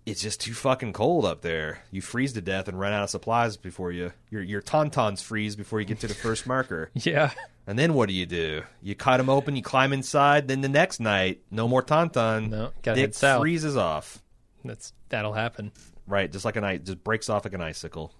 It's 0.05 0.21
just 0.21 0.39
too 0.39 0.53
fucking 0.53 0.93
cold 0.93 1.25
up 1.25 1.41
there. 1.41 1.81
You 1.89 1.99
freeze 1.99 2.33
to 2.33 2.41
death 2.41 2.67
and 2.67 2.79
run 2.79 2.93
out 2.93 3.01
of 3.01 3.09
supplies 3.09 3.57
before 3.57 3.91
you 3.91 4.11
your 4.29 4.43
your 4.43 4.61
tauntauns 4.61 5.23
freeze 5.23 5.55
before 5.55 5.79
you 5.79 5.87
get 5.87 5.99
to 6.01 6.07
the 6.07 6.13
first 6.13 6.45
marker. 6.47 6.91
Yeah. 6.93 7.31
And 7.65 7.79
then 7.79 7.95
what 7.95 8.07
do 8.07 8.13
you 8.13 8.27
do? 8.27 8.61
You 8.83 8.93
cut 8.93 9.17
them 9.17 9.31
open, 9.31 9.55
you 9.55 9.63
climb 9.63 9.91
inside. 9.93 10.47
Then 10.47 10.61
the 10.61 10.69
next 10.69 10.99
night, 10.99 11.41
no 11.49 11.67
more 11.67 11.81
tauntaun. 11.81 12.51
No, 12.51 12.71
gotta 12.83 12.97
Dick 12.97 13.07
head 13.07 13.15
south. 13.15 13.41
freezes 13.41 13.75
off. 13.75 14.21
That's 14.67 14.93
that'll 15.09 15.33
happen. 15.33 15.71
Right, 16.07 16.31
just 16.31 16.45
like 16.45 16.55
an 16.55 16.83
just 16.83 17.03
breaks 17.03 17.29
off 17.29 17.45
like 17.45 17.53
an 17.53 17.61
icicle. 17.61 18.13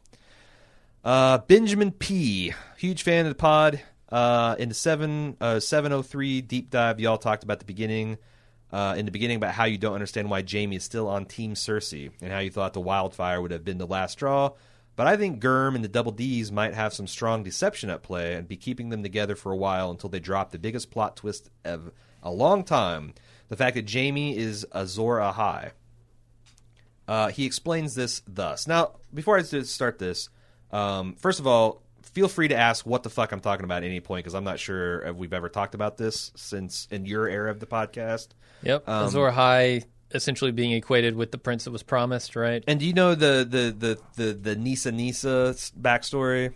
Uh, 1.03 1.38
Benjamin 1.38 1.91
P, 1.91 2.53
huge 2.77 3.03
fan 3.03 3.26
of 3.26 3.30
the 3.30 3.35
pod. 3.35 3.80
Uh, 4.09 4.55
in 4.57 4.69
the 4.69 4.76
seven 4.76 5.38
uh, 5.39 5.59
seven 5.59 5.91
oh 5.91 6.01
three 6.01 6.41
deep 6.41 6.69
dive, 6.69 6.99
y'all 6.99 7.17
talked 7.17 7.43
about 7.43 7.59
the 7.59 7.65
beginning. 7.65 8.17
Uh, 8.72 8.95
in 8.97 9.05
the 9.05 9.11
beginning, 9.11 9.38
about 9.38 9.53
how 9.53 9.65
you 9.65 9.77
don't 9.77 9.93
understand 9.93 10.30
why 10.30 10.43
Jaime 10.49 10.76
is 10.76 10.84
still 10.84 11.07
on 11.07 11.26
Team 11.26 11.53
Cersei, 11.53 12.11
and 12.22 12.31
how 12.31 12.39
you 12.39 12.49
thought 12.49 12.73
the 12.73 12.81
wildfire 12.81 13.41
would 13.41 13.51
have 13.51 13.63
been 13.63 13.77
the 13.77 13.88
last 13.88 14.13
straw. 14.13 14.51
But 14.95 15.07
I 15.07 15.17
think 15.17 15.41
Germ 15.41 15.76
and 15.76 15.84
the 15.84 15.89
Double 15.89 16.11
D's 16.11 16.51
might 16.51 16.73
have 16.73 16.93
some 16.93 17.07
strong 17.07 17.43
deception 17.43 17.89
at 17.89 18.01
play 18.01 18.34
and 18.34 18.47
be 18.47 18.57
keeping 18.57 18.89
them 18.89 19.03
together 19.03 19.35
for 19.35 19.51
a 19.51 19.57
while 19.57 19.91
until 19.91 20.09
they 20.09 20.19
drop 20.19 20.51
the 20.51 20.59
biggest 20.59 20.89
plot 20.89 21.17
twist 21.17 21.49
of 21.63 21.91
a 22.23 22.31
long 22.31 22.63
time: 22.63 23.13
the 23.47 23.55
fact 23.55 23.76
that 23.76 23.89
Jaime 23.89 24.35
is 24.35 24.65
Azor 24.72 25.19
Ahai. 25.19 25.72
Uh, 27.07 27.30
he 27.30 27.45
explains 27.45 27.95
this 27.95 28.22
thus. 28.27 28.68
Now, 28.68 28.94
before 29.14 29.38
I 29.38 29.41
start 29.44 29.99
this, 29.99 30.30
um, 30.72 31.14
first 31.15 31.40
of 31.40 31.48
all, 31.48 31.82
feel 32.02 32.27
free 32.27 32.48
to 32.48 32.56
ask 32.56 32.86
what 32.86 33.03
the 33.03 33.10
fuck 33.10 33.32
I'm 33.32 33.40
talking 33.41 33.64
about 33.65 33.84
at 33.84 33.88
any 33.88 33.99
point 33.99 34.23
because 34.23 34.34
I'm 34.36 34.44
not 34.44 34.60
sure 34.60 35.02
if 35.02 35.15
we've 35.15 35.34
ever 35.34 35.49
talked 35.49 35.76
about 35.76 35.98
this 35.98 36.32
since 36.36 36.88
in 36.91 37.06
your 37.06 37.27
era 37.27 37.52
of 37.52 37.60
the 37.60 37.65
podcast. 37.65 38.30
Yep. 38.64 38.88
Um, 38.88 39.06
Azor 39.07 39.30
Ahai 39.32 39.86
essentially 40.14 40.52
being 40.52 40.72
equated 40.72 41.15
with 41.15 41.32
the 41.32 41.38
prince 41.38 41.65
that 41.65 41.72
was 41.72 41.84
promised, 41.84 42.36
right? 42.36 42.64
And 42.68 42.80
do 42.80 42.86
you 42.86 42.94
know 42.94 43.15
the 43.15 43.45
the 43.49 43.76
the 44.15 44.23
the, 44.23 44.34
the 44.34 44.56
Nissa 44.56 44.91
Nissa 44.91 45.56
backstory? 45.80 46.53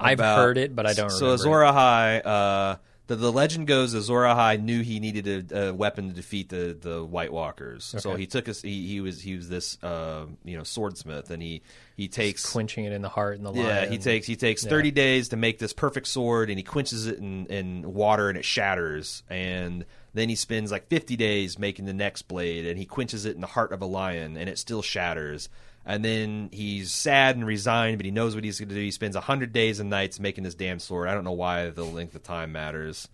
I've 0.00 0.18
about- 0.18 0.38
heard 0.38 0.58
it, 0.58 0.74
but 0.76 0.86
I 0.86 0.92
don't 0.94 1.10
So 1.10 1.26
remember. 1.32 1.34
Azor 1.64 1.78
Ahai, 1.78 2.26
uh, 2.26 2.76
the 3.08 3.16
the 3.16 3.32
legend 3.32 3.66
goes 3.66 3.94
Azor 3.94 4.22
Ahai 4.22 4.62
knew 4.62 4.82
he 4.82 5.00
needed 5.00 5.50
a, 5.50 5.68
a 5.70 5.74
weapon 5.74 6.08
to 6.08 6.14
defeat 6.14 6.50
the 6.50 6.76
the 6.80 7.04
White 7.04 7.32
Walkers. 7.32 7.84
So 7.98 8.14
he 8.14 8.26
took 8.26 8.48
us. 8.48 8.62
He, 8.62 8.86
he 8.86 9.00
was 9.00 9.20
he 9.20 9.34
was 9.34 9.48
this 9.48 9.82
uh, 9.82 10.26
you 10.44 10.56
know 10.56 10.62
swordsmith, 10.62 11.30
and 11.30 11.42
he 11.42 11.62
he 11.96 12.06
takes 12.06 12.48
quenching 12.50 12.84
it 12.84 12.92
in 12.92 13.02
the 13.02 13.08
heart 13.08 13.36
and 13.38 13.44
the 13.44 13.50
lion. 13.50 13.66
Yeah, 13.66 13.86
he 13.86 13.98
takes 13.98 14.26
he 14.26 14.36
takes 14.36 14.62
Yeah. 14.62 14.70
thirty 14.70 14.90
days 14.90 15.30
to 15.30 15.36
make 15.36 15.58
this 15.58 15.72
perfect 15.72 16.06
sword, 16.06 16.50
and 16.50 16.58
he 16.58 16.62
quenches 16.62 17.06
it 17.06 17.18
in, 17.18 17.46
in 17.46 17.94
water, 17.94 18.28
and 18.28 18.38
it 18.38 18.44
shatters. 18.44 19.22
And 19.28 19.84
then 20.14 20.28
he 20.28 20.36
spends 20.36 20.70
like 20.70 20.88
fifty 20.88 21.16
days 21.16 21.58
making 21.58 21.86
the 21.86 21.94
next 21.94 22.22
blade, 22.22 22.66
and 22.66 22.78
he 22.78 22.84
quenches 22.84 23.24
it 23.24 23.34
in 23.34 23.40
the 23.40 23.46
heart 23.48 23.72
of 23.72 23.82
a 23.82 23.86
lion, 23.86 24.36
and 24.36 24.48
it 24.48 24.58
still 24.58 24.82
shatters. 24.82 25.48
And 25.88 26.04
then 26.04 26.50
he's 26.52 26.92
sad 26.92 27.34
and 27.36 27.46
resigned, 27.46 27.96
but 27.98 28.04
he 28.04 28.10
knows 28.12 28.34
what 28.34 28.44
he's 28.44 28.60
going 28.60 28.68
to 28.68 28.74
do. 28.74 28.80
He 28.82 28.90
spends 28.90 29.16
hundred 29.16 29.52
days 29.54 29.80
and 29.80 29.88
nights 29.88 30.20
making 30.20 30.44
this 30.44 30.54
damn 30.54 30.78
sword. 30.78 31.08
I 31.08 31.14
don't 31.14 31.24
know 31.24 31.32
why 31.32 31.70
the 31.70 31.82
length 31.84 32.14
of 32.14 32.22
time 32.22 32.52
matters. 32.52 33.08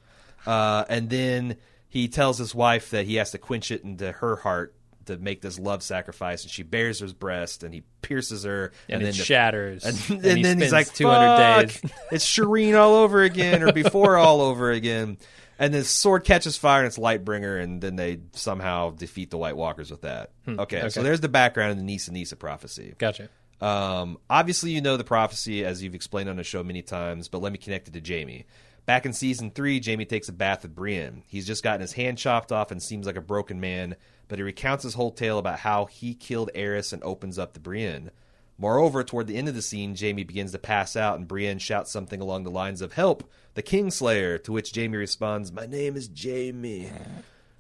Uh, 0.45 0.85
and 0.89 1.09
then 1.09 1.57
he 1.89 2.09
tells 2.09 2.37
his 2.37 2.53
wife 2.55 2.91
that 2.91 3.07
he 3.07 3.15
has 3.15 3.31
to 3.31 3.39
quench 3.39 3.71
it 3.71 3.85
into 3.85 4.11
her 4.11 4.35
heart 4.37 4.75
to 5.07 5.17
make 5.19 5.41
this 5.43 5.59
love 5.59 5.83
sacrifice, 5.83 6.43
and 6.43 6.51
she 6.51 6.63
bears 6.65 6.99
his 6.99 7.13
breast, 7.13 7.63
and 7.63 7.73
he 7.75 7.83
pierces 8.03 8.43
her, 8.45 8.73
and, 8.89 9.03
then 9.03 9.11
it 9.11 9.17
the- 9.17 9.23
shatters. 9.25 9.85
and, 9.85 9.97
and 10.11 10.27
and 10.27 10.37
he 10.39 10.43
then 10.43 10.59
he's 10.61 10.73
like, 10.73 10.93
200 10.95 11.37
"Fuck, 11.37 11.61
days. 11.83 11.93
it's 12.11 12.27
Shireen 12.27 12.75
all 12.77 12.95
over 12.95 13.23
again, 13.23 13.63
or 13.63 13.71
before 13.73 14.17
all 14.17 14.41
over 14.41 14.73
again. 14.73 15.19
And 15.59 15.73
the 15.73 15.85
sword 15.85 16.25
catches 16.25 16.57
fire 16.57 16.81
and 16.81 16.87
it's 16.89 16.99
Lightbringer, 16.99 17.63
and 17.63 17.81
then 17.81 17.97
they 17.97 18.21
somehow 18.33 18.91
defeat 18.91 19.31
the 19.31 19.39
White 19.39 19.57
Walkers 19.57 19.91
with 19.91 20.03
that. 20.03 20.31
Okay, 20.49 20.89
so 20.89 21.03
there's 21.03 21.21
the 21.21 21.29
background 21.29 21.73
of 21.73 21.77
the 21.79 21.85
Nissa 21.85 22.13
Nissa 22.13 22.37
prophecy. 22.37 22.95
Gotcha. 22.99 23.29
Um, 23.61 24.19
obviously, 24.29 24.73
you 24.73 24.81
know 24.81 24.97
the 24.97 25.05
prophecy 25.05 25.65
as 25.65 25.83
you've 25.83 25.95
explained 25.95 26.29
on 26.29 26.37
the 26.37 26.45
show 26.45 26.63
many 26.63 26.83
times, 26.83 27.29
but 27.29 27.41
let 27.41 27.53
me 27.53 27.59
connect 27.59 27.89
it 27.89 27.95
to 27.95 28.15
Jaime. 28.15 28.47
Back 28.87 29.07
in 29.07 29.13
season 29.15 29.51
three, 29.51 29.81
Jaime 29.83 30.05
takes 30.05 30.29
a 30.29 30.33
bath 30.33 30.63
with 30.63 30.75
Brienne. 30.75 31.23
He's 31.27 31.47
just 31.47 31.63
gotten 31.63 31.81
his 31.81 31.95
hand 31.95 32.19
chopped 32.19 32.53
off 32.53 32.71
and 32.71 32.83
seems 32.83 33.07
like 33.07 33.17
a 33.17 33.23
broken 33.23 33.61
man, 33.61 33.97
but 34.29 34.39
he 34.39 34.43
recounts 34.43 34.85
his 34.85 34.95
whole 34.95 35.13
tale 35.13 35.39
about 35.39 35.61
how 35.61 35.87
he 35.87 36.15
killed 36.15 36.51
Aerys 36.55 36.93
and 36.93 37.03
opens 37.03 37.39
up 37.39 37.55
to 37.55 37.61
Brienne. 37.61 38.11
Moreover, 38.59 39.03
toward 39.03 39.27
the 39.27 39.37
end 39.37 39.49
of 39.49 39.55
the 39.55 39.63
scene, 39.63 39.97
Jaime 39.99 40.25
begins 40.25 40.53
to 40.53 40.59
pass 40.59 40.97
out, 40.97 41.19
and 41.19 41.27
Brienne 41.27 41.59
shouts 41.59 41.91
something 41.91 42.21
along 42.21 42.45
the 42.45 42.51
lines 42.51 42.83
of 42.83 42.93
"Help, 42.93 43.29
the 43.55 43.63
Kingslayer!" 43.63 44.43
To 44.45 44.53
which 44.53 44.75
Jaime 44.75 44.97
responds, 44.97 45.53
"My 45.53 45.67
name 45.67 45.97
is 45.97 46.11
Jaime." 46.17 46.91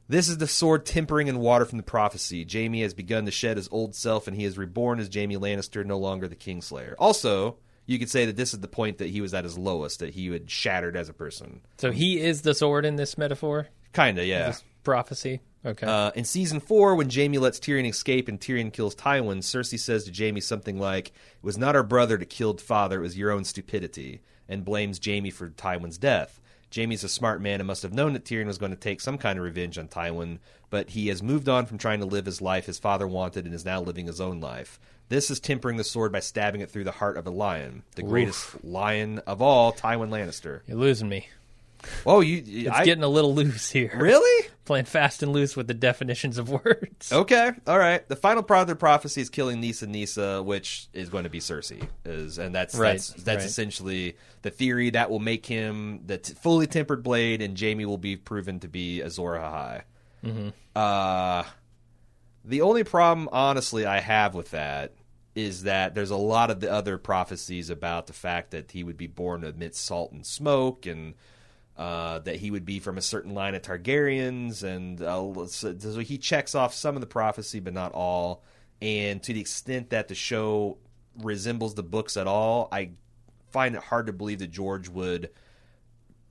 This 0.06 0.28
is 0.28 0.36
the 0.36 0.46
sword 0.46 0.84
tempering 0.84 1.28
in 1.28 1.38
water 1.38 1.64
from 1.64 1.78
the 1.78 1.82
prophecy. 1.82 2.46
Jaime 2.50 2.82
has 2.82 2.92
begun 2.92 3.24
to 3.24 3.30
shed 3.30 3.56
his 3.56 3.68
old 3.72 3.94
self, 3.94 4.28
and 4.28 4.36
he 4.36 4.44
is 4.44 4.58
reborn 4.58 5.00
as 5.00 5.08
Jaime 5.12 5.36
Lannister, 5.36 5.84
no 5.84 5.98
longer 5.98 6.28
the 6.28 6.36
Kingslayer. 6.36 6.94
Also, 6.98 7.56
you 7.86 7.98
could 7.98 8.10
say 8.10 8.26
that 8.26 8.36
this 8.36 8.52
is 8.52 8.60
the 8.60 8.68
point 8.68 8.98
that 8.98 9.08
he 9.08 9.22
was 9.22 9.32
at 9.32 9.44
his 9.44 9.56
lowest, 9.56 10.00
that 10.00 10.14
he 10.14 10.26
had 10.26 10.50
shattered 10.50 10.96
as 10.96 11.08
a 11.08 11.14
person. 11.14 11.62
So 11.78 11.90
he 11.90 12.20
is 12.20 12.42
the 12.42 12.54
sword 12.54 12.84
in 12.84 12.96
this 12.96 13.16
metaphor, 13.16 13.68
Kinda, 13.94 14.24
yeah. 14.26 14.48
this 14.48 14.62
prophecy. 14.82 15.40
Okay. 15.64 15.86
Uh, 15.86 16.10
in 16.14 16.24
season 16.24 16.60
four, 16.60 16.94
when 16.94 17.08
Jaime 17.08 17.38
lets 17.38 17.58
Tyrion 17.58 17.88
escape 17.88 18.28
and 18.28 18.38
Tyrion 18.38 18.70
kills 18.70 18.94
Tywin, 18.94 19.38
Cersei 19.38 19.78
says 19.78 20.04
to 20.04 20.12
Jaime 20.12 20.40
something 20.42 20.78
like, 20.78 21.08
"It 21.08 21.14
was 21.42 21.56
not 21.56 21.74
our 21.74 21.82
brother 21.82 22.18
that 22.18 22.28
killed 22.28 22.60
father; 22.60 22.98
it 22.98 23.02
was 23.02 23.16
your 23.16 23.30
own 23.30 23.44
stupidity," 23.44 24.20
and 24.48 24.64
blames 24.64 25.00
Jaime 25.04 25.30
for 25.30 25.50
Tywin's 25.50 25.98
death. 25.98 26.40
Jaime's 26.74 27.04
a 27.04 27.08
smart 27.08 27.40
man 27.40 27.60
and 27.60 27.66
must 27.66 27.82
have 27.84 27.94
known 27.94 28.14
that 28.14 28.24
Tyrion 28.24 28.46
was 28.46 28.58
going 28.58 28.72
to 28.72 28.76
take 28.76 29.00
some 29.00 29.16
kind 29.16 29.38
of 29.38 29.44
revenge 29.44 29.78
on 29.78 29.86
Tywin, 29.86 30.38
but 30.70 30.90
he 30.90 31.06
has 31.08 31.22
moved 31.22 31.48
on 31.48 31.66
from 31.66 31.78
trying 31.78 32.00
to 32.00 32.06
live 32.06 32.26
his 32.26 32.40
life 32.40 32.66
his 32.66 32.80
father 32.80 33.06
wanted 33.06 33.44
and 33.44 33.54
is 33.54 33.64
now 33.64 33.80
living 33.80 34.06
his 34.06 34.20
own 34.20 34.40
life. 34.40 34.80
This 35.08 35.30
is 35.30 35.38
tempering 35.38 35.76
the 35.76 35.84
sword 35.84 36.10
by 36.10 36.20
stabbing 36.20 36.62
it 36.62 36.70
through 36.70 36.84
the 36.84 36.90
heart 36.90 37.16
of 37.16 37.26
a 37.26 37.30
lion, 37.30 37.84
the 37.94 38.02
greatest 38.02 38.64
lion 38.64 39.20
of 39.20 39.40
all, 39.40 39.72
Tywin 39.72 40.08
Lannister. 40.08 40.62
You're 40.66 40.78
losing 40.78 41.08
me. 41.08 41.28
Oh, 42.06 42.20
you? 42.20 42.42
It's 42.46 42.70
I, 42.70 42.84
getting 42.84 43.04
a 43.04 43.08
little 43.08 43.34
loose 43.34 43.70
here. 43.70 43.92
really? 43.96 44.48
Playing 44.64 44.86
fast 44.86 45.22
and 45.22 45.30
loose 45.32 45.56
with 45.56 45.66
the 45.66 45.74
definitions 45.74 46.38
of 46.38 46.48
words. 46.48 47.12
Okay, 47.12 47.50
all 47.66 47.78
right. 47.78 48.06
The 48.08 48.16
final 48.16 48.42
part 48.42 48.62
of 48.62 48.66
the 48.68 48.76
prophecy 48.76 49.20
is 49.20 49.28
killing 49.28 49.60
Nissa 49.60 49.86
Nissa, 49.86 50.42
which 50.42 50.88
is 50.94 51.10
going 51.10 51.24
to 51.24 51.30
be 51.30 51.38
Cersei, 51.40 51.86
is 52.06 52.38
and 52.38 52.54
that's 52.54 52.74
Right, 52.74 52.92
that's 52.92 53.08
that's 53.12 53.42
right. 53.42 53.44
essentially 53.44 54.16
the 54.40 54.50
theory 54.50 54.88
that 54.90 55.10
will 55.10 55.18
make 55.20 55.44
him 55.44 56.00
the 56.06 56.16
t- 56.16 56.32
fully 56.32 56.66
tempered 56.66 57.02
blade, 57.02 57.42
and 57.42 57.60
Jaime 57.60 57.84
will 57.84 57.98
be 57.98 58.16
proven 58.16 58.58
to 58.60 58.68
be 58.68 59.02
Azor 59.02 59.22
Ahai. 59.32 59.82
Mm-hmm. 60.24 60.48
Uh, 60.74 61.44
the 62.44 62.62
only 62.62 62.84
problem, 62.84 63.28
honestly, 63.32 63.84
I 63.84 64.00
have 64.00 64.34
with 64.34 64.50
that 64.52 64.94
is 65.34 65.64
that 65.64 65.94
there's 65.94 66.10
a 66.10 66.16
lot 66.16 66.50
of 66.50 66.60
the 66.60 66.70
other 66.70 66.96
prophecies 66.96 67.68
about 67.68 68.06
the 68.06 68.12
fact 68.12 68.52
that 68.52 68.70
he 68.70 68.84
would 68.84 68.96
be 68.96 69.08
born 69.08 69.44
amidst 69.44 69.84
salt 69.84 70.12
and 70.12 70.24
smoke, 70.24 70.86
and 70.86 71.14
uh, 71.76 72.20
that 72.20 72.36
he 72.36 72.50
would 72.50 72.64
be 72.64 72.78
from 72.78 72.98
a 72.98 73.02
certain 73.02 73.34
line 73.34 73.54
of 73.54 73.62
Targaryens, 73.62 74.62
and 74.62 75.02
uh, 75.02 75.46
so, 75.46 75.76
so 75.78 75.98
he 76.00 76.18
checks 76.18 76.54
off 76.54 76.74
some 76.74 76.94
of 76.94 77.00
the 77.00 77.06
prophecy, 77.06 77.60
but 77.60 77.72
not 77.72 77.92
all. 77.92 78.42
And 78.80 79.22
to 79.22 79.32
the 79.32 79.40
extent 79.40 79.90
that 79.90 80.08
the 80.08 80.14
show 80.14 80.78
resembles 81.22 81.74
the 81.74 81.82
books 81.82 82.16
at 82.16 82.26
all, 82.26 82.68
I 82.70 82.90
find 83.50 83.74
it 83.74 83.82
hard 83.82 84.06
to 84.06 84.12
believe 84.12 84.40
that 84.40 84.50
George 84.50 84.88
would 84.88 85.30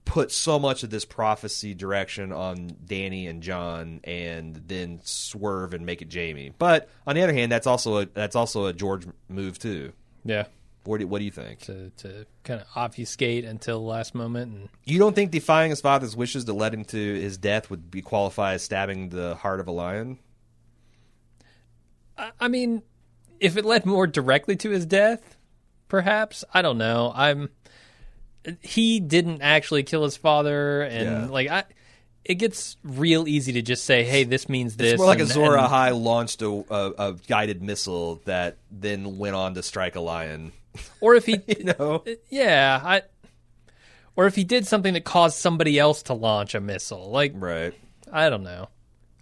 put 0.06 0.32
so 0.32 0.60
much 0.60 0.84
of 0.84 0.90
this 0.90 1.06
prophecy 1.06 1.74
direction 1.74 2.32
on 2.32 2.70
Dany 2.86 3.30
and 3.30 3.42
Jon, 3.42 4.02
and 4.04 4.56
then 4.68 5.00
swerve 5.04 5.74
and 5.74 5.86
make 5.86 6.02
it 6.02 6.14
Jaime. 6.14 6.54
But 6.58 6.90
on 7.08 7.16
the 7.16 7.22
other 7.22 7.34
hand, 7.34 7.52
that's 7.52 7.68
also 7.68 8.02
a 8.02 8.06
that's 8.06 8.36
also 8.36 8.66
a 8.66 8.74
George 8.74 9.08
move 9.28 9.60
too. 9.60 9.94
Yeah. 10.24 10.46
What 10.86 11.00
do, 11.00 11.08
what 11.08 11.20
do 11.20 11.26
you 11.26 11.32
think? 11.32 11.60
To 11.62 11.90
to 11.98 12.26
kind 12.44 12.60
of 12.62 12.68
obfuscate 12.76 13.46
until 13.46 13.80
the 13.80 13.86
last 13.88 14.14
moment 14.14 14.52
and 14.54 14.70
You 14.84 15.00
don't 15.00 15.16
think 15.16 15.32
defying 15.32 15.70
his 15.70 15.80
father's 15.82 16.16
wishes 16.16 16.44
to 16.46 16.54
let 16.54 16.74
him 16.74 16.84
to 16.86 16.98
his 16.98 17.38
death 17.38 17.70
would 17.70 17.90
be 17.90 18.02
qualify 18.02 18.54
as 18.56 18.64
stabbing 18.64 19.10
the 19.10 19.36
heart 19.36 19.60
of 19.62 19.68
a 19.68 19.72
lion? 19.72 20.20
I, 22.18 22.32
I 22.40 22.48
mean 22.48 22.84
if 23.40 23.58
it 23.58 23.66
led 23.66 23.86
more 23.86 24.08
directly 24.08 24.56
to 24.58 24.70
his 24.70 24.86
death, 24.86 25.38
perhaps 25.88 26.44
I 26.54 26.62
don't 26.62 26.78
know. 26.78 27.12
I'm 27.16 27.50
he 28.62 29.00
didn't 29.00 29.42
actually 29.42 29.84
kill 29.84 30.04
his 30.04 30.18
father, 30.18 30.82
and 30.82 31.06
Yeah. 31.06 31.26
like 31.28 31.50
I, 31.50 31.64
it 32.26 32.36
gets 32.36 32.76
real 32.84 33.26
easy 33.28 33.54
to 33.54 33.62
just 33.62 33.86
say, 33.86 34.04
"Hey, 34.04 34.26
this 34.26 34.50
means 34.50 34.76
this." 34.76 34.94
It's 34.94 34.98
more 34.98 35.08
like 35.08 35.20
and- 35.20 35.30
Azora 35.30 35.60
and- 35.62 35.68
High 35.70 35.92
launched 35.92 36.42
a, 36.42 36.48
a, 36.50 37.10
a 37.10 37.14
guided 37.28 37.62
missile 37.64 38.22
that 38.26 38.58
then 38.70 39.18
went 39.18 39.36
on 39.36 39.54
to 39.56 39.64
strike 39.64 39.96
a 39.96 40.02
lion. 40.02 40.52
Or 41.02 41.16
if 41.16 41.26
he, 41.26 41.40
You 41.58 41.74
know, 41.78 42.04
yeah, 42.30 42.82
I, 42.84 43.02
or 44.16 44.28
if 44.28 44.36
he 44.36 44.44
did 44.44 44.68
something 44.68 44.94
that 44.94 45.04
caused 45.06 45.38
somebody 45.38 45.80
else 45.80 46.04
to 46.04 46.14
launch 46.14 46.56
a 46.56 46.62
missile. 46.62 47.10
Like 47.10 47.34
right? 47.36 47.74
I 48.12 48.30
don't 48.30 48.44
know. 48.44 48.70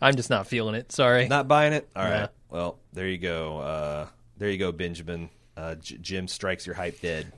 I'm 0.02 0.16
just 0.16 0.30
not 0.30 0.48
feeling 0.48 0.76
it. 0.76 0.92
Sorry. 0.92 1.28
Not 1.28 1.48
buying 1.48 1.74
it. 1.74 1.88
All 1.96 2.04
right. 2.04 2.12
Yeah. 2.12 2.28
Well, 2.50 2.80
there 2.92 3.08
you 3.08 3.18
go. 3.18 3.60
Uh, 3.60 4.08
there 4.38 4.50
you 4.50 4.58
go, 4.58 4.72
Benjamin. 4.72 5.30
Uh, 5.56 5.76
J- 5.76 5.98
Jim 5.98 6.28
strikes 6.28 6.66
your 6.66 6.76
hype 6.76 7.00
dead. 7.02 7.32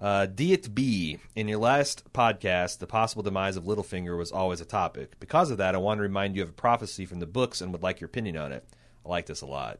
Uh, 0.00 0.26
D 0.26 0.52
it 0.52 0.74
B. 0.74 1.18
In 1.34 1.48
your 1.48 1.58
last 1.58 2.10
podcast, 2.12 2.78
the 2.78 2.86
possible 2.86 3.22
demise 3.22 3.56
of 3.56 3.64
Littlefinger 3.64 4.16
was 4.16 4.30
always 4.32 4.60
a 4.60 4.64
topic. 4.64 5.18
Because 5.20 5.50
of 5.50 5.58
that, 5.58 5.74
I 5.74 5.78
want 5.78 5.98
to 5.98 6.02
remind 6.02 6.36
you 6.36 6.42
of 6.42 6.50
a 6.50 6.52
prophecy 6.52 7.04
from 7.06 7.20
the 7.20 7.26
books 7.26 7.60
and 7.60 7.72
would 7.72 7.82
like 7.82 8.00
your 8.00 8.06
opinion 8.06 8.36
on 8.36 8.52
it. 8.52 8.64
I 9.04 9.08
like 9.08 9.26
this 9.26 9.40
a 9.42 9.46
lot. 9.46 9.78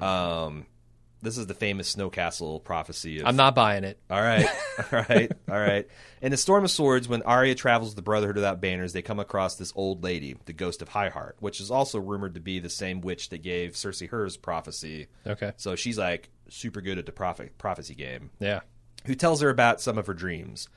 Um, 0.00 0.66
this 1.24 1.38
is 1.38 1.46
the 1.46 1.54
famous 1.54 1.88
Snow 1.88 2.10
Castle 2.10 2.60
prophecy. 2.60 3.20
Of, 3.20 3.26
I'm 3.26 3.36
not 3.36 3.54
buying 3.54 3.84
it. 3.84 3.98
all 4.10 4.20
right, 4.20 4.46
all 4.92 5.04
right, 5.08 5.32
all 5.48 5.58
right. 5.58 5.88
In 6.22 6.30
the 6.30 6.36
Storm 6.36 6.64
of 6.64 6.70
Swords, 6.70 7.08
when 7.08 7.22
Arya 7.22 7.54
travels 7.54 7.90
with 7.90 7.96
the 7.96 8.02
Brotherhood 8.02 8.36
without 8.36 8.60
banners, 8.60 8.92
they 8.92 9.02
come 9.02 9.18
across 9.18 9.56
this 9.56 9.72
old 9.74 10.04
lady, 10.04 10.36
the 10.44 10.52
Ghost 10.52 10.82
of 10.82 10.90
Highheart, 10.90 11.34
which 11.40 11.60
is 11.60 11.70
also 11.70 11.98
rumored 11.98 12.34
to 12.34 12.40
be 12.40 12.60
the 12.60 12.70
same 12.70 13.00
witch 13.00 13.30
that 13.30 13.42
gave 13.42 13.72
Cersei 13.72 14.08
hers 14.08 14.36
prophecy. 14.36 15.08
Okay. 15.26 15.52
So 15.56 15.74
she's 15.74 15.98
like 15.98 16.30
super 16.48 16.80
good 16.80 16.98
at 16.98 17.06
the 17.06 17.12
prophet 17.12 17.56
prophecy 17.58 17.94
game. 17.94 18.30
Yeah. 18.38 18.60
Who 19.06 19.14
tells 19.14 19.40
her 19.40 19.50
about 19.50 19.80
some 19.80 19.98
of 19.98 20.06
her 20.06 20.14
dreams? 20.14 20.68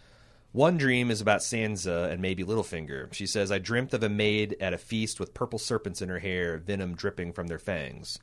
One 0.54 0.78
dream 0.78 1.12
is 1.12 1.22
about 1.22 1.42
Sansa 1.42 2.10
and 2.10 2.22
maybe 2.22 2.44
Littlefinger. 2.44 3.14
She 3.14 3.28
says, 3.28 3.52
I 3.52 3.60
dreamt 3.60 3.94
of 3.94 4.02
a 4.02 4.10
maid 4.10 4.56
at 4.60 4.74
a 4.74 4.78
feast 4.78 5.20
with 5.20 5.34
purple 5.34 5.60
serpents 5.60 6.02
in 6.02 6.10
her 6.10 6.20
hair, 6.20 6.58
venom 6.58 6.96
dripping 6.96 7.34
from 7.34 7.48
their 7.48 7.60
fangs. 7.60 8.18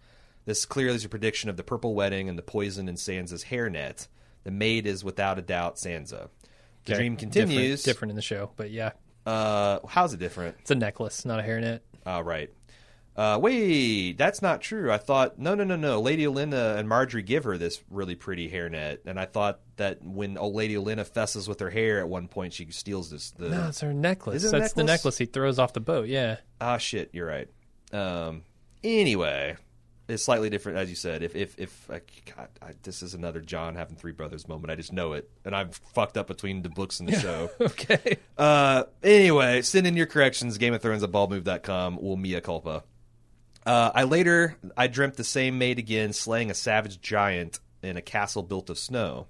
This 0.47 0.67
clearly 0.67 0.97
is 0.97 1.05
a 1.05 1.09
prediction 1.09 1.49
of 1.51 1.57
the 1.57 1.63
purple 1.65 1.95
wedding 1.95 2.29
and 2.29 2.37
the 2.39 2.43
poison 2.43 2.89
in 2.89 2.97
Sansa's 2.97 3.45
hairnet. 3.45 4.09
The 4.45 4.51
maid 4.51 4.87
is 4.87 5.03
without 5.03 5.39
a 5.39 5.43
doubt 5.43 5.77
Sansa. 5.77 6.29
The 6.85 6.93
Okay. 6.93 6.95
dream 6.95 7.17
continues. 7.17 7.83
Different, 7.83 7.85
different 7.85 8.11
in 8.11 8.17
the 8.17 8.23
show, 8.23 8.51
but 8.57 8.71
yeah, 8.71 8.93
Uh, 9.25 9.79
how's 9.89 10.13
it 10.13 10.19
different? 10.21 10.57
it's 10.61 10.71
a 10.71 10.75
necklace, 10.75 11.25
not 11.25 11.41
a 11.41 11.43
hairnet. 11.43 11.81
Uh, 12.07 12.23
right. 12.23 12.51
Uh, 13.17 13.39
wait, 13.41 14.19
that's 14.19 14.43
not 14.43 14.61
true. 14.61 14.91
I 14.93 14.99
thought 14.99 15.39
no, 15.39 15.55
no, 15.55 15.63
no, 15.65 15.77
no. 15.77 16.01
Lady 16.01 16.25
Olenna 16.25 16.77
and 16.77 16.89
Margaery 16.89 17.25
give 17.25 17.45
her 17.45 17.57
this 17.57 17.81
really 17.89 18.17
pretty 18.17 18.51
hairnet, 18.51 18.99
and 19.07 19.19
I 19.21 19.25
thought 19.25 19.61
that 19.77 20.03
when 20.05 20.37
old 20.37 20.55
Lady 20.57 20.75
Olenna 20.75 21.07
fesses 21.07 21.49
with 21.49 21.61
her 21.61 21.71
hair 21.71 22.01
at 22.01 22.09
one 22.09 22.27
point, 22.29 22.53
she 22.53 22.67
steals 22.73 23.11
this. 23.11 23.31
The 23.31 23.49
No, 23.51 23.69
it's 23.69 23.81
her 23.83 23.95
necklace. 23.95 24.43
It 24.45 24.51
That's 24.51 24.73
the 24.75 24.83
necklace? 24.83 24.99
necklace 24.99 25.19
he 25.19 25.27
throws 25.27 25.59
off 25.61 25.73
the 25.73 25.81
boat. 25.81 26.09
Yeah. 26.09 26.39
ah 26.61 26.77
shit, 26.77 27.11
you're 27.13 27.27
right. 27.27 27.49
Um, 27.93 28.43
anyway, 28.83 29.57
it's 30.09 30.23
slightly 30.23 30.51
different, 30.51 30.79
as 30.79 30.91
you 30.91 30.97
said. 30.97 31.23
If 31.23 31.35
if 31.35 31.59
if 31.59 31.91
I, 31.91 32.01
God, 32.37 32.49
I, 32.61 32.73
this 32.83 33.03
is 33.03 33.15
another 33.15 33.41
Jon 33.41 33.75
having 33.75 33.97
three 33.97 34.13
brothers 34.13 34.47
moment, 34.47 34.71
I 34.71 34.75
just 34.75 34.93
know 34.93 35.15
it, 35.15 35.31
and 35.45 35.55
I've 35.55 35.75
fucked 35.95 36.17
up 36.17 36.27
between 36.27 36.63
the 36.63 36.69
books 36.69 37.01
and 37.01 37.09
the 37.09 37.19
show. 37.21 37.51
Okay. 37.61 38.19
Uh, 38.37 38.85
anyway, 39.03 39.63
send 39.63 39.87
in 39.87 39.97
your 39.97 40.07
corrections. 40.07 40.59
Game 40.59 40.75
of 40.75 40.83
Thrones 40.83 41.03
at 41.03 41.11
baldmove.com. 41.11 42.01
Will 42.01 42.17
mea 42.17 42.41
culpa. 42.41 42.85
Uh, 43.65 43.91
I 43.95 44.05
later 44.05 44.57
I 44.77 44.87
dreamt 44.87 45.17
the 45.17 45.25
same 45.25 45.59
maid 45.59 45.79
again, 45.79 46.13
slaying 46.13 46.51
a 46.51 46.55
savage 46.55 47.01
giant 47.01 47.59
in 47.83 47.97
a 47.97 48.03
castle 48.03 48.43
built 48.43 48.71
of 48.71 48.79
snow. 48.79 49.27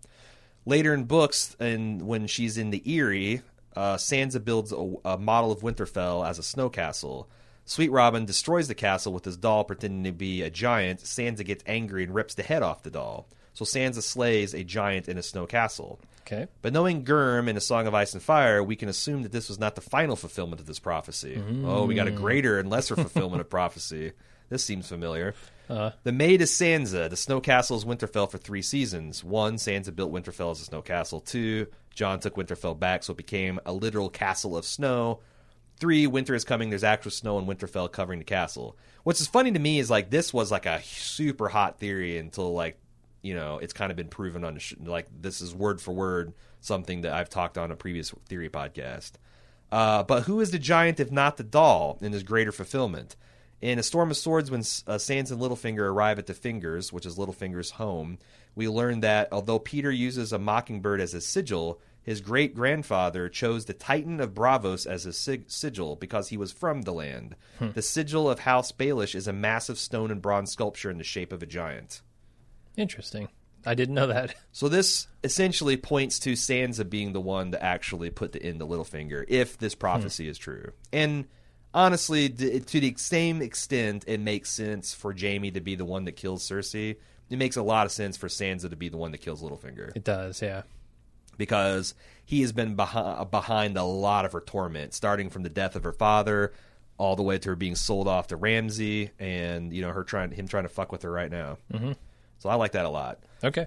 Later 0.67 0.95
in 0.95 1.05
books, 1.05 1.57
and 1.61 2.03
when 2.03 2.27
she's 2.27 2.59
in 2.59 2.71
the 2.71 2.83
Eyrie, 2.87 3.43
uh, 3.77 3.97
Sansa 3.97 4.43
builds 4.45 4.73
a, 4.73 4.95
a 5.05 5.19
model 5.19 5.53
of 5.53 5.61
Winterfell 5.61 6.29
as 6.29 6.39
a 6.39 6.43
snow 6.43 6.69
castle. 6.69 7.29
Sweet 7.67 7.91
Robin 7.91 8.25
destroys 8.25 8.69
the 8.69 8.75
castle 8.75 9.13
with 9.13 9.25
his 9.25 9.37
doll 9.37 9.65
pretending 9.65 10.05
to 10.05 10.13
be 10.13 10.43
a 10.43 10.51
giant. 10.51 11.01
Sansa 11.01 11.45
gets 11.45 11.65
angry 11.67 12.05
and 12.05 12.15
rips 12.15 12.35
the 12.35 12.43
head 12.43 12.63
off 12.63 12.83
the 12.83 12.91
doll. 12.91 13.27
So 13.55 13.65
Sansa 13.65 14.03
slays 14.03 14.53
a 14.53 14.65
giant 14.65 15.09
in 15.09 15.17
a 15.17 15.23
snow 15.23 15.47
castle. 15.47 15.99
Okay. 16.23 16.49
But 16.63 16.73
knowing 16.73 17.05
Gurm 17.05 17.49
in 17.49 17.57
A 17.57 17.61
Song 17.61 17.87
of 17.87 17.95
Ice 17.95 18.15
and 18.15 18.23
Fire, 18.23 18.63
we 18.63 18.77
can 18.77 18.89
assume 18.89 19.23
that 19.23 19.33
this 19.33 19.49
was 19.49 19.59
not 19.59 19.75
the 19.75 19.81
final 19.81 20.17
fulfillment 20.17 20.61
of 20.61 20.67
this 20.67 20.79
prophecy. 20.79 21.37
Mm. 21.37 21.67
Oh, 21.67 21.85
we 21.85 21.95
got 21.95 22.09
a 22.09 22.13
greater 22.13 22.59
and 22.59 22.71
lesser 22.71 22.97
fulfillment 22.97 23.41
of 23.41 23.51
prophecy. 23.51 24.13
This 24.49 24.65
seems 24.65 24.89
familiar. 24.89 25.35
Uh. 25.69 25.93
the 26.03 26.13
Maid 26.13 26.43
is 26.43 26.51
Sansa. 26.51 27.09
The 27.09 27.17
snow 27.17 27.41
castle 27.41 27.77
is 27.77 27.85
Winterfell 27.85 28.31
for 28.31 28.39
three 28.39 28.61
seasons. 28.63 29.25
One, 29.25 29.57
Sansa 29.57 29.95
built 29.95 30.13
Winterfell 30.13 30.51
as 30.51 30.61
a 30.61 30.65
snow 30.65 30.83
castle. 30.83 31.21
Two, 31.21 31.69
Jon 31.95 32.21
took 32.21 32.37
Winterfell 32.37 32.79
back, 32.79 33.03
so 33.03 33.13
it 33.13 33.17
became 33.17 33.61
a 33.65 33.73
literal 33.73 34.11
castle 34.11 34.57
of 34.57 34.65
snow. 34.67 35.21
Three, 35.79 36.07
winter 36.07 36.35
is 36.35 36.45
coming. 36.45 36.71
There's 36.71 36.85
actual 36.85 37.11
snow 37.11 37.39
in 37.39 37.47
Winterfell 37.47 37.91
covering 37.91 38.21
the 38.21 38.25
castle. 38.25 38.77
What's 39.03 39.27
funny 39.27 39.53
to 39.53 39.59
me 39.59 39.79
is 39.79 39.91
like 39.91 40.11
this 40.11 40.33
was 40.33 40.51
like 40.51 40.67
a 40.67 40.83
super 40.83 41.49
hot 41.49 41.79
theory 41.79 42.19
until 42.19 42.53
like 42.53 42.79
you 43.23 43.35
know 43.35 43.59
it's 43.59 43.73
kind 43.73 43.91
of 43.91 43.97
been 43.97 44.09
proven 44.09 44.45
on 44.45 44.59
sh- 44.59 44.75
like 44.85 45.07
this 45.21 45.41
is 45.41 45.55
word 45.55 45.81
for 45.81 45.93
word 45.93 46.33
something 46.61 47.03
that 47.03 47.13
I've 47.13 47.29
talked 47.29 47.59
on 47.59 47.71
a 47.71 47.77
previous 47.77 48.11
theory 48.27 48.49
podcast. 48.49 49.13
Uh, 49.73 50.03
but 50.05 50.23
who 50.23 50.41
is 50.41 50.51
the 50.51 50.59
giant 50.59 51.01
if 51.01 51.11
not 51.11 51.37
the 51.37 51.43
doll 51.43 51.99
in 52.01 52.13
his 52.13 52.23
greater 52.23 52.53
fulfillment? 52.53 53.17
In 53.61 53.79
A 53.79 53.83
Storm 53.83 54.11
of 54.11 54.17
Swords, 54.17 54.51
when 54.51 54.63
uh, 54.87 54.99
Sans 54.99 55.31
and 55.31 55.41
Littlefinger 55.41 55.79
arrive 55.79 56.19
at 56.19 56.27
the 56.27 56.35
Fingers, 56.35 56.93
which 56.93 57.07
is 57.07 57.17
Littlefinger's 57.17 57.73
home, 57.73 58.19
we 58.55 58.69
learn 58.69 59.01
that 59.01 59.29
although 59.33 59.59
Petyr 59.59 59.97
uses 59.97 60.33
a 60.33 60.39
mockingbird 60.39 61.01
as 61.01 61.13
his 61.13 61.27
sigil, 61.27 61.81
his 62.05 62.21
great 62.21 62.55
grandfather 62.55 63.29
chose 63.31 63.65
the 63.65 63.73
Titan 63.73 64.21
of 64.21 64.35
Braavos 64.35 64.87
as 64.87 65.05
his 65.05 65.17
sig- 65.17 65.51
sigil 65.51 65.97
because 65.97 66.29
he 66.29 66.37
was 66.37 66.53
from 66.53 66.83
the 66.83 66.93
land. 66.93 67.35
Hmm. 67.59 67.71
The 67.71 67.83
sigil 67.83 68.31
of 68.31 68.41
House 68.41 68.71
Baelish 68.73 69.15
is 69.15 69.27
a 69.27 69.33
massive 69.33 69.79
stone 69.79 70.11
and 70.11 70.21
bronze 70.21 70.53
sculpture 70.53 70.91
in 70.91 70.99
the 70.99 71.05
shape 71.05 71.33
of 71.33 71.43
a 71.43 71.47
giant. 71.47 72.03
Interesting. 72.77 73.29
I 73.65 73.75
didn't 73.75 73.95
know 73.95 74.09
that. 74.09 74.35
So 74.53 74.69
this 74.69 75.09
essentially 75.25 75.77
points 75.77 76.21
to 76.21 76.35
Sansa 76.35 76.89
being 76.89 77.13
the 77.13 77.21
one 77.21 77.51
to 77.51 77.63
actually 77.63 78.11
put 78.11 78.31
the 78.31 78.41
end 78.41 78.61
to 78.61 78.67
Littlefinger, 78.67 79.25
if 79.27 79.59
this 79.59 79.75
hmm. 79.75 79.81
prophecy 79.81 80.29
is 80.29 80.39
true. 80.39 80.73
And 80.93 81.25
honestly, 81.73 82.29
to 82.29 82.81
the 82.81 82.95
same 82.99 83.43
extent, 83.43 84.05
it 84.07 84.21
makes 84.21 84.51
sense 84.51 84.95
for 84.95 85.13
Jaime 85.19 85.51
to 85.51 85.61
be 85.61 85.75
the 85.75 85.85
one 85.85 86.05
that 86.05 86.13
kills 86.13 86.49
Cersei. 86.49 86.97
It 87.31 87.39
makes 87.39 87.57
a 87.57 87.63
lot 87.63 87.87
of 87.87 87.93
sense 87.93 88.17
for 88.17 88.29
Sansa 88.29 88.71
to 88.71 88.77
be 88.77 88.91
the 88.91 88.99
one 88.99 89.11
that 89.13 89.23
kills 89.23 89.43
Littlefinger 89.43 89.97
It 89.97 90.05
does. 90.05 90.41
Yeah. 90.41 90.63
Because 91.37 91.95
he 92.25 92.41
has 92.41 92.53
been 92.53 92.75
behind, 92.75 93.31
behind 93.31 93.77
a 93.77 93.85
lot 93.85 94.25
of 94.25 94.33
her 94.33 94.41
torment, 94.41 94.95
starting 94.95 95.31
from 95.31 95.43
the 95.43 95.49
death 95.49 95.77
of 95.77 95.85
her 95.85 95.93
father 95.93 96.53
all 96.97 97.17
the 97.17 97.23
way 97.23 97.39
to 97.39 97.51
her 97.51 97.57
being 97.57 97.75
sold 97.75 98.07
off 98.07 98.29
to 98.29 98.37
Ramsay, 98.37 99.11
and 99.19 99.73
you 99.73 99.83
know 99.83 99.91
her 99.91 100.05
trying 100.05 100.31
him 100.31 100.49
trying 100.49 100.65
to 100.65 100.69
fuck 100.69 100.93
with 100.93 101.03
her 101.03 101.11
right 101.11 101.31
now. 101.31 101.59
Mm-hmm. 101.73 101.93
So 102.39 102.49
I 102.49 102.55
like 102.55 102.73
that 102.73 102.85
a 102.85 102.91
lot. 102.91 103.19
Okay. 103.43 103.67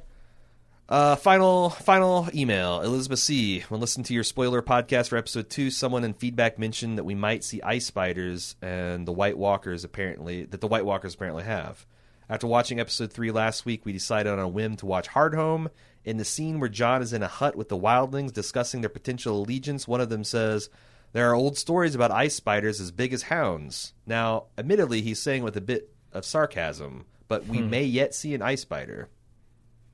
Uh, 0.89 1.17
final 1.17 1.69
final 1.69 2.29
email, 2.33 2.79
Elizabeth 2.81 3.19
C. 3.19 3.59
When 3.67 3.81
listening 3.81 4.05
to 4.05 4.13
your 4.13 4.23
spoiler 4.23 4.61
podcast 4.61 5.09
for 5.09 5.17
episode 5.17 5.49
two, 5.49 5.69
someone 5.69 6.05
in 6.05 6.13
feedback 6.13 6.57
mentioned 6.57 6.97
that 6.97 7.03
we 7.03 7.15
might 7.15 7.43
see 7.43 7.61
ice 7.61 7.85
spiders 7.85 8.55
and 8.61 9.05
the 9.05 9.11
White 9.11 9.37
Walkers 9.37 9.83
apparently 9.83 10.45
that 10.45 10.61
the 10.61 10.67
White 10.67 10.85
Walkers 10.85 11.15
apparently 11.15 11.43
have. 11.43 11.85
After 12.29 12.45
watching 12.45 12.79
episode 12.79 13.13
three 13.13 13.31
last 13.31 13.65
week, 13.65 13.85
we 13.85 13.93
decided 13.93 14.31
on 14.31 14.39
a 14.39 14.47
whim 14.47 14.75
to 14.77 14.85
watch 14.85 15.07
Hardhome. 15.07 15.69
In 16.03 16.17
the 16.17 16.25
scene 16.25 16.59
where 16.59 16.69
Jon 16.69 17.01
is 17.01 17.13
in 17.13 17.23
a 17.23 17.27
hut 17.27 17.55
with 17.55 17.69
the 17.69 17.77
wildlings 17.77 18.33
discussing 18.33 18.81
their 18.81 18.89
potential 18.89 19.41
allegiance, 19.41 19.87
one 19.87 20.01
of 20.01 20.09
them 20.09 20.23
says, 20.23 20.69
There 21.13 21.29
are 21.29 21.35
old 21.35 21.57
stories 21.57 21.95
about 21.95 22.11
ice 22.11 22.35
spiders 22.35 22.81
as 22.81 22.91
big 22.91 23.13
as 23.13 23.23
hounds. 23.23 23.93
Now, 24.05 24.45
admittedly, 24.57 25.01
he's 25.01 25.21
saying 25.21 25.43
with 25.43 25.55
a 25.55 25.61
bit 25.61 25.89
of 26.11 26.25
sarcasm, 26.25 27.05
but 27.29 27.45
we 27.47 27.59
hmm. 27.59 27.69
may 27.69 27.83
yet 27.83 28.13
see 28.13 28.33
an 28.33 28.41
ice 28.41 28.61
spider. 28.61 29.07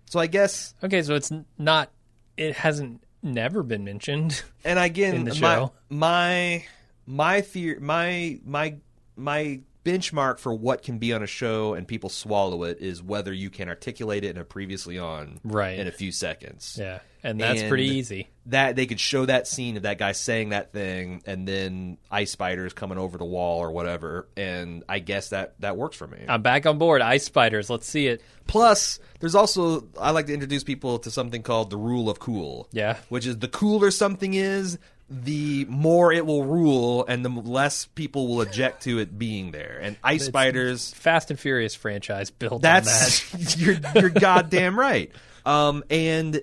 So 0.08 0.20
I 0.20 0.28
guess 0.28 0.74
Okay. 0.84 1.02
So 1.04 1.16
it's 1.16 1.32
not. 1.58 1.92
It 2.36 2.56
hasn't 2.56 3.04
never 3.22 3.64
been 3.64 3.84
mentioned. 3.84 4.44
and 4.64 4.78
again 4.80 5.16
in 5.16 5.24
the 5.26 5.32
my 5.36 5.56
show. 5.56 5.72
my 5.90 6.66
my 7.06 7.42
theory 7.42 7.80
my 7.80 8.40
my 8.46 8.76
my 9.16 9.60
benchmark 9.84 10.40
for 10.40 10.54
what 10.54 10.82
can 10.82 10.98
be 10.98 11.14
on 11.14 11.22
a 11.24 11.28
show 11.28 11.74
and 11.74 11.88
people 11.88 12.10
swallow 12.10 12.64
it 12.64 12.80
is 12.80 13.02
whether 13.04 13.34
you 13.34 13.50
can 13.50 13.68
articulate 13.68 14.24
it 14.24 14.36
in 14.36 14.42
a 14.42 14.46
previously 14.46 14.98
on 14.98 15.40
Right. 15.44 15.78
in 15.80 15.88
a 15.88 15.92
few 15.92 16.12
seconds 16.12 16.78
yeah, 16.80 17.00
and 17.22 17.40
that's 17.40 17.64
pretty 17.64 17.88
easy. 17.88 18.30
that 18.46 18.76
they 18.78 18.86
could 18.86 19.00
show 19.00 19.26
that 19.26 19.48
scene 19.48 19.76
of 19.78 19.84
that 19.84 19.98
guy 19.98 20.14
saying 20.14 20.50
that 20.50 20.72
thing 20.72 21.22
and 21.26 21.46
then 21.48 21.98
ice 22.10 22.32
spiders 22.32 22.72
coming 22.74 22.98
over 22.98 23.18
the 23.18 23.26
wall 23.26 23.60
or 23.60 23.72
whatever 23.72 24.28
and 24.38 24.84
i 24.88 25.00
guess 25.00 25.30
that 25.30 25.60
that 25.60 25.76
works 25.76 25.98
for 25.98 26.08
me 26.08 26.20
I'm 26.30 26.42
back 26.42 26.66
on 26.66 26.78
board. 26.78 27.02
Ice 27.02 27.26
spiders. 27.26 27.70
Let's 27.70 27.88
see 27.88 28.08
it. 28.08 28.22
Plus, 28.48 29.00
there's 29.20 29.36
also 29.36 29.88
I 30.00 30.12
like 30.12 30.28
to 30.28 30.34
introduce 30.34 30.64
people 30.64 31.00
to 31.00 31.12
something 31.12 31.44
called 31.44 31.70
the 31.70 31.78
rule 31.78 32.10
of 32.10 32.20
cool. 32.20 32.68
Yeah. 32.72 32.98
Which 33.10 33.26
is 33.28 33.38
the 33.40 33.48
cooler 33.50 33.92
something 33.92 34.34
is, 34.34 34.78
the 35.22 35.66
more 35.66 36.12
it 36.12 36.26
will 36.26 36.44
rule, 36.44 37.06
and 37.08 37.24
the 37.24 37.30
less 37.30 37.86
people 37.86 38.28
will 38.28 38.42
object 38.42 38.84
to 38.84 39.00
it 39.00 39.18
being 39.18 39.52
there. 39.52 39.80
And 39.82 39.96
ice 40.04 40.26
spiders, 40.26 40.92
Fast 40.94 41.30
and 41.30 41.40
Furious 41.40 41.76
franchise 41.76 42.32
built 42.32 42.54
on 42.54 42.62
that's 42.62 43.32
that. 43.32 43.58
you're 43.58 43.78
you're 43.96 44.10
goddamn 44.10 44.78
right. 44.78 45.12
Um, 45.46 45.84
and 45.90 46.42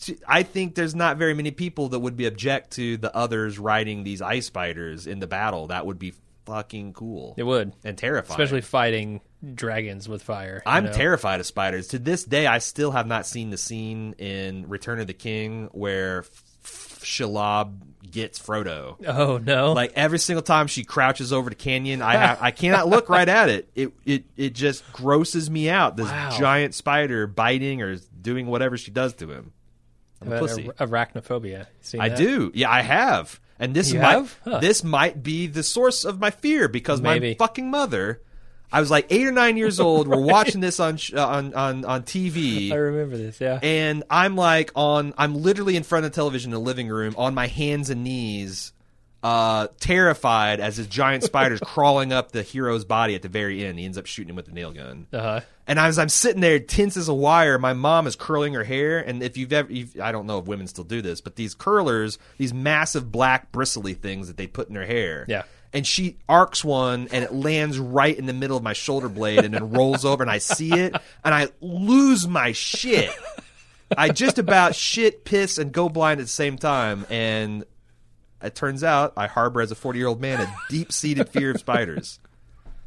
t- 0.00 0.18
I 0.28 0.42
think 0.42 0.74
there's 0.74 0.94
not 0.94 1.16
very 1.16 1.32
many 1.32 1.52
people 1.52 1.90
that 1.90 2.00
would 2.00 2.16
be 2.16 2.26
object 2.26 2.72
to 2.72 2.98
the 2.98 3.14
others 3.16 3.58
riding 3.58 4.04
these 4.04 4.20
ice 4.20 4.46
spiders 4.46 5.06
in 5.06 5.18
the 5.18 5.26
battle. 5.26 5.68
That 5.68 5.86
would 5.86 5.98
be 5.98 6.12
fucking 6.44 6.92
cool. 6.92 7.34
It 7.38 7.44
would, 7.44 7.72
and 7.82 7.96
terrifying. 7.96 8.38
especially 8.38 8.60
fighting 8.60 9.22
dragons 9.54 10.08
with 10.08 10.22
fire. 10.22 10.62
I'm 10.66 10.84
know? 10.84 10.92
terrified 10.92 11.40
of 11.40 11.46
spiders. 11.46 11.88
To 11.88 11.98
this 11.98 12.24
day, 12.24 12.46
I 12.46 12.58
still 12.58 12.90
have 12.90 13.06
not 13.06 13.26
seen 13.26 13.50
the 13.50 13.56
scene 13.56 14.14
in 14.18 14.68
Return 14.68 15.00
of 15.00 15.06
the 15.06 15.14
King 15.14 15.70
where 15.72 16.24
Shelob 16.64 17.80
gets 18.10 18.38
Frodo. 18.38 18.96
Oh 19.06 19.38
no! 19.38 19.72
Like 19.72 19.92
every 19.94 20.18
single 20.18 20.42
time 20.42 20.66
she 20.66 20.84
crouches 20.84 21.32
over 21.32 21.48
the 21.50 21.56
canyon, 21.56 22.02
I 22.02 22.16
ha- 22.16 22.38
I 22.40 22.50
cannot 22.50 22.88
look 22.88 23.08
right 23.08 23.28
at 23.28 23.48
it. 23.48 23.68
It 23.74 23.92
it 24.04 24.24
it 24.36 24.54
just 24.54 24.90
grosses 24.92 25.48
me 25.50 25.68
out. 25.70 25.96
This 25.96 26.06
Wow. 26.06 26.36
giant 26.38 26.74
spider 26.74 27.26
biting 27.26 27.80
or 27.82 27.96
doing 28.20 28.46
whatever 28.46 28.76
she 28.76 28.90
does 28.90 29.14
to 29.14 29.30
him. 29.30 29.52
I'm 30.20 30.28
a 30.28 30.30
uh, 30.30 30.34
Ar- 30.34 30.40
pussy. 30.40 30.62
arachnophobia. 30.78 31.66
Seen 31.80 32.00
I 32.00 32.08
that? 32.10 32.18
do. 32.18 32.50
Yeah, 32.54 32.70
I 32.70 32.82
have. 32.82 33.40
And 33.58 33.74
this 33.74 33.92
You 33.92 34.00
might 34.00 34.12
have? 34.12 34.38
Huh. 34.44 34.58
this 34.58 34.82
might 34.84 35.22
be 35.22 35.46
the 35.46 35.62
source 35.62 36.04
of 36.04 36.18
my 36.20 36.30
fear 36.30 36.68
because 36.68 37.00
Maybe. 37.00 37.30
my 37.30 37.34
fucking 37.34 37.70
mother. 37.70 38.20
I 38.72 38.80
was 38.80 38.90
like 38.90 39.06
eight 39.10 39.26
or 39.26 39.32
nine 39.32 39.56
years 39.56 39.78
old. 39.78 40.08
We're 40.08 40.20
watching 40.20 40.60
this 40.66 40.80
on 40.80 40.96
sh- 40.96 41.12
uh, 41.14 41.26
on 41.26 41.52
on 41.54 41.84
on 41.84 42.02
TV. 42.04 42.72
I 42.72 42.76
remember 42.76 43.16
this. 43.16 43.40
Yeah. 43.40 43.58
and 43.62 44.02
I'm 44.10 44.34
like 44.36 44.70
on 44.74 45.12
I'm 45.18 45.34
literally 45.34 45.76
in 45.76 45.82
front 45.82 46.06
of 46.06 46.12
the 46.12 46.14
television 46.16 46.48
in 46.50 46.54
the 46.54 46.60
living 46.60 46.88
room 46.88 47.14
on 47.18 47.34
my 47.34 47.46
hands 47.48 47.90
and 47.90 48.02
knees 48.04 48.72
uh 49.24 49.68
terrified 49.78 50.58
as 50.58 50.78
this 50.78 50.86
giant 50.88 51.22
spider's 51.22 51.60
crawling 51.64 52.12
up 52.12 52.32
the 52.32 52.42
hero's 52.42 52.84
body 52.84 53.14
at 53.14 53.22
the 53.22 53.28
very 53.28 53.64
end 53.64 53.78
he 53.78 53.84
ends 53.84 53.96
up 53.96 54.04
shooting 54.04 54.30
him 54.30 54.34
with 54.34 54.46
the 54.46 54.52
nail 54.52 54.72
gun 54.72 55.06
Uh 55.12 55.20
huh. 55.20 55.40
and 55.68 55.78
as 55.78 55.96
I'm 55.96 56.08
sitting 56.08 56.40
there 56.40 56.58
tense 56.58 56.96
as 56.96 57.08
a 57.08 57.14
wire 57.14 57.56
my 57.56 57.72
mom 57.72 58.08
is 58.08 58.16
curling 58.16 58.54
her 58.54 58.64
hair 58.64 58.98
and 58.98 59.22
if 59.22 59.36
you've 59.36 59.52
ever 59.52 59.72
you've, 59.72 60.00
I 60.00 60.10
don't 60.10 60.26
know 60.26 60.38
if 60.40 60.46
women 60.46 60.66
still 60.66 60.82
do 60.82 61.00
this 61.02 61.20
but 61.20 61.36
these 61.36 61.54
curlers 61.54 62.18
these 62.36 62.52
massive 62.52 63.12
black 63.12 63.52
bristly 63.52 63.94
things 63.94 64.26
that 64.26 64.36
they 64.36 64.48
put 64.48 64.66
in 64.66 64.74
their 64.74 64.86
hair 64.86 65.24
Yeah. 65.28 65.42
And 65.72 65.86
she 65.86 66.16
arcs 66.28 66.64
one 66.64 67.08
and 67.12 67.24
it 67.24 67.32
lands 67.32 67.78
right 67.78 68.16
in 68.16 68.26
the 68.26 68.32
middle 68.32 68.56
of 68.56 68.62
my 68.62 68.72
shoulder 68.72 69.08
blade 69.08 69.44
and 69.44 69.54
then 69.54 69.70
rolls 69.70 70.04
over 70.04 70.22
and 70.22 70.30
I 70.30 70.38
see 70.38 70.72
it 70.72 70.94
and 71.24 71.34
I 71.34 71.48
lose 71.60 72.28
my 72.28 72.52
shit. 72.52 73.10
I 73.96 74.08
just 74.08 74.38
about 74.38 74.74
shit, 74.74 75.24
piss, 75.24 75.58
and 75.58 75.72
go 75.72 75.88
blind 75.88 76.20
at 76.20 76.24
the 76.24 76.32
same 76.32 76.56
time. 76.56 77.06
And 77.10 77.64
it 78.42 78.54
turns 78.54 78.84
out 78.84 79.14
I 79.16 79.26
harbor 79.26 79.60
as 79.60 79.70
a 79.70 79.74
40 79.74 79.98
year 79.98 80.08
old 80.08 80.20
man 80.20 80.40
a 80.40 80.54
deep 80.68 80.92
seated 80.92 81.28
fear 81.28 81.52
of 81.52 81.58
spiders. 81.58 82.18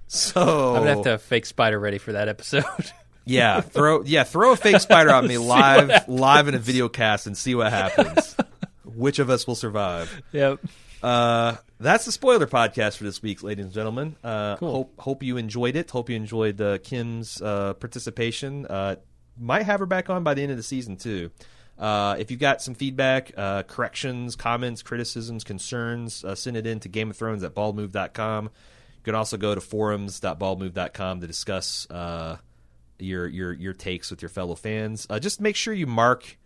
So 0.07 0.75
I'm 0.75 0.81
gonna 0.81 0.89
have 0.95 1.03
to 1.03 1.09
have 1.11 1.21
fake 1.21 1.45
spider 1.45 1.79
ready 1.79 1.97
for 1.97 2.11
that 2.13 2.27
episode. 2.27 2.63
yeah, 3.25 3.61
throw 3.61 4.03
yeah, 4.03 4.23
throw 4.23 4.51
a 4.51 4.55
fake 4.55 4.79
spider 4.79 5.11
on 5.11 5.27
me 5.27 5.37
live 5.37 6.07
live 6.07 6.47
in 6.47 6.53
a 6.53 6.59
video 6.59 6.89
cast 6.89 7.25
and 7.25 7.35
see 7.35 7.55
what 7.55 7.71
happens. 7.71 8.35
Which 8.83 9.17
of 9.19 9.29
us 9.29 9.47
will 9.47 9.55
survive? 9.55 10.21
yep. 10.31 10.59
Uh, 11.05 11.57
that's 11.79 12.05
the 12.05 12.11
spoiler 12.11 12.47
podcast 12.47 12.97
for 12.97 13.03
this 13.03 13.21
week, 13.21 13.43
ladies 13.43 13.65
and 13.65 13.73
gentlemen. 13.73 14.15
Uh, 14.23 14.55
Cool. 14.57 14.71
Hope 14.71 14.99
hope 14.99 15.23
you 15.23 15.37
enjoyed 15.37 15.75
it. 15.75 15.91
Hope 15.91 16.09
you 16.09 16.15
enjoyed 16.15 16.59
uh, 16.59 16.79
Kim's 16.79 17.39
uh, 17.41 17.75
participation. 17.75 18.65
Uh, 18.65 18.95
might 19.39 19.63
have 19.63 19.79
her 19.81 19.85
back 19.85 20.09
on 20.09 20.23
by 20.23 20.33
the 20.33 20.41
end 20.41 20.51
of 20.51 20.57
the 20.57 20.63
season 20.63 20.97
too. 20.97 21.29
Uh, 21.77 22.15
if 22.17 22.31
you've 22.31 22.39
got 22.39 22.61
some 22.61 22.73
feedback, 22.73 23.31
uh, 23.37 23.61
corrections, 23.63 24.35
comments, 24.35 24.81
criticisms, 24.81 25.43
concerns, 25.43 26.23
uh, 26.23 26.33
send 26.33 26.57
it 26.57 26.65
in 26.65 26.79
to 26.79 26.87
Game 26.89 27.11
of 27.11 27.17
Thrones 27.17 27.43
at 27.43 27.53
baldmove.com. 27.53 28.45
You 28.45 29.03
can 29.03 29.13
also 29.13 29.37
go 29.37 29.53
to 29.53 29.61
forums.baldmove.com 29.61 31.21
to 31.21 31.27
discuss 31.27 31.85
uh, 31.91 32.37
your 32.97 33.27
your 33.27 33.53
your 33.53 33.73
takes 33.73 34.09
with 34.09 34.23
your 34.23 34.29
fellow 34.29 34.55
fans. 34.55 35.05
Uh, 35.09 35.19
just 35.19 35.39
make 35.39 35.55
sure 35.55 35.73
you 35.73 35.85
mark 35.85 36.37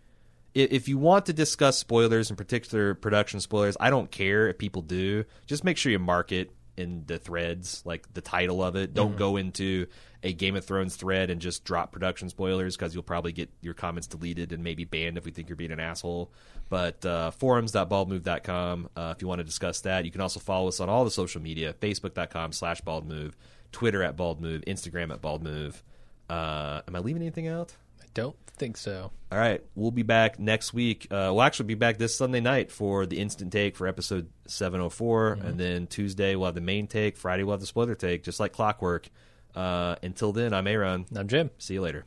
if 0.54 0.88
you 0.88 0.98
want 0.98 1.26
to 1.26 1.32
discuss 1.32 1.78
spoilers 1.78 2.30
in 2.30 2.36
particular 2.36 2.94
production 2.94 3.40
spoilers 3.40 3.76
i 3.80 3.90
don't 3.90 4.10
care 4.10 4.48
if 4.48 4.58
people 4.58 4.82
do. 4.82 5.24
Just 5.46 5.64
make 5.64 5.76
sure 5.76 5.90
you 5.90 5.98
mark 5.98 6.32
it 6.32 6.50
in 6.76 7.04
the 7.06 7.18
threads 7.18 7.82
like 7.84 8.12
the 8.14 8.20
title 8.20 8.62
of 8.62 8.76
it. 8.76 8.94
Don't 8.94 9.16
go 9.16 9.36
into 9.36 9.86
a 10.22 10.32
game 10.32 10.56
of 10.56 10.64
thrones 10.64 10.96
thread 10.96 11.30
and 11.30 11.40
just 11.40 11.64
drop 11.64 11.92
production 11.92 12.28
spoilers 12.28 12.76
because 12.76 12.94
you'll 12.94 13.02
probably 13.02 13.32
get 13.32 13.50
your 13.60 13.74
comments 13.74 14.06
deleted 14.06 14.52
and 14.52 14.62
maybe 14.64 14.84
banned 14.84 15.18
if 15.18 15.24
we 15.24 15.30
think 15.30 15.48
you're 15.48 15.56
being 15.56 15.72
an 15.72 15.80
asshole. 15.80 16.32
But 16.68 17.04
uh, 17.04 17.32
forums.baldmove.com 17.32 18.90
uh, 18.96 19.14
if 19.14 19.22
you 19.22 19.28
want 19.28 19.40
to 19.40 19.44
discuss 19.44 19.80
that. 19.82 20.04
You 20.04 20.10
can 20.10 20.20
also 20.20 20.40
follow 20.40 20.68
us 20.68 20.80
on 20.80 20.88
all 20.88 21.04
the 21.04 21.10
social 21.10 21.42
media 21.42 21.74
facebook.com 21.74 22.52
slash 22.52 22.80
baldmove 22.82 23.32
twitter 23.72 24.02
at 24.02 24.16
baldmove 24.16 24.64
instagram 24.64 25.12
at 25.12 25.20
baldmove. 25.20 25.82
Uh, 26.28 26.80
am 26.86 26.96
i 26.96 26.98
leaving 26.98 27.22
anything 27.22 27.48
out? 27.48 27.74
I 28.00 28.06
don't 28.14 28.36
think 28.60 28.76
so. 28.76 29.10
all 29.32 29.38
right, 29.38 29.64
we'll 29.74 29.90
be 29.90 30.02
back 30.02 30.38
next 30.38 30.74
week. 30.74 31.06
Uh, 31.10 31.32
we'll 31.32 31.42
actually 31.42 31.66
be 31.66 31.74
back 31.74 31.96
this 31.96 32.14
Sunday 32.14 32.40
night 32.40 32.70
for 32.70 33.06
the 33.06 33.18
instant 33.18 33.50
take 33.52 33.74
for 33.74 33.86
episode 33.88 34.28
704, 34.46 35.38
and 35.42 35.58
then 35.58 35.86
Tuesday 35.86 36.36
we'll 36.36 36.44
have 36.44 36.54
the 36.54 36.60
main 36.60 36.86
take. 36.86 37.16
Friday 37.16 37.42
we'll 37.42 37.54
have 37.54 37.60
the 37.60 37.66
spoiler 37.66 37.94
take, 37.94 38.22
just 38.22 38.38
like 38.38 38.52
clockwork. 38.52 39.08
Uh, 39.54 39.96
until 40.02 40.32
then, 40.32 40.52
I'm 40.52 40.66
Aaron. 40.66 41.06
I'm 41.16 41.26
Jim. 41.26 41.50
See 41.56 41.74
you 41.74 41.80
later. 41.80 42.04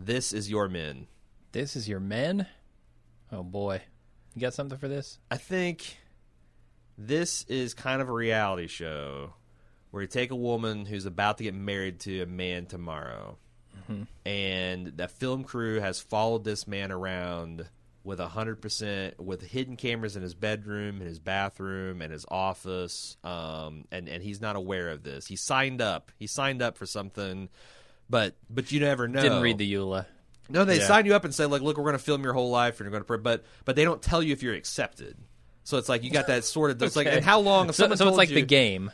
This 0.00 0.32
is 0.32 0.50
your 0.50 0.68
men. 0.68 1.06
This 1.52 1.76
is 1.76 1.88
your 1.88 2.00
men. 2.00 2.46
Oh 3.30 3.44
boy, 3.44 3.82
you 4.34 4.40
got 4.40 4.54
something 4.54 4.78
for 4.78 4.88
this? 4.88 5.20
I 5.30 5.36
think 5.36 5.98
this 6.98 7.44
is 7.44 7.74
kind 7.74 8.02
of 8.02 8.08
a 8.08 8.12
reality 8.12 8.66
show 8.66 9.34
where 9.92 10.02
you 10.02 10.08
take 10.08 10.32
a 10.32 10.36
woman 10.36 10.84
who's 10.84 11.06
about 11.06 11.38
to 11.38 11.44
get 11.44 11.54
married 11.54 12.00
to 12.00 12.22
a 12.22 12.26
man 12.26 12.66
tomorrow, 12.66 13.38
and 14.24 14.86
the 14.96 15.08
film 15.08 15.44
crew 15.44 15.80
has 15.80 16.00
followed 16.00 16.44
this 16.44 16.66
man 16.66 16.92
around 16.92 17.66
with 18.04 18.20
a 18.20 18.28
hundred 18.28 18.60
percent 18.62 19.20
with 19.20 19.42
hidden 19.42 19.76
cameras 19.76 20.16
in 20.16 20.22
his 20.22 20.34
bedroom, 20.34 21.00
in 21.00 21.06
his 21.06 21.18
bathroom, 21.18 22.00
and 22.00 22.12
his 22.12 22.24
office, 22.28 23.16
um, 23.24 23.84
and 23.90 24.08
and 24.08 24.22
he's 24.22 24.40
not 24.40 24.56
aware 24.56 24.90
of 24.90 25.02
this. 25.02 25.26
He 25.26 25.36
signed 25.36 25.80
up. 25.82 26.10
He 26.18 26.26
signed 26.26 26.62
up 26.62 26.78
for 26.78 26.86
something, 26.86 27.48
but 28.08 28.34
but 28.48 28.72
you 28.72 28.80
never 28.80 29.08
know. 29.08 29.20
Didn't 29.20 29.42
read 29.42 29.58
the 29.58 29.70
EULA. 29.72 30.06
No, 30.48 30.64
they 30.64 30.78
Yeah. 30.78 30.86
sign 30.86 31.04
you 31.04 31.14
up 31.14 31.24
and 31.24 31.34
say 31.34 31.44
like, 31.44 31.60
"Look, 31.60 31.76
we're 31.76 31.84
going 31.84 31.92
to 31.92 31.98
film 31.98 32.22
your 32.24 32.32
whole 32.32 32.50
life, 32.50 32.80
and 32.80 32.86
you're 32.86 32.98
going 32.98 33.04
to," 33.04 33.22
but 33.22 33.44
but 33.66 33.76
they 33.76 33.84
don't 33.84 34.00
tell 34.00 34.22
you 34.22 34.32
if 34.32 34.42
you're 34.42 34.54
accepted. 34.54 35.16
So 35.64 35.76
it's 35.76 35.90
like 35.90 36.02
you 36.02 36.10
got 36.10 36.28
that 36.28 36.44
sort 36.44 36.70
of. 36.70 36.80
It's 36.82 36.96
like, 36.96 37.06
and 37.06 37.22
how 37.32 37.40
long? 37.40 37.68
If 37.68 37.74
So, 37.74 37.84
so 37.86 37.92
it's 37.92 38.00
told 38.00 38.16
like 38.16 38.30
you- 38.30 38.36
the 38.36 38.42
game. 38.42 38.90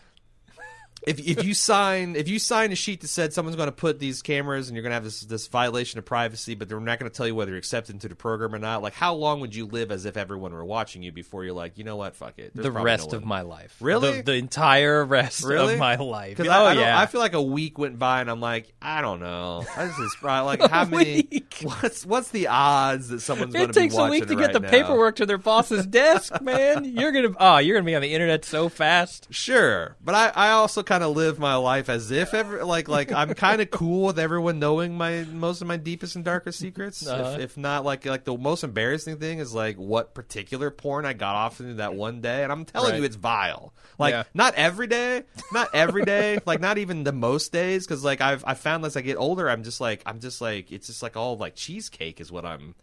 If 1.07 1.19
if 1.21 1.45
you 1.45 1.55
sign 1.55 2.17
if 2.17 2.29
you 2.29 2.39
sign 2.39 2.73
a 2.73 2.75
sheet 2.75 3.01
that 3.03 3.09
said 3.09 3.33
someone's 3.33 3.57
going 3.57 3.69
to 3.69 3.73
put 3.73 3.99
these 3.99 4.23
cameras 4.23 4.69
and 4.69 4.77
you're 4.77 4.83
going 4.83 4.91
to 4.91 4.95
have 4.95 5.05
this 5.05 5.21
this 5.21 5.47
violation 5.49 5.99
of 5.99 6.05
privacy, 6.05 6.55
but 6.55 6.69
they're 6.69 6.81
not 6.81 6.99
going 6.99 7.11
to 7.11 7.17
tell 7.17 7.27
you 7.27 7.35
whether 7.35 7.51
you're 7.51 7.59
accepted 7.59 7.95
into 7.95 8.09
the 8.09 8.15
program 8.15 8.55
or 8.55 8.59
not. 8.59 8.83
Like, 8.83 8.95
how 8.95 9.15
long 9.15 9.41
would 9.41 9.55
you 9.55 9.67
live 9.67 9.91
as 9.91 10.05
if 10.07 10.17
everyone 10.17 10.53
were 10.53 10.65
watching 10.65 11.03
you 11.03 11.13
before 11.13 11.45
you're 11.45 11.53
like, 11.53 11.79
you 11.79 11.85
know 11.85 11.97
what, 11.97 12.17
fuck 12.17 12.39
it. 12.39 12.53
There's 12.55 12.65
the 12.65 12.71
rest 12.71 13.13
no 13.13 13.19
of 13.19 13.25
my 13.25 13.43
life. 13.43 13.77
Really? 13.81 14.17
The, 14.19 14.23
the 14.23 14.35
entire 14.35 15.05
rest 15.05 15.45
Really? 15.45 15.75
of 15.75 15.79
my 15.79 15.97
life. 15.97 16.37
Because 16.37 16.49
oh 16.49 16.53
I, 16.53 16.73
I, 16.73 16.77
oh, 16.77 16.81
yeah. 16.81 16.99
I 16.99 17.07
feel 17.07 17.21
like 17.21 17.35
a 17.35 17.43
week 17.43 17.79
went 17.79 17.99
by 17.99 18.21
and 18.21 18.31
I'm 18.31 18.41
like, 18.41 18.73
I 18.81 19.01
don't 19.03 19.21
know. 19.21 19.65
This 19.77 19.99
is 19.99 20.17
probably 20.21 20.57
like 20.59 20.71
how 20.71 20.85
many? 20.85 21.17
week? 21.31 21.57
What's 21.63 22.05
what's 22.05 22.31
the 22.31 22.49
odds 22.49 23.09
that 23.09 23.21
someone's 23.21 23.53
going 23.53 23.71
it 23.71 23.73
to 23.73 23.81
be 23.81 23.85
takes 23.87 23.97
a 23.97 24.09
week 24.09 24.27
to 24.27 24.33
it 24.33 24.37
get 24.37 24.45
right 24.47 24.53
the 24.53 24.61
now? 24.61 24.71
paperwork 24.71 25.17
to 25.17 25.27
their 25.27 25.39
boss's 25.39 25.87
desk, 25.87 26.41
man. 26.41 26.85
You're 26.85 27.13
gonna 27.13 27.35
oh, 27.39 27.59
you're 27.59 27.77
gonna 27.77 27.87
be 27.87 27.95
on 27.95 28.03
the 28.03 28.13
internet 28.13 28.45
so 28.45 28.69
fast. 28.69 29.29
Sure, 29.31 29.97
but 30.03 30.15
I, 30.15 30.29
I 30.35 30.51
also 30.51 30.83
kind 30.83 30.94
of 31.03 31.17
live 31.17 31.39
my 31.39 31.57
life 31.57 31.89
as 31.89 32.11
if 32.11 32.35
ever 32.35 32.65
like 32.65 32.89
like 32.89 33.11
I'm 33.13 33.35
kind 33.35 33.61
of 33.61 33.71
cool 33.71 34.07
with 34.07 34.19
everyone 34.19 34.59
knowing 34.59 34.97
my 34.97 35.25
most 35.25 35.61
of 35.63 35.67
my 35.67 35.77
deepest 35.77 36.15
and 36.17 36.25
darkest 36.25 36.59
secrets. 36.59 37.07
Uh-huh. 37.07 37.33
If, 37.35 37.41
if 37.41 37.57
not, 37.57 37.85
like 37.85 38.05
like 38.07 38.25
the 38.25 38.37
most 38.37 38.63
embarrassing 38.65 39.17
thing 39.19 39.39
is 39.39 39.55
like 39.55 39.77
what 39.77 40.15
particular 40.15 40.71
porn 40.71 41.05
I 41.07 41.13
got 41.15 41.35
off 41.35 41.61
into 41.61 41.75
that 41.75 41.95
one 41.95 42.21
day, 42.21 42.43
and 42.43 42.53
I'm 42.53 42.65
telling 42.65 42.93
Right. 42.93 42.99
you, 42.99 43.05
it's 43.05 43.17
vile. 43.17 43.73
Like 43.99 44.13
Yeah. 44.13 44.25
not 44.35 44.55
every 44.55 44.87
day, 44.87 45.23
not 45.53 45.69
every 45.75 46.05
day, 46.05 46.39
like 46.47 46.61
not 46.61 46.79
even 46.79 47.05
the 47.05 47.13
most 47.13 47.53
days, 47.53 47.87
because 47.87 48.05
like 48.05 48.21
I've 48.21 48.45
I 48.47 48.55
found 48.55 48.85
as 48.85 48.97
I 48.97 49.01
get 49.01 49.17
older, 49.17 49.49
I'm 49.49 49.63
just 49.65 49.81
like 49.81 50.03
I'm 50.07 50.21
just 50.21 50.41
like 50.41 50.71
it's 50.73 50.87
just 50.87 51.03
like 51.03 51.17
all 51.17 51.37
like 51.37 51.55
cheesecake 51.57 52.21
is 52.21 52.31
what 52.31 52.45
I'm 52.45 52.75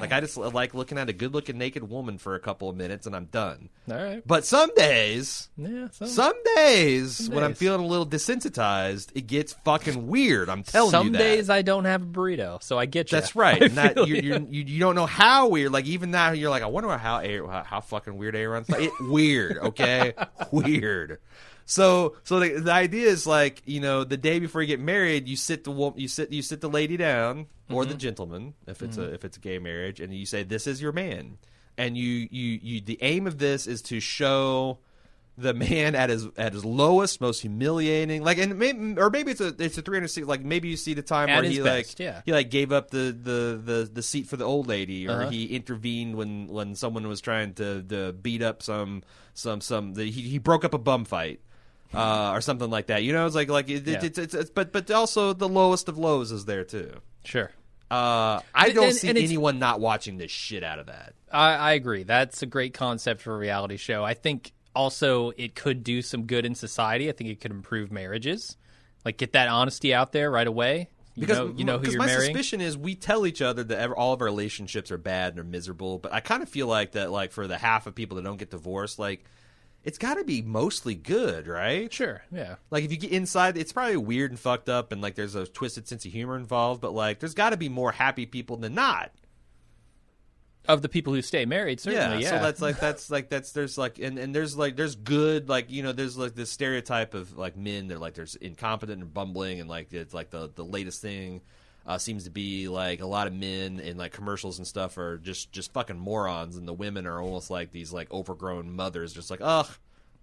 like. 0.00 0.12
I 0.12 0.20
just 0.20 0.36
like 0.36 0.74
looking 0.74 0.98
at 0.98 1.08
a 1.08 1.12
good 1.12 1.34
looking 1.34 1.58
naked 1.58 1.88
woman 1.88 2.18
for 2.18 2.34
a 2.34 2.40
couple 2.40 2.68
of 2.68 2.76
minutes 2.76 3.06
and 3.06 3.14
I'm 3.16 3.26
done. 3.26 3.68
All 3.90 3.96
right. 3.96 4.22
But 4.26 4.44
some 4.44 4.72
days. 4.74 5.48
Yeah. 5.56 5.88
So, 5.92 6.06
Some 6.06 6.34
days, 6.56 7.28
when 7.28 7.44
I'm. 7.44 7.54
Feeling 7.60 7.80
a 7.80 7.86
little 7.86 8.06
desensitized, 8.06 9.10
it 9.14 9.26
gets 9.28 9.52
fucking 9.64 10.08
weird. 10.08 10.48
I'm 10.48 10.62
telling 10.64 10.90
some 10.90 11.06
you 11.08 11.12
Some 11.12 11.18
days 11.18 11.48
I 11.50 11.62
don't 11.62 11.84
have 11.84 12.02
a 12.02 12.06
burrito, 12.06 12.62
so 12.62 12.78
I 12.78 12.86
get 12.86 13.12
you. 13.12 13.16
That's 13.20 13.36
right. 13.36 13.62
And 13.62 13.72
that 13.76 14.08
you, 14.08 14.16
you. 14.16 14.46
you 14.50 14.80
don't 14.80 14.94
know 14.94 15.06
how 15.06 15.48
weird. 15.48 15.70
Like 15.72 15.84
even 15.86 16.10
now, 16.10 16.32
you're 16.32 16.50
like, 16.50 16.62
I 16.62 16.66
wonder 16.66 16.88
how 16.98 17.20
A- 17.20 17.46
how, 17.46 17.62
how 17.62 17.80
fucking 17.80 18.16
weird 18.16 18.34
Aaron's. 18.34 18.68
Like, 18.68 18.82
it 18.84 18.92
weird, 19.00 19.58
okay, 19.58 20.14
weird. 20.50 21.18
So 21.66 22.16
so 22.24 22.40
the, 22.40 22.60
the 22.60 22.72
idea 22.72 23.06
is 23.08 23.26
like 23.26 23.62
you 23.64 23.78
know 23.80 24.02
the 24.02 24.16
day 24.16 24.40
before 24.40 24.60
you 24.62 24.66
get 24.66 24.80
married, 24.80 25.28
you 25.28 25.36
sit 25.36 25.62
the 25.64 25.92
you 25.96 26.08
sit 26.08 26.32
you 26.32 26.42
sit 26.42 26.60
the 26.60 26.68
lady 26.68 26.96
down 26.96 27.46
or 27.68 27.82
Mm-hmm. 27.82 27.92
the 27.92 27.96
gentleman 27.98 28.54
if 28.66 28.82
it's 28.82 28.96
a 28.96 29.12
if 29.14 29.24
it's 29.24 29.36
a 29.36 29.40
gay 29.40 29.58
marriage, 29.60 30.00
and 30.00 30.12
you 30.12 30.26
say 30.26 30.42
this 30.42 30.66
is 30.66 30.82
your 30.82 30.90
man. 30.92 31.38
and 31.78 31.96
you 31.96 32.26
you 32.32 32.58
you 32.62 32.80
the 32.80 32.98
aim 33.02 33.26
of 33.28 33.38
this 33.38 33.68
is 33.68 33.82
to 33.82 34.00
show 34.00 34.78
the 35.38 35.54
man 35.54 35.94
at 35.94 36.10
his 36.10 36.26
at 36.36 36.52
his 36.52 36.64
lowest, 36.64 37.20
most 37.20 37.40
humiliating. 37.40 38.22
Like, 38.22 38.38
and 38.38 38.58
maybe, 38.58 38.94
or 39.00 39.10
maybe 39.10 39.30
it's 39.30 39.40
a 39.40 39.54
it's 39.58 39.78
a 39.78 39.82
three 39.82 39.96
hundred 39.96 40.08
sixty. 40.08 40.28
Like, 40.28 40.42
maybe 40.44 40.68
you 40.68 40.76
see 40.76 40.94
the 40.94 41.02
time 41.02 41.28
At 41.28 41.42
where 41.42 41.50
he 41.50 41.60
best, 41.60 41.98
like 41.98 42.06
yeah. 42.06 42.22
he 42.26 42.32
like 42.32 42.50
gave 42.50 42.72
up 42.72 42.90
the 42.90 43.16
the 43.18 43.60
the, 43.62 43.90
the 43.92 44.02
seat 44.02 44.26
for 44.26 44.36
the 44.36 44.44
old 44.44 44.66
lady, 44.66 45.08
or 45.08 45.22
Uh-huh. 45.22 45.30
he 45.30 45.46
intervened 45.46 46.16
when 46.16 46.48
when 46.48 46.74
someone 46.74 47.06
was 47.08 47.20
trying 47.20 47.54
to, 47.54 47.82
to 47.84 48.12
beat 48.12 48.42
up 48.42 48.62
some 48.62 49.02
some 49.34 49.60
some. 49.60 49.94
The, 49.94 50.04
he 50.10 50.22
he 50.22 50.38
broke 50.38 50.64
up 50.64 50.74
a 50.74 50.78
bum 50.78 51.04
fight. 51.04 51.40
Uh, 51.92 52.30
or 52.34 52.40
something 52.40 52.70
like 52.70 52.86
that, 52.86 53.02
you 53.02 53.12
know. 53.12 53.26
It's 53.26 53.34
like 53.34 53.48
like 53.48 53.68
it, 53.68 53.84
Yeah. 53.84 53.98
it's, 54.00 54.16
it's 54.16 54.32
it's 54.32 54.48
but 54.50 54.70
but 54.70 54.88
also 54.92 55.32
the 55.32 55.48
lowest 55.48 55.88
of 55.88 55.98
lows 55.98 56.30
is 56.30 56.44
there 56.44 56.62
too. 56.62 56.92
Sure. 57.24 57.50
Uh, 57.90 58.38
I 58.54 58.70
don't 58.72 58.84
and- 58.90 58.94
see 58.94 59.08
and 59.08 59.18
anyone 59.18 59.58
not 59.58 59.80
watching 59.80 60.16
the 60.16 60.28
shit 60.28 60.62
out 60.62 60.78
of 60.78 60.86
that. 60.86 61.14
I, 61.32 61.54
I 61.54 61.72
agree. 61.72 62.04
That's 62.04 62.42
a 62.42 62.46
great 62.46 62.74
concept 62.74 63.22
for 63.22 63.34
a 63.34 63.38
reality 63.38 63.76
show. 63.76 64.04
I 64.04 64.14
think 64.14 64.52
also 64.74 65.30
it 65.36 65.54
could 65.54 65.84
do 65.84 66.02
some 66.02 66.24
good 66.24 66.46
in 66.46 66.54
society. 66.54 67.08
I 67.08 67.12
think 67.12 67.30
it 67.30 67.40
could 67.40 67.50
improve 67.50 67.90
marriages, 67.90 68.56
like 69.04 69.16
get 69.16 69.32
that 69.32 69.48
honesty 69.48 69.94
out 69.94 70.12
there 70.12 70.30
right 70.30 70.46
away. 70.46 70.88
You 71.14 71.22
because 71.22 71.38
know, 71.38 71.54
you 71.56 71.64
know 71.64 71.78
who 71.78 71.90
you're 71.90 71.98
marrying. 71.98 71.98
my 71.98 72.06
marrying. 72.06 72.34
suspicion 72.34 72.60
is 72.60 72.78
we 72.78 72.94
tell 72.94 73.26
each 73.26 73.42
other 73.42 73.64
that 73.64 73.78
ever, 73.78 73.96
all 73.96 74.12
of 74.12 74.20
our 74.20 74.26
relationships 74.26 74.90
are 74.90 74.98
bad 74.98 75.32
and 75.32 75.40
are 75.40 75.44
miserable, 75.44 75.98
but 75.98 76.12
I 76.12 76.20
kind 76.20 76.42
of 76.42 76.48
feel 76.48 76.66
like 76.66 76.92
that 76.92 77.10
like 77.10 77.32
for 77.32 77.46
the 77.46 77.58
half 77.58 77.86
of 77.86 77.94
people 77.94 78.16
that 78.16 78.24
don't 78.24 78.38
get 78.38 78.50
divorced, 78.50 78.98
like 78.98 79.24
it's 79.82 79.98
got 79.98 80.14
to 80.14 80.24
be 80.24 80.42
mostly 80.42 80.94
good, 80.94 81.46
right? 81.46 81.92
Sure. 81.92 82.22
Yeah. 82.30 82.56
Like 82.70 82.84
if 82.84 82.92
you 82.92 82.98
get 82.98 83.12
inside, 83.12 83.56
it's 83.56 83.72
probably 83.72 83.96
weird 83.96 84.30
and 84.30 84.38
fucked 84.38 84.68
up, 84.68 84.92
and 84.92 85.02
like 85.02 85.14
there's 85.14 85.34
a 85.34 85.46
twisted 85.46 85.88
sense 85.88 86.04
of 86.04 86.12
humor 86.12 86.36
involved, 86.36 86.80
but 86.80 86.92
like 86.92 87.18
there's 87.18 87.34
got 87.34 87.50
to 87.50 87.56
be 87.56 87.68
more 87.68 87.92
happy 87.92 88.26
people 88.26 88.56
than 88.56 88.74
not. 88.74 89.10
Of 90.68 90.82
the 90.82 90.88
people 90.88 91.14
who 91.14 91.22
stay 91.22 91.46
married, 91.46 91.80
certainly. 91.80 92.22
Yeah. 92.22 92.30
So 92.30 92.38
that's 92.38 92.60
like 92.60 92.78
that's 92.78 93.10
like 93.10 93.28
that's 93.28 93.52
there's 93.52 93.78
like 93.78 93.98
and, 93.98 94.18
and 94.18 94.34
there's 94.34 94.56
like 94.56 94.76
there's 94.76 94.94
good 94.94 95.48
like 95.48 95.70
you 95.70 95.82
know 95.82 95.92
there's 95.92 96.18
like 96.18 96.34
this 96.34 96.50
stereotype 96.50 97.14
of 97.14 97.36
like 97.36 97.56
men 97.56 97.88
that 97.88 97.98
like 97.98 98.14
there's 98.14 98.36
incompetent 98.36 99.02
and 99.02 99.12
bumbling 99.12 99.60
and 99.60 99.68
like 99.68 99.92
it's 99.92 100.14
like 100.14 100.30
the 100.30 100.50
the 100.54 100.64
latest 100.64 101.00
thing 101.00 101.40
uh, 101.86 101.98
seems 101.98 102.24
to 102.24 102.30
be 102.30 102.68
like 102.68 103.00
a 103.00 103.06
lot 103.06 103.26
of 103.26 103.32
men 103.32 103.80
in 103.80 103.96
like 103.96 104.12
commercials 104.12 104.58
and 104.58 104.66
stuff 104.66 104.98
are 104.98 105.18
just 105.18 105.50
just 105.50 105.72
fucking 105.72 105.98
morons 105.98 106.56
and 106.56 106.68
the 106.68 106.74
women 106.74 107.06
are 107.06 107.20
almost 107.20 107.50
like 107.50 107.72
these 107.72 107.92
like 107.92 108.12
overgrown 108.12 108.70
mothers 108.70 109.12
just 109.12 109.30
like 109.30 109.40
ugh 109.42 109.68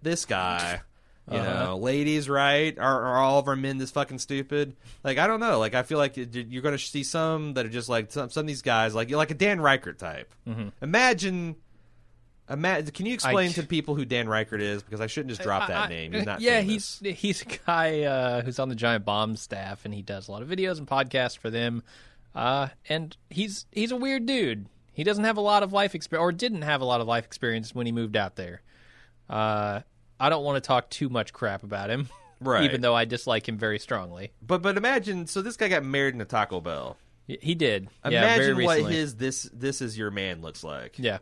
this 0.02 0.26
guy 0.26 0.82
you 1.30 1.38
know 1.38 1.78
ladies 1.82 2.30
right 2.30 2.80
are, 2.80 3.04
are 3.04 3.18
all 3.18 3.40
of 3.40 3.48
our 3.50 3.56
men 3.56 3.78
this 3.78 3.92
fucking 3.92 4.18
stupid 4.18 4.76
like 5.04 5.18
i 5.18 5.28
don't 5.28 5.42
know 5.42 5.60
like 5.60 5.76
i 5.76 5.84
feel 5.84 5.98
like 5.98 6.16
you're 6.16 6.62
gonna 6.62 6.78
see 6.78 7.04
some 7.04 7.54
that 7.56 7.66
are 7.66 7.70
just 7.70 7.90
like 7.90 8.12
some, 8.12 8.30
some 8.30 8.42
of 8.42 8.48
these 8.48 8.62
guys 8.62 8.96
like 8.96 9.12
like 9.12 9.30
a 9.32 9.34
dan 9.34 9.60
Ryckert 9.60 9.98
type 9.98 10.34
imagine 10.82 11.56
Imagine, 12.50 12.92
can 12.94 13.06
you 13.06 13.14
explain 13.14 13.50
I- 13.50 13.54
to 13.54 13.64
people 13.64 13.96
who 13.96 14.06
Dan 14.06 14.26
Ryckert 14.28 14.62
is? 14.62 14.82
Because 14.82 15.02
I 15.02 15.08
shouldn't 15.08 15.32
just 15.32 15.42
drop 15.42 15.68
that 15.68 15.88
I- 15.88 15.90
name. 15.90 16.14
He's 16.14 16.26
not 16.26 16.40
yeah, 16.40 16.62
famous. 16.62 17.00
he's 17.02 17.18
he's 17.20 17.42
a 17.42 17.46
guy 17.66 18.04
uh, 18.04 18.42
who's 18.42 18.58
on 18.58 18.70
the 18.70 18.76
Giant 18.76 19.04
Bomb 19.04 19.36
staff, 19.36 19.84
and 19.84 19.94
he 19.94 20.02
does 20.02 20.30
a 20.30 20.32
lot 20.32 20.42
of 20.42 20.48
videos 20.48 20.78
and 20.78 20.88
podcasts 20.88 21.38
for 21.38 21.50
them. 21.50 21.84
Uh, 22.34 22.70
and 22.88 23.18
he's 23.30 23.66
he's 23.74 23.92
a 23.92 23.98
weird 23.98 24.26
dude. 24.26 24.68
He 24.94 25.04
doesn't 25.04 25.26
have 25.26 25.36
a 25.36 25.42
lot 25.42 25.62
of 25.62 25.74
life 25.74 25.94
experience, 25.94 26.24
or 26.24 26.32
didn't 26.32 26.62
have 26.62 26.80
a 26.80 26.86
lot 26.86 27.02
of 27.02 27.08
life 27.08 27.26
experience 27.26 27.76
when 27.76 27.86
he 27.86 27.92
moved 27.92 28.16
out 28.16 28.38
there. 28.38 28.62
Uh, 29.30 29.82
I 30.20 30.30
don't 30.30 30.44
want 30.44 30.56
to 30.62 30.68
talk 30.68 30.90
too 30.90 31.10
much 31.10 31.34
crap 31.34 31.64
about 31.64 31.90
him, 31.90 32.10
Right. 32.40 32.64
Even 32.66 32.82
though 32.82 32.96
I 32.96 33.06
dislike 33.06 33.48
him 33.50 33.58
very 33.58 33.80
strongly. 33.80 34.32
But 34.42 34.62
but 34.62 34.78
imagine, 34.78 35.26
so 35.28 35.42
this 35.42 35.58
guy 35.58 35.70
got 35.70 35.84
married 35.84 36.14
in 36.16 36.22
a 36.22 36.26
Taco 36.26 36.62
Bell. 36.62 36.96
Y- 37.28 37.38
He 37.42 37.56
did. 37.56 37.90
yeah, 38.06 38.36
very 38.38 38.52
Imagine 38.52 38.66
what 38.66 38.76
recently. 38.78 38.94
his 38.96 39.16
this 39.16 39.50
this 39.54 39.82
is 39.82 39.98
your 39.98 40.12
man 40.12 40.42
looks 40.42 40.64
like. 40.64 40.96
Yeah. 41.00 41.18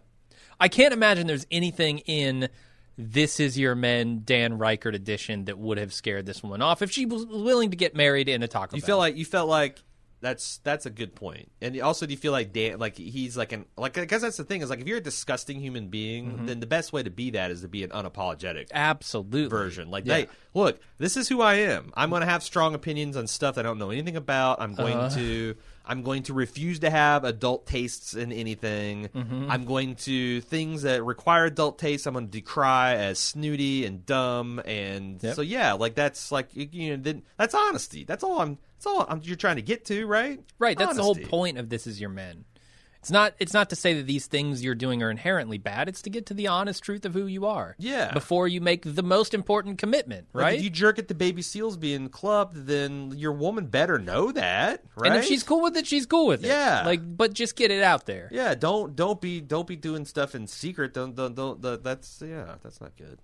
I 0.59 0.67
can't 0.67 0.93
imagine 0.93 1.27
there's 1.27 1.47
anything 1.51 1.99
in 1.99 2.49
This 2.97 3.39
Is 3.41 3.57
Your 3.59 3.75
Men 3.75 4.21
Dan 4.23 4.57
Ryckert 4.57 4.93
edition 4.93 5.45
that 5.45 5.57
would 5.57 5.77
have 5.77 5.93
scared 5.93 6.25
this 6.25 6.41
woman 6.43 6.61
off 6.61 6.81
if 6.81 6.91
she 6.91 7.05
was 7.05 7.25
willing 7.25 7.71
to 7.71 7.77
get 7.77 7.93
married 7.95 8.29
in 8.29 8.41
a 8.43 8.47
Taco 8.47 8.75
You 8.77 8.81
Bell. 8.81 8.87
feel 8.87 8.97
like 8.97 9.17
you 9.17 9.25
felt 9.25 9.49
like 9.49 9.79
that's 10.25 10.57
that's 10.63 10.85
a 10.85 10.89
good 10.89 11.13
point. 11.15 11.51
And 11.61 11.79
also, 11.81 12.05
do 12.05 12.11
you 12.11 12.17
feel 12.17 12.31
like 12.31 12.51
Dan 12.51 12.79
like 12.79 12.97
he's 12.97 13.37
like 13.37 13.51
an 13.51 13.65
like 13.77 13.97
I 13.97 14.05
guess 14.05 14.21
that's 14.21 14.37
the 14.37 14.43
thing 14.43 14.61
is 14.61 14.69
like 14.69 14.81
if 14.81 14.87
you're 14.87 14.97
a 14.97 15.01
disgusting 15.01 15.59
human 15.59 15.87
being, 15.89 16.25
Mm-hmm. 16.31 16.45
then 16.47 16.59
the 16.59 16.65
best 16.65 16.91
way 16.93 17.03
to 17.03 17.09
be 17.09 17.29
that 17.31 17.51
is 17.51 17.61
to 17.61 17.67
be 17.67 17.83
an 17.83 17.91
unapologetic 17.91 18.67
Absolutely. 18.73 19.47
version. 19.47 19.91
Like, 19.91 20.05
Yeah. 20.05 20.15
hey, 20.15 20.27
look, 20.53 20.79
this 20.97 21.17
is 21.17 21.29
who 21.29 21.41
I 21.41 21.55
am. 21.55 21.91
I'm 21.95 22.09
going 22.09 22.21
to 22.21 22.27
have 22.27 22.41
strong 22.43 22.73
opinions 22.73 23.15
on 23.17 23.27
stuff 23.27 23.57
I 23.57 23.61
don't 23.61 23.77
know 23.77 23.91
anything 23.91 24.15
about. 24.15 24.61
I'm 24.61 24.73
going 24.75 24.97
Uh-huh. 24.97 25.15
to 25.17 25.55
I'm 25.87 26.01
going 26.01 26.23
to 26.23 26.33
refuse 26.33 26.79
to 26.79 26.89
have 26.89 27.23
adult 27.25 27.67
tastes 27.67 28.15
in 28.15 28.31
anything. 28.31 29.09
Mm-hmm. 29.09 29.51
I'm 29.51 29.65
going 29.65 29.93
to 29.97 30.41
things 30.41 30.81
that 30.81 31.03
require 31.03 31.45
adult 31.45 31.77
tastes. 31.77 32.07
I'm 32.07 32.13
going 32.13 32.25
to 32.25 32.31
decry 32.31 32.95
as 32.95 33.19
snooty 33.19 33.85
and 33.85 34.03
dumb. 34.03 34.59
And 34.65 35.21
Yep. 35.21 35.35
so 35.35 35.41
yeah, 35.43 35.73
like 35.73 35.93
that's 35.93 36.31
like 36.31 36.47
you- 36.55 36.69
you 36.71 36.97
know 36.97 37.03
then 37.03 37.21
that's 37.37 37.53
honesty. 37.53 38.03
That's 38.03 38.23
all 38.23 38.41
I'm. 38.41 38.57
That's 38.85 38.95
all 38.95 39.05
I'm, 39.09 39.21
you're 39.23 39.35
trying 39.35 39.55
to 39.55 39.61
get 39.61 39.85
to, 39.85 40.05
right? 40.05 40.39
Right, 40.59 40.77
that's 40.77 40.95
the 40.95 41.03
whole 41.03 41.15
point 41.15 41.57
of 41.57 41.69
This 41.69 41.87
Is 41.87 41.99
Your 41.99 42.09
Men. 42.09 42.45
It's 42.99 43.11
not 43.11 43.35
it's 43.37 43.53
not 43.53 43.69
to 43.69 43.75
say 43.75 43.93
that 43.93 44.07
these 44.07 44.25
things 44.25 44.63
you're 44.63 44.73
doing 44.73 45.03
are 45.03 45.11
inherently 45.11 45.59
bad. 45.59 45.87
It's 45.87 46.01
to 46.03 46.09
get 46.09 46.25
to 46.27 46.33
the 46.33 46.47
honest 46.47 46.83
truth 46.83 47.05
of 47.05 47.13
who 47.13 47.27
you 47.27 47.45
are. 47.45 47.75
Yeah. 47.77 48.11
Before 48.11 48.47
you 48.47 48.61
make 48.61 48.81
the 48.83 49.03
most 49.03 49.35
important 49.35 49.77
commitment, 49.77 50.27
Like, 50.33 50.43
right? 50.43 50.57
if 50.57 50.63
you 50.63 50.71
jerk 50.71 50.97
at 50.97 51.07
the 51.07 51.13
baby 51.13 51.43
seals 51.43 51.77
being 51.77 52.09
clubbed, 52.09 52.65
then 52.65 53.13
your 53.15 53.33
woman 53.33 53.67
better 53.67 53.99
know 53.99 54.31
that, 54.31 54.83
right? 54.95 55.11
And 55.11 55.19
if 55.19 55.25
she's 55.25 55.43
cool 55.43 55.61
with 55.61 55.77
it, 55.77 55.85
she's 55.85 56.07
cool 56.07 56.25
with 56.25 56.43
it. 56.43 56.47
Yeah. 56.47 56.81
Like 56.83 57.01
but 57.15 57.33
just 57.33 57.55
get 57.55 57.69
it 57.69 57.83
out 57.83 58.07
there. 58.07 58.27
Yeah, 58.31 58.55
don't 58.55 58.95
don't 58.95 59.21
be 59.21 59.39
don't 59.39 59.67
be 59.67 59.75
doing 59.75 60.05
stuff 60.05 60.33
in 60.33 60.47
secret. 60.47 60.95
Don't 60.95 61.13
don't 61.15 61.35
don't. 61.35 61.61
don't 61.61 61.83
that's 61.83 62.23
yeah, 62.25 62.55
that's 62.63 62.81
not 62.81 62.97
good. 62.97 63.19